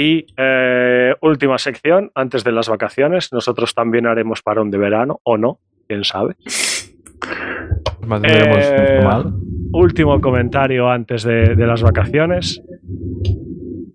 Y 0.00 0.26
eh, 0.36 1.14
última 1.22 1.58
sección, 1.58 2.12
antes 2.14 2.44
de 2.44 2.52
las 2.52 2.68
vacaciones. 2.68 3.32
Nosotros 3.32 3.74
también 3.74 4.06
haremos 4.06 4.42
parón 4.42 4.70
de 4.70 4.78
verano, 4.78 5.18
o 5.24 5.36
no, 5.36 5.58
quién 5.88 6.04
sabe. 6.04 6.36
Mantendremos 8.06 8.58
Eh, 8.60 9.00
último 9.72 10.20
comentario 10.20 10.88
antes 10.88 11.24
de, 11.24 11.56
de 11.56 11.66
las 11.66 11.82
vacaciones. 11.82 12.62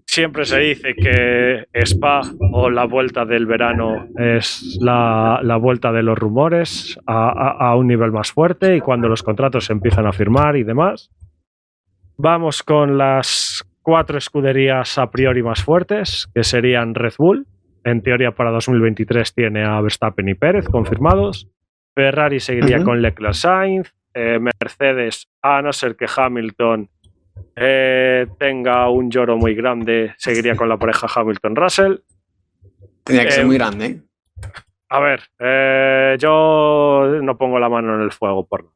Siempre 0.05 0.45
se 0.45 0.59
dice 0.59 0.93
que 0.93 1.65
Spa 1.73 2.21
o 2.51 2.69
la 2.69 2.85
vuelta 2.85 3.25
del 3.25 3.45
verano 3.47 4.05
es 4.17 4.77
la, 4.81 5.39
la 5.41 5.55
vuelta 5.55 5.91
de 5.91 6.03
los 6.03 6.17
rumores 6.19 6.99
a, 7.07 7.29
a- 7.29 7.69
a 7.69 7.75
un 7.77 7.87
nivel 7.87 8.11
más 8.11 8.31
fuerte 8.31 8.75
y 8.75 8.81
cuando 8.81 9.07
los 9.07 9.23
contratos 9.23 9.65
se 9.65 9.73
empiezan 9.73 10.05
a 10.05 10.11
firmar 10.11 10.55
y 10.57 10.63
demás. 10.63 11.09
Vamos 12.17 12.61
con 12.61 12.97
las 12.99 13.65
cuatro 13.83 14.17
escuderías 14.17 14.97
a 14.97 15.07
priori 15.11 15.43
más 15.43 15.61
fuertes, 15.63 16.27
que 16.33 16.43
serían 16.43 16.95
Red 16.95 17.13
Bull. 17.19 17.45
En 17.83 18.01
teoría 18.01 18.31
para 18.31 18.51
2023 18.51 19.33
tiene 19.33 19.63
a 19.65 19.79
Verstappen 19.81 20.27
y 20.29 20.35
Pérez 20.35 20.67
confirmados. 20.69 21.49
Ferrari 21.93 22.39
seguiría 22.39 22.81
con 22.83 23.01
Leclerc 23.01 23.33
Sainz. 23.33 23.93
Eh, 24.15 24.39
Mercedes, 24.39 25.27
a 25.41 25.61
no 25.61 25.71
ser 25.73 25.95
que 25.95 26.05
Hamilton 26.15 26.87
eh, 27.55 28.25
tenga 28.39 28.89
un 28.89 29.09
lloro 29.11 29.37
muy 29.37 29.53
grande, 29.55 30.13
seguiría 30.17 30.55
con 30.55 30.69
la 30.69 30.77
pareja 30.77 31.07
Hamilton-Russell. 31.13 31.97
Tendría 33.03 33.23
que 33.25 33.29
Eh, 33.29 33.31
ser 33.31 33.45
muy 33.45 33.57
grande. 33.57 33.85
¿eh? 33.85 34.01
A 34.89 34.99
ver, 34.99 35.21
yo 36.19 37.19
no 37.21 37.35
pongo 37.37 37.59
la 37.59 37.67
mano 37.69 37.95
en 37.95 38.01
el 38.01 38.11
fuego 38.11 38.45
por 38.47 38.63
nada. 38.63 38.73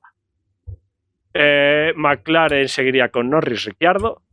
Eh, 1.33 1.93
McLaren 1.95 2.67
seguiría 2.67 3.09
con 3.09 3.29
Norris 3.29 3.65
Ricciardo. 3.65 4.23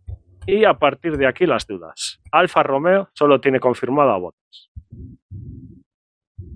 Y 0.47 0.65
a 0.65 0.75
partir 0.75 1.17
de 1.17 1.27
aquí 1.27 1.47
las 1.47 1.67
dudas. 1.67 2.21
Alfa 2.33 2.63
Romeo 2.63 3.09
solo 3.15 3.41
tiene 3.41 3.61
confirmado 3.61 4.11
a 4.11 4.19
Bottas. 4.19 4.71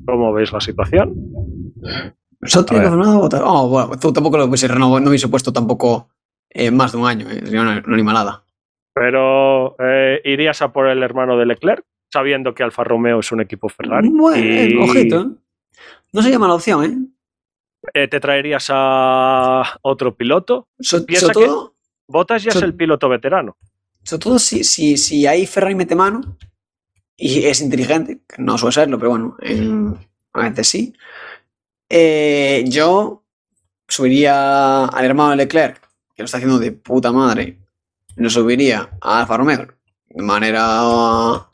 ¿Cómo 0.06 0.32
veis 0.32 0.52
la 0.52 0.60
situación? 0.60 1.14
Solo 2.42 2.64
tiene 2.66 2.82
ver. 2.84 2.90
confirmado 2.90 3.20
votar. 3.20 3.42
Oh, 3.44 3.68
bueno, 3.68 3.90
tú 4.00 4.12
tampoco 4.12 4.38
lo 4.38 4.44
hubiese 4.46 4.68
renovado, 4.68 5.00
no 5.00 5.08
hubiese 5.10 5.28
puesto 5.28 5.52
tampoco 5.52 6.08
eh, 6.50 6.70
más 6.70 6.92
de 6.92 6.98
un 6.98 7.06
año, 7.06 7.28
eh, 7.28 7.40
sería 7.44 7.62
una, 7.62 7.82
una 7.84 7.94
animalada. 7.94 8.44
Pero 8.94 9.76
eh, 9.78 10.20
irías 10.24 10.60
a 10.62 10.72
por 10.72 10.88
el 10.88 11.02
hermano 11.02 11.36
de 11.36 11.46
Leclerc, 11.46 11.84
sabiendo 12.12 12.54
que 12.54 12.62
Alfa 12.62 12.84
Romeo 12.84 13.20
es 13.20 13.30
un 13.32 13.40
equipo 13.40 13.68
Ferrari. 13.68 14.08
Bueno, 14.08 14.44
y, 14.44 14.76
ojito, 14.76 15.20
¿eh? 15.20 15.26
No 16.12 16.22
sería 16.22 16.38
mala 16.38 16.54
opción, 16.54 16.84
¿eh? 16.84 16.96
eh, 17.94 18.08
te 18.08 18.18
traerías 18.18 18.68
a 18.72 19.62
otro 19.82 20.14
piloto. 20.16 20.68
So- 20.80 21.04
Piensa 21.04 21.32
todo, 21.32 21.74
Bottas 22.08 22.42
ya 22.42 22.50
So- 22.52 22.58
es 22.58 22.64
el 22.64 22.74
piloto 22.74 23.08
veterano. 23.08 23.56
Sobre 24.08 24.22
todo 24.22 24.38
si, 24.38 24.64
si, 24.64 24.96
si 24.96 25.26
ahí 25.26 25.46
Ferrari 25.46 25.74
mete 25.74 25.94
mano 25.94 26.38
y 27.14 27.44
es 27.44 27.60
inteligente, 27.60 28.20
que 28.26 28.40
no 28.40 28.56
suele 28.56 28.72
serlo, 28.72 28.98
pero 28.98 29.10
bueno, 29.10 29.36
eh, 29.42 29.68
a 30.32 30.48
veces 30.48 30.66
sí. 30.66 30.94
eh, 31.90 32.64
yo 32.68 33.22
subiría 33.86 34.86
al 34.86 35.04
hermano 35.04 35.34
Leclerc, 35.34 35.78
que 36.14 36.22
lo 36.22 36.24
está 36.24 36.38
haciendo 36.38 36.58
de 36.58 36.72
puta 36.72 37.12
madre. 37.12 37.58
Lo 38.16 38.30
subiría 38.30 38.96
a 39.02 39.20
Alfa 39.20 39.36
Romeo 39.36 39.68
de 40.08 40.22
manera 40.22 41.46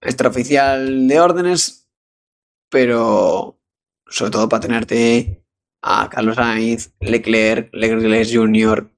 extraoficial 0.00 1.08
de 1.08 1.20
órdenes, 1.20 1.88
pero 2.68 3.58
sobre 4.06 4.30
todo 4.30 4.48
para 4.48 4.60
tenerte 4.60 5.44
a 5.82 6.08
Carlos 6.08 6.36
Sainz, 6.36 6.92
Leclerc, 7.00 7.70
Leclerc 7.72 8.28
Jr. 8.32 8.88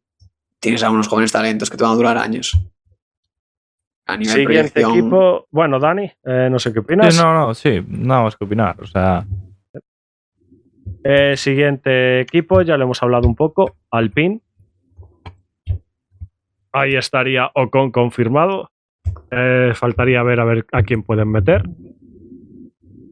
Tienes 0.64 0.82
a 0.82 0.90
unos 0.90 1.08
jóvenes 1.08 1.30
talentos 1.30 1.68
que 1.68 1.76
te 1.76 1.84
van 1.84 1.92
a 1.92 1.96
durar 1.96 2.16
años. 2.16 2.58
A 4.06 4.16
nivel 4.16 4.34
Siguiente 4.34 4.70
proyección, 4.72 4.98
equipo. 4.98 5.46
Bueno, 5.50 5.78
Dani, 5.78 6.10
eh, 6.24 6.48
no 6.50 6.58
sé 6.58 6.72
qué 6.72 6.78
opinas. 6.78 7.14
Sí, 7.14 7.20
no, 7.22 7.34
no, 7.34 7.54
sí, 7.54 7.82
nada 7.86 8.22
más 8.22 8.36
que 8.36 8.44
opinar. 8.44 8.80
O 8.80 8.86
sea, 8.86 9.26
Eh, 11.06 11.36
siguiente 11.36 12.20
equipo, 12.20 12.62
ya 12.62 12.78
le 12.78 12.84
hemos 12.84 13.02
hablado 13.02 13.28
un 13.28 13.34
poco. 13.34 13.76
Alpine. 13.90 14.40
Ahí 16.72 16.96
estaría 16.96 17.50
Ocon 17.54 17.90
confirmado. 17.90 18.70
Eh, 19.30 19.72
faltaría 19.74 20.22
ver 20.22 20.40
a 20.40 20.44
ver 20.44 20.66
a 20.72 20.82
quién 20.82 21.02
pueden 21.02 21.28
meter. 21.30 21.62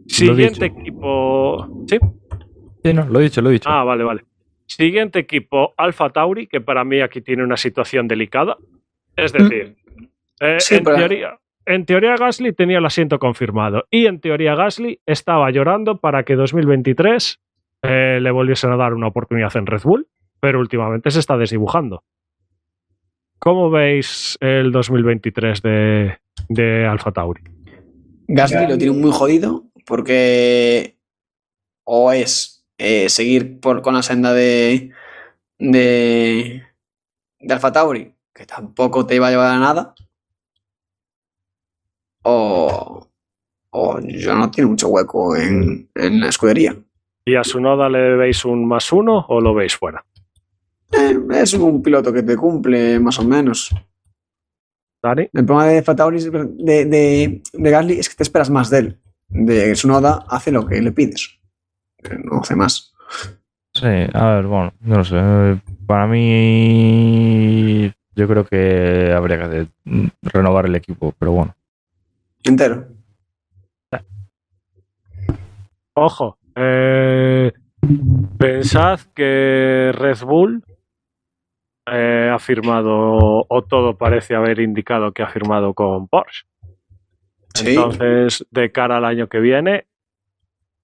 Siguiente 0.07 0.65
equipo. 0.67 1.85
¿Sí? 1.87 1.99
Sí, 2.83 2.95
no, 2.95 3.05
lo 3.07 3.21
he 3.21 3.25
dicho, 3.25 3.43
lo 3.43 3.51
he 3.51 3.53
dicho. 3.53 3.69
Ah, 3.71 3.85
vale, 3.85 4.05
vale. 4.05 4.25
Siguiente 4.67 5.19
equipo, 5.19 5.75
Alfa 5.77 6.11
Tauri, 6.11 6.47
que 6.47 6.61
para 6.61 6.85
mí 6.85 7.01
aquí 7.01 7.21
tiene 7.21 7.45
una 7.45 7.57
situación 7.57 8.09
delicada. 8.09 8.57
Es 9.17 9.33
decir, 9.33 9.77
eh, 10.41 10.57
Sí, 10.61 10.77
en, 10.77 10.85
pero- 10.85 10.97
teoría, 10.97 11.39
en 11.67 11.85
teoría 11.87 12.17
Gasly 12.17 12.53
tenía 12.53 12.79
el 12.79 12.87
asiento 12.87 13.19
confirmado 13.19 13.85
y 13.91 14.07
en 14.07 14.21
teoría 14.21 14.55
Gasly 14.55 15.01
estaba 15.07 15.51
llorando 15.51 15.99
para 15.99 16.23
que 16.25 16.35
2023 16.35 17.41
eh, 17.83 18.19
le 18.23 18.31
volviesen 18.31 18.71
a 18.73 18.77
dar 18.77 18.95
una 18.95 19.09
oportunidad 19.09 19.55
en 19.57 19.67
Red 19.67 19.83
Bull, 19.83 20.09
pero 20.41 20.59
últimamente 20.61 21.11
se 21.11 21.21
está 21.21 21.37
desdibujando. 21.37 22.03
¿Cómo 23.39 23.71
veis 23.71 24.39
el 24.41 24.71
2023 24.73 25.63
de, 25.63 26.19
de 26.49 26.87
Alfa 26.87 27.11
Tauri? 27.13 27.43
Gasly 28.29 28.69
lo 28.69 28.79
tiene 28.79 28.97
muy 28.97 29.11
jodido 29.13 29.65
porque 29.85 30.97
o 31.85 32.13
es 32.13 32.52
eh, 32.79 33.09
seguir 33.09 33.61
por, 33.61 33.83
con 33.83 33.95
la 33.95 34.03
senda 34.03 34.33
de, 34.33 34.91
de, 35.59 36.63
de 37.41 37.55
Alfa 37.55 37.73
Tauri, 37.73 38.15
que 38.35 38.47
tampoco 38.47 39.07
te 39.07 39.15
iba 39.17 39.29
a 39.29 39.31
llevar 39.31 39.55
a 39.55 39.59
nada, 39.59 39.95
o, 42.25 43.09
o 43.71 44.01
ya 44.01 44.35
no 44.35 44.51
tiene 44.51 44.71
mucho 44.71 44.89
hueco 44.89 45.37
en, 45.37 45.91
en 45.95 46.21
la 46.21 46.29
escudería. 46.29 46.77
¿Y 47.25 47.37
a 47.37 47.45
su 47.45 47.61
noda 47.61 47.89
le 47.89 48.17
veis 48.17 48.45
un 48.45 48.67
más 48.67 48.93
uno 48.93 49.25
o 49.29 49.41
lo 49.41 49.55
veis 49.55 49.77
fuera? 49.77 50.05
Eh, 50.93 51.19
es 51.35 51.55
un 51.55 51.83
piloto 51.83 52.13
que 52.13 52.23
te 52.23 52.37
cumple 52.37 52.99
más 52.99 53.19
o 53.19 53.25
menos. 53.25 53.71
Dani. 55.03 55.23
El 55.33 55.45
problema 55.45 55.67
de 55.67 55.79
Alfa 55.79 55.97
Tauri, 55.97 56.19
es- 56.19 56.31
de, 56.31 56.85
de, 56.85 57.43
de 57.53 57.71
Gasly 57.71 57.99
es 57.99 58.09
que 58.09 58.17
te 58.17 58.23
esperas 58.23 58.51
más 58.51 58.71
de 58.71 58.79
él. 58.79 59.01
De 59.29 59.75
su 59.75 59.89
noda 59.89 60.25
hace 60.29 60.51
lo 60.53 60.67
que 60.67 60.81
le 60.81 60.93
pides. 60.93 61.39
No 62.25 62.41
hace 62.41 62.57
más. 62.57 62.93
Sí, 63.75 63.87
a 64.13 64.35
ver, 64.35 64.47
bueno, 64.47 64.73
no 64.81 64.97
lo 64.99 65.05
sé. 65.05 65.17
eh, 65.19 65.61
Para 65.87 66.07
mí, 66.07 67.91
yo 68.15 68.29
creo 68.29 68.45
que 68.45 69.13
habría 69.17 69.39
que 69.39 69.45
hacer- 69.45 69.69
mm, 69.85 70.07
renovar 70.23 70.67
el 70.67 70.75
equipo, 70.75 71.15
pero 71.19 71.33
bueno. 71.33 71.55
Entero. 72.45 72.87
Ojo, 75.95 76.39
eh, 76.57 77.53
pensad 78.39 79.01
que 79.15 79.93
Red 79.95 80.19
Bull 80.25 80.65
eh, 81.87 82.31
ha 82.33 82.39
firmado, 82.39 83.45
o 83.49 83.63
todo 83.69 83.97
parece 83.99 84.35
haber 84.35 84.61
indicado 84.61 85.13
que 85.13 85.23
ha 85.23 85.29
firmado 85.29 85.75
con 85.75 86.09
Porsche. 86.09 86.45
Sí. 87.55 87.69
Entonces, 87.71 88.47
de 88.51 88.73
cara 88.73 88.97
al 88.97 89.05
año 89.05 89.29
que 89.29 89.41
viene, 89.41 89.87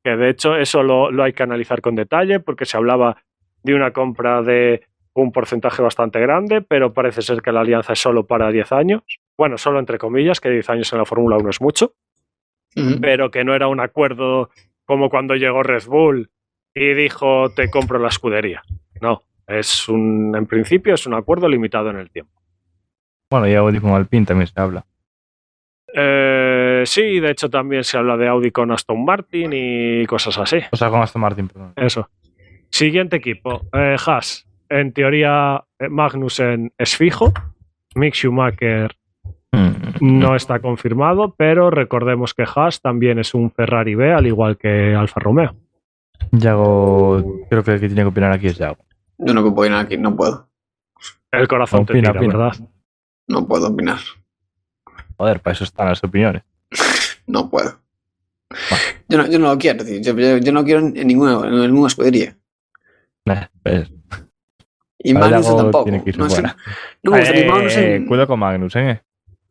que 0.09 0.17
de 0.17 0.31
hecho 0.31 0.57
eso 0.57 0.83
lo, 0.83 1.11
lo 1.11 1.23
hay 1.23 1.33
que 1.33 1.43
analizar 1.43 1.81
con 1.81 1.95
detalle 1.95 2.41
porque 2.41 2.65
se 2.65 2.77
hablaba 2.77 3.23
de 3.63 3.75
una 3.75 3.93
compra 3.93 4.43
de 4.43 4.83
un 5.15 5.33
porcentaje 5.33 5.83
bastante 5.83 6.21
grande, 6.21 6.63
pero 6.63 6.93
parece 6.93 7.23
ser 7.23 7.43
que 7.43 7.53
la 7.53 7.61
alianza 7.61 7.93
es 7.93 7.99
solo 7.99 8.27
para 8.27 8.51
10 8.51 8.73
años. 8.73 9.03
Bueno, 9.37 9.59
solo 9.59 9.81
entre 9.81 9.99
comillas, 9.99 10.41
que 10.41 10.51
10 10.51 10.71
años 10.71 10.93
en 10.93 10.99
la 10.99 11.05
Fórmula 11.05 11.37
1 11.37 11.51
es 11.51 11.61
mucho 11.61 11.95
pero 13.01 13.31
que 13.31 13.45
no 13.45 13.55
era 13.55 13.69
un 13.69 13.81
acuerdo 13.81 14.51
como 14.85 15.11
cuando 15.11 15.35
llegó 15.35 15.63
Red 15.63 15.85
Bull 15.87 16.31
y 16.75 16.95
dijo 16.95 17.51
te 17.51 17.71
compro 17.71 17.99
la 17.99 18.09
escudería. 18.09 18.63
No, 19.01 19.23
es 19.47 19.89
un, 19.89 20.35
en 20.37 20.47
principio 20.47 20.95
es 20.95 21.07
un 21.07 21.15
acuerdo 21.15 21.49
limitado 21.49 21.91
en 21.91 21.97
el 21.97 22.11
tiempo. 22.11 22.33
Bueno, 23.31 23.49
y 23.49 23.55
Audi 23.55 23.81
con 23.81 23.93
Alpine 23.93 24.27
también 24.27 24.47
se 24.47 24.61
habla. 24.61 24.85
Eh, 25.93 26.68
sí, 26.87 27.21
de 27.21 27.31
hecho 27.31 27.49
también 27.49 27.85
se 27.85 27.99
habla 27.99 28.17
de 28.17 28.29
Audi 28.29 28.51
con 28.51 28.71
Aston 28.71 29.05
Martin 29.05 29.51
y 29.53 30.07
cosas 30.07 30.39
así. 30.39 30.59
O 30.73 30.77
sea, 30.77 30.91
con 30.91 31.01
Aston 31.01 31.23
Martin, 31.23 31.49
perdón. 31.49 31.73
Eso. 31.77 32.09
Siguiente 32.71 33.17
equipo, 33.17 33.63
eh, 33.73 33.97
Haas. 34.05 34.47
En 34.69 34.93
teoría, 34.93 35.65
eh, 35.79 35.89
Magnussen 35.89 36.73
es 36.77 36.97
fijo. 36.97 37.33
Mick 37.95 38.15
Schumacher 38.15 38.99
Mm, 39.53 40.21
no 40.21 40.37
está 40.37 40.61
confirmado, 40.61 41.35
pero 41.37 41.71
recordemos 41.71 42.35
que 42.35 42.45
Haas 42.45 42.81
también 42.81 43.19
es 43.19 43.35
un 43.35 43.51
Ferrari 43.51 43.95
B, 43.95 44.13
al 44.13 44.27
igual 44.27 44.59
que 44.59 44.95
Alfa 44.95 45.21
Romeo. 45.21 45.55
Yago, 46.33 47.47
creo 47.49 47.63
que 47.63 47.73
el 47.73 47.81
que 47.81 47.87
tiene 47.87 48.03
que 48.03 48.09
opinar 48.09 48.33
aquí 48.33 48.49
es 48.49 48.59
Yago. 48.59 48.77
Yo 49.19 49.33
no 49.33 49.41
puedo 49.41 49.53
opinar 49.53 49.87
aquí, 49.87 49.97
no 49.97 50.15
puedo. 50.15 50.49
El 51.33 51.49
corazón 51.49 51.87
te 51.87 51.93
Opina, 51.93 52.11
tira, 52.13 52.21
opina. 52.21 52.39
¿verdad? 52.39 52.69
No 53.27 53.47
puedo 53.47 53.69
opinar. 53.69 53.99
Joder, 55.17 55.41
para 55.41 55.53
eso 55.55 55.65
están 55.65 55.89
las 55.89 56.03
opiniones. 56.05 56.43
No 57.29 57.49
puedo. 57.49 57.79
Yo 59.09 59.19
no, 59.19 59.27
yo 59.29 59.39
no 59.39 59.53
lo 59.53 59.59
quiero, 59.59 59.85
tío. 59.85 60.01
Yo, 60.01 60.15
yo- 60.19 60.39
yo 60.39 60.53
no 60.53 60.65
quiero 60.65 60.81
en 60.81 61.07
ninguna, 61.07 61.47
en 61.47 61.61
ninguna 61.61 61.87
escudería. 61.89 62.35
Pues, 63.63 63.91
Y 64.99 65.13
Yago 65.13 65.57
tampoco. 65.57 65.85
tiene 65.85 66.03
que 66.03 66.11
irse 66.11 66.19
No, 66.19 66.25
me 67.13 67.19
gusta 67.21 67.33
ni 67.33 67.41
Eh, 67.77 68.05
cuidado 68.09 68.27
con 68.27 68.39
Magnussen, 68.41 68.89
eh. 68.89 69.03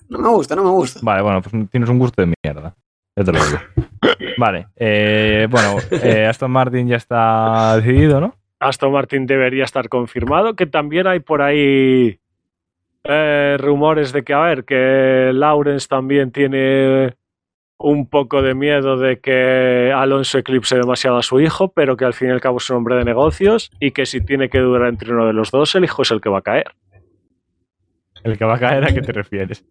No 0.10 0.20
me 0.20 0.30
gusta, 0.30 0.56
no 0.56 0.64
me 0.64 0.72
gusta. 0.72 1.00
Vale, 1.04 1.22
bueno, 1.22 1.42
pues 1.42 1.70
tienes 1.70 1.90
un 1.90 2.00
gusto 2.00 2.22
de 2.22 2.34
mierda. 2.44 2.76
Ya 3.16 3.24
te 3.24 3.32
lo 3.32 3.40
digo. 3.46 3.58
Vale, 4.38 4.68
eh, 4.76 5.48
bueno, 5.50 5.78
eh, 5.92 6.26
Aston 6.28 6.52
Martin 6.52 6.88
ya 6.88 6.98
está 6.98 7.76
decidido, 7.78 8.20
¿no? 8.20 8.36
Aston 8.60 8.92
Martin 8.92 9.26
debería 9.28 9.64
estar 9.64 9.88
confirmado, 9.90 10.56
que 10.56 10.66
también 10.66 11.08
hay 11.08 11.20
por 11.20 11.42
ahí 11.42 12.20
eh, 13.04 13.58
rumores 13.60 14.12
de 14.14 14.24
que, 14.24 14.34
a 14.34 14.40
ver, 14.42 14.66
que 14.66 15.32
Lawrence 15.34 15.88
también 15.88 16.32
tiene 16.32 17.14
un 17.80 18.08
poco 18.10 18.42
de 18.42 18.56
miedo 18.56 18.98
de 18.98 19.20
que 19.20 19.92
Alonso 19.96 20.40
eclipse 20.40 20.76
demasiado 20.76 21.18
a 21.18 21.24
su 21.24 21.40
hijo, 21.40 21.72
pero 21.74 21.96
que 21.96 22.06
al 22.06 22.14
fin 22.14 22.30
y 22.30 22.32
al 22.32 22.42
cabo 22.42 22.58
es 22.58 22.70
un 22.70 22.78
hombre 22.78 22.96
de 22.96 23.06
negocios 23.06 23.72
y 23.80 23.92
que 23.92 24.06
si 24.06 24.22
tiene 24.22 24.50
que 24.50 24.60
durar 24.60 24.90
entre 24.90 25.14
uno 25.14 25.28
de 25.28 25.34
los 25.34 25.52
dos, 25.52 25.76
el 25.76 25.84
hijo 25.84 26.02
es 26.02 26.12
el 26.12 26.22
que 26.22 26.30
va 26.30 26.40
a 26.40 26.42
caer. 26.42 26.72
El 28.24 28.38
que 28.38 28.46
va 28.46 28.56
a 28.56 28.60
caer, 28.60 28.84
¿a 28.84 28.94
qué 28.94 29.02
te 29.02 29.12
refieres? 29.12 29.64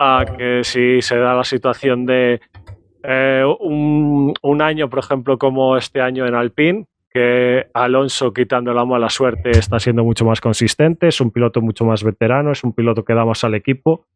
a 0.00 0.24
que 0.24 0.64
si 0.64 1.02
se 1.02 1.18
da 1.18 1.34
la 1.34 1.44
situación 1.44 2.06
de 2.06 2.40
eh, 3.02 3.44
un, 3.60 4.32
un 4.40 4.62
año, 4.62 4.88
por 4.88 4.98
ejemplo, 4.98 5.38
como 5.38 5.76
este 5.76 6.00
año 6.00 6.26
en 6.26 6.34
Alpine, 6.34 6.86
que 7.10 7.66
Alonso, 7.74 8.32
quitando 8.32 8.72
la 8.72 8.86
mala 8.86 9.10
suerte, 9.10 9.50
está 9.50 9.78
siendo 9.78 10.02
mucho 10.02 10.24
más 10.24 10.40
consistente, 10.40 11.08
es 11.08 11.20
un 11.20 11.30
piloto 11.30 11.60
mucho 11.60 11.84
más 11.84 12.02
veterano, 12.02 12.52
es 12.52 12.64
un 12.64 12.72
piloto 12.72 13.04
que 13.04 13.12
da 13.12 13.26
más 13.26 13.44
al 13.44 13.54
equipo. 13.54 14.06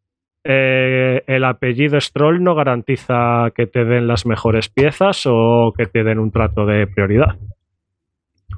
Eh, 0.47 1.25
el 1.27 1.45
apellido 1.45 1.99
Stroll 1.99 2.43
no 2.43 2.55
garantiza 2.55 3.51
que 3.55 3.67
te 3.67 3.85
den 3.87 4.07
las 4.07 4.27
mejores 4.27 4.69
piezas 4.69 5.23
o 5.25 5.73
que 5.77 5.87
te 5.87 6.05
den 6.05 6.19
un 6.19 6.31
trato 6.31 6.67
de 6.67 6.87
prioridad. 6.87 7.39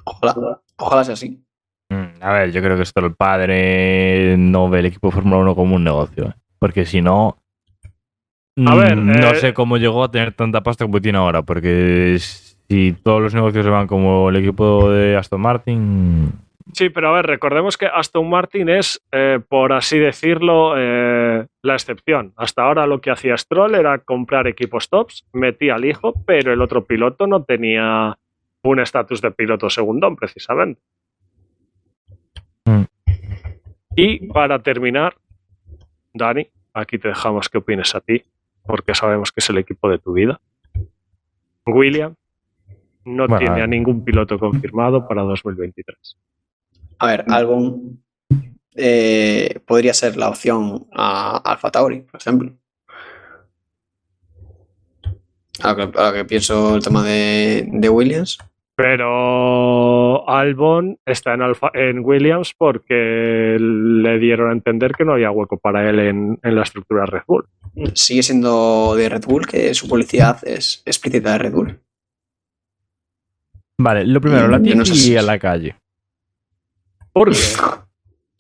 Ojalá, 0.05 0.61
ojalá 0.77 1.05
sea 1.05 1.15
así. 1.15 1.41
Mm, 1.89 2.21
A 2.21 2.33
ver, 2.33 2.51
yo 2.51 2.61
creo 2.61 2.77
que 2.77 2.83
esto 2.83 3.05
el 3.07 3.15
padre 3.15 4.37
no 4.37 4.69
ve 4.69 4.81
el 4.81 4.87
equipo 4.87 5.13
Fórmula 5.13 5.39
1 5.39 5.55
como 5.55 5.77
un 5.77 5.85
negocio. 5.85 6.27
¿eh? 6.27 6.35
Porque 6.59 6.85
si 6.85 7.01
no. 7.01 7.39
A 8.57 8.75
mm, 8.75 8.79
ver, 8.79 8.97
no 8.97 9.31
eh, 9.31 9.35
sé 9.37 9.55
cómo 9.55 9.77
llegó 9.77 10.03
a 10.03 10.11
tener 10.11 10.33
tanta 10.33 10.63
pasta 10.63 10.85
como 10.85 11.01
tiene 11.01 11.19
ahora. 11.19 11.43
Porque 11.43 12.17
si 12.19 12.93
todos 13.05 13.23
los 13.23 13.35
negocios 13.35 13.65
se 13.65 13.71
van 13.71 13.87
como 13.87 14.29
el 14.29 14.37
equipo 14.37 14.91
de 14.91 15.17
Aston 15.17 15.41
Martin. 15.41 16.33
Sí, 16.73 16.91
pero 16.91 17.09
a 17.09 17.13
ver, 17.13 17.27
recordemos 17.27 17.77
que 17.77 17.87
Aston 17.87 18.29
Martin 18.29 18.69
es, 18.69 19.01
eh, 19.13 19.41
por 19.49 19.73
así 19.73 19.99
decirlo, 19.99 20.75
eh, 20.77 21.47
la 21.63 21.75
excepción. 21.75 22.33
Hasta 22.37 22.63
ahora 22.63 22.87
lo 22.87 23.01
que 23.01 23.11
hacía 23.11 23.37
Stroll 23.37 23.77
era 23.77 23.99
comprar 23.99 24.49
equipos 24.49 24.89
tops, 24.89 25.25
metía 25.33 25.77
al 25.77 25.85
hijo, 25.85 26.13
pero 26.27 26.53
el 26.53 26.61
otro 26.61 26.85
piloto 26.85 27.27
no 27.27 27.45
tenía 27.45 28.19
un 28.63 28.81
estatus 28.81 29.21
de 29.23 29.31
piloto 29.31 29.71
segundón, 29.71 30.17
precisamente. 30.17 30.81
Mm. 32.65 32.83
Y 33.95 34.27
para 34.27 34.59
terminar, 34.59 35.15
Dani, 36.13 36.49
aquí 36.75 36.99
te 36.99 37.09
dejamos 37.09 37.49
que 37.49 37.59
opines 37.59 37.95
a 37.95 38.01
ti, 38.01 38.25
porque 38.67 38.95
sabemos 38.95 39.31
que 39.31 39.39
es 39.39 39.49
el 39.51 39.59
equipo 39.59 39.89
de 39.89 39.99
tu 39.99 40.13
vida. 40.13 40.41
William 41.65 42.15
no 43.05 43.29
Bueno, 43.29 43.39
tiene 43.39 43.63
a 43.63 43.67
ningún 43.69 44.05
piloto 44.05 44.37
confirmado 44.37 45.07
para 45.07 45.23
2023. 45.23 46.17
A 46.99 47.07
ver, 47.07 47.25
Albon 47.29 48.03
eh, 48.75 49.61
podría 49.67 49.93
ser 49.95 50.17
la 50.17 50.29
opción 50.29 50.87
a 50.93 51.37
Alfa 51.39 51.71
Tauri, 51.71 52.01
por 52.01 52.21
ejemplo. 52.21 52.53
A 55.63 55.73
lo 55.73 55.77
que, 55.93 55.99
a 55.99 56.07
lo 56.09 56.13
que 56.13 56.25
pienso 56.25 56.77
el 56.77 56.83
tema 56.83 57.03
de, 57.03 57.67
de 57.71 57.89
Williams. 57.89 58.39
Pero 58.79 60.29
Albon 60.29 60.99
está 61.07 61.33
en, 61.33 61.41
Alfa- 61.41 61.71
en 61.73 62.01
Williams 62.05 62.53
porque 62.57 63.57
le 63.59 64.19
dieron 64.19 64.51
a 64.51 64.53
entender 64.53 64.93
que 64.93 65.07
no 65.07 65.13
había 65.15 65.31
hueco 65.31 65.57
para 65.57 65.89
él 65.89 65.99
en, 65.99 66.39
en 66.43 66.55
la 66.55 66.63
estructura 66.63 67.07
Red 67.07 67.23
Bull. 67.27 67.47
Sigue 67.95 68.23
siendo 68.23 68.95
de 68.95 69.09
Red 69.09 69.25
Bull, 69.27 69.47
que 69.47 69.73
su 69.73 69.89
publicidad 69.89 70.39
es 70.47 70.83
explícita 70.85 71.33
de 71.33 71.39
Red 71.39 71.53
Bull. 71.53 71.81
Vale, 73.79 74.07
lo 74.07 74.21
primero, 74.21 74.49
la 74.49 74.59
Mm, 74.59 74.65
yo 74.65 74.75
no 74.75 74.85
sé 74.85 74.95
si- 74.95 75.17
a 75.17 75.23
la 75.23 75.39
calle. 75.39 75.77
¿Por 77.17 77.31
qué? 77.31 77.39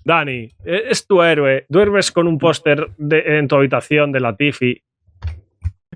Dani, 0.04 0.50
e- 0.62 0.82
es 0.90 1.06
tu 1.06 1.22
héroe. 1.22 1.64
Duermes 1.70 2.12
con 2.12 2.28
un 2.28 2.36
póster 2.36 2.90
en 2.98 3.48
tu 3.48 3.56
habitación 3.56 4.12
de 4.12 4.20
la 4.20 4.36
Tiffy. 4.36 4.82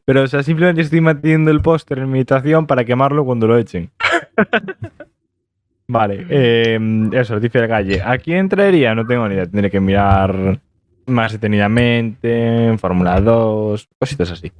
Pero, 0.06 0.22
o 0.22 0.26
sea, 0.26 0.42
simplemente 0.42 0.80
estoy 0.80 1.02
manteniendo 1.02 1.50
el 1.50 1.60
póster 1.60 1.98
en 1.98 2.10
mi 2.10 2.20
habitación 2.20 2.66
para 2.66 2.82
quemarlo 2.86 3.26
cuando 3.26 3.46
lo 3.46 3.58
echen. 3.58 3.90
vale, 5.88 6.26
eh, 6.30 6.78
eso, 7.12 7.34
Leticia 7.34 7.60
de 7.60 7.68
calle. 7.68 8.00
¿A 8.02 8.16
quién 8.16 8.48
traería? 8.48 8.94
No 8.94 9.06
tengo 9.06 9.28
ni 9.28 9.34
idea. 9.34 9.44
Tendré 9.44 9.70
que 9.70 9.78
mirar 9.78 10.58
más 11.04 11.32
detenidamente, 11.32 12.68
en 12.68 12.78
Fórmula 12.78 13.20
2, 13.20 13.88
cositas 13.98 14.30
así. 14.30 14.50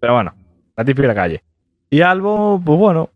Pero 0.00 0.14
bueno, 0.14 0.34
Leticia 0.76 1.02
de 1.02 1.08
la 1.08 1.14
calle. 1.14 1.44
Y 1.88 2.00
Albo, 2.00 2.60
pues 2.64 2.78
bueno. 2.80 3.10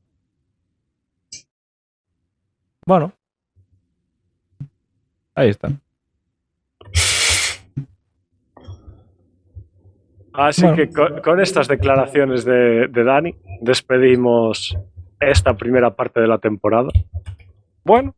Bueno. 2.86 3.18
Ahí 5.39 5.51
está. 5.51 5.69
Así 10.32 10.62
Bueno. 10.62 10.77
que 10.77 10.90
con, 10.90 11.20
con 11.20 11.40
estas 11.40 11.69
declaraciones 11.69 12.44
de, 12.44 12.89
de 12.89 13.05
Dani, 13.05 13.36
despedimos 13.60 14.77
esta 15.20 15.56
primera 15.56 15.94
parte 15.94 16.20
de 16.20 16.27
la 16.27 16.39
temporada. 16.39 16.89
Bueno, 17.85 18.15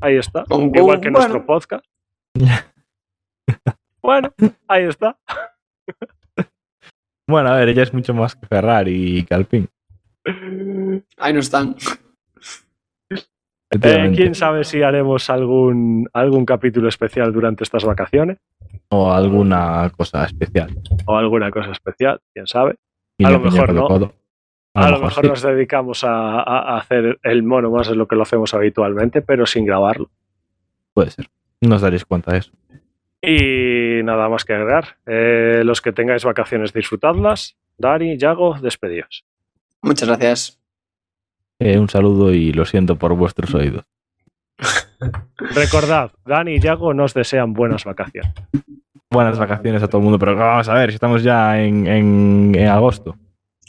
ahí 0.00 0.16
está. 0.16 0.44
Con- 0.44 0.72
Igual 0.74 1.00
que 1.00 1.10
bueno. 1.10 1.18
nuestro 1.18 1.46
podcast. 1.46 1.84
bueno, 4.02 4.32
ahí 4.68 4.84
está. 4.84 5.16
Bueno, 7.28 7.50
a 7.50 7.56
ver, 7.56 7.68
ella 7.68 7.82
es 7.84 7.92
mucho 7.94 8.12
más 8.14 8.34
que 8.34 8.46
Ferrari 8.46 9.18
y 9.18 9.22
que 9.24 9.34
Alpine. 9.34 9.66
Ahí 11.16 11.32
no 11.32 11.38
están. 11.40 11.76
Eh. 13.70 14.12
¿Quién 14.14 14.34
sabe 14.34 14.64
si 14.64 14.82
haremos 14.82 15.28
algún, 15.28 16.08
algún 16.12 16.46
capítulo 16.46 16.88
especial 16.88 17.32
durante 17.32 17.64
estas 17.64 17.84
vacaciones? 17.84 18.38
O 18.88 19.12
alguna 19.12 19.90
cosa 19.96 20.24
especial. 20.24 20.70
O 21.06 21.16
alguna 21.16 21.50
cosa 21.50 21.72
especial, 21.72 22.20
quién 22.32 22.46
sabe. 22.46 22.76
A 23.22 23.30
lo 23.30 23.40
mejor 23.40 23.72
no. 23.72 23.88
codo. 23.88 24.12
A, 24.74 24.90
lo 24.90 25.00
mejor 25.00 25.24
sí. 25.24 25.30
nos 25.30 25.42
dedicamos 25.42 26.04
a, 26.04 26.76
hacer 26.76 27.18
el 27.22 27.42
mono 27.42 27.70
más 27.70 27.88
de 27.88 27.96
lo 27.96 28.06
que 28.06 28.14
lo 28.14 28.22
hacemos 28.22 28.52
habitualmente, 28.52 29.22
pero 29.22 29.46
sin 29.46 29.64
grabarlo. 29.64 30.10
Puede 30.92 31.10
ser. 31.10 31.28
No 31.62 31.76
os 31.76 31.80
daréis 31.80 32.04
cuenta 32.04 32.32
de 32.32 32.38
eso. 32.38 32.52
Y 33.22 34.02
nada 34.04 34.28
más 34.28 34.44
que 34.44 34.52
agregar. 34.52 34.98
Eh, 35.06 35.62
los 35.64 35.80
que 35.80 35.92
tengáis 35.92 36.24
vacaciones, 36.24 36.72
disfrutadlas. 36.72 37.56
Dari, 37.78 38.18
Yago, 38.18 38.58
despedidos. 38.60 39.24
Muchas 39.82 40.08
gracias. 40.08 40.60
Eh, 41.58 41.78
un 41.78 41.88
saludo 41.88 42.32
y 42.32 42.52
lo 42.52 42.64
siento 42.64 42.96
por 42.96 43.14
vuestros 43.14 43.54
oídos. 43.54 43.84
Recordad, 45.38 46.10
Dani 46.24 46.54
y 46.54 46.60
Yago 46.60 46.94
nos 46.94 47.14
desean 47.14 47.52
buenas 47.52 47.84
vacaciones. 47.84 48.32
Buenas 49.10 49.38
vacaciones 49.38 49.82
a 49.82 49.88
todo 49.88 49.98
el 49.98 50.04
mundo, 50.04 50.18
pero 50.18 50.34
vamos 50.36 50.68
a 50.68 50.74
ver, 50.74 50.90
si 50.90 50.94
estamos 50.94 51.22
ya 51.22 51.60
en, 51.60 51.86
en- 51.86 52.54
en 52.54 52.68
agosto. 52.68 53.16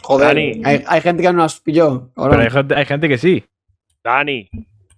Joder, 0.01 0.27
Dani. 0.27 0.61
hay, 0.63 0.83
hay 0.87 1.01
gente 1.01 1.23
que 1.23 1.31
no 1.33 1.39
las 1.41 1.59
pilló. 1.59 2.11
Pero 2.15 2.39
hay 2.39 2.49
gente, 2.49 2.75
hay 2.75 2.85
gente 2.85 3.09
que 3.09 3.17
sí. 3.17 3.43
Dani, 4.03 4.49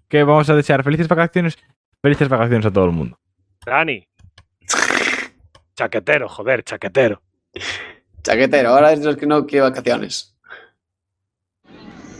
Que 0.07 0.23
vamos 0.23 0.49
a 0.49 0.55
desear 0.55 0.83
felices 0.83 1.07
vacaciones. 1.07 1.57
Felices 2.01 2.29
vacaciones 2.29 2.65
a 2.65 2.71
todo 2.71 2.85
el 2.85 2.91
mundo. 2.91 3.17
Dani. 3.65 4.05
Chaquetero, 5.75 6.27
joder, 6.29 6.63
chaquetero. 6.63 7.21
Chaquetero, 8.23 8.69
ahora 8.69 8.91
es 8.93 8.99
de 8.99 9.05
los 9.07 9.17
que 9.17 9.25
no 9.25 9.45
quiere 9.45 9.63
vacaciones. 9.69 10.35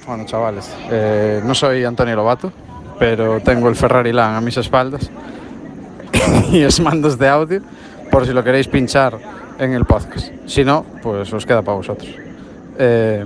Bueno, 0.10 0.26
chavales, 0.26 0.76
eh, 0.90 1.40
no 1.46 1.54
soy 1.54 1.86
Antonio 1.86 2.16
Lobato, 2.16 2.52
pero 2.98 3.42
tengo 3.42 3.70
el 3.70 3.76
Ferrari 3.76 4.12
Lan 4.12 4.34
a 4.34 4.42
mis 4.42 4.58
espaldas 4.58 5.08
y 6.52 6.64
os 6.64 6.80
mandos 6.80 7.20
de 7.20 7.28
audio 7.28 7.62
por 8.10 8.26
si 8.26 8.34
lo 8.34 8.44
queréis 8.44 8.68
pinchar 8.68 9.20
en 9.60 9.74
el 9.74 9.86
podcast. 9.86 10.32
Si 10.48 10.66
no, 10.66 10.84
pues 11.04 11.32
os 11.32 11.46
queda 11.46 11.62
para 11.62 11.78
vosotros. 11.78 12.10
Eh, 12.80 13.24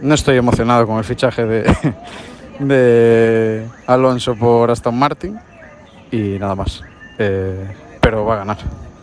no 0.00 0.14
estoy 0.16 0.36
emocionado 0.36 0.84
con 0.84 0.98
el 0.98 1.04
fichaje 1.04 1.44
de, 2.58 3.64
Alonso 3.86 4.34
por 4.34 4.68
Aston 4.68 4.98
Martin 4.98 5.38
y 6.10 6.40
nada 6.40 6.56
más. 6.56 6.82
Eh, 7.20 7.70
pero 8.00 8.24
va 8.24 8.34
a 8.34 8.38
ganar, 8.38 8.58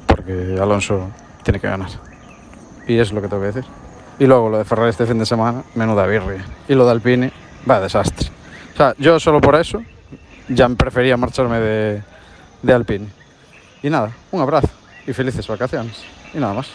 porque 0.07 0.57
Alonso 0.61 1.07
tiene 1.41 1.61
que 1.61 1.69
ganar. 1.69 1.89
Y 2.85 2.97
es 2.97 3.13
lo 3.13 3.21
que 3.21 3.29
tengo 3.29 3.43
que 3.43 3.47
decir. 3.47 3.82
Y 4.19 4.25
luego 4.25 4.49
lo 4.49 4.57
de 4.57 4.65
Ferrari 4.65 4.89
este 4.89 5.05
fin 5.05 5.17
de 5.19 5.25
semana, 5.25 5.63
menuda 5.75 6.05
birria. 6.05 6.45
Y 6.67 6.75
lo 6.75 6.85
de 6.85 6.91
Alpine, 6.91 7.31
va 7.69 7.79
desastre. 7.79 8.29
O 8.73 8.77
sea, 8.77 8.95
yo 8.97 9.19
solo 9.19 9.41
por 9.41 9.55
eso 9.55 9.83
ya 10.49 10.69
prefería 10.69 11.17
marcharme 11.17 11.59
de, 11.59 12.03
de 12.61 12.73
Alpine. 12.73 13.07
Y 13.81 13.89
nada, 13.89 14.11
un 14.31 14.41
abrazo 14.41 14.69
y 15.05 15.13
felices 15.13 15.47
vacaciones. 15.47 16.03
Y 16.33 16.37
nada 16.37 16.53
más. 16.53 16.67